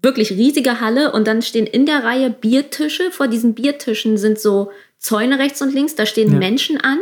Wirklich 0.01 0.31
riesige 0.31 0.81
Halle 0.81 1.13
und 1.13 1.27
dann 1.27 1.41
stehen 1.41 1.65
in 1.65 1.85
der 1.85 2.03
Reihe 2.03 2.29
Biertische. 2.29 3.11
Vor 3.11 3.27
diesen 3.27 3.53
Biertischen 3.55 4.17
sind 4.17 4.39
so 4.39 4.71
Zäune 4.97 5.39
rechts 5.39 5.61
und 5.61 5.73
links, 5.73 5.95
da 5.95 6.05
stehen 6.05 6.31
ja. 6.31 6.37
Menschen 6.37 6.79
an. 6.79 6.99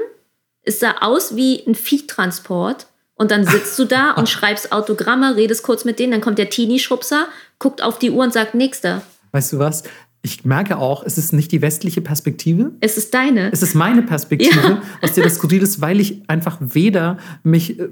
Es 0.63 0.79
sah 0.79 0.97
aus 1.01 1.35
wie 1.35 1.63
ein 1.65 1.75
Viehtransport. 1.75 2.87
Und 3.15 3.29
dann 3.31 3.45
sitzt 3.45 3.77
du 3.77 3.85
da 3.85 4.11
und 4.11 4.29
schreibst 4.29 4.71
Autogramme, 4.71 5.35
redest 5.35 5.63
kurz 5.63 5.85
mit 5.85 5.99
denen, 5.99 6.11
dann 6.11 6.21
kommt 6.21 6.37
der 6.37 6.49
Teenie-Schubser, 6.49 7.27
guckt 7.59 7.83
auf 7.83 7.99
die 7.99 8.11
Uhr 8.11 8.23
und 8.23 8.33
sagt, 8.33 8.55
nächster. 8.55 9.01
Weißt 9.31 9.53
du 9.53 9.59
was? 9.59 9.83
Ich 10.23 10.45
merke 10.45 10.77
auch, 10.77 11.03
es 11.03 11.17
ist 11.17 11.33
nicht 11.33 11.51
die 11.51 11.61
westliche 11.61 12.01
Perspektive. 12.01 12.71
Es 12.79 12.95
ist 12.95 13.13
deine. 13.13 13.51
Es 13.51 13.63
ist 13.63 13.73
meine 13.73 14.03
Perspektive, 14.03 14.55
ja. 14.55 14.81
aus 15.01 15.13
der 15.13 15.23
das 15.23 15.35
skurril 15.35 15.63
ist, 15.63 15.81
weil 15.81 15.99
ich 15.99 16.21
einfach 16.29 16.57
weder 16.59 17.17
mich 17.43 17.79
äh, 17.79 17.87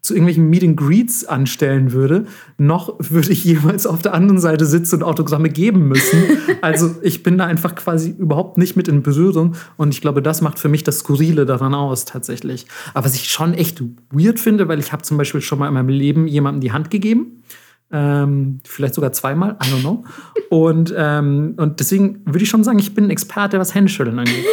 zu 0.00 0.14
irgendwelchen 0.14 0.48
Meet 0.48 0.62
and 0.64 0.76
Greets 0.78 1.26
anstellen 1.26 1.92
würde, 1.92 2.24
noch 2.56 2.96
würde 2.98 3.30
ich 3.30 3.44
jemals 3.44 3.86
auf 3.86 4.00
der 4.00 4.14
anderen 4.14 4.40
Seite 4.40 4.64
sitzen 4.64 4.96
und 4.96 5.02
Autogramme 5.02 5.50
geben 5.50 5.88
müssen. 5.88 6.18
Also 6.60 6.96
ich 7.02 7.22
bin 7.22 7.38
da 7.38 7.46
einfach 7.46 7.76
quasi 7.76 8.10
überhaupt 8.18 8.58
nicht 8.58 8.74
mit 8.74 8.88
in 8.88 9.02
Berührung 9.02 9.54
und 9.76 9.94
ich 9.94 10.00
glaube, 10.00 10.22
das 10.22 10.40
macht 10.40 10.58
für 10.58 10.68
mich 10.68 10.82
das 10.82 10.98
Skurrile 10.98 11.46
daran 11.46 11.72
aus 11.72 12.04
tatsächlich. 12.04 12.66
Aber 12.94 13.04
was 13.04 13.14
ich 13.14 13.28
schon 13.28 13.54
echt 13.54 13.80
weird 14.10 14.40
finde, 14.40 14.66
weil 14.66 14.80
ich 14.80 14.92
habe 14.92 15.02
zum 15.02 15.18
Beispiel 15.18 15.40
schon 15.40 15.60
mal 15.60 15.68
in 15.68 15.74
meinem 15.74 15.88
Leben 15.88 16.26
jemandem 16.26 16.60
die 16.60 16.72
Hand 16.72 16.90
gegeben 16.90 17.42
ähm, 17.90 18.60
vielleicht 18.64 18.94
sogar 18.94 19.12
zweimal, 19.12 19.56
I 19.62 19.66
don't 19.66 19.80
know. 19.80 20.04
Und, 20.50 20.94
ähm, 20.96 21.54
und 21.56 21.80
deswegen 21.80 22.22
würde 22.26 22.42
ich 22.42 22.48
schon 22.48 22.64
sagen, 22.64 22.78
ich 22.78 22.94
bin 22.94 23.04
ein 23.04 23.10
Experte, 23.10 23.58
was 23.58 23.74
Händeschütteln 23.74 24.18
angeht. 24.18 24.44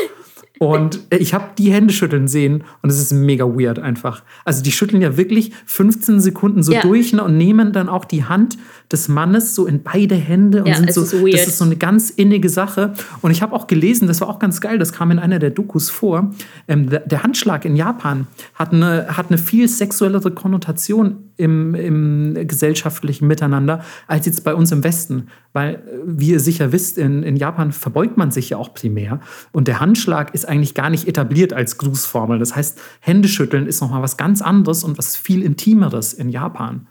Und 0.60 1.02
ich 1.10 1.34
habe 1.34 1.50
die 1.58 1.72
Hände 1.72 1.94
schütteln 1.94 2.28
sehen 2.28 2.64
und 2.82 2.90
es 2.90 2.98
ist 2.98 3.12
mega 3.12 3.46
weird 3.46 3.80
einfach. 3.80 4.24
Also 4.46 4.64
die 4.64 4.72
schütteln 4.72 5.02
ja 5.02 5.18
wirklich 5.18 5.52
15 5.66 6.22
Sekunden 6.22 6.64
so 6.64 6.72
ja. 6.72 6.82
durch 6.82 7.12
ne, 7.12 7.24
und 7.24 7.38
nehmen 7.38 7.74
dann 7.74 7.90
auch 7.90 8.06
die 8.06 8.24
Hand 8.24 8.58
des 8.92 9.08
Mannes 9.08 9.54
so 9.54 9.66
in 9.66 9.84
beide 9.84 10.16
Hände 10.16 10.60
und 10.60 10.68
ja, 10.68 10.76
sind 10.76 10.94
so, 10.94 11.02
ist 11.02 11.34
das 11.34 11.48
ist 11.48 11.58
so 11.58 11.66
eine 11.66 11.76
ganz 11.76 12.10
innige 12.10 12.50
Sache. 12.50 12.94
Und 13.22 13.32
ich 13.32 13.42
habe 13.42 13.54
auch 13.54 13.68
gelesen, 13.68 14.08
das 14.08 14.22
war 14.22 14.30
auch 14.30 14.40
ganz 14.40 14.62
geil, 14.62 14.78
das 14.80 14.94
kam 14.94 15.12
in 15.12 15.20
einer 15.20 15.40
der 15.40 15.50
Dokus 15.50 15.90
vor, 15.90 16.32
ähm, 16.68 16.90
der 16.90 17.24
Handschlag 17.24 17.66
in 17.66 17.76
Japan 17.76 18.28
hat 18.54 18.72
eine, 18.72 19.18
hat 19.18 19.28
eine 19.30 19.38
viel 19.38 19.68
sexuellere 19.68 20.32
Konnotation 20.32 21.18
im, 21.38 21.76
im 21.76 22.48
gesellschaftlichen 22.48 23.28
Miteinander 23.28 23.84
als 24.08 24.26
jetzt 24.26 24.44
bei 24.44 24.56
uns 24.56 24.72
im 24.72 24.84
Westen. 24.84 25.28
Weil, 25.54 25.84
wie 26.06 26.32
ihr 26.32 26.40
sicher 26.40 26.72
wisst, 26.72 26.98
in, 26.98 27.24
in 27.24 27.36
Japan 27.36 27.72
verbeugt 27.72 28.18
man 28.18 28.32
sich 28.32 28.50
ja 28.50 28.58
auch 28.58 28.74
primär. 28.74 29.20
Und 29.52 29.68
der 29.68 29.80
Handschlag 29.80 30.34
ist 30.34 30.45
eigentlich 30.48 30.74
gar 30.74 30.90
nicht 30.90 31.08
etabliert 31.08 31.54
als 31.54 31.78
Grußformel. 31.78 32.40
Das 32.40 32.56
heißt, 32.56 32.80
Händeschütteln 33.00 33.68
ist 33.68 33.82
nochmal 33.82 34.02
was 34.02 34.18
ganz 34.18 34.42
anderes 34.42 34.84
und 34.84 34.98
was 34.98 35.16
viel 35.16 35.42
Intimeres 35.42 36.14
in 36.14 36.30
Japan. 36.30 36.88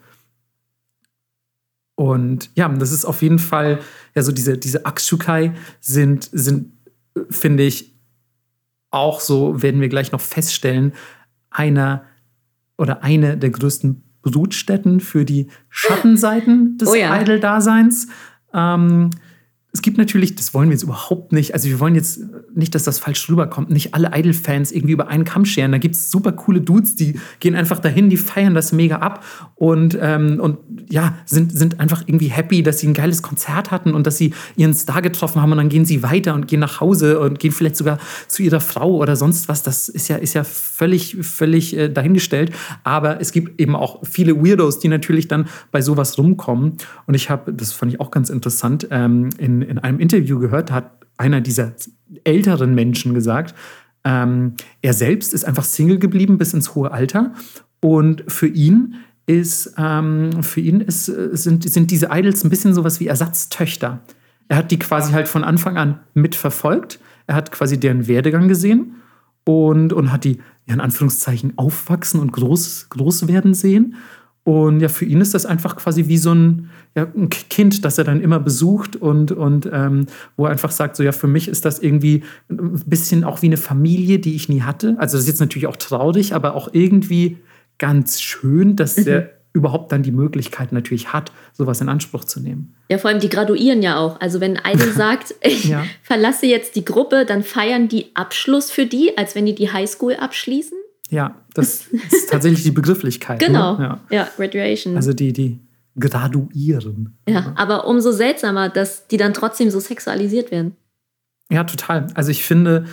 Und 1.96 2.50
ja, 2.54 2.68
das 2.68 2.92
ist 2.92 3.04
auf 3.04 3.22
jeden 3.22 3.38
Fall, 3.38 3.80
ja, 4.14 4.22
so 4.22 4.32
diese, 4.32 4.58
diese 4.58 4.84
Akshukai 4.84 5.54
sind, 5.80 6.28
sind, 6.32 6.72
finde 7.30 7.62
ich, 7.62 7.94
auch 8.90 9.20
so, 9.20 9.62
werden 9.62 9.80
wir 9.80 9.88
gleich 9.88 10.12
noch 10.12 10.20
feststellen, 10.20 10.92
einer 11.50 12.04
oder 12.78 13.02
eine 13.02 13.36
der 13.36 13.50
größten 13.50 14.02
Brutstätten 14.22 15.00
für 15.00 15.24
die 15.24 15.48
Schattenseiten 15.68 16.78
des 16.78 16.88
oh 16.88 16.94
ja. 16.94 17.20
Idol-Daseins. 17.20 18.08
Ähm, 18.52 19.10
es 19.74 19.82
gibt 19.82 19.98
natürlich, 19.98 20.36
das 20.36 20.54
wollen 20.54 20.68
wir 20.68 20.74
jetzt 20.74 20.84
überhaupt 20.84 21.32
nicht, 21.32 21.52
also 21.52 21.68
wir 21.68 21.80
wollen 21.80 21.96
jetzt 21.96 22.20
nicht, 22.54 22.76
dass 22.76 22.84
das 22.84 23.00
falsch 23.00 23.28
rüberkommt, 23.28 23.70
nicht 23.70 23.92
alle 23.92 24.12
Idol-Fans 24.14 24.70
irgendwie 24.70 24.92
über 24.92 25.08
einen 25.08 25.24
Kamm 25.24 25.44
scheren. 25.44 25.72
Da 25.72 25.78
gibt 25.78 25.96
es 25.96 26.12
super 26.12 26.30
coole 26.30 26.60
Dudes, 26.60 26.94
die 26.94 27.18
gehen 27.40 27.56
einfach 27.56 27.80
dahin, 27.80 28.08
die 28.08 28.16
feiern 28.16 28.54
das 28.54 28.70
mega 28.70 28.98
ab 28.98 29.24
und, 29.56 29.98
ähm, 30.00 30.38
und 30.40 30.58
ja, 30.88 31.16
sind, 31.26 31.50
sind 31.50 31.80
einfach 31.80 32.04
irgendwie 32.06 32.28
happy, 32.28 32.62
dass 32.62 32.78
sie 32.78 32.86
ein 32.86 32.94
geiles 32.94 33.20
Konzert 33.22 33.72
hatten 33.72 33.94
und 33.94 34.06
dass 34.06 34.16
sie 34.16 34.32
ihren 34.54 34.74
Star 34.74 35.02
getroffen 35.02 35.42
haben 35.42 35.50
und 35.50 35.58
dann 35.58 35.68
gehen 35.68 35.84
sie 35.84 36.04
weiter 36.04 36.34
und 36.34 36.46
gehen 36.46 36.60
nach 36.60 36.80
Hause 36.80 37.18
und 37.18 37.40
gehen 37.40 37.50
vielleicht 37.50 37.76
sogar 37.76 37.98
zu 38.28 38.44
ihrer 38.44 38.60
Frau 38.60 38.98
oder 38.98 39.16
sonst 39.16 39.48
was. 39.48 39.64
Das 39.64 39.88
ist 39.88 40.06
ja, 40.06 40.16
ist 40.16 40.34
ja 40.34 40.44
völlig, 40.44 41.16
völlig 41.22 41.76
äh, 41.76 41.88
dahingestellt. 41.88 42.52
Aber 42.84 43.20
es 43.20 43.32
gibt 43.32 43.60
eben 43.60 43.74
auch 43.74 44.02
viele 44.04 44.36
Weirdos, 44.36 44.78
die 44.78 44.88
natürlich 44.88 45.26
dann 45.26 45.48
bei 45.72 45.82
sowas 45.82 46.16
rumkommen. 46.16 46.74
Und 47.06 47.14
ich 47.14 47.28
habe, 47.28 47.52
das 47.52 47.72
fand 47.72 47.92
ich 47.92 48.00
auch 48.00 48.12
ganz 48.12 48.30
interessant, 48.30 48.86
ähm, 48.92 49.30
in 49.38 49.63
in 49.64 49.78
einem 49.78 50.00
Interview 50.00 50.38
gehört, 50.38 50.70
hat 50.70 51.04
einer 51.16 51.40
dieser 51.40 51.74
älteren 52.24 52.74
Menschen 52.74 53.14
gesagt, 53.14 53.54
ähm, 54.04 54.54
er 54.82 54.92
selbst 54.92 55.32
ist 55.32 55.44
einfach 55.44 55.64
Single 55.64 55.98
geblieben 55.98 56.38
bis 56.38 56.52
ins 56.52 56.74
hohe 56.74 56.92
Alter 56.92 57.32
und 57.80 58.24
für 58.28 58.46
ihn 58.46 58.96
ist, 59.26 59.74
ähm, 59.78 60.42
für 60.42 60.60
ihn 60.60 60.80
ist, 60.80 61.06
sind, 61.06 61.68
sind 61.68 61.90
diese 61.90 62.08
Idols 62.10 62.44
ein 62.44 62.50
bisschen 62.50 62.74
sowas 62.74 63.00
wie 63.00 63.06
Ersatztöchter. 63.06 64.00
Er 64.48 64.58
hat 64.58 64.70
die 64.70 64.78
quasi 64.78 65.12
halt 65.12 65.28
von 65.28 65.44
Anfang 65.44 65.78
an 65.78 66.00
mitverfolgt. 66.12 67.00
Er 67.26 67.34
hat 67.34 67.50
quasi 67.50 67.80
deren 67.80 68.06
Werdegang 68.06 68.48
gesehen 68.48 68.96
und, 69.44 69.94
und 69.94 70.12
hat 70.12 70.24
die 70.24 70.38
in 70.66 70.80
Anführungszeichen 70.80 71.54
aufwachsen 71.56 72.20
und 72.20 72.32
groß, 72.32 72.88
groß 72.90 73.28
werden 73.28 73.54
sehen. 73.54 73.96
Und 74.44 74.80
ja, 74.80 74.88
für 74.88 75.06
ihn 75.06 75.22
ist 75.22 75.32
das 75.32 75.46
einfach 75.46 75.76
quasi 75.76 76.06
wie 76.06 76.18
so 76.18 76.32
ein, 76.34 76.70
ja, 76.94 77.06
ein 77.16 77.30
Kind, 77.30 77.82
das 77.84 77.96
er 77.96 78.04
dann 78.04 78.20
immer 78.20 78.38
besucht 78.38 78.94
und, 78.94 79.32
und 79.32 79.68
ähm, 79.72 80.06
wo 80.36 80.44
er 80.44 80.50
einfach 80.50 80.70
sagt, 80.70 80.96
so 80.96 81.02
ja, 81.02 81.12
für 81.12 81.26
mich 81.26 81.48
ist 81.48 81.64
das 81.64 81.78
irgendwie 81.78 82.24
ein 82.50 82.82
bisschen 82.84 83.24
auch 83.24 83.40
wie 83.40 83.46
eine 83.46 83.56
Familie, 83.56 84.18
die 84.18 84.34
ich 84.34 84.50
nie 84.50 84.60
hatte. 84.60 84.96
Also 84.98 85.16
das 85.16 85.22
ist 85.22 85.28
jetzt 85.28 85.40
natürlich 85.40 85.66
auch 85.66 85.76
traurig, 85.76 86.34
aber 86.34 86.54
auch 86.54 86.68
irgendwie 86.72 87.38
ganz 87.78 88.20
schön, 88.20 88.76
dass 88.76 88.98
mhm. 88.98 89.08
er 89.08 89.30
überhaupt 89.54 89.92
dann 89.92 90.02
die 90.02 90.12
Möglichkeit 90.12 90.72
natürlich 90.72 91.12
hat, 91.12 91.32
sowas 91.52 91.80
in 91.80 91.88
Anspruch 91.88 92.24
zu 92.24 92.40
nehmen. 92.40 92.74
Ja, 92.90 92.98
vor 92.98 93.08
allem 93.08 93.20
die 93.20 93.28
graduieren 93.28 93.82
ja 93.82 93.98
auch. 93.98 94.20
Also 94.20 94.40
wenn 94.40 94.60
Idol 94.62 94.92
sagt, 94.96 95.34
ich 95.40 95.64
ja. 95.64 95.84
verlasse 96.02 96.46
jetzt 96.46 96.76
die 96.76 96.84
Gruppe, 96.84 97.24
dann 97.24 97.42
feiern 97.42 97.88
die 97.88 98.14
Abschluss 98.14 98.70
für 98.70 98.84
die, 98.84 99.16
als 99.16 99.34
wenn 99.34 99.46
die 99.46 99.54
die 99.54 99.72
Highschool 99.72 100.16
abschließen. 100.16 100.76
Ja, 101.10 101.34
das 101.54 101.86
ist 101.88 102.30
tatsächlich 102.30 102.62
die 102.62 102.70
Begrifflichkeit. 102.72 103.40
Ne? 103.40 103.46
Genau. 103.46 103.78
Ja. 103.78 104.00
ja, 104.10 104.28
Graduation. 104.36 104.96
Also 104.96 105.12
die, 105.12 105.32
die 105.32 105.60
graduieren. 105.98 107.16
Ja, 107.28 107.52
aber 107.56 107.86
umso 107.86 108.10
seltsamer, 108.12 108.68
dass 108.68 109.06
die 109.06 109.16
dann 109.16 109.34
trotzdem 109.34 109.70
so 109.70 109.80
sexualisiert 109.80 110.50
werden. 110.50 110.76
Ja, 111.50 111.64
total. 111.64 112.08
Also 112.14 112.30
ich 112.30 112.44
finde, 112.44 112.86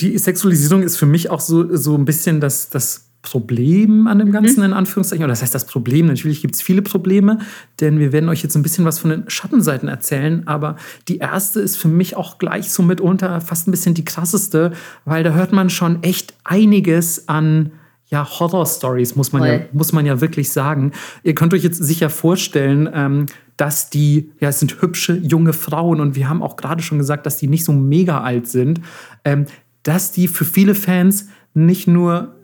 die 0.00 0.16
Sexualisierung 0.18 0.82
ist 0.82 0.96
für 0.96 1.06
mich 1.06 1.30
auch 1.30 1.40
so, 1.40 1.74
so 1.76 1.96
ein 1.96 2.04
bisschen 2.04 2.40
das, 2.40 2.70
das 2.70 3.10
Problem 3.24 4.06
an 4.06 4.18
dem 4.18 4.28
mhm. 4.28 4.32
Ganzen, 4.32 4.62
in 4.62 4.74
Anführungszeichen. 4.74 5.24
Oder 5.24 5.32
das 5.32 5.42
heißt 5.42 5.54
das 5.54 5.66
Problem, 5.66 6.06
natürlich 6.06 6.42
gibt 6.42 6.54
es 6.54 6.62
viele 6.62 6.82
Probleme, 6.82 7.38
denn 7.80 7.98
wir 7.98 8.12
werden 8.12 8.28
euch 8.28 8.42
jetzt 8.42 8.54
ein 8.54 8.62
bisschen 8.62 8.84
was 8.84 8.98
von 8.98 9.10
den 9.10 9.24
Schattenseiten 9.28 9.88
erzählen. 9.88 10.46
Aber 10.46 10.76
die 11.08 11.18
erste 11.18 11.60
ist 11.60 11.76
für 11.76 11.88
mich 11.88 12.16
auch 12.16 12.38
gleich 12.38 12.70
so 12.70 12.82
mitunter 12.82 13.40
fast 13.40 13.66
ein 13.66 13.70
bisschen 13.70 13.94
die 13.94 14.04
krasseste, 14.04 14.72
weil 15.06 15.24
da 15.24 15.32
hört 15.32 15.52
man 15.52 15.70
schon 15.70 16.02
echt 16.02 16.34
einiges 16.44 17.26
an 17.26 17.72
ja, 18.08 18.28
Horror-Stories, 18.28 19.16
muss, 19.16 19.32
man 19.32 19.42
ja, 19.42 19.60
muss 19.72 19.92
man 19.92 20.04
ja 20.04 20.20
wirklich 20.20 20.52
sagen. 20.52 20.92
Ihr 21.22 21.34
könnt 21.34 21.54
euch 21.54 21.64
jetzt 21.64 21.82
sicher 21.82 22.10
vorstellen, 22.10 22.88
ähm, 22.92 23.26
dass 23.56 23.88
die, 23.88 24.30
ja, 24.38 24.50
es 24.50 24.60
sind 24.60 24.82
hübsche 24.82 25.16
junge 25.16 25.54
Frauen 25.54 26.00
und 26.00 26.14
wir 26.14 26.28
haben 26.28 26.42
auch 26.42 26.56
gerade 26.56 26.82
schon 26.82 26.98
gesagt, 26.98 27.24
dass 27.24 27.38
die 27.38 27.48
nicht 27.48 27.64
so 27.64 27.72
mega 27.72 28.20
alt 28.20 28.46
sind, 28.48 28.82
ähm, 29.24 29.46
dass 29.82 30.12
die 30.12 30.28
für 30.28 30.44
viele 30.44 30.74
Fans 30.74 31.28
nicht 31.54 31.88
nur 31.88 32.34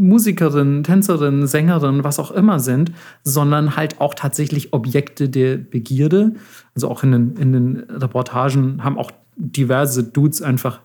Musikerin, 0.00 0.82
Tänzerin, 0.82 1.46
Sängerin, 1.46 2.04
was 2.04 2.18
auch 2.18 2.30
immer 2.30 2.58
sind, 2.58 2.90
sondern 3.22 3.76
halt 3.76 4.00
auch 4.00 4.14
tatsächlich 4.14 4.72
Objekte 4.72 5.28
der 5.28 5.58
Begierde. 5.58 6.32
Also 6.74 6.88
auch 6.88 7.02
in 7.02 7.12
den, 7.12 7.36
in 7.36 7.52
den 7.52 7.76
Reportagen 7.90 8.82
haben 8.82 8.96
auch 8.96 9.10
diverse 9.36 10.02
Dudes 10.04 10.40
einfach 10.40 10.80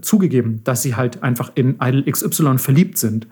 zugegeben, 0.00 0.60
dass 0.62 0.82
sie 0.82 0.94
halt 0.94 1.24
einfach 1.24 1.50
in 1.56 1.76
Idol 1.80 2.04
XY 2.04 2.58
verliebt 2.58 2.98
sind. 2.98 3.26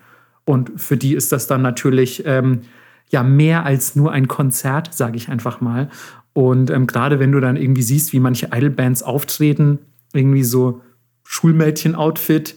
Und 0.45 0.73
für 0.81 0.97
die 0.97 1.15
ist 1.15 1.31
das 1.31 1.47
dann 1.47 1.62
natürlich 1.62 2.24
ähm, 2.27 2.62
ja 3.09 3.23
mehr 3.23 3.65
als 3.65 3.95
nur 3.95 4.11
ein 4.11 4.27
Konzert, 4.27 4.93
sage 4.95 5.16
ich 5.16 5.28
einfach 5.28 5.61
mal. 5.61 5.91
Und 6.32 6.70
ähm, 6.70 6.89
gerade 6.89 7.20
wenn 7.20 7.31
du 7.31 7.39
dann 7.39 7.57
irgendwie 7.57 7.82
siehst, 7.82 8.12
wie 8.12 8.20
manche 8.20 8.49
Idol-Bands 8.53 9.05
auftreten, 9.05 9.78
irgendwie 10.12 10.43
so 10.43 10.81
Schulmädchen-Outfit, 11.23 12.57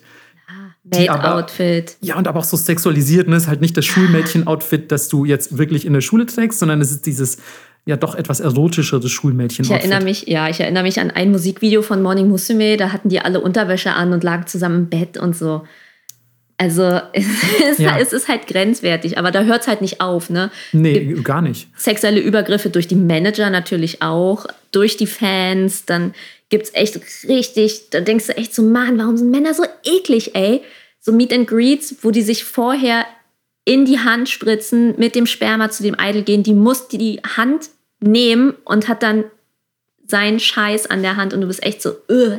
Maid-Outfit. 0.91 1.97
Ja, 2.01 2.18
und 2.18 2.27
aber 2.27 2.39
auch 2.39 2.43
so 2.43 2.57
sexualisiert. 2.57 3.27
Ne? 3.27 3.35
ist 3.35 3.47
halt 3.47 3.61
nicht 3.61 3.76
das 3.77 3.85
Schulmädchen-Outfit, 3.85 4.91
das 4.91 5.09
du 5.09 5.26
jetzt 5.26 5.57
wirklich 5.57 5.85
in 5.85 5.93
der 5.93 6.01
Schule 6.01 6.26
trägst, 6.26 6.59
sondern 6.59 6.81
es 6.81 6.91
ist 6.91 7.05
dieses 7.05 7.38
ja 7.85 7.95
doch 7.95 8.15
etwas 8.15 8.41
erotischere 8.41 9.07
Schulmädchen. 9.07 9.65
Ich 9.65 9.72
erinnere 9.72 10.03
mich, 10.03 10.27
ja, 10.27 10.49
ich 10.49 10.59
erinnere 10.59 10.84
mich 10.84 10.99
an 10.99 11.09
ein 11.09 11.31
Musikvideo 11.31 11.81
von 11.81 12.01
Morning 12.01 12.27
Musume, 12.27 12.76
da 12.77 12.91
hatten 12.91 13.09
die 13.09 13.19
alle 13.19 13.39
Unterwäsche 13.39 13.93
an 13.93 14.11
und 14.11 14.23
lagen 14.23 14.45
zusammen 14.45 14.76
im 14.76 14.89
Bett 14.89 15.18
und 15.18 15.35
so. 15.35 15.64
Also 16.57 16.84
es 17.14 17.26
ist, 17.72 17.80
ja. 17.80 17.97
es 17.97 18.14
ist 18.14 18.27
halt 18.27 18.47
grenzwertig, 18.47 19.18
aber 19.18 19.31
da 19.31 19.43
hört 19.43 19.61
es 19.61 19.68
halt 19.68 19.81
nicht 19.81 20.01
auf, 20.01 20.30
ne? 20.30 20.51
Nee, 20.73 21.15
gar 21.23 21.41
nicht. 21.41 21.69
Sexuelle 21.77 22.19
Übergriffe 22.19 22.69
durch 22.69 22.88
die 22.88 22.95
Manager 22.95 23.49
natürlich 23.49 24.01
auch, 24.01 24.45
durch 24.72 24.97
die 24.97 25.07
Fans, 25.07 25.85
dann 25.85 26.14
gibt 26.49 26.65
es 26.65 26.74
echt 26.74 26.99
richtig, 27.28 27.90
da 27.90 28.02
denkst 28.02 28.28
du 28.28 28.38
echt 28.38 28.53
so, 28.53 28.61
Mann, 28.61 28.98
warum 28.98 29.18
sind 29.18 29.32
Männer 29.32 29.53
so 29.53 29.64
eklig, 29.84 30.36
ey? 30.36 30.61
So 30.99 31.11
Meet 31.11 31.34
and 31.34 31.48
Greets, 31.48 31.95
wo 32.02 32.11
die 32.11 32.22
sich 32.22 32.44
vorher 32.44 33.06
in 33.65 33.86
die 33.86 33.99
Hand 33.99 34.30
spritzen, 34.30 34.95
mit 34.98 35.14
dem 35.14 35.26
Sperma 35.26 35.69
zu 35.69 35.84
dem 35.84 35.95
Idol 35.99 36.24
gehen, 36.24 36.44
die 36.44 36.53
muss 36.53 36.88
die 36.88 37.19
Hand 37.36 37.69
nehmen 37.99 38.53
und 38.64 38.88
hat 38.88 39.03
dann 39.03 39.26
seinen 40.06 40.40
Scheiß 40.40 40.90
an 40.90 41.02
der 41.02 41.18
Hand 41.18 41.34
und 41.34 41.41
du 41.41 41.48
bist 41.48 41.64
echt 41.64 41.82
so, 41.82 41.90
uh, 42.10 42.38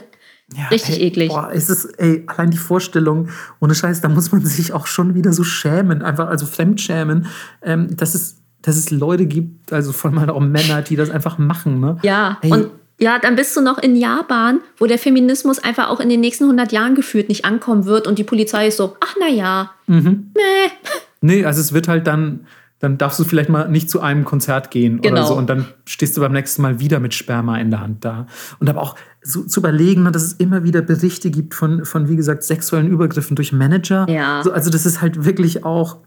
ja, 0.54 0.68
richtig 0.70 1.00
ey, 1.00 1.08
eklig. 1.08 1.28
Boah, 1.28 1.50
es 1.52 1.68
ist, 1.68 1.84
ey, 1.98 2.24
allein 2.26 2.50
die 2.50 2.56
Vorstellung, 2.56 3.28
ohne 3.60 3.74
Scheiß, 3.74 4.00
da 4.00 4.08
muss 4.08 4.32
man 4.32 4.44
sich 4.44 4.72
auch 4.72 4.86
schon 4.86 5.14
wieder 5.14 5.34
so 5.34 5.44
schämen, 5.44 6.02
einfach, 6.02 6.28
also 6.28 6.46
fremdschämen, 6.46 7.26
ähm, 7.60 7.94
dass, 7.94 8.14
es, 8.14 8.38
dass 8.62 8.76
es 8.76 8.90
Leute 8.90 9.26
gibt, 9.26 9.70
also 9.70 9.92
vor 9.92 10.10
allem 10.10 10.30
auch 10.30 10.40
Männer, 10.40 10.80
die 10.80 10.96
das 10.96 11.10
einfach 11.10 11.36
machen, 11.36 11.80
ne? 11.80 11.98
Ja, 12.02 12.38
ey, 12.40 12.52
und 12.52 12.70
ja, 12.98 13.18
dann 13.18 13.36
bist 13.36 13.56
du 13.56 13.60
noch 13.60 13.78
in 13.78 13.96
Japan, 13.96 14.60
wo 14.76 14.86
der 14.86 14.98
Feminismus 14.98 15.58
einfach 15.58 15.88
auch 15.88 16.00
in 16.00 16.08
den 16.08 16.20
nächsten 16.20 16.44
100 16.44 16.72
Jahren 16.72 16.94
gefühlt 16.94 17.28
nicht 17.28 17.44
ankommen 17.44 17.84
wird 17.84 18.06
und 18.06 18.18
die 18.18 18.24
Polizei 18.24 18.68
ist 18.68 18.76
so, 18.76 18.96
ach 19.00 19.14
na 19.20 19.28
ja, 19.28 19.70
mhm. 19.86 20.32
nee. 20.36 20.72
Nee, 21.20 21.44
also 21.44 21.60
es 21.60 21.72
wird 21.72 21.88
halt 21.88 22.06
dann, 22.06 22.46
dann 22.80 22.98
darfst 22.98 23.18
du 23.18 23.24
vielleicht 23.24 23.48
mal 23.48 23.68
nicht 23.68 23.90
zu 23.90 24.00
einem 24.00 24.24
Konzert 24.24 24.70
gehen 24.70 25.00
genau. 25.00 25.14
oder 25.14 25.26
so 25.26 25.34
und 25.34 25.48
dann 25.48 25.66
stehst 25.84 26.16
du 26.16 26.20
beim 26.20 26.32
nächsten 26.32 26.62
Mal 26.62 26.80
wieder 26.80 27.00
mit 27.00 27.14
Sperma 27.14 27.58
in 27.58 27.70
der 27.70 27.80
Hand 27.80 28.04
da. 28.04 28.26
Und 28.60 28.68
aber 28.68 28.82
auch 28.82 28.94
so, 29.22 29.42
zu 29.42 29.60
überlegen, 29.60 30.04
ne, 30.04 30.12
dass 30.12 30.22
es 30.22 30.32
immer 30.34 30.64
wieder 30.64 30.82
Berichte 30.82 31.30
gibt 31.30 31.54
von, 31.54 31.84
von 31.84 32.08
wie 32.08 32.16
gesagt, 32.16 32.42
sexuellen 32.44 32.88
Übergriffen 32.88 33.36
durch 33.36 33.52
Manager. 33.52 34.06
Ja. 34.08 34.42
So, 34.44 34.52
also 34.52 34.70
das 34.70 34.86
ist 34.86 35.00
halt 35.00 35.24
wirklich 35.24 35.64
auch 35.64 35.98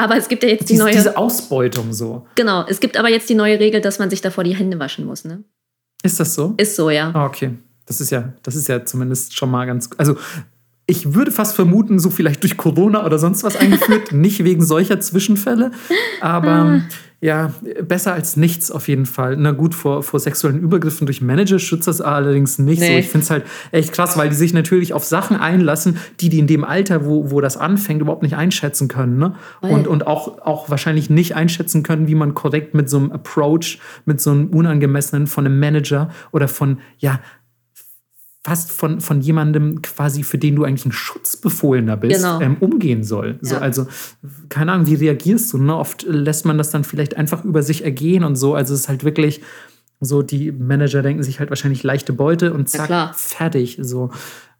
aber 0.00 0.16
es 0.16 0.28
gibt 0.28 0.42
ja 0.42 0.48
jetzt 0.48 0.62
die 0.62 0.74
diese, 0.74 0.82
neue. 0.82 0.92
Diese 0.92 1.18
Ausbeutung 1.18 1.92
so. 1.92 2.26
Genau, 2.34 2.64
es 2.66 2.80
gibt 2.80 2.96
aber 2.96 3.10
jetzt 3.10 3.28
die 3.28 3.34
neue 3.34 3.60
Regel, 3.60 3.82
dass 3.82 3.98
man 3.98 4.08
sich 4.08 4.22
davor 4.22 4.44
die 4.44 4.56
Hände 4.56 4.78
waschen 4.78 5.04
muss, 5.04 5.26
ne? 5.26 5.44
Ist 6.02 6.20
das 6.20 6.34
so? 6.34 6.54
Ist 6.56 6.76
so, 6.76 6.90
ja. 6.90 7.10
Ah, 7.14 7.26
okay. 7.26 7.52
Das 7.86 8.00
ist 8.00 8.10
ja, 8.10 8.32
das 8.42 8.54
ist 8.54 8.68
ja 8.68 8.84
zumindest 8.84 9.36
schon 9.36 9.50
mal 9.50 9.66
ganz. 9.66 9.90
Also 9.96 10.16
ich 10.86 11.14
würde 11.14 11.30
fast 11.30 11.54
vermuten, 11.54 11.98
so 11.98 12.10
vielleicht 12.10 12.42
durch 12.42 12.56
Corona 12.56 13.04
oder 13.04 13.18
sonst 13.18 13.44
was 13.44 13.56
eingeführt, 13.56 14.12
nicht 14.12 14.44
wegen 14.44 14.64
solcher 14.64 15.00
Zwischenfälle. 15.00 15.72
Aber 16.20 16.50
ah. 16.50 16.82
Ja, 17.22 17.52
besser 17.86 18.14
als 18.14 18.38
nichts 18.38 18.70
auf 18.70 18.88
jeden 18.88 19.04
Fall. 19.04 19.36
Na 19.36 19.52
gut, 19.52 19.74
vor, 19.74 20.02
vor 20.02 20.18
sexuellen 20.18 20.58
Übergriffen 20.58 21.06
durch 21.06 21.20
Manager 21.20 21.58
schützt 21.58 21.86
das 21.86 22.00
allerdings 22.00 22.58
nicht. 22.58 22.80
Nee. 22.80 22.86
So, 22.86 22.92
ich 22.94 23.08
finde 23.08 23.24
es 23.24 23.30
halt 23.30 23.44
echt 23.72 23.92
krass, 23.92 24.16
weil 24.16 24.30
die 24.30 24.34
sich 24.34 24.54
natürlich 24.54 24.94
auf 24.94 25.04
Sachen 25.04 25.36
einlassen, 25.36 25.98
die 26.20 26.30
die 26.30 26.38
in 26.38 26.46
dem 26.46 26.64
Alter, 26.64 27.04
wo, 27.04 27.30
wo 27.30 27.42
das 27.42 27.58
anfängt, 27.58 28.00
überhaupt 28.00 28.22
nicht 28.22 28.36
einschätzen 28.36 28.88
können. 28.88 29.18
Ne? 29.18 29.34
Und, 29.60 29.86
und 29.86 30.06
auch, 30.06 30.38
auch 30.46 30.70
wahrscheinlich 30.70 31.10
nicht 31.10 31.36
einschätzen 31.36 31.82
können, 31.82 32.08
wie 32.08 32.14
man 32.14 32.32
korrekt 32.32 32.72
mit 32.72 32.88
so 32.88 32.96
einem 32.96 33.12
Approach, 33.12 33.78
mit 34.06 34.18
so 34.20 34.30
einem 34.30 34.46
unangemessenen 34.46 35.26
von 35.26 35.44
einem 35.44 35.60
Manager 35.60 36.10
oder 36.32 36.48
von, 36.48 36.78
ja, 36.98 37.20
fast 38.42 38.70
von, 38.72 39.00
von 39.00 39.20
jemandem 39.20 39.82
quasi, 39.82 40.22
für 40.22 40.38
den 40.38 40.56
du 40.56 40.64
eigentlich 40.64 40.86
ein 40.86 40.92
Schutzbefohlener 40.92 41.96
bist, 41.98 42.16
Genau. 42.22 42.40
ähm, 42.40 42.56
umgehen 42.60 43.04
soll. 43.04 43.38
So, 43.42 43.56
Ja. 43.56 43.60
also, 43.60 43.86
keine 44.48 44.72
Ahnung, 44.72 44.86
wie 44.86 44.94
reagierst 44.94 45.52
du? 45.52 45.58
Ne? 45.58 45.76
Oft 45.76 46.04
lässt 46.04 46.46
man 46.46 46.56
das 46.56 46.70
dann 46.70 46.84
vielleicht 46.84 47.16
einfach 47.16 47.44
über 47.44 47.62
sich 47.62 47.84
ergehen 47.84 48.24
und 48.24 48.36
so. 48.36 48.54
Also 48.54 48.72
es 48.74 48.80
ist 48.80 48.88
halt 48.88 49.04
wirklich 49.04 49.42
so, 50.00 50.22
die 50.22 50.50
Manager 50.52 51.02
denken 51.02 51.22
sich 51.22 51.38
halt 51.40 51.50
wahrscheinlich 51.50 51.82
leichte 51.82 52.14
Beute 52.14 52.54
und 52.54 52.72
Ja, 52.72 52.78
zack, 52.78 52.86
klar. 52.86 53.12
fertig. 53.14 53.78
So. 53.82 54.10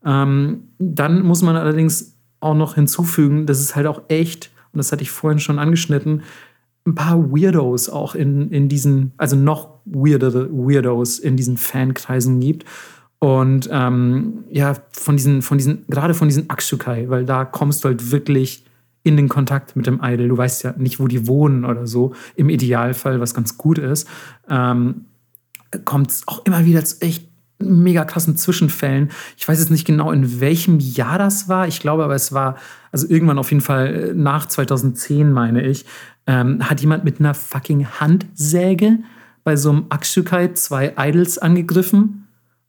Ähm, 0.05 0.65
dann 0.79 1.23
muss 1.23 1.41
man 1.41 1.57
allerdings 1.57 2.17
auch 2.41 2.55
noch 2.55 2.75
hinzufügen, 2.75 3.47
dass 3.47 3.61
es 3.61 3.75
halt 3.77 3.87
auch 3.87 4.03
echt, 4.09 4.51
und 4.73 4.79
das 4.79 4.93
hatte 4.93 5.03
ich 5.03 5.11
vorhin 5.11 5.39
schon 5.41 5.59
angeschnitten, 5.59 6.23
ein 6.87 6.95
paar 6.95 7.31
Weirdos 7.33 7.89
auch 7.89 8.15
in, 8.15 8.51
in 8.51 8.69
diesen, 8.69 9.13
also 9.17 9.37
noch 9.37 9.81
weirdere 9.87 10.51
Weirdos 10.51 11.19
in 11.19 11.37
diesen 11.37 11.57
Fankreisen 11.57 12.41
gibt. 12.41 12.65
Und 13.21 13.69
ähm, 13.71 14.45
ja, 14.51 14.75
von 14.93 15.17
diesen, 15.17 15.43
von 15.43 15.59
diesen, 15.59 15.85
gerade 15.89 16.15
von 16.15 16.27
diesen 16.27 16.49
Akshukai, 16.49 17.11
weil 17.11 17.27
da 17.27 17.45
kommst 17.45 17.85
du 17.85 17.89
halt 17.89 18.11
wirklich 18.11 18.65
in 19.03 19.17
den 19.17 19.29
Kontakt 19.29 19.77
mit 19.77 19.87
dem 19.87 20.01
Idol. 20.03 20.29
Du 20.29 20.37
weißt 20.39 20.63
ja 20.63 20.75
nicht, 20.77 21.01
wo 21.01 21.07
die 21.07 21.27
wohnen 21.27 21.67
oder 21.67 21.87
so, 21.87 22.15
im 22.35 22.49
Idealfall, 22.49 23.21
was 23.21 23.35
ganz 23.35 23.59
gut 23.59 23.79
ist. 23.79 24.09
Ähm, 24.49 25.05
kommt 25.85 26.11
es 26.11 26.23
auch 26.27 26.45
immer 26.47 26.65
wieder 26.65 26.83
zu 26.85 27.01
echt 27.03 27.29
mega 27.59 28.07
krassen 28.07 28.39
Zwischenfällen. 28.39 29.11
Ich 29.37 29.47
weiß 29.47 29.59
jetzt 29.59 29.71
nicht 29.71 29.87
genau, 29.87 30.13
in 30.13 30.41
welchem 30.41 30.79
Jahr 30.81 31.19
das 31.19 31.47
war. 31.47 31.69
Ich 31.69 31.81
glaube 31.81 32.05
aber, 32.05 32.15
es 32.15 32.33
war, 32.33 32.57
also 32.91 33.07
irgendwann 33.07 33.39
auf 33.39 33.51
jeden 33.51 33.63
Fall 33.63 34.11
äh, 34.11 34.15
nach 34.15 34.47
2010, 34.47 35.31
meine 35.31 35.63
ich, 35.63 35.85
ähm, 36.27 36.69
hat 36.69 36.81
jemand 36.81 37.05
mit 37.05 37.21
einer 37.21 37.35
fucking 37.35 37.87
Handsäge 37.87 39.01
bei 39.45 39.57
so 39.57 39.71
einem 39.71 39.87
Akshukai 39.91 40.55
zwei 40.55 40.95
Idols 40.97 41.37
angegriffen 41.37 42.20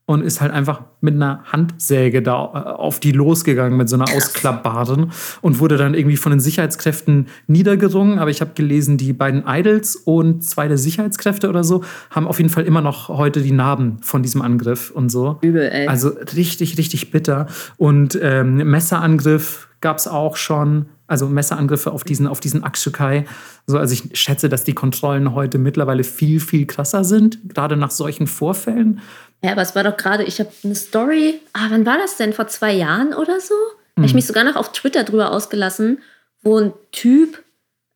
und 0.06 0.23
ist 0.23 0.41
halt 0.41 0.52
einfach 0.52 0.82
mit 0.99 1.15
einer 1.15 1.44
Handsäge 1.45 2.22
da 2.22 2.44
äh, 2.44 2.69
auf 2.72 2.99
die 2.99 3.11
losgegangen 3.11 3.78
mit 3.78 3.88
so 3.88 3.95
einer 3.95 4.11
ausklappbaren 4.14 5.11
und 5.41 5.60
wurde 5.60 5.78
dann 5.78 5.94
irgendwie 5.94 6.18
von 6.18 6.32
den 6.32 6.40
Sicherheitskräften 6.40 7.28
niedergerungen. 7.48 8.19
Aber 8.19 8.30
ich 8.30 8.41
habe 8.41 8.52
gelesen, 8.53 8.98
die 8.98 9.14
beiden 9.14 9.44
Idols 9.48 9.95
und 9.95 10.44
zwei 10.44 10.68
der 10.68 10.78
Sicherheitskräfte 10.78 11.49
oder 11.49 11.64
so 11.64 11.84
haben 12.10 12.28
auf 12.28 12.40
jeden 12.40 12.49
Fall 12.49 12.65
immer 12.65 12.82
noch 12.82 13.10
heute 13.10 13.41
die 13.41 13.52
Narben 13.52 13.99
von 14.02 14.22
diesem 14.22 14.41
Angriff 14.41 14.91
und 14.91 15.10
so. 15.10 15.38
Übel, 15.41 15.69
ey. 15.72 15.88
Also 15.88 16.11
richtig, 16.36 16.78
richtig 16.78 17.11
bitter. 17.11 17.48
Und 17.78 18.19
ähm, 18.22 18.57
Messerangriff 18.57 19.69
gab 19.82 19.98
es 19.98 20.07
auch 20.07 20.38
schon. 20.38 20.88
Also 21.07 21.28
Messerangriffe 21.28 21.91
auf 21.91 22.06
diesen, 22.06 22.26
auf 22.26 22.40
diesen 22.40 22.64
Akshukai. 22.64 23.26
So, 23.68 23.78
also 23.78 23.94
ich 23.94 24.18
schätze, 24.18 24.48
dass 24.48 24.64
die 24.64 24.73
Kontrollen 24.73 25.34
heute 25.34 25.57
mittlerweile 25.57 26.06
viel, 26.06 26.40
viel 26.40 26.65
krasser 26.65 27.03
sind, 27.03 27.40
gerade 27.49 27.76
nach 27.76 27.91
solchen 27.91 28.28
Vorfällen. 28.28 29.02
Ja, 29.44 29.52
aber 29.54 29.62
es 29.64 29.76
war 29.76 29.84
doch 29.84 29.98
gerade, 29.98 30.24
ich 30.24 30.40
habe 30.40 30.52
eine 30.64 30.76
Story, 30.76 31.40
ah, 31.54 31.68
wann 31.70 31.86
war 31.86 31.98
das 31.98 32.18
denn? 32.18 32.34
Vor 32.34 32.48
zwei 32.48 32.72
Jahren 32.74 33.14
oder 33.14 33.40
so? 33.40 33.56
Habe 33.98 34.06
ich 34.06 34.14
mich 34.14 34.26
sogar 34.28 34.44
noch 34.44 34.56
auf 34.56 34.72
Twitter 34.72 35.04
drüber 35.04 35.32
ausgelassen, 35.32 36.00
wo 36.44 36.58
ein 36.60 36.74
Typ 36.92 37.44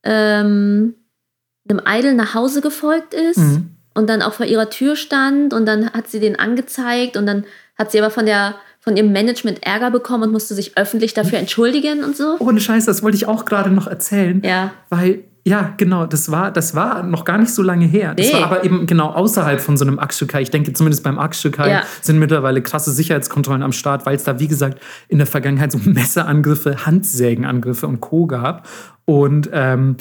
ähm, 0.04 0.96
einem 1.70 1.82
Idol 1.88 2.14
nach 2.14 2.34
Hause 2.34 2.62
gefolgt 2.62 3.14
ist 3.14 3.38
Mhm. 3.38 3.70
und 3.96 4.08
dann 4.10 4.22
auch 4.22 4.34
vor 4.34 4.46
ihrer 4.46 4.70
Tür 4.70 4.96
stand 4.96 5.54
und 5.54 5.66
dann 5.66 5.92
hat 5.94 6.08
sie 6.10 6.20
den 6.20 6.38
angezeigt 6.38 7.18
und 7.18 7.26
dann 7.26 7.46
hat 7.78 7.92
sie 7.92 8.00
aber 8.00 8.12
von 8.12 8.26
der 8.26 8.56
von 8.80 8.96
ihrem 8.96 9.12
Management 9.12 9.66
Ärger 9.66 9.90
bekommen 9.90 10.24
und 10.26 10.32
musste 10.32 10.54
sich 10.54 10.78
öffentlich 10.78 11.16
dafür 11.16 11.40
entschuldigen 11.40 12.04
und 12.04 12.16
so. 12.16 12.36
Ohne 12.38 12.60
Scheiß, 12.62 12.86
das 12.86 13.02
wollte 13.02 13.18
ich 13.18 13.26
auch 13.26 13.46
gerade 13.46 13.72
noch 13.72 13.88
erzählen. 13.88 14.44
Ja. 14.46 14.76
Weil, 14.90 15.24
ja, 15.48 15.74
genau, 15.78 16.08
das 16.08 16.32
war, 16.32 16.52
das 16.52 16.74
war 16.74 17.04
noch 17.04 17.24
gar 17.24 17.38
nicht 17.38 17.54
so 17.54 17.62
lange 17.62 17.86
her. 17.86 18.16
Das 18.16 18.26
Nee. 18.28 18.34
war 18.34 18.44
aber 18.46 18.64
eben 18.64 18.88
genau 18.88 19.12
außerhalb 19.12 19.62
von 19.62 19.78
so 19.78 19.86
einem 19.86 20.00
Akshukai. 20.00 20.42
Ich 20.42 20.50
denke, 20.50 20.74
zumindest 20.74 21.04
beim 21.04 21.20
Akshukai 21.20 21.70
Ja. 21.70 21.84
sind 22.02 22.18
mittlerweile 22.18 22.64
krasse 22.64 22.92
Sicherheitskontrollen 22.92 23.62
am 23.62 23.72
Start, 23.72 24.06
weil 24.08 24.16
es 24.16 24.24
da, 24.24 24.40
wie 24.40 24.48
gesagt, 24.48 24.80
in 25.08 25.20
der 25.20 25.28
Vergangenheit 25.28 25.72
so 25.72 25.78
Messerangriffe, 25.84 26.86
Handsägenangriffe 26.88 27.86
und 27.86 28.02
Co. 28.02 28.26
gab. 28.26 28.68
Und, 29.06 29.50
ähm, 29.54 29.98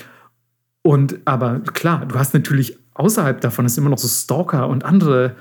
und 0.83 1.19
aber 1.27 1.61
klar, 1.61 2.07
du 2.07 2.15
hast 2.19 2.33
natürlich 2.33 2.79
außerhalb 2.95 3.41
davon 3.41 3.67
ist 3.67 3.77
immer 3.77 3.91
noch 3.91 3.99
so 3.99 4.09
Stalker 4.09 4.69
und 4.69 4.85
andere 4.85 5.35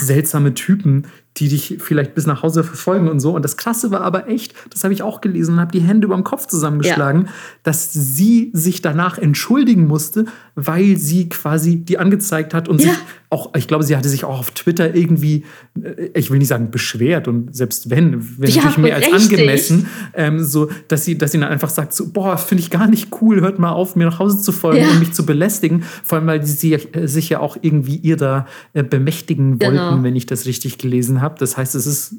seltsame 0.00 0.54
Typen, 0.54 1.06
die 1.40 1.48
dich 1.48 1.78
vielleicht 1.80 2.14
bis 2.14 2.26
nach 2.26 2.42
Hause 2.42 2.62
verfolgen 2.62 3.08
und 3.08 3.18
so. 3.18 3.34
Und 3.34 3.42
das 3.44 3.56
Krasse 3.56 3.90
war 3.90 4.02
aber 4.02 4.28
echt, 4.28 4.54
das 4.70 4.84
habe 4.84 4.92
ich 4.94 5.02
auch 5.02 5.20
gelesen 5.22 5.54
und 5.54 5.60
habe 5.60 5.72
die 5.72 5.80
Hände 5.80 6.04
über 6.06 6.14
dem 6.14 6.22
Kopf 6.24 6.46
zusammengeschlagen, 6.46 7.28
dass 7.62 7.92
sie 7.92 8.50
sich 8.52 8.82
danach 8.82 9.18
entschuldigen 9.18 9.86
musste, 9.86 10.26
weil 10.54 10.96
sie 10.98 11.28
quasi 11.30 11.76
die 11.78 11.98
angezeigt 11.98 12.52
hat 12.54 12.68
und 12.68 12.80
Ja. 12.82 12.90
sich 12.90 12.98
auch, 13.30 13.54
ich 13.56 13.68
glaube, 13.68 13.84
sie 13.84 13.96
hatte 13.96 14.08
sich 14.08 14.24
auch 14.24 14.40
auf 14.40 14.50
Twitter 14.50 14.94
irgendwie, 14.94 15.44
äh, 15.80 16.10
ich 16.14 16.30
will 16.30 16.38
nicht 16.38 16.48
sagen 16.48 16.70
beschwert 16.70 17.28
und 17.28 17.54
selbst 17.54 17.88
wenn, 17.88 18.38
wenn 18.38 18.50
Ja, 18.50 18.56
natürlich 18.56 18.78
mehr 18.78 18.96
als 18.96 19.08
berechtigt. 19.08 19.32
angemessen, 19.40 19.86
ähm, 20.14 20.42
so, 20.44 20.68
dass 20.88 21.04
sie, 21.04 21.16
dass 21.16 21.32
sie 21.32 21.38
dann 21.38 21.48
einfach 21.48 21.70
sagt, 21.70 21.94
so, 21.94 22.08
boah, 22.10 22.36
finde 22.36 22.62
ich 22.62 22.70
gar 22.70 22.88
nicht 22.88 23.08
cool, 23.22 23.40
hört 23.40 23.58
mal 23.58 23.70
auf, 23.70 23.94
mir 23.96 24.04
nach 24.06 24.18
Hause 24.18 24.42
zu 24.42 24.52
folgen 24.52 24.82
Ja. 24.82 24.90
und 24.90 24.98
mich 24.98 25.12
zu 25.12 25.24
belästigen. 25.24 25.82
Vor 26.02 26.18
allem, 26.18 26.26
weil 26.26 26.44
sie 26.44 26.74
äh, 26.74 27.06
sich 27.06 27.28
ja 27.30 27.38
auch 27.40 27.56
irgendwie 27.62 27.96
ihrer 27.96 28.46
äh, 28.74 28.82
bemächtigen 28.82 29.60
wollten, 29.62 29.70
Genau. 29.76 30.02
wenn 30.02 30.16
ich 30.16 30.26
das 30.26 30.44
richtig 30.46 30.78
gelesen 30.78 31.20
habe. 31.22 31.29
Das 31.38 31.56
heißt, 31.56 31.74
es 31.74 31.86
ist 31.86 32.14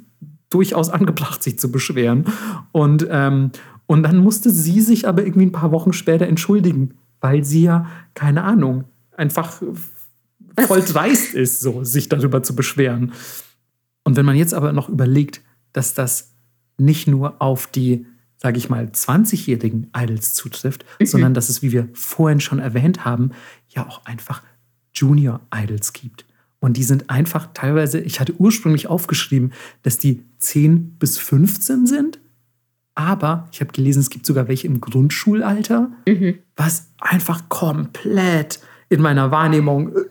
durchaus 0.49 0.89
angebracht, 0.89 1.41
sich 1.41 1.57
zu 1.57 1.71
beschweren. 1.71 2.25
Und, 2.71 3.07
ähm, 3.09 3.51
und 3.87 4.03
dann 4.03 4.17
musste 4.17 4.51
sie 4.51 4.81
sich 4.81 5.07
aber 5.07 5.25
irgendwie 5.25 5.47
ein 5.47 5.51
paar 5.51 5.71
Wochen 5.71 5.93
später 5.93 6.27
entschuldigen, 6.27 6.95
weil 7.19 7.43
sie 7.43 7.63
ja, 7.63 7.87
keine 8.13 8.43
Ahnung, 8.43 8.85
einfach 9.15 9.61
voll 10.59 10.81
dreist 10.81 11.33
ist, 11.33 11.61
so, 11.61 11.83
sich 11.83 12.09
darüber 12.09 12.43
zu 12.43 12.55
beschweren. 12.55 13.13
Und 14.03 14.17
wenn 14.17 14.25
man 14.25 14.35
jetzt 14.35 14.53
aber 14.53 14.73
noch 14.73 14.89
überlegt, 14.89 15.41
dass 15.73 15.93
das 15.93 16.33
nicht 16.77 17.07
nur 17.07 17.41
auf 17.41 17.67
die, 17.67 18.05
sage 18.37 18.57
ich 18.57 18.69
mal, 18.69 18.85
20-jährigen 18.85 19.91
Idols 19.95 20.33
zutrifft, 20.33 20.85
sondern 21.01 21.33
dass 21.33 21.49
es, 21.49 21.61
wie 21.61 21.71
wir 21.71 21.87
vorhin 21.93 22.39
schon 22.39 22.59
erwähnt 22.59 23.05
haben, 23.05 23.31
ja 23.69 23.87
auch 23.87 24.05
einfach 24.05 24.41
Junior-Idols 24.93 25.93
gibt. 25.93 26.25
Und 26.61 26.77
die 26.77 26.83
sind 26.83 27.09
einfach 27.09 27.49
teilweise, 27.53 27.99
ich 27.99 28.19
hatte 28.21 28.35
ursprünglich 28.37 28.87
aufgeschrieben, 28.87 29.51
dass 29.83 29.97
die 29.97 30.23
10 30.37 30.95
bis 30.99 31.17
15 31.17 31.87
sind. 31.87 32.19
Aber 32.95 33.47
ich 33.51 33.61
habe 33.61 33.71
gelesen, 33.71 33.99
es 33.99 34.09
gibt 34.11 34.25
sogar 34.25 34.47
welche 34.47 34.67
im 34.67 34.79
Grundschulalter, 34.79 35.89
Mhm. 36.07 36.35
was 36.55 36.91
einfach 36.99 37.49
komplett 37.49 38.59
in 38.89 39.01
meiner 39.01 39.31
Wahrnehmung 39.31 39.89
äh, 39.95 40.01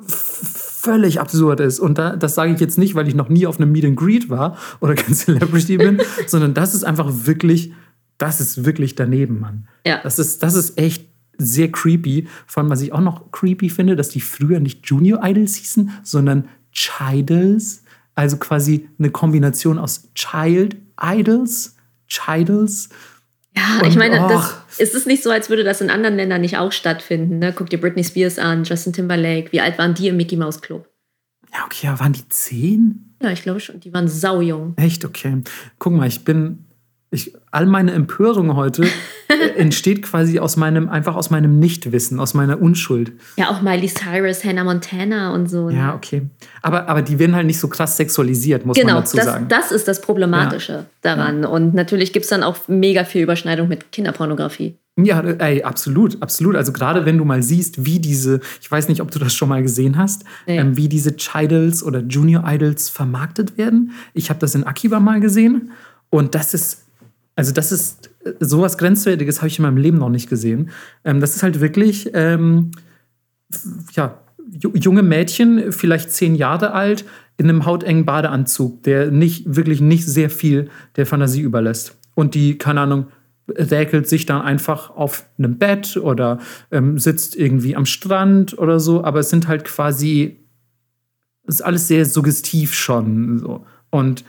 völlig 0.00 1.20
absurd 1.20 1.60
ist. 1.60 1.80
Und 1.80 1.98
da, 1.98 2.16
das 2.16 2.34
sage 2.34 2.52
ich 2.52 2.60
jetzt 2.60 2.78
nicht, 2.78 2.94
weil 2.94 3.08
ich 3.08 3.14
noch 3.14 3.28
nie 3.28 3.46
auf 3.46 3.58
einem 3.60 3.72
Meet 3.72 3.84
and 3.86 3.96
Greet 3.96 4.28
war 4.30 4.56
oder 4.80 4.94
kein 4.94 5.14
Celebrity 5.14 5.78
bin, 5.78 6.00
sondern 6.26 6.54
das 6.54 6.74
ist 6.74 6.84
einfach 6.84 7.10
wirklich, 7.24 7.72
das 8.18 8.40
ist 8.40 8.64
wirklich 8.64 8.94
daneben, 8.94 9.40
Mann. 9.40 9.68
Ja. 9.86 10.00
Das 10.02 10.18
ist, 10.18 10.42
das 10.42 10.54
ist 10.54 10.76
echt 10.78 11.07
sehr 11.38 11.70
creepy. 11.70 12.26
Vor 12.46 12.62
allem, 12.62 12.70
was 12.70 12.82
ich 12.82 12.92
auch 12.92 13.00
noch 13.00 13.30
creepy 13.32 13.70
finde, 13.70 13.96
dass 13.96 14.10
die 14.10 14.20
früher 14.20 14.60
nicht 14.60 14.86
Junior 14.86 15.20
Idols 15.24 15.54
hießen, 15.56 15.90
sondern 16.02 16.48
Chidals. 16.72 17.84
Also 18.14 18.36
quasi 18.36 18.88
eine 18.98 19.10
Kombination 19.10 19.78
aus 19.78 20.10
Child 20.14 20.76
Idols, 21.00 21.76
Chidals. 22.08 22.88
Ja, 23.56 23.80
Und, 23.80 23.88
ich 23.88 23.96
meine, 23.96 24.16
das, 24.16 24.52
och. 24.52 24.54
ist 24.78 24.94
es 24.94 25.06
nicht 25.06 25.22
so, 25.22 25.30
als 25.30 25.48
würde 25.48 25.64
das 25.64 25.80
in 25.80 25.90
anderen 25.90 26.16
Ländern 26.16 26.40
nicht 26.40 26.58
auch 26.58 26.72
stattfinden? 26.72 27.38
Ne? 27.38 27.52
Guck 27.56 27.70
dir 27.70 27.80
Britney 27.80 28.04
Spears 28.04 28.38
an, 28.38 28.64
Justin 28.64 28.92
Timberlake. 28.92 29.52
Wie 29.52 29.60
alt 29.60 29.78
waren 29.78 29.94
die 29.94 30.08
im 30.08 30.16
Mickey 30.16 30.36
Mouse 30.36 30.60
Club? 30.60 30.88
Ja, 31.52 31.64
okay, 31.64 31.86
ja, 31.86 31.98
waren 31.98 32.12
die 32.12 32.28
zehn? 32.28 33.14
Ja, 33.22 33.30
ich 33.30 33.42
glaube 33.42 33.60
schon. 33.60 33.80
Die 33.80 33.92
waren 33.92 34.08
saujung. 34.08 34.74
Echt, 34.76 35.04
okay. 35.04 35.42
Guck 35.78 35.92
mal, 35.92 36.06
ich 36.06 36.24
bin. 36.24 36.66
Ich, 37.10 37.32
all 37.50 37.66
meine 37.66 37.92
Empörung 37.92 38.54
heute 38.56 38.84
äh, 39.28 39.48
entsteht 39.56 40.02
quasi 40.02 40.38
aus 40.38 40.56
meinem, 40.56 40.88
einfach 40.88 41.16
aus 41.16 41.30
meinem 41.30 41.58
Nichtwissen, 41.58 42.20
aus 42.20 42.34
meiner 42.34 42.60
Unschuld. 42.60 43.12
Ja, 43.36 43.50
auch 43.50 43.62
Miley 43.62 43.88
Cyrus, 43.88 44.44
Hannah 44.44 44.64
Montana 44.64 45.32
und 45.32 45.48
so. 45.50 45.68
ne? 45.70 45.76
Ja, 45.76 45.94
okay. 45.94 46.22
Aber, 46.62 46.88
aber 46.88 47.02
die 47.02 47.18
werden 47.18 47.34
halt 47.34 47.46
nicht 47.46 47.58
so 47.60 47.68
krass 47.68 47.96
sexualisiert, 47.96 48.66
muss 48.66 48.76
Genau, 48.76 48.94
man 48.94 49.02
dazu 49.02 49.16
das, 49.16 49.26
sagen. 49.26 49.46
das 49.48 49.72
ist 49.72 49.88
das 49.88 50.00
Problematische 50.00 50.86
daran. 51.02 51.44
Und 51.44 51.74
natürlich 51.74 52.12
gibt 52.12 52.24
es 52.24 52.30
dann 52.30 52.42
auch 52.42 52.56
mega 52.68 53.04
viel 53.04 53.22
Überschneidung 53.22 53.68
mit 53.68 53.92
Kinderpornografie. 53.92 54.76
Ja, 55.00 55.20
ey, 55.20 55.62
absolut, 55.62 56.20
absolut. 56.20 56.56
Also 56.56 56.72
gerade 56.72 57.06
wenn 57.06 57.18
du 57.18 57.24
mal 57.24 57.40
siehst, 57.40 57.84
wie 57.84 58.00
diese, 58.00 58.40
ich 58.60 58.68
weiß 58.68 58.88
nicht, 58.88 59.00
ob 59.00 59.12
du 59.12 59.20
das 59.20 59.32
schon 59.32 59.48
mal 59.48 59.62
gesehen 59.62 59.96
hast, 59.96 60.24
Nee. 60.48 60.58
ähm, 60.58 60.76
wie 60.76 60.88
diese 60.88 61.14
Chidals 61.14 61.84
oder 61.84 62.00
Junior 62.00 62.42
Idols 62.44 62.88
vermarktet 62.88 63.56
werden. 63.56 63.92
Ich 64.12 64.28
habe 64.28 64.40
das 64.40 64.56
in 64.56 64.64
Akiba 64.64 64.98
mal 64.98 65.20
gesehen 65.20 65.70
und 66.10 66.34
das 66.34 66.52
ist, 66.52 66.86
also 67.38 67.52
das 67.52 67.70
ist 67.70 68.10
äh, 68.24 68.32
sowas 68.40 68.76
Grenzwertiges 68.78 69.38
habe 69.38 69.46
ich 69.46 69.58
in 69.58 69.62
meinem 69.62 69.76
Leben 69.76 69.98
noch 69.98 70.10
nicht 70.10 70.28
gesehen. 70.28 70.70
Ähm, 71.04 71.20
das 71.20 71.36
ist 71.36 71.44
halt 71.44 71.60
wirklich, 71.60 72.10
ähm, 72.12 72.72
ja, 73.92 74.20
ju- 74.52 74.76
junge 74.76 75.04
Mädchen, 75.04 75.70
vielleicht 75.70 76.10
zehn 76.10 76.34
Jahre 76.34 76.72
alt, 76.72 77.04
in 77.36 77.48
einem 77.48 77.64
hautengen 77.64 78.04
Badeanzug, 78.04 78.82
der 78.82 79.12
nicht, 79.12 79.54
wirklich 79.54 79.80
nicht 79.80 80.04
sehr 80.04 80.30
viel 80.30 80.68
der 80.96 81.06
Fantasie 81.06 81.42
überlässt. 81.42 81.96
Und 82.16 82.34
die, 82.34 82.58
keine 82.58 82.80
Ahnung, 82.80 83.06
räkelt 83.48 84.08
sich 84.08 84.26
dann 84.26 84.42
einfach 84.42 84.90
auf 84.90 85.24
einem 85.38 85.58
Bett 85.58 85.96
oder 85.96 86.40
ähm, 86.72 86.98
sitzt 86.98 87.36
irgendwie 87.36 87.76
am 87.76 87.86
Strand 87.86 88.58
oder 88.58 88.80
so, 88.80 89.04
aber 89.04 89.20
es 89.20 89.30
sind 89.30 89.46
halt 89.46 89.62
quasi, 89.62 90.40
es 91.46 91.56
ist 91.56 91.62
alles 91.62 91.86
sehr 91.86 92.04
suggestiv 92.04 92.74
schon. 92.74 93.38
So. 93.38 93.64
Und 93.90 94.24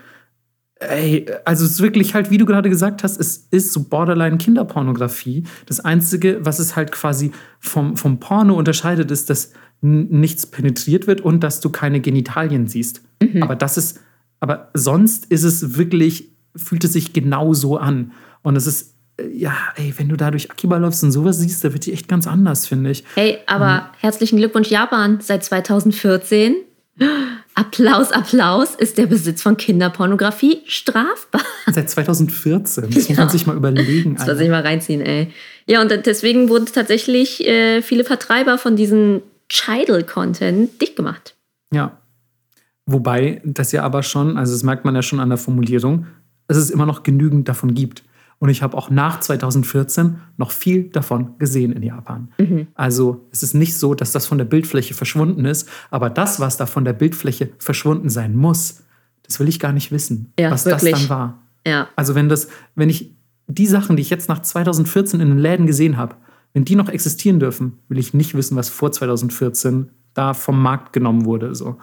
ey, 0.79 1.25
also 1.45 1.65
es 1.65 1.71
ist 1.71 1.81
wirklich 1.81 2.13
halt, 2.13 2.31
wie 2.31 2.37
du 2.37 2.45
gerade 2.45 2.69
gesagt 2.69 3.03
hast, 3.03 3.19
es 3.19 3.47
ist 3.51 3.73
so 3.73 3.83
borderline 3.83 4.37
Kinderpornografie. 4.37 5.43
Das 5.65 5.79
Einzige, 5.79 6.43
was 6.45 6.59
es 6.59 6.75
halt 6.75 6.91
quasi 6.91 7.31
vom, 7.59 7.97
vom 7.97 8.19
Porno 8.19 8.55
unterscheidet, 8.55 9.11
ist, 9.11 9.29
dass 9.29 9.51
nichts 9.81 10.45
penetriert 10.45 11.07
wird 11.07 11.21
und 11.21 11.41
dass 11.41 11.61
du 11.61 11.69
keine 11.69 12.01
Genitalien 12.01 12.67
siehst. 12.67 13.01
Mhm. 13.21 13.43
Aber 13.43 13.55
das 13.55 13.77
ist, 13.77 13.99
aber 14.39 14.69
sonst 14.73 15.25
ist 15.27 15.43
es 15.43 15.77
wirklich, 15.77 16.29
fühlt 16.55 16.83
es 16.83 16.93
sich 16.93 17.13
genau 17.13 17.53
so 17.53 17.77
an. 17.77 18.11
Und 18.41 18.55
es 18.55 18.67
ist 18.67 18.95
ja, 19.33 19.53
ey, 19.75 19.93
wenn 19.97 20.09
du 20.09 20.15
da 20.15 20.31
durch 20.31 20.49
Akiba 20.49 20.77
läufst 20.77 21.03
und 21.03 21.11
sowas 21.11 21.39
siehst, 21.39 21.63
da 21.63 21.73
wird 21.73 21.85
die 21.85 21.93
echt 21.93 22.07
ganz 22.07 22.27
anders, 22.27 22.65
finde 22.65 22.91
ich. 22.91 23.03
Hey, 23.15 23.39
aber 23.47 23.75
mhm. 23.75 23.99
herzlichen 23.99 24.37
Glückwunsch 24.37 24.69
Japan 24.69 25.19
seit 25.21 25.43
2014. 25.43 26.55
Applaus, 27.59 28.13
Applaus, 28.13 28.73
ist 28.75 28.97
der 28.97 29.05
Besitz 29.05 29.41
von 29.41 29.57
Kinderpornografie 29.57 30.61
strafbar. 30.65 31.41
Seit 31.69 31.89
2014, 31.89 32.89
das 32.89 33.09
muss 33.09 33.17
man 33.17 33.29
sich 33.29 33.45
mal 33.45 33.57
überlegen. 33.57 34.15
Das 34.15 34.21
muss 34.21 34.27
man 34.27 34.37
sich 34.37 34.49
mal 34.49 34.61
reinziehen, 34.61 35.01
ey. 35.01 35.33
Ja, 35.65 35.81
und 35.81 35.91
deswegen 36.05 36.47
wurden 36.47 36.67
tatsächlich 36.67 37.45
äh, 37.45 37.81
viele 37.81 38.05
Vertreiber 38.05 38.57
von 38.57 38.77
diesem 38.77 39.21
Chidal-Content 39.49 40.81
dicht 40.81 40.95
gemacht. 40.95 41.35
Ja. 41.73 41.97
Wobei 42.85 43.41
das 43.43 43.73
ja 43.73 43.83
aber 43.83 44.03
schon, 44.03 44.37
also 44.37 44.53
das 44.53 44.63
merkt 44.63 44.85
man 44.85 44.95
ja 44.95 45.01
schon 45.01 45.19
an 45.19 45.27
der 45.27 45.37
Formulierung, 45.37 46.07
dass 46.47 46.55
es 46.55 46.69
immer 46.69 46.85
noch 46.85 47.03
genügend 47.03 47.49
davon 47.49 47.73
gibt. 47.73 48.03
Und 48.39 48.49
ich 48.49 48.61
habe 48.63 48.77
auch 48.77 48.89
nach 48.89 49.19
2014 49.19 50.17
noch 50.37 50.51
viel 50.51 50.83
davon 50.85 51.37
gesehen 51.37 51.73
in 51.73 51.83
Japan. 51.83 52.31
Mhm. 52.37 52.67
Also 52.73 53.27
es 53.31 53.43
ist 53.43 53.53
nicht 53.53 53.77
so, 53.77 53.93
dass 53.93 54.13
das 54.13 54.25
von 54.25 54.37
der 54.37 54.45
Bildfläche 54.45 54.93
verschwunden 54.93 55.43
ist, 55.43 55.67
aber 55.91 56.09
das, 56.09 56.39
was 56.39 56.55
da 56.55 56.65
von 56.65 56.85
der 56.85 56.93
Bildfläche 56.93 57.49
verschwunden 57.59 58.09
sein 58.09 58.35
muss, 58.35 58.81
das 59.23 59.39
will 59.39 59.49
ich 59.49 59.59
gar 59.59 59.73
nicht 59.73 59.91
wissen, 59.91 60.31
ja, 60.39 60.51
was 60.51 60.65
wirklich. 60.65 60.91
das 60.91 61.01
dann 61.01 61.09
war. 61.09 61.41
Ja. 61.67 61.89
Also 61.97 62.15
wenn 62.15 62.29
das, 62.29 62.47
wenn 62.75 62.89
ich 62.89 63.13
die 63.47 63.67
Sachen, 63.67 63.97
die 63.97 64.01
ich 64.01 64.09
jetzt 64.09 64.29
nach 64.29 64.41
2014 64.41 65.19
in 65.19 65.29
den 65.29 65.37
Läden 65.37 65.67
gesehen 65.67 65.97
habe, 65.97 66.15
wenn 66.53 66.65
die 66.65 66.75
noch 66.75 66.89
existieren 66.89 67.39
dürfen, 67.39 67.79
will 67.89 67.99
ich 67.99 68.13
nicht 68.13 68.35
wissen, 68.35 68.55
was 68.55 68.69
vor 68.69 68.91
2014 68.91 69.89
da 70.13 70.33
vom 70.33 70.61
Markt 70.61 70.93
genommen 70.93 71.25
wurde. 71.25 71.53
So. 71.55 71.65
Vor 71.65 71.77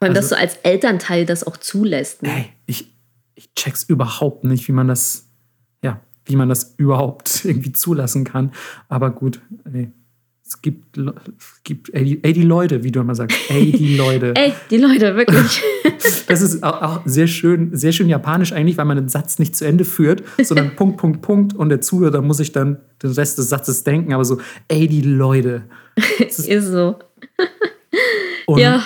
allem, 0.00 0.16
also, 0.16 0.20
dass 0.20 0.28
du 0.30 0.38
als 0.38 0.56
Elternteil 0.62 1.26
das 1.26 1.44
auch 1.44 1.56
zulässt. 1.56 2.22
Ne? 2.22 2.30
Ey, 2.30 2.46
ich, 2.66 2.92
ich 3.34 3.52
check's 3.54 3.84
überhaupt 3.84 4.44
nicht, 4.44 4.66
wie 4.68 4.72
man 4.72 4.88
das 4.88 5.27
ja, 5.82 6.00
wie 6.24 6.36
man 6.36 6.48
das 6.48 6.74
überhaupt 6.76 7.44
irgendwie 7.44 7.72
zulassen 7.72 8.24
kann. 8.24 8.52
Aber 8.88 9.10
gut, 9.10 9.40
ey, 9.72 9.90
es 10.46 10.62
gibt, 10.62 10.96
es 10.96 11.62
gibt 11.62 11.92
ey, 11.92 12.04
die, 12.04 12.24
ey, 12.24 12.32
die 12.32 12.42
Leute, 12.42 12.82
wie 12.82 12.90
du 12.90 13.00
immer 13.00 13.14
sagst. 13.14 13.36
Ey, 13.50 13.70
die 13.70 13.96
Leute. 13.98 14.34
ey, 14.34 14.54
die 14.70 14.78
Leute, 14.78 15.14
wirklich. 15.14 15.62
das 16.26 16.40
ist 16.40 16.62
auch, 16.62 16.80
auch, 16.80 17.00
sehr 17.04 17.26
schön, 17.26 17.76
sehr 17.76 17.92
schön 17.92 18.08
japanisch 18.08 18.52
eigentlich, 18.52 18.78
weil 18.78 18.86
man 18.86 18.96
den 18.96 19.08
Satz 19.08 19.38
nicht 19.38 19.54
zu 19.54 19.66
Ende 19.66 19.84
führt, 19.84 20.22
sondern 20.42 20.74
Punkt, 20.74 20.96
Punkt, 20.96 21.20
Punkt 21.20 21.54
und 21.54 21.68
der 21.68 21.82
Zuhörer 21.82 22.22
muss 22.22 22.38
sich 22.38 22.52
dann 22.52 22.78
den 23.02 23.10
Rest 23.10 23.36
des 23.36 23.50
Satzes 23.50 23.84
denken, 23.84 24.14
aber 24.14 24.24
so, 24.24 24.40
ey, 24.68 24.88
die 24.88 25.02
Leute. 25.02 25.64
ist, 26.18 26.48
ist 26.48 26.68
so. 26.68 26.98
Und 28.46 28.60
ja. 28.60 28.82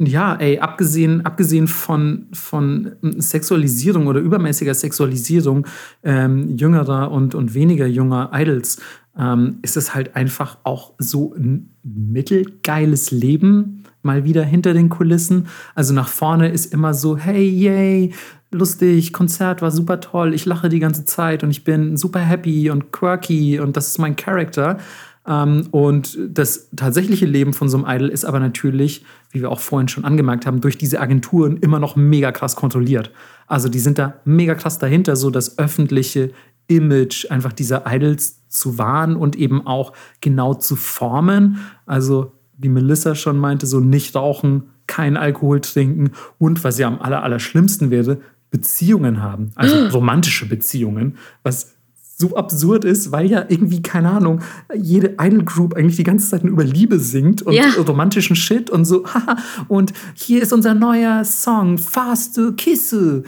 Ja, 0.00 0.34
ey, 0.34 0.58
abgesehen, 0.58 1.24
abgesehen 1.24 1.68
von, 1.68 2.26
von 2.32 2.96
Sexualisierung 3.18 4.08
oder 4.08 4.18
übermäßiger 4.18 4.74
Sexualisierung 4.74 5.68
ähm, 6.02 6.56
jüngerer 6.56 7.12
und, 7.12 7.36
und 7.36 7.54
weniger 7.54 7.86
junger 7.86 8.30
Idols, 8.34 8.80
ähm, 9.16 9.58
ist 9.62 9.76
es 9.76 9.94
halt 9.94 10.16
einfach 10.16 10.58
auch 10.64 10.94
so 10.98 11.32
ein 11.34 11.70
mittelgeiles 11.84 13.12
Leben 13.12 13.84
mal 14.02 14.24
wieder 14.24 14.42
hinter 14.42 14.74
den 14.74 14.88
Kulissen. 14.88 15.46
Also 15.76 15.94
nach 15.94 16.08
vorne 16.08 16.48
ist 16.48 16.72
immer 16.72 16.92
so, 16.92 17.16
hey, 17.16 17.48
yay, 17.48 18.12
lustig, 18.50 19.12
Konzert 19.12 19.62
war 19.62 19.70
super 19.70 20.00
toll, 20.00 20.34
ich 20.34 20.44
lache 20.44 20.68
die 20.68 20.80
ganze 20.80 21.04
Zeit 21.04 21.42
und 21.42 21.50
ich 21.50 21.64
bin 21.64 21.96
super 21.96 22.20
happy 22.20 22.70
und 22.70 22.92
quirky 22.92 23.60
und 23.60 23.76
das 23.76 23.88
ist 23.88 23.98
mein 23.98 24.16
Charakter. 24.16 24.78
Ähm, 25.26 25.68
und 25.70 26.18
das 26.28 26.68
tatsächliche 26.76 27.26
Leben 27.26 27.52
von 27.52 27.68
so 27.68 27.78
einem 27.78 27.86
Idol 27.86 28.08
ist 28.08 28.24
aber 28.24 28.40
natürlich, 28.40 29.04
wie 29.30 29.40
wir 29.40 29.50
auch 29.50 29.60
vorhin 29.60 29.88
schon 29.88 30.04
angemerkt 30.04 30.46
haben, 30.46 30.60
durch 30.60 30.78
diese 30.78 31.00
Agenturen 31.00 31.56
immer 31.56 31.78
noch 31.78 31.96
mega 31.96 32.32
krass 32.32 32.56
kontrolliert. 32.56 33.10
Also 33.46 33.68
die 33.68 33.78
sind 33.78 33.98
da 33.98 34.14
mega 34.24 34.54
krass 34.54 34.78
dahinter, 34.78 35.16
so 35.16 35.30
das 35.30 35.58
öffentliche 35.58 36.30
Image 36.66 37.30
einfach 37.30 37.52
dieser 37.52 37.84
Idols 37.86 38.48
zu 38.48 38.78
wahren 38.78 39.16
und 39.16 39.36
eben 39.36 39.66
auch 39.66 39.92
genau 40.20 40.54
zu 40.54 40.76
formen. 40.76 41.58
Also 41.86 42.32
wie 42.56 42.68
Melissa 42.68 43.14
schon 43.14 43.38
meinte, 43.38 43.66
so 43.66 43.80
nicht 43.80 44.14
rauchen, 44.14 44.64
kein 44.86 45.16
Alkohol 45.16 45.60
trinken 45.60 46.12
und 46.38 46.62
was 46.62 46.78
ja 46.78 46.86
am 46.86 47.00
aller, 47.00 47.22
aller 47.22 47.40
schlimmsten 47.40 47.90
wäre, 47.90 48.20
Beziehungen 48.50 49.20
haben, 49.20 49.50
also 49.56 49.88
romantische 49.88 50.46
Beziehungen, 50.46 51.16
was 51.42 51.73
so 52.16 52.36
absurd 52.36 52.84
ist, 52.84 53.10
weil 53.10 53.26
ja 53.26 53.44
irgendwie, 53.48 53.82
keine 53.82 54.10
Ahnung, 54.10 54.40
jede 54.74 55.16
Idol 55.20 55.44
Group 55.44 55.74
eigentlich 55.74 55.96
die 55.96 56.04
ganze 56.04 56.30
Zeit 56.30 56.44
nur 56.44 56.52
über 56.52 56.64
Liebe 56.64 56.98
singt 56.98 57.42
und 57.42 57.54
ja. 57.54 57.70
romantischen 57.76 58.36
Shit 58.36 58.70
und 58.70 58.84
so, 58.84 59.04
haha, 59.14 59.36
und 59.68 59.92
hier 60.14 60.42
ist 60.42 60.52
unser 60.52 60.74
neuer 60.74 61.24
Song, 61.24 61.78
Fast 61.78 62.40
Kisse. 62.56 63.24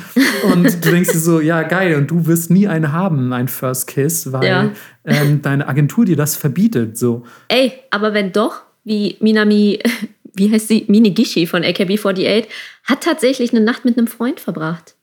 Und 0.52 0.64
du 0.84 0.90
denkst 0.90 1.12
dir 1.12 1.18
so, 1.18 1.40
ja, 1.40 1.62
geil, 1.62 1.96
und 1.96 2.10
du 2.10 2.26
wirst 2.26 2.50
nie 2.50 2.68
eine 2.68 2.92
haben, 2.92 3.32
ein 3.32 3.48
First 3.48 3.88
Kiss, 3.88 4.32
weil 4.32 4.46
ja. 4.46 4.70
ähm, 5.04 5.42
deine 5.42 5.66
Agentur 5.68 6.04
dir 6.04 6.16
das 6.16 6.36
verbietet. 6.36 6.96
So. 6.96 7.24
Ey, 7.48 7.72
aber 7.90 8.14
wenn 8.14 8.32
doch, 8.32 8.62
wie 8.84 9.16
Minami, 9.20 9.80
wie 10.34 10.50
heißt 10.50 10.68
sie, 10.68 10.84
Minigishi 10.88 11.46
von 11.46 11.62
AKB48, 11.62 12.44
hat 12.84 13.02
tatsächlich 13.02 13.52
eine 13.52 13.64
Nacht 13.64 13.84
mit 13.84 13.98
einem 13.98 14.06
Freund 14.06 14.38
verbracht. 14.40 14.95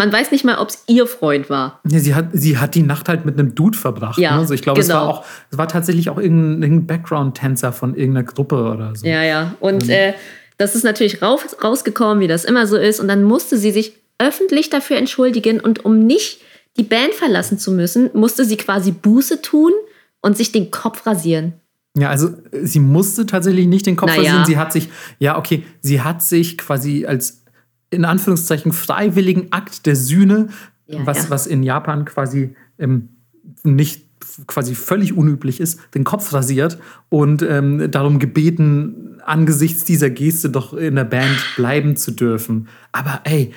Man 0.00 0.10
weiß 0.10 0.30
nicht 0.30 0.46
mal, 0.46 0.56
ob 0.56 0.70
es 0.70 0.82
ihr 0.86 1.06
Freund 1.06 1.50
war. 1.50 1.78
Ja, 1.86 1.98
sie 1.98 2.14
hat, 2.14 2.28
sie 2.32 2.56
hat 2.56 2.74
die 2.74 2.82
Nacht 2.82 3.10
halt 3.10 3.26
mit 3.26 3.38
einem 3.38 3.54
Dude 3.54 3.76
verbracht. 3.76 4.18
Ja, 4.18 4.32
ne? 4.32 4.38
also 4.38 4.54
ich 4.54 4.62
glaube, 4.62 4.80
genau. 4.80 4.94
es 4.94 4.98
war 4.98 5.06
auch, 5.06 5.24
es 5.50 5.58
war 5.58 5.68
tatsächlich 5.68 6.08
auch 6.08 6.16
irgendein, 6.16 6.86
Background-Tänzer 6.86 7.70
von 7.70 7.94
irgendeiner 7.94 8.24
Gruppe 8.24 8.72
oder 8.72 8.96
so. 8.96 9.06
Ja, 9.06 9.22
ja. 9.22 9.56
Und 9.60 9.84
mhm. 9.84 9.90
äh, 9.90 10.14
das 10.56 10.74
ist 10.74 10.84
natürlich 10.84 11.20
raus, 11.20 11.42
rausgekommen, 11.62 12.20
wie 12.20 12.28
das 12.28 12.46
immer 12.46 12.66
so 12.66 12.78
ist. 12.78 12.98
Und 12.98 13.08
dann 13.08 13.24
musste 13.24 13.58
sie 13.58 13.72
sich 13.72 13.92
öffentlich 14.16 14.70
dafür 14.70 14.96
entschuldigen. 14.96 15.60
Und 15.60 15.84
um 15.84 15.98
nicht 15.98 16.40
die 16.78 16.82
Band 16.82 17.12
verlassen 17.12 17.58
zu 17.58 17.70
müssen, 17.70 18.08
musste 18.14 18.46
sie 18.46 18.56
quasi 18.56 18.92
Buße 18.92 19.42
tun 19.42 19.72
und 20.22 20.34
sich 20.34 20.50
den 20.50 20.70
Kopf 20.70 21.06
rasieren. 21.06 21.60
Ja, 21.98 22.08
also 22.08 22.30
sie 22.62 22.80
musste 22.80 23.26
tatsächlich 23.26 23.66
nicht 23.66 23.84
den 23.84 23.96
Kopf 23.96 24.08
naja. 24.08 24.22
rasieren. 24.22 24.46
Sie 24.46 24.56
hat 24.56 24.72
sich, 24.72 24.88
ja, 25.18 25.36
okay, 25.36 25.66
sie 25.82 26.00
hat 26.00 26.22
sich 26.22 26.56
quasi 26.56 27.04
als 27.04 27.39
in 27.90 28.04
Anführungszeichen 28.04 28.72
freiwilligen 28.72 29.52
Akt 29.52 29.86
der 29.86 29.96
Sühne, 29.96 30.48
ja, 30.86 31.04
was, 31.04 31.24
ja. 31.24 31.30
was 31.30 31.46
in 31.46 31.62
Japan 31.62 32.04
quasi 32.04 32.54
ähm, 32.78 33.10
nicht 33.62 34.06
quasi 34.46 34.74
völlig 34.74 35.16
unüblich 35.16 35.60
ist, 35.60 35.80
den 35.94 36.04
Kopf 36.04 36.32
rasiert 36.32 36.78
und 37.08 37.42
ähm, 37.42 37.90
darum 37.90 38.18
gebeten, 38.18 39.20
angesichts 39.24 39.84
dieser 39.84 40.10
Geste 40.10 40.50
doch 40.50 40.72
in 40.72 40.94
der 40.94 41.04
Band 41.04 41.36
bleiben 41.56 41.96
zu 41.96 42.12
dürfen. 42.12 42.68
Aber 42.92 43.20
ey, 43.24 43.52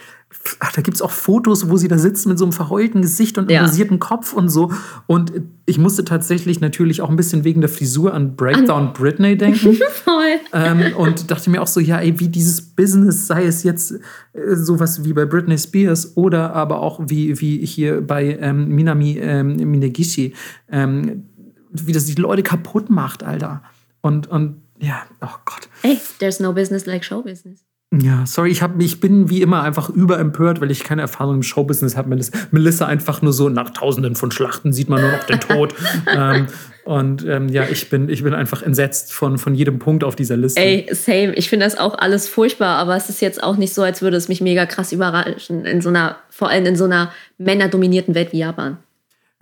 ach, 0.60 0.72
da 0.72 0.82
gibt 0.82 0.96
es 0.96 1.02
auch 1.02 1.12
Fotos, 1.12 1.70
wo 1.70 1.78
sie 1.78 1.88
da 1.88 1.98
sitzen 1.98 2.30
mit 2.30 2.38
so 2.38 2.46
einem 2.46 2.52
verheulten 2.52 3.02
Gesicht 3.02 3.38
und 3.38 3.46
einem 3.46 3.56
ja. 3.56 3.62
rasierten 3.62 4.00
Kopf 4.00 4.34
und 4.34 4.50
so. 4.50 4.72
Und 5.08 5.32
ich 5.66 5.78
musste 5.78 6.04
tatsächlich 6.04 6.60
natürlich 6.60 7.02
auch 7.02 7.10
ein 7.10 7.16
bisschen 7.16 7.44
wegen 7.44 7.62
der 7.62 7.70
Frisur 7.70 8.14
an 8.14 8.36
Breakdown 8.36 8.88
an 8.88 8.94
Britney 8.94 9.38
denken. 9.38 9.78
Voll. 10.04 10.40
Ähm, 10.54 10.96
und 10.98 11.32
dachte 11.32 11.50
mir 11.50 11.62
auch 11.62 11.68
so, 11.68 11.80
ja, 11.80 12.00
ey, 12.00 12.20
wie 12.20 12.28
dieses 12.28 12.62
Business, 12.62 13.28
sei 13.28 13.46
es 13.46 13.64
jetzt 13.64 13.92
äh, 13.92 14.56
sowas 14.56 15.04
wie 15.04 15.14
bei 15.14 15.26
Britney 15.26 15.58
Spears 15.58 16.18
oder 16.18 16.54
aber 16.54 16.82
auch 16.82 17.00
wie, 17.06 17.40
wie 17.40 17.66
hier 17.66 18.02
bei 18.02 18.38
ähm, 18.40 18.70
Minami 18.70 19.18
ähm, 19.20 19.56
Minegishi, 19.56 20.34
ähm, 20.70 21.24
wie 21.72 21.92
das 21.92 22.06
die 22.06 22.16
Leute 22.16 22.44
kaputt 22.44 22.90
macht, 22.90 23.24
Alter. 23.24 23.64
Und, 24.02 24.28
und 24.28 24.62
ja, 24.80 25.04
oh 25.22 25.36
Gott. 25.46 25.70
Ey, 25.84 26.00
there's 26.20 26.40
no 26.40 26.52
business 26.52 26.86
like 26.86 27.06
show 27.06 27.22
business. 27.22 27.64
Ja, 28.02 28.26
sorry, 28.26 28.50
ich, 28.50 28.64
hab, 28.64 28.80
ich 28.82 29.00
bin 29.00 29.30
wie 29.30 29.44
immer 29.44 29.62
einfach 29.62 29.90
überempört, 29.90 30.62
weil 30.62 30.72
ich 30.72 30.84
keine 30.84 31.04
Erfahrung 31.04 31.36
im 31.36 31.44
Showbusiness 31.44 31.96
habe. 31.96 32.18
Melissa 32.50 32.88
einfach 32.88 33.22
nur 33.22 33.34
so, 33.34 33.50
nach 33.50 33.70
tausenden 33.70 34.16
von 34.16 34.32
Schlachten 34.32 34.74
sieht 34.74 34.90
man 34.90 35.02
nur 35.02 35.12
noch 35.12 35.24
den 35.26 35.40
Tod. 35.40 35.76
ähm, 36.16 36.48
und 36.86 37.24
ähm, 37.26 37.50
ja, 37.50 37.66
ich 37.70 37.90
bin, 37.90 38.10
ich 38.10 38.24
bin 38.24 38.34
einfach 38.34 38.64
entsetzt 38.64 39.14
von, 39.14 39.38
von 39.38 39.54
jedem 39.54 39.78
Punkt 39.78 40.04
auf 40.04 40.16
dieser 40.16 40.38
Liste. 40.38 40.60
Ey, 40.60 40.88
same. 40.92 41.34
Ich 41.36 41.50
finde 41.50 41.66
das 41.66 41.78
auch 41.78 41.98
alles 41.98 42.28
furchtbar, 42.28 42.78
aber 42.78 42.96
es 42.96 43.10
ist 43.10 43.22
jetzt 43.22 43.44
auch 43.44 43.58
nicht 43.58 43.76
so, 43.76 43.84
als 43.84 44.02
würde 44.02 44.18
es 44.18 44.28
mich 44.28 44.42
mega 44.42 44.66
krass 44.66 44.92
überraschen, 44.92 45.66
in 45.66 45.82
so 45.82 45.90
einer, 45.90 46.18
vor 46.30 46.50
allem 46.50 46.66
in 46.66 46.76
so 46.76 46.86
einer 46.86 47.12
männerdominierten 47.38 48.16
Welt 48.16 48.34
wie 48.34 48.40
Japan. 48.40 48.78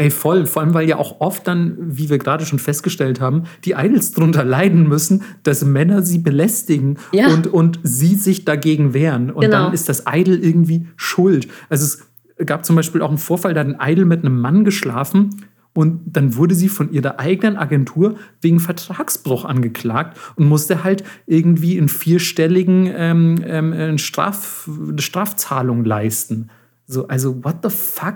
Ey, 0.01 0.11
voll. 0.11 0.45
Vor 0.45 0.61
allem, 0.61 0.73
weil 0.73 0.87
ja 0.87 0.97
auch 0.97 1.21
oft 1.21 1.47
dann, 1.47 1.77
wie 1.79 2.09
wir 2.09 2.17
gerade 2.17 2.45
schon 2.45 2.59
festgestellt 2.59 3.21
haben, 3.21 3.43
die 3.65 3.71
Idols 3.71 4.11
darunter 4.11 4.43
leiden 4.43 4.87
müssen, 4.87 5.23
dass 5.43 5.63
Männer 5.63 6.01
sie 6.01 6.19
belästigen 6.19 6.97
ja. 7.11 7.27
und, 7.27 7.47
und 7.47 7.79
sie 7.83 8.15
sich 8.15 8.45
dagegen 8.45 8.93
wehren. 8.93 9.31
Und 9.31 9.41
genau. 9.41 9.65
dann 9.65 9.73
ist 9.73 9.89
das 9.89 10.03
Idol 10.11 10.35
irgendwie 10.35 10.87
schuld. 10.95 11.47
Also 11.69 11.85
es 11.85 12.45
gab 12.45 12.65
zum 12.65 12.75
Beispiel 12.75 13.01
auch 13.01 13.09
einen 13.09 13.17
Vorfall, 13.17 13.53
da 13.53 13.61
hat 13.61 13.67
ein 13.67 13.91
Idol 13.91 14.05
mit 14.05 14.25
einem 14.25 14.39
Mann 14.39 14.63
geschlafen 14.63 15.29
Und 15.73 16.01
dann 16.05 16.35
wurde 16.35 16.53
sie 16.53 16.67
von 16.67 16.91
ihrer 16.91 17.17
eigenen 17.19 17.55
Agentur 17.55 18.15
wegen 18.41 18.59
Vertragsbruch 18.59 19.45
angeklagt 19.45 20.17
und 20.35 20.47
musste 20.47 20.83
halt 20.83 21.03
irgendwie 21.27 21.77
in 21.77 21.87
vierstelligen 21.87 22.91
ähm, 22.93 23.41
ähm, 23.45 23.97
Straf, 23.97 24.69
Strafzahlung 24.97 25.85
leisten. 25.85 26.49
So, 26.87 27.07
also, 27.07 27.41
what 27.43 27.57
the 27.63 27.69
fuck? 27.69 28.15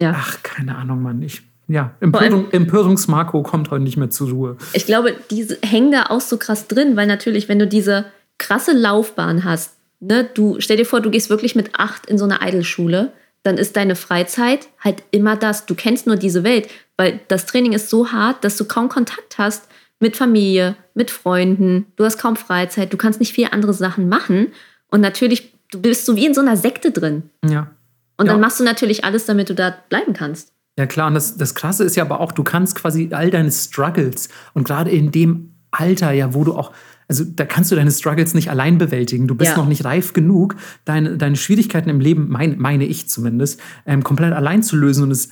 Ja. 0.00 0.14
Ach, 0.16 0.42
keine 0.42 0.76
Ahnung, 0.76 1.02
Mann. 1.02 1.22
Ich, 1.22 1.42
ja, 1.68 1.94
Empörung, 2.00 2.50
Empörungsmarco 2.50 3.42
kommt 3.42 3.70
heute 3.70 3.82
nicht 3.82 3.96
mehr 3.96 4.10
zur 4.10 4.30
Ruhe. 4.30 4.56
Ich 4.72 4.86
glaube, 4.86 5.14
diese 5.30 5.58
hängen 5.62 5.92
da 5.92 6.06
auch 6.10 6.20
so 6.20 6.36
krass 6.36 6.68
drin, 6.68 6.96
weil 6.96 7.06
natürlich, 7.06 7.48
wenn 7.48 7.58
du 7.58 7.66
diese 7.66 8.06
krasse 8.38 8.72
Laufbahn 8.72 9.44
hast, 9.44 9.76
ne, 10.00 10.28
du 10.34 10.60
stell 10.60 10.76
dir 10.76 10.84
vor, 10.84 11.00
du 11.00 11.10
gehst 11.10 11.30
wirklich 11.30 11.54
mit 11.56 11.70
acht 11.78 12.06
in 12.06 12.18
so 12.18 12.24
eine 12.24 12.42
Eidelschule 12.42 13.12
dann 13.46 13.58
ist 13.58 13.76
deine 13.76 13.94
Freizeit 13.94 14.66
halt 14.80 15.04
immer 15.12 15.36
das. 15.36 15.66
Du 15.66 15.76
kennst 15.76 16.08
nur 16.08 16.16
diese 16.16 16.42
Welt, 16.42 16.68
weil 16.96 17.20
das 17.28 17.46
Training 17.46 17.74
ist 17.74 17.88
so 17.90 18.10
hart, 18.10 18.42
dass 18.42 18.56
du 18.56 18.64
kaum 18.64 18.88
Kontakt 18.88 19.38
hast 19.38 19.68
mit 20.00 20.16
Familie, 20.16 20.74
mit 20.94 21.12
Freunden. 21.12 21.86
Du 21.94 22.04
hast 22.04 22.18
kaum 22.18 22.34
Freizeit, 22.34 22.92
du 22.92 22.96
kannst 22.96 23.20
nicht 23.20 23.32
viele 23.32 23.52
andere 23.52 23.72
Sachen 23.72 24.08
machen. 24.08 24.48
Und 24.88 25.00
natürlich, 25.00 25.52
du 25.70 25.80
bist 25.80 26.06
so 26.06 26.16
wie 26.16 26.26
in 26.26 26.34
so 26.34 26.40
einer 26.40 26.56
Sekte 26.56 26.90
drin. 26.90 27.30
Ja. 27.48 27.70
Und 28.16 28.26
ja. 28.26 28.32
dann 28.32 28.40
machst 28.40 28.60
du 28.60 28.64
natürlich 28.64 29.04
alles, 29.04 29.26
damit 29.26 29.50
du 29.50 29.54
da 29.54 29.74
bleiben 29.88 30.12
kannst. 30.12 30.52
Ja, 30.78 30.86
klar. 30.86 31.08
Und 31.08 31.14
das, 31.14 31.36
das 31.36 31.54
Krasse 31.54 31.84
ist 31.84 31.96
ja 31.96 32.04
aber 32.04 32.20
auch, 32.20 32.32
du 32.32 32.44
kannst 32.44 32.74
quasi 32.74 33.10
all 33.12 33.30
deine 33.30 33.50
Struggles 33.50 34.28
und 34.54 34.66
gerade 34.66 34.90
in 34.90 35.10
dem 35.10 35.54
Alter, 35.70 36.12
ja, 36.12 36.34
wo 36.34 36.44
du 36.44 36.54
auch 36.54 36.72
also 37.08 37.24
da 37.24 37.44
kannst 37.44 37.70
du 37.70 37.76
deine 37.76 37.90
Struggles 37.90 38.34
nicht 38.34 38.50
allein 38.50 38.78
bewältigen. 38.78 39.28
Du 39.28 39.36
bist 39.36 39.52
ja. 39.52 39.56
noch 39.56 39.68
nicht 39.68 39.84
reif 39.84 40.12
genug, 40.12 40.56
deine, 40.84 41.16
deine 41.16 41.36
Schwierigkeiten 41.36 41.88
im 41.88 42.00
Leben, 42.00 42.26
mein, 42.28 42.58
meine 42.58 42.84
ich 42.84 43.08
zumindest, 43.08 43.60
ähm, 43.86 44.02
komplett 44.02 44.32
allein 44.32 44.62
zu 44.64 44.76
lösen. 44.76 45.04
Und 45.04 45.12
es 45.12 45.30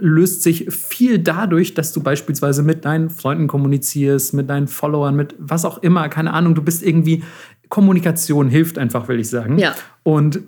löst 0.00 0.42
sich 0.42 0.72
viel 0.72 1.18
dadurch, 1.18 1.74
dass 1.74 1.92
du 1.92 2.00
beispielsweise 2.00 2.62
mit 2.62 2.84
deinen 2.84 3.10
Freunden 3.10 3.48
kommunizierst, 3.48 4.34
mit 4.34 4.48
deinen 4.48 4.68
Followern, 4.68 5.16
mit 5.16 5.34
was 5.38 5.64
auch 5.64 5.78
immer, 5.78 6.08
keine 6.08 6.32
Ahnung, 6.32 6.54
du 6.54 6.62
bist 6.62 6.82
irgendwie, 6.82 7.24
Kommunikation 7.68 8.48
hilft 8.48 8.78
einfach, 8.78 9.08
will 9.08 9.18
ich 9.18 9.28
sagen. 9.28 9.58
Ja. 9.58 9.74
Und 10.04 10.40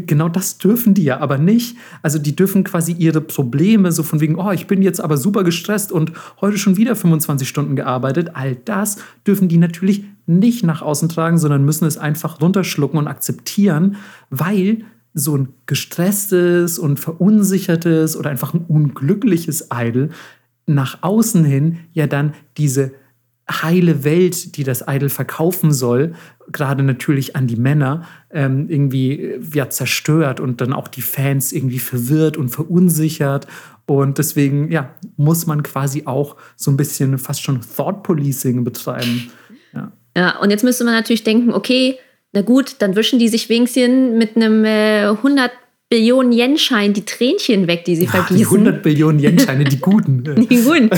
genau 0.00 0.28
das 0.28 0.58
dürfen 0.58 0.94
die 0.94 1.04
ja 1.04 1.20
aber 1.20 1.38
nicht. 1.38 1.76
Also 2.02 2.18
die 2.18 2.34
dürfen 2.36 2.64
quasi 2.64 2.92
ihre 2.92 3.20
Probleme 3.20 3.92
so 3.92 4.02
von 4.02 4.20
wegen, 4.20 4.36
oh, 4.36 4.50
ich 4.50 4.66
bin 4.66 4.82
jetzt 4.82 5.00
aber 5.00 5.16
super 5.16 5.44
gestresst 5.44 5.92
und 5.92 6.12
heute 6.40 6.58
schon 6.58 6.76
wieder 6.76 6.96
25 6.96 7.48
Stunden 7.48 7.76
gearbeitet. 7.76 8.30
All 8.34 8.56
das 8.56 8.98
dürfen 9.26 9.48
die 9.48 9.58
natürlich 9.58 10.04
nicht 10.26 10.64
nach 10.64 10.82
außen 10.82 11.08
tragen, 11.08 11.38
sondern 11.38 11.64
müssen 11.64 11.86
es 11.86 11.98
einfach 11.98 12.40
runterschlucken 12.40 12.98
und 12.98 13.06
akzeptieren, 13.06 13.96
weil 14.30 14.84
so 15.14 15.36
ein 15.36 15.48
gestresstes 15.66 16.78
und 16.78 17.00
verunsichertes 17.00 18.16
oder 18.16 18.30
einfach 18.30 18.52
ein 18.52 18.64
unglückliches 18.66 19.68
Idol 19.72 20.10
nach 20.66 21.02
außen 21.02 21.44
hin 21.44 21.78
ja 21.92 22.06
dann 22.06 22.34
diese 22.56 22.92
heile 23.48 24.04
Welt, 24.04 24.56
die 24.56 24.64
das 24.64 24.84
Idol 24.86 25.08
verkaufen 25.08 25.72
soll, 25.72 26.14
gerade 26.50 26.82
natürlich 26.82 27.36
an 27.36 27.46
die 27.46 27.56
Männer, 27.56 28.04
ähm, 28.36 28.66
irgendwie 28.68 29.40
ja, 29.54 29.70
zerstört 29.70 30.38
und 30.38 30.60
dann 30.60 30.74
auch 30.74 30.88
die 30.88 31.00
Fans 31.00 31.52
irgendwie 31.52 31.78
verwirrt 31.78 32.36
und 32.36 32.50
verunsichert. 32.50 33.46
Und 33.86 34.18
deswegen 34.18 34.70
ja, 34.70 34.94
muss 35.16 35.46
man 35.46 35.62
quasi 35.62 36.02
auch 36.04 36.36
so 36.54 36.70
ein 36.70 36.76
bisschen 36.76 37.18
fast 37.18 37.42
schon 37.42 37.60
Thought 37.76 38.02
Policing 38.02 38.62
betreiben. 38.62 39.30
Ja, 39.72 39.92
ja 40.14 40.38
und 40.38 40.50
jetzt 40.50 40.64
müsste 40.64 40.84
man 40.84 40.94
natürlich 40.94 41.24
denken, 41.24 41.52
okay, 41.52 41.98
na 42.32 42.42
gut, 42.42 42.76
dann 42.80 42.94
wischen 42.94 43.18
die 43.18 43.28
sich 43.28 43.48
wenigstens 43.48 44.14
mit 44.14 44.36
einem 44.36 44.64
äh, 44.66 45.06
100 45.06 45.50
Billionen 45.88 46.32
Yen-Schein 46.32 46.92
die 46.92 47.04
Tränchen 47.04 47.68
weg, 47.68 47.84
die 47.84 47.94
sie 47.96 48.08
Ach, 48.08 48.26
vergießen. 48.26 48.36
Die 48.36 48.44
100 48.44 48.82
Billionen 48.82 49.20
Yen-Scheine, 49.20 49.64
die 49.64 49.78
guten. 49.78 50.24
die 50.50 50.62
guten. 50.62 50.90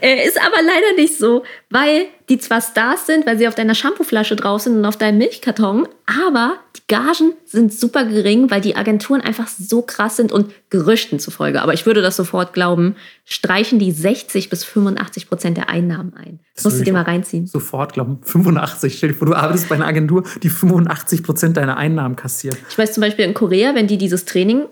äh, 0.00 0.26
ist 0.26 0.40
aber 0.40 0.56
leider 0.62 0.96
nicht 0.96 1.18
so, 1.18 1.44
weil 1.70 2.06
die 2.28 2.38
zwar 2.38 2.60
Stars 2.60 3.06
sind, 3.06 3.24
weil 3.26 3.38
sie 3.38 3.46
auf 3.46 3.54
deiner 3.54 3.74
Shampooflasche 3.74 4.34
drauf 4.34 4.62
sind 4.62 4.76
und 4.76 4.84
auf 4.84 4.96
deinem 4.96 5.18
Milchkarton, 5.18 5.86
aber 6.06 6.54
die 6.76 6.82
Gagen 6.88 7.34
sind 7.44 7.72
super 7.72 8.04
gering, 8.04 8.50
weil 8.50 8.60
die 8.60 8.74
Agenturen 8.74 9.20
einfach 9.20 9.46
so 9.46 9.82
krass 9.82 10.16
sind 10.16 10.32
und 10.32 10.52
Gerüchten 10.70 11.20
zufolge, 11.20 11.62
aber 11.62 11.72
ich 11.74 11.86
würde 11.86 12.02
das 12.02 12.16
sofort 12.16 12.52
glauben, 12.52 12.96
streichen 13.24 13.78
die 13.78 13.92
60 13.92 14.50
bis 14.50 14.64
85 14.64 15.28
Prozent 15.28 15.56
der 15.56 15.68
Einnahmen 15.68 16.14
ein. 16.14 16.40
Das, 16.54 16.64
musst 16.64 16.80
du 16.80 16.84
dir 16.84 16.92
mal 16.92 17.02
reinziehen. 17.02 17.46
Sofort 17.46 17.92
glauben, 17.92 18.18
85. 18.22 18.96
Stell 18.96 19.10
dir 19.10 19.14
vor, 19.14 19.26
du 19.26 19.34
arbeitest 19.34 19.68
bei 19.68 19.76
einer 19.76 19.86
Agentur, 19.86 20.24
die 20.42 20.48
85 20.48 21.22
Prozent 21.22 21.56
deiner 21.56 21.76
Einnahmen 21.76 22.16
kassiert. 22.16 22.56
Ich 22.68 22.78
weiß 22.78 22.94
zum 22.94 23.02
Beispiel 23.02 23.24
in 23.24 23.34
Korea, 23.34 23.74
wenn 23.74 23.86
die 23.86 23.98
dieses 23.98 24.24
Training 24.24 24.64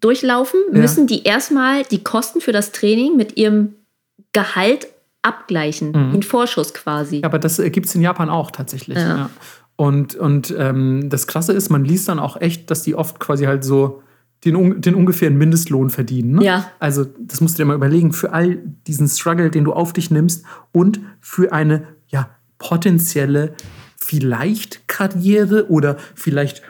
durchlaufen, 0.00 0.60
ja. 0.72 0.78
müssen 0.78 1.06
die 1.06 1.24
erstmal 1.24 1.82
die 1.84 2.02
Kosten 2.02 2.40
für 2.40 2.52
das 2.52 2.72
Training 2.72 3.16
mit 3.16 3.36
ihrem 3.36 3.74
Gehalt 4.32 4.86
abgleichen, 5.22 5.92
mhm. 5.92 6.14
in 6.14 6.22
Vorschuss 6.22 6.74
quasi. 6.74 7.18
Ja, 7.18 7.26
aber 7.26 7.38
das 7.38 7.58
äh, 7.58 7.70
gibt 7.70 7.86
es 7.86 7.94
in 7.94 8.02
Japan 8.02 8.28
auch 8.28 8.50
tatsächlich. 8.50 8.98
Ja. 8.98 9.16
Ja. 9.16 9.30
Und, 9.76 10.14
und 10.14 10.54
ähm, 10.56 11.08
das 11.08 11.26
Krasse 11.26 11.52
ist, 11.52 11.70
man 11.70 11.84
liest 11.84 12.08
dann 12.08 12.18
auch 12.18 12.40
echt, 12.40 12.70
dass 12.70 12.82
die 12.82 12.94
oft 12.94 13.18
quasi 13.18 13.44
halt 13.44 13.64
so 13.64 14.02
den, 14.44 14.80
den 14.80 14.94
ungefähren 14.94 15.36
Mindestlohn 15.36 15.90
verdienen. 15.90 16.36
Ne? 16.36 16.44
Ja. 16.44 16.70
Also 16.78 17.06
das 17.18 17.40
musst 17.40 17.58
du 17.58 17.62
dir 17.62 17.66
mal 17.66 17.76
überlegen, 17.76 18.12
für 18.12 18.32
all 18.32 18.58
diesen 18.86 19.08
Struggle, 19.08 19.50
den 19.50 19.64
du 19.64 19.72
auf 19.72 19.92
dich 19.92 20.10
nimmst 20.10 20.44
und 20.72 21.00
für 21.20 21.52
eine 21.52 21.86
ja, 22.08 22.30
potenzielle 22.58 23.54
vielleicht 23.96 24.88
Karriere 24.88 25.70
oder 25.70 25.96
vielleicht 26.14 26.62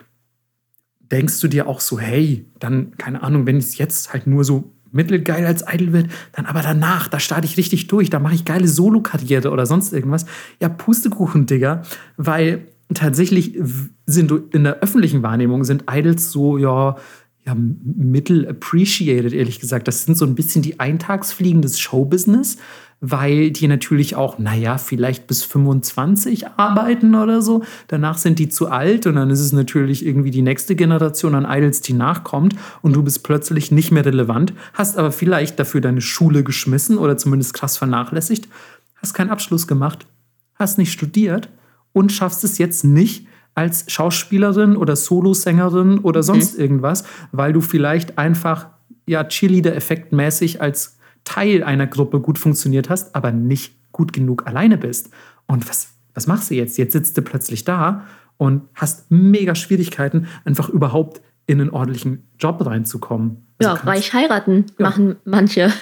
denkst 1.00 1.40
du 1.40 1.48
dir 1.48 1.66
auch 1.66 1.80
so, 1.80 1.98
hey, 1.98 2.46
dann, 2.58 2.96
keine 2.96 3.22
Ahnung, 3.22 3.46
wenn 3.46 3.56
es 3.56 3.76
jetzt 3.78 4.12
halt 4.12 4.26
nur 4.26 4.44
so 4.44 4.72
mittelgeil 4.92 5.46
als 5.46 5.64
Idol 5.70 5.92
wird, 5.92 6.10
dann 6.32 6.46
aber 6.46 6.62
danach, 6.62 7.08
da 7.08 7.18
starte 7.18 7.46
ich 7.46 7.56
richtig 7.56 7.88
durch, 7.88 8.10
da 8.10 8.18
mache 8.18 8.34
ich 8.34 8.44
geile 8.44 8.68
Solo-Karriere 8.68 9.50
oder 9.50 9.66
sonst 9.66 9.92
irgendwas. 9.92 10.26
Ja, 10.60 10.68
Pustekuchen, 10.68 11.46
Digga, 11.46 11.82
weil 12.16 12.66
tatsächlich 12.94 13.58
sind 14.06 14.32
in 14.52 14.64
der 14.64 14.80
öffentlichen 14.80 15.22
Wahrnehmung 15.22 15.64
sind 15.64 15.84
Idols 15.90 16.30
so, 16.30 16.58
ja, 16.58 16.96
ja, 17.44 17.56
mittel 17.56 18.48
appreciated, 18.48 19.32
ehrlich 19.32 19.58
gesagt. 19.58 19.88
Das 19.88 20.04
sind 20.04 20.16
so 20.16 20.24
ein 20.24 20.34
bisschen 20.34 20.62
die 20.62 20.78
Eintagsfliegen 20.78 21.62
des 21.62 21.80
Showbusiness, 21.80 22.56
weil 23.04 23.50
die 23.50 23.66
natürlich 23.66 24.14
auch, 24.14 24.38
naja, 24.38 24.78
vielleicht 24.78 25.26
bis 25.26 25.42
25 25.42 26.46
arbeiten 26.56 27.16
oder 27.16 27.42
so. 27.42 27.64
Danach 27.88 28.16
sind 28.16 28.38
die 28.38 28.48
zu 28.48 28.70
alt 28.70 29.08
und 29.08 29.16
dann 29.16 29.28
ist 29.28 29.40
es 29.40 29.52
natürlich 29.52 30.06
irgendwie 30.06 30.30
die 30.30 30.40
nächste 30.40 30.76
Generation 30.76 31.34
an 31.34 31.44
Idols, 31.44 31.80
die 31.80 31.94
nachkommt 31.94 32.54
und 32.80 32.94
du 32.94 33.02
bist 33.02 33.24
plötzlich 33.24 33.72
nicht 33.72 33.90
mehr 33.90 34.06
relevant, 34.06 34.54
hast 34.72 34.96
aber 34.96 35.10
vielleicht 35.10 35.58
dafür 35.58 35.80
deine 35.80 36.00
Schule 36.00 36.44
geschmissen 36.44 36.96
oder 36.96 37.16
zumindest 37.16 37.54
krass 37.54 37.76
vernachlässigt, 37.76 38.48
hast 38.94 39.14
keinen 39.14 39.30
Abschluss 39.30 39.66
gemacht, 39.66 40.06
hast 40.54 40.78
nicht 40.78 40.92
studiert 40.92 41.48
und 41.92 42.12
schaffst 42.12 42.44
es 42.44 42.58
jetzt 42.58 42.84
nicht, 42.84 43.26
als 43.54 43.84
Schauspielerin 43.88 44.76
oder 44.76 44.96
Solosängerin 44.96 45.98
oder 45.98 46.20
mhm. 46.20 46.26
sonst 46.26 46.54
mhm. 46.54 46.62
irgendwas, 46.62 47.04
weil 47.32 47.52
du 47.52 47.60
vielleicht 47.60 48.16
einfach 48.16 48.68
ja 49.06 49.24
Cheerleader-Effekt 49.24 50.12
mäßig 50.12 50.62
als 50.62 50.98
Teil 51.24 51.62
einer 51.62 51.86
Gruppe 51.86 52.20
gut 52.20 52.38
funktioniert 52.38 52.90
hast, 52.90 53.14
aber 53.14 53.32
nicht 53.32 53.74
gut 53.92 54.12
genug 54.12 54.46
alleine 54.46 54.78
bist. 54.78 55.10
Und 55.46 55.68
was, 55.68 55.94
was 56.14 56.26
machst 56.26 56.50
du 56.50 56.54
jetzt? 56.54 56.78
Jetzt 56.78 56.92
sitzt 56.92 57.16
du 57.16 57.22
plötzlich 57.22 57.64
da 57.64 58.06
und 58.38 58.62
hast 58.74 59.10
mega 59.10 59.54
Schwierigkeiten, 59.54 60.26
einfach 60.44 60.68
überhaupt 60.68 61.20
in 61.46 61.60
einen 61.60 61.70
ordentlichen 61.70 62.28
Job 62.38 62.64
reinzukommen. 62.64 63.46
Also 63.58 63.76
ja, 63.76 63.82
reich 63.82 64.12
heiraten 64.12 64.66
ja. 64.78 64.88
machen 64.88 65.16
manche. 65.24 65.72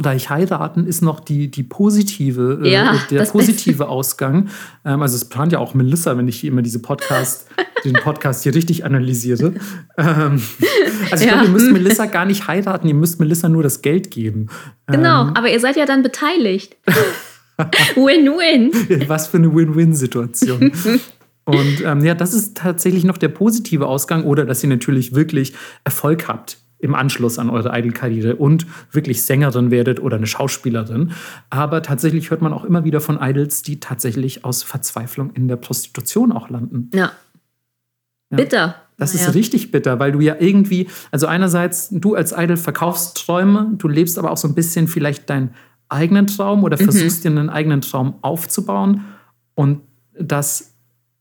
Reich 0.00 0.28
heiraten 0.28 0.86
ist 0.86 1.02
noch 1.02 1.20
die, 1.20 1.50
die 1.50 1.62
positive, 1.62 2.60
äh, 2.64 2.72
ja, 2.72 2.94
äh, 2.94 2.98
der 3.10 3.24
positive. 3.24 3.88
Ausgang. 3.88 4.48
Ähm, 4.84 5.02
also 5.02 5.14
es 5.14 5.26
plant 5.26 5.52
ja 5.52 5.60
auch 5.60 5.74
Melissa, 5.74 6.16
wenn 6.18 6.26
ich 6.26 6.40
hier 6.40 6.50
immer 6.50 6.62
diese 6.62 6.80
Podcast, 6.80 7.46
den 7.84 7.92
Podcast 7.92 8.42
hier 8.42 8.54
richtig 8.54 8.84
analysiere. 8.84 9.54
Ähm, 9.96 10.42
also 11.12 11.24
ich 11.24 11.30
ja. 11.30 11.34
glaube, 11.34 11.44
ihr 11.44 11.50
müsst 11.52 11.70
Melissa 11.70 12.06
gar 12.06 12.24
nicht 12.24 12.48
heiraten, 12.48 12.88
ihr 12.88 12.94
müsst 12.94 13.20
Melissa 13.20 13.48
nur 13.48 13.62
das 13.62 13.80
Geld 13.80 14.10
geben. 14.10 14.48
Genau, 14.88 15.28
ähm, 15.28 15.36
aber 15.36 15.48
ihr 15.50 15.60
seid 15.60 15.76
ja 15.76 15.86
dann 15.86 16.02
beteiligt. 16.02 16.76
Win-win. 17.94 18.72
Was 19.08 19.28
für 19.28 19.36
eine 19.36 19.54
Win-Win-Situation. 19.54 20.72
Und 21.44 21.84
ähm, 21.84 22.04
ja, 22.04 22.14
das 22.14 22.34
ist 22.34 22.56
tatsächlich 22.56 23.04
noch 23.04 23.18
der 23.18 23.28
positive 23.28 23.86
Ausgang 23.86 24.24
oder 24.24 24.44
dass 24.44 24.64
ihr 24.64 24.68
natürlich 24.68 25.14
wirklich 25.14 25.54
Erfolg 25.84 26.26
habt 26.26 26.58
im 26.84 26.94
Anschluss 26.94 27.38
an 27.38 27.48
eure 27.48 27.76
Idol-Karriere 27.76 28.36
und 28.36 28.66
wirklich 28.92 29.22
Sängerin 29.22 29.70
werdet 29.70 30.00
oder 30.00 30.18
eine 30.18 30.26
Schauspielerin. 30.26 31.12
Aber 31.48 31.82
tatsächlich 31.82 32.30
hört 32.30 32.42
man 32.42 32.52
auch 32.52 32.64
immer 32.64 32.84
wieder 32.84 33.00
von 33.00 33.18
Idols, 33.20 33.62
die 33.62 33.80
tatsächlich 33.80 34.44
aus 34.44 34.62
Verzweiflung 34.62 35.30
in 35.32 35.48
der 35.48 35.56
Prostitution 35.56 36.30
auch 36.30 36.50
landen. 36.50 36.90
Ja. 36.92 37.12
ja. 38.30 38.36
Bitter. 38.36 38.74
Das 38.98 39.14
naja. 39.14 39.28
ist 39.28 39.34
richtig 39.34 39.70
bitter, 39.70 39.98
weil 39.98 40.12
du 40.12 40.20
ja 40.20 40.36
irgendwie, 40.38 40.88
also 41.10 41.26
einerseits, 41.26 41.88
du 41.90 42.14
als 42.14 42.32
Idol 42.36 42.58
verkaufst 42.58 43.16
Träume, 43.16 43.72
du 43.78 43.88
lebst 43.88 44.18
aber 44.18 44.30
auch 44.30 44.36
so 44.36 44.46
ein 44.46 44.54
bisschen 44.54 44.86
vielleicht 44.86 45.28
deinen 45.30 45.54
eigenen 45.88 46.26
Traum 46.26 46.64
oder 46.64 46.76
mhm. 46.78 46.84
versuchst 46.84 47.24
dir 47.24 47.30
einen 47.30 47.48
eigenen 47.48 47.80
Traum 47.80 48.18
aufzubauen. 48.20 49.04
Und 49.54 49.80
das 50.20 50.73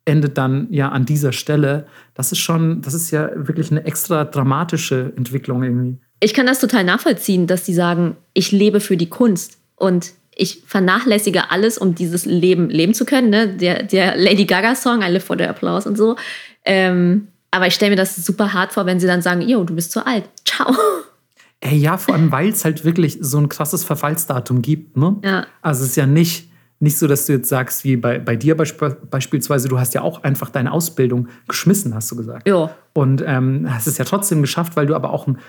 endet 0.06 0.38
dann 0.38 0.68
ja 0.70 0.90
an 0.90 1.06
dieser 1.06 1.32
Stelle. 1.32 1.88
Das 2.14 2.32
ist 2.32 2.40
schon, 2.40 2.82
das 2.82 2.94
ist 2.94 3.12
ja 3.12 3.30
wirklich 3.36 3.72
eine 3.72 3.86
extra 3.86 4.26
dramatische 4.26 5.14
Entwicklung 5.16 5.64
irgendwie. 5.64 5.98
ich 6.20 6.34
kann 6.34 6.46
das 6.46 6.60
total 6.60 6.84
nachvollziehen, 6.84 7.48
dass 7.48 7.64
die 7.64 7.74
sagen, 7.74 8.16
ich 8.34 8.52
lebe 8.52 8.80
für 8.80 8.98
die 8.98 9.10
Kunst 9.10 9.58
und 9.76 10.14
ich 10.36 10.64
vernachlässige 10.66 11.52
alles, 11.52 11.78
um 11.78 11.96
dieses 11.96 12.26
Leben 12.26 12.70
leben 12.70 12.94
zu 12.94 13.06
können. 13.06 13.30
Ne? 13.30 13.48
Der, 13.50 13.84
der 13.84 14.18
Lady 14.18 14.46
Gaga-Song, 14.46 15.02
I 15.02 15.12
live 15.12 15.24
for 15.24 15.38
the 15.38 15.46
applause 15.46 15.88
und 15.88 15.98
so. 15.98 16.16
Ähm, 16.66 17.28
aber 17.52 17.68
ich 17.68 17.76
stelle 17.76 17.92
mir 17.92 17.98
das 17.98 18.16
super 18.16 18.54
hart 18.54 18.74
vor, 18.74 18.86
wenn 18.86 19.00
sie 19.00 19.08
dann 19.08 19.22
sagen, 19.22 19.42
yo, 19.42 19.64
du 19.64 19.76
bist 19.76 19.92
zu 19.92 20.06
alt. 20.06 20.24
Ciao. 20.44 20.76
Ey, 21.60 21.78
ja, 21.78 21.98
vor 21.98 22.16
allem, 22.16 22.32
weil 22.32 22.50
es 22.50 22.66
halt 22.66 22.84
wirklich 22.84 23.20
so 23.22 23.38
ein 23.38 23.48
krasses 23.48 23.84
Verfallsdatum 23.84 24.62
gibt. 24.62 24.98
Ne? 24.98 25.18
Ja. 25.24 25.46
Also 25.62 25.84
es 25.84 25.92
ist 25.92 25.96
ja 25.96 26.08
nicht, 26.08 26.50
nicht 26.84 26.98
so, 26.98 27.08
dass 27.08 27.26
du 27.26 27.34
jetzt 27.34 27.48
sagst, 27.48 27.86
wie 27.86 27.96
bei, 27.96 28.20
bei 28.20 28.36
dir 28.36 28.58
beisp 28.58 28.84
beispielsweise, 29.10 29.70
du 29.70 29.80
hast 29.80 29.94
ja 29.94 30.02
auch 30.02 30.24
einfach 30.24 30.50
deine 30.50 30.74
Ausbildung 30.74 31.30
geschmissen, 31.48 31.96
hast 31.96 32.12
du 32.12 32.18
gesagt. 32.18 32.46
Ja. 32.46 32.76
Und 32.92 33.24
ähm, 33.26 33.66
hast 33.70 33.88
es 33.88 33.98
ja 33.98 34.04
trotzdem 34.04 34.42
geschafft, 34.42 34.76
weil 34.76 34.86
du 34.86 34.94
aber 34.94 35.12
auch 35.12 35.26
ein, 35.26 35.40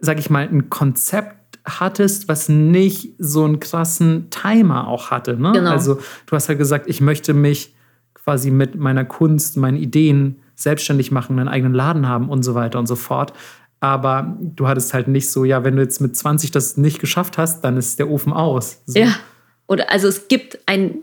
sag 0.00 0.18
ich 0.18 0.30
mal, 0.30 0.48
ein 0.48 0.68
Konzept 0.68 1.58
hattest, 1.64 2.28
was 2.28 2.48
nicht 2.48 3.14
so 3.18 3.44
einen 3.44 3.60
krassen 3.60 4.30
Timer 4.30 4.88
auch 4.88 5.12
hatte. 5.12 5.36
Ne? 5.36 5.52
Genau. 5.52 5.70
Also 5.70 6.00
du 6.26 6.36
hast 6.36 6.48
halt 6.48 6.58
gesagt, 6.58 6.88
ich 6.88 7.00
möchte 7.00 7.34
mich 7.34 7.74
quasi 8.14 8.50
mit 8.50 8.74
meiner 8.74 9.04
Kunst, 9.04 9.56
meinen 9.56 9.76
Ideen 9.76 10.42
selbstständig 10.56 11.12
machen, 11.12 11.38
einen 11.38 11.48
eigenen 11.48 11.72
Laden 11.72 12.08
haben 12.08 12.28
und 12.28 12.42
so 12.42 12.56
weiter 12.56 12.80
und 12.80 12.86
so 12.86 12.96
fort. 12.96 13.32
Aber 13.78 14.36
du 14.40 14.66
hattest 14.66 14.92
halt 14.92 15.06
nicht 15.06 15.30
so, 15.30 15.44
ja, 15.44 15.62
wenn 15.62 15.76
du 15.76 15.82
jetzt 15.82 16.00
mit 16.00 16.16
20 16.16 16.50
das 16.50 16.76
nicht 16.76 16.98
geschafft 16.98 17.38
hast, 17.38 17.62
dann 17.62 17.76
ist 17.76 17.98
der 18.00 18.10
Ofen 18.10 18.32
aus. 18.32 18.82
So. 18.86 18.98
Ja. 18.98 19.14
Oder 19.70 19.90
also 19.90 20.08
es 20.08 20.28
gibt 20.28 20.58
ein 20.66 20.96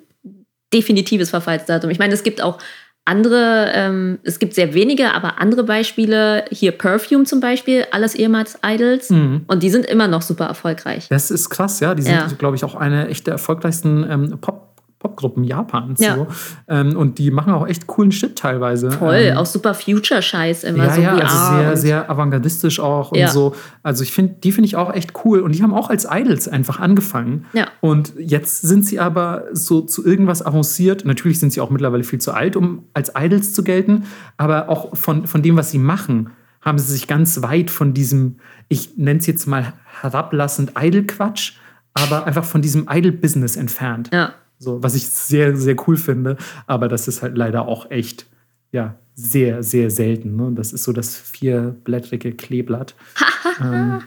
definitives 0.73 1.29
Verfallsdatum. 1.29 1.89
Ich 1.89 1.99
meine, 1.99 2.13
es 2.13 2.23
gibt 2.23 2.41
auch 2.41 2.57
andere, 3.05 3.71
ähm, 3.73 4.19
es 4.23 4.37
gibt 4.37 4.53
sehr 4.53 4.73
wenige, 4.73 5.13
aber 5.13 5.39
andere 5.39 5.63
Beispiele. 5.63 6.43
Hier 6.51 6.73
Perfume 6.73 7.23
zum 7.23 7.39
Beispiel, 7.39 7.85
alles 7.91 8.13
ehemals 8.15 8.59
Idols. 8.65 9.09
Mhm. 9.09 9.45
Und 9.47 9.63
die 9.63 9.69
sind 9.69 9.85
immer 9.85 10.09
noch 10.09 10.21
super 10.21 10.45
erfolgreich. 10.45 11.07
Das 11.09 11.31
ist 11.31 11.49
krass, 11.49 11.79
ja. 11.79 11.95
Die 11.95 12.01
sind, 12.01 12.11
Ja. 12.13 12.27
glaube 12.37 12.57
ich, 12.57 12.65
auch 12.65 12.75
eine 12.75 13.07
echt 13.07 13.25
der 13.27 13.33
erfolgreichsten 13.35 14.05
ähm, 14.09 14.37
Pop 14.41 14.66
Popgruppen 14.99 15.43
Japans. 15.43 15.99
Ja. 15.99 16.15
So. 16.15 16.27
Ähm, 16.67 16.97
und 16.97 17.19
die 17.19 17.29
machen 17.29 17.53
auch 17.53 17.67
echt 17.67 17.85
coolen 17.85 18.11
Shit 18.11 18.35
teilweise. 18.35 18.89
Voll, 18.91 19.13
Ähm, 19.15 19.37
auch 19.37 19.45
super 19.45 19.75
Future-Scheiß 19.75 20.63
immer 20.63 20.85
ja, 20.85 20.93
so 20.93 21.01
ja, 21.01 21.15
VR 21.15 21.23
also 21.23 21.55
sehr, 21.57 21.77
sehr 21.77 22.09
avantgardistisch 22.09 22.79
auch 22.79 23.11
und 23.11 23.19
Ja. 23.19 23.27
so. 23.27 23.55
Also 23.83 24.03
ich 24.03 24.11
finde, 24.11 24.35
die 24.43 24.51
finde 24.51 24.67
ich 24.67 24.75
auch 24.75 24.91
echt 24.91 25.13
cool. 25.23 25.41
Und 25.41 25.53
die 25.53 25.61
haben 25.61 25.73
auch 25.73 25.89
als 25.91 26.07
Idols 26.09 26.47
einfach 26.47 26.79
angefangen. 26.79 27.45
Ja. 27.53 27.67
Und 27.79 28.13
jetzt 28.17 28.61
sind 28.61 28.85
sie 28.85 28.99
aber 28.99 29.45
so 29.53 29.81
zu 29.81 30.03
irgendwas 30.03 30.43
avanciert. 30.43 31.05
Natürlich 31.05 31.39
sind 31.39 31.53
sie 31.53 31.61
auch 31.61 31.69
mittlerweile 31.69 32.03
viel 32.03 32.19
zu 32.19 32.31
alt, 32.33 32.55
um 32.55 32.85
als 32.95 33.11
Idols 33.15 33.53
zu 33.53 33.63
gelten. 33.63 34.05
Aber 34.37 34.67
auch 34.69 34.97
von, 34.97 35.27
von 35.27 35.43
dem, 35.43 35.57
was 35.57 35.69
sie 35.69 35.79
machen, 35.79 36.31
haben 36.61 36.79
sie 36.79 36.91
sich 36.91 37.07
ganz 37.07 37.41
weit 37.43 37.69
von 37.69 37.93
diesem, 37.93 38.37
ich 38.67 38.97
nenne 38.97 39.19
es 39.19 39.27
jetzt 39.27 39.45
mal 39.45 39.73
herablassend 40.01 40.73
Idol-Quatsch, 40.77 41.53
aber 41.93 42.25
einfach 42.25 42.43
von 42.43 42.61
diesem 42.61 42.87
Idol-Business 42.89 43.55
entfernt. 43.55 44.09
Ja. 44.11 44.33
So, 44.59 44.81
was 44.81 44.95
ich 44.95 45.07
sehr, 45.07 45.55
sehr 45.55 45.75
cool 45.87 45.97
finde. 45.97 46.37
Aber 46.65 46.87
das 46.87 47.07
ist 47.07 47.21
halt 47.21 47.37
leider 47.37 47.67
auch 47.67 47.91
echt, 47.91 48.25
ja, 48.71 48.95
sehr, 49.13 49.63
sehr 49.63 49.89
selten. 49.89 50.35
Ne? 50.35 50.51
Das 50.55 50.73
ist 50.73 50.83
so 50.83 50.93
das 50.93 51.15
vierblättrige 51.15 52.33
Kleeblatt. 52.33 52.95
ähm, 53.61 54.01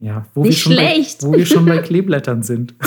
ja, 0.00 0.26
wo 0.34 0.42
Nicht 0.42 0.50
wir, 0.50 0.56
schon 0.58 0.72
schlecht. 0.72 1.20
Bei, 1.22 1.26
wo 1.28 1.32
wir 1.34 1.46
schon 1.46 1.64
bei 1.66 1.78
Kleeblättern 1.82 2.42
sind. 2.42 2.74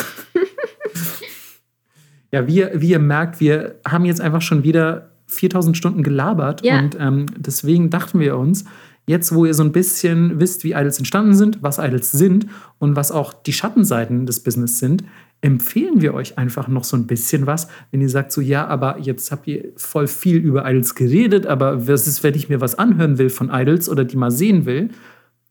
ja, 2.32 2.48
wie, 2.48 2.58
ihr- 2.58 2.72
wie 2.76 2.90
ihr 2.92 3.00
merkt, 3.00 3.40
wir 3.40 3.76
haben 3.88 4.06
jetzt 4.06 4.22
einfach 4.22 4.42
schon 4.42 4.64
wieder 4.64 5.12
4000 5.28 5.78
Stunden 5.78 6.04
gelabert. 6.04 6.64
Ja. 6.64 6.80
Und 6.80 6.98
ähm, 7.00 7.26
deswegen 7.38 7.90
dachten 7.90 8.20
wir 8.20 8.38
uns, 8.38 8.66
jetzt 9.08 9.34
wo 9.34 9.46
ihr 9.46 9.54
so 9.54 9.64
ein 9.64 9.72
bisschen 9.72 10.40
wisst, 10.40 10.64
wie 10.64 10.72
Idols 10.74 10.98
entstanden 11.00 11.34
sind, 11.34 11.62
was 11.62 11.80
Idols 11.80 12.12
sind 12.12 12.48
und 12.78 12.96
was 12.96 13.12
auch 13.12 13.34
die 13.34 13.54
Schattenseiten 13.54 14.26
des 14.26 14.42
Business 14.44 14.80
sind, 14.80 15.04
empfehlen 15.42 16.02
wir 16.02 16.14
euch 16.14 16.38
einfach 16.38 16.68
noch 16.68 16.84
so 16.84 16.98
ein 16.98 17.08
bisschen 17.08 17.48
was, 17.48 17.68
wenn 17.92 18.02
ihr 18.02 18.10
sagt 18.10 18.32
so, 18.32 18.42
ja, 18.42 18.68
aber 18.68 19.00
jetzt 19.00 19.32
habt 19.32 19.48
ihr 19.48 19.72
voll 19.78 20.08
viel 20.08 20.38
über 20.38 20.70
Idols 20.70 20.96
geredet, 20.96 21.46
aber 21.48 21.88
was 21.88 22.08
ist, 22.08 22.24
wenn 22.24 22.36
ich 22.36 22.50
mir 22.50 22.60
was 22.62 22.76
anhören 22.76 23.18
will 23.18 23.30
von 23.30 23.50
Idols 23.50 23.90
oder 23.90 24.04
die 24.04 24.18
mal 24.18 24.32
sehen 24.32 24.66
will, 24.66 24.90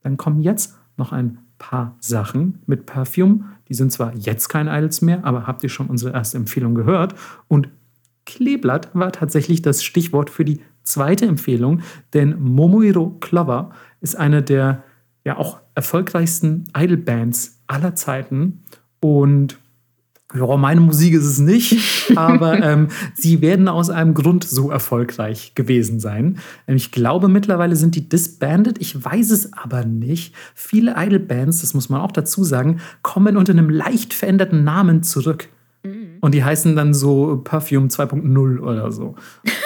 dann 0.03 0.17
kommen 0.17 0.43
jetzt 0.43 0.77
noch 0.97 1.13
ein 1.13 1.39
paar 1.59 1.97
Sachen 2.01 2.61
mit 2.67 2.87
Perfume. 2.87 3.45
Die 3.69 3.75
sind 3.75 3.93
zwar 3.93 4.15
jetzt 4.15 4.49
keine 4.49 4.77
Idols 4.77 5.03
mehr, 5.03 5.25
aber 5.25 5.47
habt 5.47 5.63
ihr 5.63 5.69
schon 5.69 5.87
unsere 5.87 6.13
erste 6.13 6.37
Empfehlung 6.37 6.75
gehört? 6.75 7.15
Und 7.49 7.69
Kleeblatt 8.27 8.91
war 8.95 9.11
tatsächlich 9.11 9.63
das 9.63 9.83
Stichwort 9.83 10.29
für 10.29 10.45
die 10.45 10.61
zweite 10.83 11.27
Empfehlung, 11.27 11.81
denn 12.13 12.39
Momohiro 12.39 13.17
Clover 13.21 13.71
ist 14.01 14.17
eine 14.17 14.43
der 14.43 14.85
ja 15.25 15.37
auch 15.37 15.61
erfolgreichsten 15.75 16.65
Idol-Bands 16.77 17.63
aller 17.67 17.95
Zeiten 17.95 18.63
und 19.01 19.59
ja, 20.35 20.57
meine 20.57 20.81
Musik 20.81 21.15
ist 21.15 21.25
es 21.25 21.39
nicht, 21.39 22.13
aber 22.17 22.63
ähm, 22.63 22.89
sie 23.15 23.41
werden 23.41 23.69
aus 23.69 23.89
einem 23.89 24.13
Grund 24.13 24.45
so 24.45 24.71
erfolgreich 24.71 25.55
gewesen 25.55 26.01
sein. 26.01 26.39
Ich 26.67 26.93
glaube, 26.93 27.29
mittlerweile 27.29 27.77
sind 27.77 27.95
die 27.95 28.09
disbanded. 28.09 28.79
Ich 28.79 29.03
weiß 29.03 29.31
es 29.31 29.53
aber 29.55 29.85
nicht. 29.85 30.35
Viele 30.55 30.95
Idol-Bands, 30.97 31.63
das 31.63 31.73
muss 31.73 31.89
man 31.89 32.03
auch 32.03 32.13
dazu 32.13 32.45
sagen, 32.45 32.81
kommen 33.03 33.37
unter 33.37 33.53
einem 33.53 33.71
leicht 33.71 34.13
veränderten 34.13 34.65
Namen 34.65 35.03
zurück. 35.03 35.49
Und 36.21 36.35
die 36.35 36.45
heißen 36.45 36.77
dann 36.77 36.93
so 36.93 37.41
Perfume 37.43 37.87
2.0 37.89 38.59
oder 38.59 38.93
so. 38.93 39.15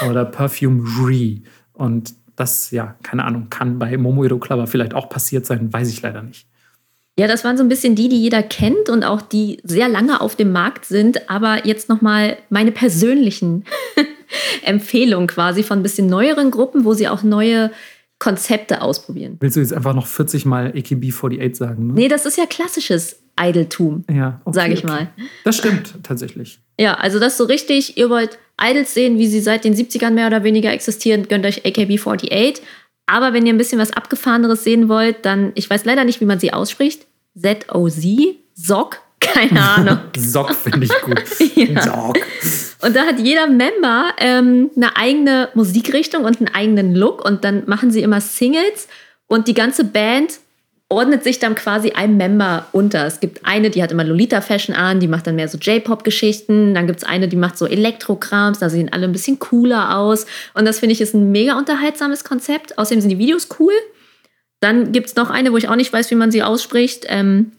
Oder 0.09 0.24
Perfume 0.24 0.84
Re. 1.01 1.40
Und 1.72 2.14
das, 2.36 2.70
ja, 2.70 2.94
keine 3.02 3.24
Ahnung, 3.24 3.48
kann 3.51 3.78
bei 3.78 3.97
Momohiro 3.97 4.39
Clover 4.39 4.66
vielleicht 4.66 4.94
auch 4.94 5.09
passiert 5.09 5.47
sein, 5.47 5.72
weiß 5.72 5.89
ich 5.89 6.02
leider 6.02 6.22
nicht. 6.22 6.47
Ja, 7.18 7.26
das 7.26 7.44
waren 7.44 7.59
so 7.59 7.62
ein 7.62 7.68
bisschen 7.68 7.94
die, 7.94 8.09
die 8.09 8.20
jeder 8.22 8.43
kennt 8.43 8.89
und 8.89 9.05
auch 9.05 9.20
die 9.20 9.60
sehr 9.64 9.89
lange 9.89 10.20
auf 10.20 10.34
dem 10.34 10.51
Markt 10.51 10.86
sind. 10.86 11.28
Aber 11.28 11.66
jetzt 11.66 11.89
nochmal 11.89 12.39
meine 12.48 12.72
persönlichen 12.72 13.64
Empfehlungen 14.64 15.26
quasi 15.26 15.62
von 15.62 15.80
ein 15.80 15.82
bisschen 15.82 16.06
neueren 16.06 16.51
Gruppen, 16.51 16.84
wo 16.84 16.94
sie 16.94 17.09
auch 17.09 17.22
neue 17.22 17.70
Konzepte 18.18 18.80
ausprobieren. 18.80 19.36
Willst 19.40 19.56
du 19.56 19.60
jetzt 19.60 19.74
einfach 19.74 19.94
noch 19.94 20.06
40 20.06 20.47
Mal 20.47 20.68
AKB48 20.70 21.55
sagen? 21.56 21.89
Ne? 21.89 21.93
Nee, 21.94 22.09
das 22.09 22.24
ist 22.24 22.39
ja 22.39 22.47
klassisches 22.47 23.20
Idoltum, 23.39 24.05
Ja, 24.10 24.40
okay, 24.44 24.55
sage 24.55 24.72
ich 24.74 24.84
okay. 24.84 24.93
mal. 24.93 25.09
Das 25.44 25.56
stimmt 25.56 25.94
tatsächlich. 26.02 26.60
Ja, 26.78 26.94
also 26.94 27.18
das 27.18 27.36
so 27.36 27.44
richtig, 27.44 27.98
ihr 27.98 28.10
wollt 28.10 28.39
Idols 28.60 28.94
sehen, 28.94 29.18
wie 29.18 29.26
sie 29.26 29.40
seit 29.40 29.64
den 29.64 29.74
70ern 29.74 30.10
mehr 30.10 30.26
oder 30.28 30.44
weniger 30.44 30.72
existieren, 30.72 31.26
gönnt 31.28 31.44
euch 31.47 31.64
AKB48. 31.64 32.60
Aber 33.06 33.32
wenn 33.32 33.46
ihr 33.46 33.52
ein 33.52 33.58
bisschen 33.58 33.78
was 33.78 33.92
Abgefahreneres 33.92 34.64
sehen 34.64 34.88
wollt, 34.88 35.24
dann, 35.24 35.52
ich 35.54 35.68
weiß 35.68 35.84
leider 35.84 36.04
nicht, 36.04 36.20
wie 36.20 36.24
man 36.24 36.38
sie 36.38 36.52
ausspricht. 36.52 37.06
Z-O-Z, 37.40 38.36
Sock, 38.54 39.00
keine 39.20 39.60
Ahnung. 39.60 39.98
Sock 40.16 40.54
finde 40.54 40.86
ich 40.86 41.00
gut. 41.02 41.22
Ja. 41.54 41.82
Sock. 41.82 42.18
Und 42.82 42.96
da 42.96 43.02
hat 43.02 43.20
jeder 43.20 43.46
Member 43.46 44.12
ähm, 44.18 44.70
eine 44.74 44.96
eigene 44.96 45.50
Musikrichtung 45.54 46.24
und 46.24 46.38
einen 46.38 46.48
eigenen 46.48 46.94
Look 46.94 47.24
und 47.24 47.44
dann 47.44 47.64
machen 47.66 47.90
sie 47.90 48.02
immer 48.02 48.20
Singles 48.20 48.88
und 49.26 49.48
die 49.48 49.54
ganze 49.54 49.84
Band 49.84 50.40
ordnet 50.93 51.24
sich 51.24 51.39
dann 51.40 51.55
quasi 51.56 51.90
einem 51.90 52.16
Member 52.16 52.66
unter. 52.73 53.05
Es 53.06 53.19
gibt 53.19 53.44
eine, 53.44 53.70
die 53.70 53.82
hat 53.82 53.90
immer 53.90 54.05
Lolita-Fashion 54.05 54.77
an, 54.77 55.01
die 55.01 55.09
macht 55.09 55.27
dann 55.27 55.35
mehr 55.35 55.48
so 55.48 55.59
J-Pop-Geschichten. 55.59 56.74
Dann 56.74 56.86
gibt 56.86 56.98
es 57.01 57.05
eine, 57.05 57.27
die 57.28 57.36
macht 57.36 57.59
so 57.59 57.66
Elektrokrams, 57.66 58.59
da 58.60 58.70
sehen 58.70 58.93
alle 58.93 59.06
ein 59.06 59.12
bisschen 59.12 59.39
cooler 59.39 59.97
aus. 59.98 60.27
Und 60.55 60.66
das 60.66 60.78
finde 60.78 60.93
ich 60.93 61.01
ist 61.01 61.14
ein 61.14 61.32
mega 61.32 61.59
unterhaltsames 61.59 62.23
Konzept. 62.23 62.78
Außerdem 62.78 63.01
sind 63.01 63.10
die 63.10 63.19
Videos 63.19 63.48
cool. 63.59 63.73
Dann 64.60 64.93
gibt 64.93 65.09
es 65.09 65.16
noch 65.16 65.31
eine, 65.31 65.51
wo 65.52 65.56
ich 65.56 65.69
auch 65.69 65.74
nicht 65.77 65.93
weiß, 65.93 66.10
wie 66.12 66.14
man 66.14 66.31
sie 66.31 66.43
ausspricht. 66.44 67.06
Ähm, 67.09 67.51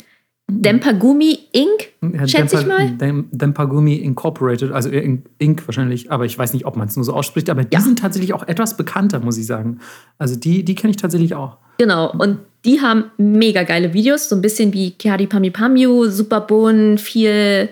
Dempagumi 0.50 1.40
Inc., 1.52 1.94
Ja, 2.14 2.28
schätze 2.28 2.60
ich 2.60 2.66
mal. 2.68 2.92
Dem, 2.92 3.28
Dempagumi 3.32 3.96
Incorporated, 3.96 4.72
also 4.72 4.90
In- 4.90 5.24
Inc. 5.40 5.68
wahrscheinlich, 5.68 6.12
aber 6.12 6.26
ich 6.26 6.38
weiß 6.38 6.54
nicht, 6.54 6.66
ob 6.66 6.76
man 6.76 6.88
es 6.88 6.96
nur 6.96 7.06
so 7.06 7.14
ausspricht. 7.14 7.50
Aber 7.50 7.64
die 7.64 7.74
Ja. 7.74 7.82
sind 7.82 8.00
tatsächlich 8.00 8.34
auch 8.34 8.48
etwas 8.48 8.78
bekannter, 8.78 9.20
muss 9.20 9.38
ich 9.38 9.46
sagen. 9.48 9.80
Also 10.18 10.36
die, 10.36 10.64
die 10.64 10.76
kenne 10.76 10.92
ich 10.92 10.98
tatsächlich 10.98 11.34
auch. 11.34 11.58
Genau, 11.78 12.12
und 12.12 12.40
die 12.66 12.82
haben 12.82 13.12
mega 13.18 13.64
geile 13.64 13.94
Videos, 13.94 14.30
so 14.30 14.36
ein 14.36 14.42
bisschen 14.42 14.74
wie 14.74 14.92
Kiari 14.92 15.28
Pami 15.28 15.52
Pamyu, 15.52 16.08
super 16.10 16.42
bunt, 16.42 17.02
viel 17.02 17.70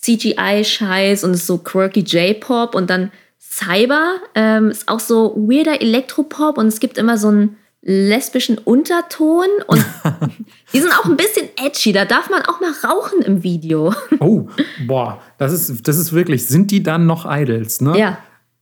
CGI-Scheiß 0.00 1.24
und 1.24 1.34
ist 1.34 1.46
so 1.46 1.58
quirky 1.58 2.00
J-Pop 2.00 2.74
und 2.74 2.88
dann 2.88 3.10
Cyber 3.38 4.16
ähm, 4.34 4.70
ist 4.70 4.88
auch 4.88 5.00
so 5.00 5.34
weirder 5.36 5.80
Elektropop 5.82 6.56
und 6.56 6.68
es 6.68 6.80
gibt 6.80 6.96
immer 6.96 7.18
so 7.18 7.28
einen 7.28 7.56
lesbischen 7.82 8.58
Unterton 8.58 9.48
und 9.66 9.84
die 10.72 10.80
sind 10.80 10.92
auch 10.92 11.06
ein 11.06 11.16
bisschen 11.16 11.48
edgy, 11.56 11.92
da 11.92 12.04
darf 12.04 12.30
man 12.30 12.42
auch 12.42 12.60
mal 12.60 12.72
rauchen 12.84 13.22
im 13.22 13.42
Video. 13.42 13.94
Oh, 14.20 14.48
boah, 14.86 15.20
das 15.38 15.52
ist, 15.52 15.88
das 15.88 15.98
ist 15.98 16.12
wirklich, 16.12 16.46
sind 16.46 16.70
die 16.70 16.82
dann 16.82 17.06
noch 17.06 17.26
Idols, 17.28 17.80
ne? 17.80 17.98
ja, 17.98 18.18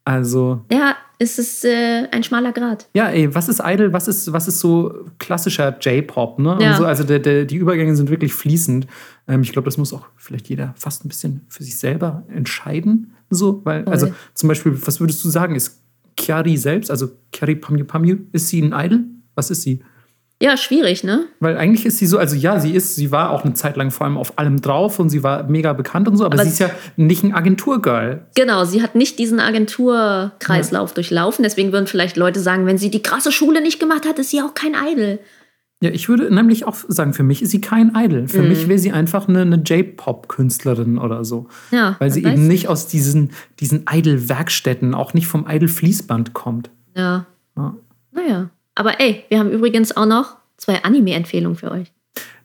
Also, 0.09 0.65
ja, 0.73 0.97
es 1.19 1.39
ist 1.39 1.67
äh, 1.67 2.09
ein 2.11 2.23
schmaler 2.23 2.53
Grad. 2.53 2.89
ja, 2.95 3.11
ey, 3.11 3.35
was 3.35 3.51
ist 3.51 3.61
Idol? 3.63 3.93
Was 3.93 4.09
ist, 4.09 4.33
was 4.33 4.49
ist 4.49 4.59
so 4.59 5.05
klassischer 5.19 5.79
J-Pop, 5.79 6.39
ne? 6.39 6.57
Ja. 6.63 6.79
So, 6.79 6.87
also 6.87 7.05
der, 7.05 7.19
der, 7.19 7.45
die 7.45 7.57
Übergänge 7.57 7.95
sind 7.95 8.09
wirklich 8.09 8.33
fließend. 8.33 8.87
Ähm, 9.27 9.43
ich 9.43 9.53
glaube, 9.53 9.67
das 9.67 9.77
muss 9.77 9.93
auch 9.93 10.07
vielleicht 10.17 10.49
jeder 10.49 10.73
fast 10.79 11.05
ein 11.05 11.09
bisschen 11.09 11.43
für 11.51 11.63
sich 11.63 11.77
selber 11.77 12.23
entscheiden. 12.29 13.13
So, 13.29 13.61
weil, 13.67 13.85
Voll. 13.85 13.93
also 13.93 14.15
zum 14.33 14.49
Beispiel, 14.49 14.81
was 14.87 14.99
würdest 14.99 15.23
du 15.23 15.29
sagen? 15.29 15.55
Ist 15.55 15.79
Chiari 16.19 16.57
selbst, 16.57 16.91
also 16.91 17.11
Chiari 17.35 17.57
Pamyu 17.57 17.85
Pamyu, 17.85 18.17
ist 18.33 18.49
sie 18.49 18.63
ein 18.63 18.73
Idol? 18.73 19.05
Was 19.35 19.51
ist 19.51 19.61
sie? 19.61 19.83
Ja, 20.41 20.57
schwierig, 20.57 21.03
ne? 21.03 21.25
Weil 21.41 21.57
eigentlich 21.57 21.85
ist 21.85 21.99
sie 21.99 22.07
so, 22.07 22.17
also 22.17 22.37
ja, 22.37 22.61
sie 22.61 22.73
ist, 22.73 22.95
sie 22.95 23.11
war 23.11 23.31
auch 23.31 23.45
eine 23.45 23.55
Zeit 23.55 23.77
lang 23.77 23.91
vor 23.91 24.07
allem 24.07 24.17
auf 24.17 24.39
allem 24.39 24.61
drauf 24.61 25.01
und 25.01 25.09
sie 25.11 25.25
war 25.25 25.43
mega 25.49 25.73
bekannt 25.73 26.07
und 26.07 26.17
so, 26.17 26.25
aber, 26.25 26.35
Aber 26.35 26.45
sie 26.45 26.51
ist 26.51 26.61
ja 26.61 26.71
nicht 26.97 27.25
ein 27.25 27.35
Agenturgirl. 27.35 28.27
Genau, 28.37 28.65
sie 28.65 28.81
hat 28.83 28.95
nicht 28.95 29.19
diesen 29.19 29.41
Agenturkreislauf 29.41 30.95
durchlaufen. 30.95 31.43
Deswegen 31.43 31.73
würden 31.73 31.87
vielleicht 31.89 32.17
Leute 32.17 32.41
sagen, 32.41 32.67
wenn 32.67 32.79
sie 32.79 32.91
die 32.91 33.03
krasse 33.03 33.33
Schule 33.33 33.61
nicht 33.61 33.81
gemacht 33.81 34.07
hat, 34.07 34.19
ist 34.19 34.31
sie 34.31 34.41
auch 34.41 34.55
kein 34.55 34.75
Idol. 34.75 35.19
Ja, 35.81 35.91
ich 35.91 36.09
würde 36.09 36.33
nämlich 36.35 36.67
auch 36.67 36.75
sagen, 36.89 37.15
für 37.15 37.23
mich 37.23 37.41
ist 37.43 37.51
sie 37.51 37.61
kein 37.61 37.93
Idol. 37.97 38.27
Für 38.29 38.43
Mhm. 38.43 38.49
mich 38.49 38.69
wäre 38.69 38.79
sie 38.81 38.91
einfach 38.93 39.29
eine, 39.29 39.43
eine 39.43 39.57
J-Pop-Künstlerin 39.57 40.99
oder 40.99 41.25
so. 41.25 41.47
Ja, 41.71 41.95
Weil 42.01 42.11
sie 42.11 42.25
eben 42.25 42.49
nicht 42.49 42.69
aus 42.69 42.89
diesen, 42.89 43.31
diesen 43.61 43.85
Idol-Werkstätten, 43.91 44.95
auch 44.95 45.15
nicht 45.15 45.29
vom 45.29 45.47
Idol-Fließband 45.49 46.33
kommt. 46.33 46.71
Ja. 46.97 47.27
Ja. 47.57 47.77
Naja. 48.13 48.51
Aber 48.79 49.01
ey, 49.01 49.25
wir 49.29 49.41
haben 49.41 49.51
übrigens 49.51 49.97
auch 49.97 50.07
noch 50.07 50.37
zwei 50.57 50.85
Anime-Empfehlungen 50.85 51.59
für 51.59 51.73
euch. 51.73 51.93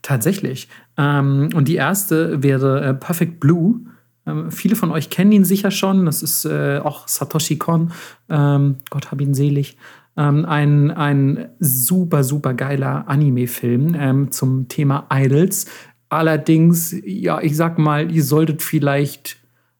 Tatsächlich. 0.02 0.68
Ähm, 0.98 1.50
und 1.54 1.68
die 1.68 1.76
erste 1.76 2.42
wäre 2.42 2.84
äh, 2.84 2.94
Perfect 2.96 3.40
Blue. 3.40 3.82
Ähm, 4.26 4.50
viele 4.50 4.76
von 4.76 4.90
euch 4.90 5.12
kennen 5.12 5.32
ihn 5.32 5.46
sicher 5.46 5.70
schon. 5.70 6.08
Das 6.08 6.24
ist 6.24 6.46
äh, 6.46 6.80
auch 6.84 7.08
Satoshi 7.08 7.60
Kon. 7.60 7.92
Ähm, 8.30 8.78
Gott 8.90 9.12
hab 9.12 9.22
ihn 9.22 9.36
selig. 9.36 9.78
Ähm, 10.18 10.46
ein, 10.46 10.90
ein 10.90 11.50
super, 11.60 12.24
super 12.24 12.56
geiler 12.56 13.08
Anime-Film 13.08 13.96
ähm, 13.96 14.32
zum 14.32 14.68
Thema 14.68 15.06
Idols. 15.14 15.68
Allerdings, 16.10 16.96
ja, 17.06 17.42
ich 17.42 17.56
sag 17.56 17.78
mal, 17.78 18.12
ihr 18.12 18.24
solltet 18.24 18.64
vielleicht 18.64 19.38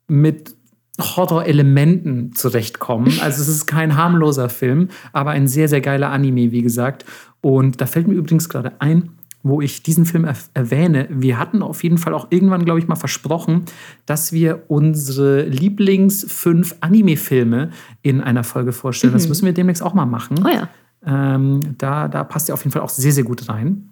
mit 0.08 0.56
Horror-Elementen 1.00 2.34
zurechtkommen. 2.34 3.20
Also 3.22 3.42
es 3.42 3.48
ist 3.48 3.66
kein 3.66 3.98
harmloser 3.98 4.50
Film, 4.50 4.90
aber 5.12 5.32
ein 5.32 5.48
sehr, 5.48 5.68
sehr 5.68 5.82
geiler 5.82 6.12
Anime, 6.12 6.52
wie 6.52 6.62
gesagt. 6.62 7.06
Und 7.42 7.82
da 7.82 7.88
fällt 7.88 8.08
mir 8.08 8.14
übrigens 8.14 8.48
gerade 8.48 8.74
ein, 8.80 9.10
wo 9.42 9.60
ich 9.60 9.84
diesen 9.84 10.06
Film 10.06 10.24
er 10.24 10.36
erwähne. 10.54 11.08
Wir 11.10 11.38
hatten 11.38 11.62
auf 11.62 11.84
jeden 11.84 11.98
Fall 11.98 12.14
auch 12.14 12.28
irgendwann, 12.30 12.64
glaube 12.64 12.80
ich, 12.80 12.88
mal 12.88 12.96
versprochen, 12.96 13.64
dass 14.06 14.32
wir 14.32 14.64
unsere 14.68 15.44
Lieblings 15.44 16.26
fünf 16.30 16.76
Anime-Filme 16.80 17.72
in 18.02 18.22
einer 18.22 18.44
Folge 18.44 18.72
vorstellen. 18.72 19.14
Das 19.14 19.28
müssen 19.28 19.46
wir 19.46 19.54
demnächst 19.54 19.84
auch 19.84 19.94
mal 19.94 20.06
machen. 20.06 20.44
Oh 20.46 20.48
ja. 20.48 20.70
Ähm, 21.06 21.60
da, 21.78 22.08
da 22.08 22.24
passt 22.24 22.50
er 22.50 22.54
auf 22.54 22.64
jeden 22.64 22.72
Fall 22.72 22.84
auch 22.84 22.90
sehr, 22.90 23.12
sehr 23.12 23.26
gut 23.26 23.50
rein. 23.50 23.90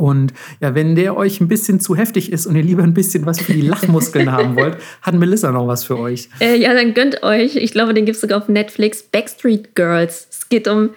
Und 0.00 0.32
ja, 0.60 0.74
wenn 0.74 0.96
der 0.96 1.14
euch 1.14 1.42
ein 1.42 1.48
bisschen 1.48 1.78
zu 1.78 1.94
heftig 1.94 2.32
ist 2.32 2.46
und 2.46 2.56
ihr 2.56 2.62
lieber 2.62 2.82
ein 2.82 2.94
bisschen 2.94 3.26
was 3.26 3.38
für 3.38 3.52
die 3.52 3.60
Lachmuskeln 3.60 4.32
haben 4.32 4.56
wollt, 4.56 4.78
hat 5.02 5.14
Melissa 5.14 5.52
noch 5.52 5.66
was 5.66 5.84
für 5.84 5.98
euch. 5.98 6.30
Äh, 6.40 6.56
ja, 6.56 6.72
dann 6.72 6.94
gönnt 6.94 7.22
euch. 7.22 7.56
Ich 7.56 7.72
glaube, 7.72 7.92
den 7.92 8.06
gibt 8.06 8.14
es 8.14 8.22
sogar 8.22 8.38
auf 8.38 8.48
Netflix. 8.48 9.02
Backstreet 9.02 9.74
Girls. 9.74 10.26
Es 10.30 10.48
geht 10.48 10.66
um 10.68 10.90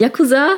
Yakuza. 0.00 0.48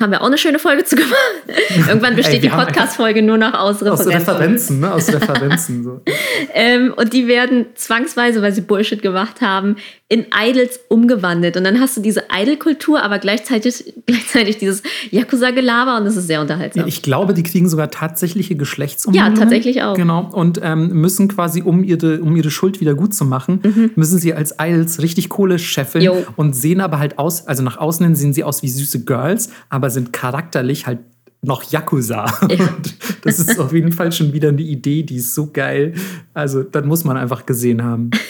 Haben 0.00 0.10
wir 0.12 0.22
auch 0.22 0.26
eine 0.26 0.38
schöne 0.38 0.58
Folge 0.58 0.84
zu 0.84 0.96
gemacht. 0.96 1.14
Irgendwann 1.88 2.16
besteht 2.16 2.36
Ey, 2.36 2.40
die 2.40 2.48
Podcast-Folge 2.48 3.22
nur 3.22 3.36
noch 3.38 3.52
aus 3.54 3.82
Aus 3.82 4.06
Referenzen. 4.06 4.12
Referenzen, 4.12 4.80
ne? 4.80 4.92
Aus 4.94 5.12
Referenzen. 5.12 5.84
So. 5.84 6.00
Ähm, 6.54 6.92
und 6.96 7.12
die 7.12 7.28
werden 7.28 7.66
zwangsweise, 7.76 8.42
weil 8.42 8.52
sie 8.52 8.60
Bullshit 8.62 9.00
gemacht 9.00 9.40
haben, 9.40 9.76
in 10.08 10.26
Idols 10.36 10.80
umgewandelt. 10.88 11.56
Und 11.56 11.64
dann 11.64 11.80
hast 11.80 11.96
du 11.96 12.02
diese 12.02 12.24
Idol-Kultur, 12.30 13.02
aber 13.02 13.18
gleichzeitig, 13.18 13.94
gleichzeitig 14.06 14.58
dieses 14.58 14.82
Yakuza-Gelaber 15.10 15.96
und 15.96 16.04
das 16.04 16.16
ist 16.16 16.26
sehr 16.26 16.40
unterhaltsam. 16.40 16.82
Ja, 16.82 16.86
ich 16.88 17.02
glaube, 17.02 17.32
die 17.32 17.42
kriegen 17.42 17.68
sogar 17.68 17.90
tatsächliche 17.90 18.54
Geschlechtsumwandlungen. 18.56 19.34
Ja, 19.36 19.42
tatsächlich 19.42 19.82
auch. 19.82 19.94
Genau. 19.94 20.28
Und 20.32 20.60
ähm, 20.62 20.88
müssen 20.88 21.28
quasi, 21.28 21.62
um 21.62 21.84
ihre, 21.84 22.20
um 22.20 22.36
ihre 22.36 22.50
Schuld 22.50 22.80
wieder 22.80 22.94
gut 22.94 23.14
zu 23.14 23.24
machen, 23.24 23.92
müssen 23.94 24.18
sie 24.18 24.34
als 24.34 24.56
Idols 24.60 25.00
richtig 25.00 25.28
Kohle 25.28 25.58
scheffeln 25.58 26.02
Mhm. 26.02 26.06
Jo. 26.06 26.26
und 26.36 26.54
sehen 26.56 26.80
aber 26.80 26.98
halt 26.98 27.18
aus, 27.18 27.46
also 27.46 27.62
nach 27.62 27.76
außen 27.78 28.04
hin 28.04 28.14
sehen 28.14 28.32
sie 28.32 28.44
aus 28.44 28.62
wie 28.62 28.68
süße 28.68 29.04
Girls, 29.04 29.50
aber 29.70 29.88
sind 29.92 30.12
charakterlich 30.12 30.86
halt 30.86 30.98
noch 31.42 31.62
Yakuza. 31.64 32.26
Ja. 32.48 32.66
Und 32.66 32.94
das 33.24 33.38
ist 33.38 33.58
auf 33.58 33.72
jeden 33.72 33.92
Fall 33.92 34.12
schon 34.12 34.32
wieder 34.32 34.48
eine 34.48 34.62
Idee, 34.62 35.02
die 35.02 35.16
ist 35.16 35.34
so 35.34 35.50
geil. 35.52 35.94
Also, 36.34 36.62
das 36.62 36.84
muss 36.84 37.04
man 37.04 37.16
einfach 37.16 37.46
gesehen 37.46 37.82
haben. 37.82 38.10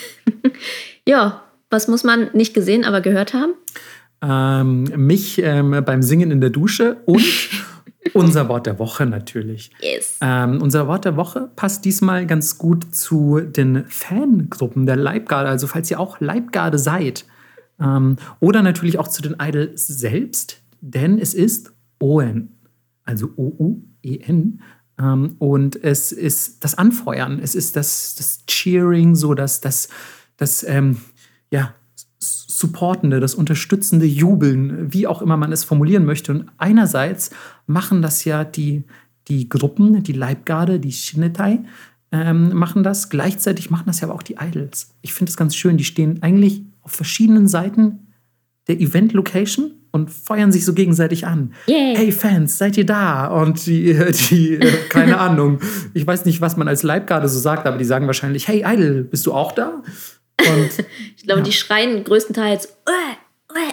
Ja, 1.05 1.43
was 1.69 1.89
muss 1.89 2.05
man 2.05 2.31
nicht 2.33 2.55
gesehen, 2.55 2.85
aber 2.85 3.01
gehört 3.01 3.35
haben? 3.35 3.55
Ähm, 4.23 4.85
mich 5.05 5.43
ähm, 5.43 5.83
beim 5.85 6.03
Singen 6.03 6.31
in 6.31 6.41
der 6.41 6.51
Dusche 6.51 6.99
und 7.07 7.25
unser 8.13 8.49
Wort 8.49 8.67
der 8.67 8.79
Woche 8.79 9.05
natürlich. 9.05 9.73
Yes. 9.81 10.19
Ähm, 10.21 10.63
unser 10.63 10.87
Wort 10.87 11.05
der 11.05 11.17
Woche 11.17 11.51
passt 11.57 11.85
diesmal 11.85 12.27
ganz 12.27 12.57
gut 12.57 12.95
zu 12.95 13.41
den 13.41 13.85
Fangruppen 13.89 14.87
der 14.87 14.97
Leibgarde. 14.97 15.49
Also 15.49 15.67
falls 15.67 15.91
ihr 15.91 15.99
auch 15.99 16.21
Leibgarde 16.21 16.79
seid. 16.79 17.25
Ähm, 17.81 18.17
oder 18.39 18.63
natürlich 18.63 18.99
auch 18.99 19.09
zu 19.09 19.23
den 19.23 19.37
Idols 19.43 19.87
selbst, 19.89 20.62
denn 20.83 21.19
es 21.19 21.33
ist 21.33 21.73
ON, 21.99 22.51
also 23.05 23.31
O-U-E-N. 23.37 24.61
Ähm, 24.99 25.37
und 25.39 25.83
es 25.83 26.13
ist 26.13 26.63
das 26.65 26.77
Anfeuern, 26.77 27.39
es 27.39 27.55
ist 27.55 27.77
das, 27.77 28.15
das 28.17 28.45
Cheering, 28.47 29.15
so 29.15 29.33
das, 29.33 29.61
das, 29.61 29.89
das 30.37 30.65
ähm, 30.65 30.99
ja, 31.51 31.75
supportende, 32.19 33.21
das 33.21 33.35
unterstützende 33.35 34.07
Jubeln, 34.07 34.93
wie 34.93 35.07
auch 35.07 35.23
immer 35.23 35.37
man 35.37 35.53
es 35.53 35.65
formulieren 35.65 36.05
möchte. 36.05 36.33
Und 36.33 36.51
einerseits 36.59 37.31
machen 37.67 38.03
das 38.03 38.25
ja 38.25 38.45
die, 38.45 38.85
die 39.29 39.49
Gruppen, 39.49 40.03
die 40.03 40.13
Leibgarde, 40.13 40.79
die 40.79 40.93
Shinnetai, 40.93 41.61
ähm, 42.11 42.53
machen 42.55 42.83
das. 42.83 43.09
Gleichzeitig 43.09 43.71
machen 43.71 43.87
das 43.87 44.01
ja 44.01 44.09
aber 44.09 44.17
auch 44.17 44.23
die 44.23 44.37
Idols. 44.41 44.95
Ich 45.01 45.15
finde 45.15 45.31
es 45.31 45.37
ganz 45.37 45.55
schön. 45.55 45.77
Die 45.77 45.85
stehen 45.85 46.23
eigentlich 46.23 46.63
auf 46.83 46.93
verschiedenen 46.93 47.49
Seiten 47.49 48.09
der 48.69 48.81
Event-Location 48.81 49.73
und 49.93 50.11
feuern 50.11 50.51
sich 50.51 50.65
so 50.65 50.73
gegenseitig 50.75 51.27
an. 51.27 51.53
Yay. 51.67 51.95
Hey 51.97 52.13
Fans, 52.13 52.59
seid 52.59 52.77
ihr 52.77 52.87
da? 52.87 53.27
Und 53.29 53.65
die, 53.67 53.95
die 54.31 54.55
äh, 54.55 54.73
keine 54.89 55.19
Ahnung, 55.21 55.61
ich 55.95 56.07
weiß 56.07 56.25
nicht, 56.25 56.41
was 56.41 56.57
man 56.57 56.67
als 56.67 56.83
Leibgarde 56.83 57.29
so 57.29 57.39
sagt, 57.39 57.67
aber 57.67 57.79
die 57.79 57.85
sagen 57.85 58.07
wahrscheinlich, 58.07 58.49
hey 58.49 58.65
Idol, 58.67 59.05
bist 59.05 59.27
du 59.27 59.33
auch 59.33 59.53
da? 59.53 59.83
Und 60.41 60.71
Ich 61.17 61.23
glaube, 61.25 61.41
Ja. 61.41 61.45
die 61.45 61.53
schreien 61.53 62.03
größtenteils. 62.05 62.69
Uäh, 62.89 63.55
uäh. 63.57 63.73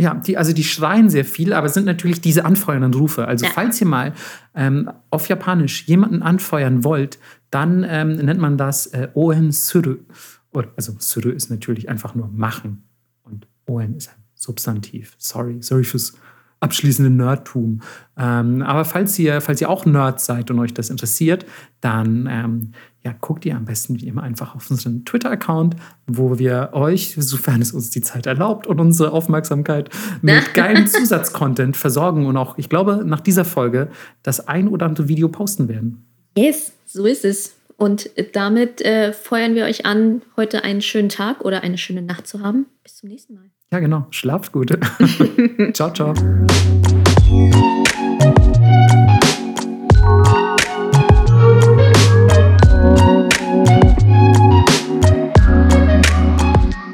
Ja, 0.00 0.14
die, 0.14 0.36
also 0.38 0.52
die 0.52 0.62
schreien 0.64 1.10
sehr 1.10 1.24
viel, 1.24 1.52
aber 1.52 1.66
es 1.66 1.74
sind 1.74 1.84
natürlich 1.86 2.20
diese 2.20 2.44
anfeuernden 2.44 2.94
Rufe. 2.94 3.26
Also 3.28 3.44
Ja. 3.46 3.52
falls 3.52 3.80
ihr 3.80 3.86
mal 3.86 4.12
ähm, 4.54 4.90
auf 5.10 5.28
Japanisch 5.28 5.86
jemanden 5.86 6.22
anfeuern 6.22 6.82
wollt, 6.84 7.18
dann 7.50 7.84
ähm, 7.88 8.14
nennt 8.14 8.40
man 8.40 8.56
das 8.56 8.86
äh, 8.88 9.08
Oen 9.14 9.50
Suru. 9.52 9.96
Oder, 10.52 10.68
also 10.76 10.94
Suru 10.98 11.30
ist 11.30 11.50
natürlich 11.50 11.88
einfach 11.88 12.14
nur 12.14 12.28
machen 12.28 12.84
und 13.24 13.46
Oen 13.66 13.96
ist 13.96 14.08
ein 14.10 14.17
Substantiv. 14.38 15.14
Sorry, 15.18 15.58
sorry 15.60 15.84
fürs 15.84 16.14
abschließende 16.60 17.10
Nerdtum. 17.10 17.80
Ähm, 18.16 18.62
aber 18.62 18.84
falls 18.84 19.18
ihr, 19.18 19.40
falls 19.40 19.60
ihr 19.60 19.70
auch 19.70 19.86
Nerd 19.86 20.20
seid 20.20 20.50
und 20.50 20.58
euch 20.58 20.74
das 20.74 20.90
interessiert, 20.90 21.46
dann 21.80 22.28
ähm, 22.30 22.72
ja, 23.04 23.14
guckt 23.20 23.46
ihr 23.46 23.56
am 23.56 23.64
besten 23.64 24.00
wie 24.00 24.06
immer 24.06 24.22
einfach 24.22 24.56
auf 24.56 24.70
unseren 24.70 25.04
Twitter-Account, 25.04 25.76
wo 26.06 26.38
wir 26.38 26.70
euch, 26.72 27.14
sofern 27.16 27.62
es 27.62 27.72
uns 27.72 27.90
die 27.90 28.00
Zeit 28.00 28.26
erlaubt 28.26 28.66
und 28.66 28.80
unsere 28.80 29.12
Aufmerksamkeit 29.12 29.90
mit 30.22 30.52
geilem 30.54 30.86
Zusatzcontent 30.86 31.76
versorgen 31.76 32.26
und 32.26 32.36
auch, 32.36 32.58
ich 32.58 32.68
glaube, 32.68 33.02
nach 33.04 33.20
dieser 33.20 33.44
Folge 33.44 33.88
das 34.22 34.48
ein 34.48 34.68
oder 34.68 34.86
andere 34.86 35.08
Video 35.08 35.28
posten 35.28 35.68
werden. 35.68 36.04
Yes, 36.36 36.72
so 36.86 37.06
ist 37.06 37.24
es. 37.24 37.54
Und 37.76 38.10
damit 38.32 38.80
äh, 38.80 39.12
feuern 39.12 39.54
wir 39.54 39.64
euch 39.66 39.86
an, 39.86 40.22
heute 40.36 40.64
einen 40.64 40.82
schönen 40.82 41.08
Tag 41.08 41.44
oder 41.44 41.62
eine 41.62 41.78
schöne 41.78 42.02
Nacht 42.02 42.26
zu 42.26 42.40
haben. 42.40 42.66
Bis 42.82 42.96
zum 42.96 43.08
nächsten 43.08 43.34
Mal. 43.34 43.50
Ja, 43.70 43.80
genau. 43.80 44.06
Schlaft 44.10 44.52
gut. 44.52 44.70
ciao, 45.74 45.92
ciao. 45.92 46.14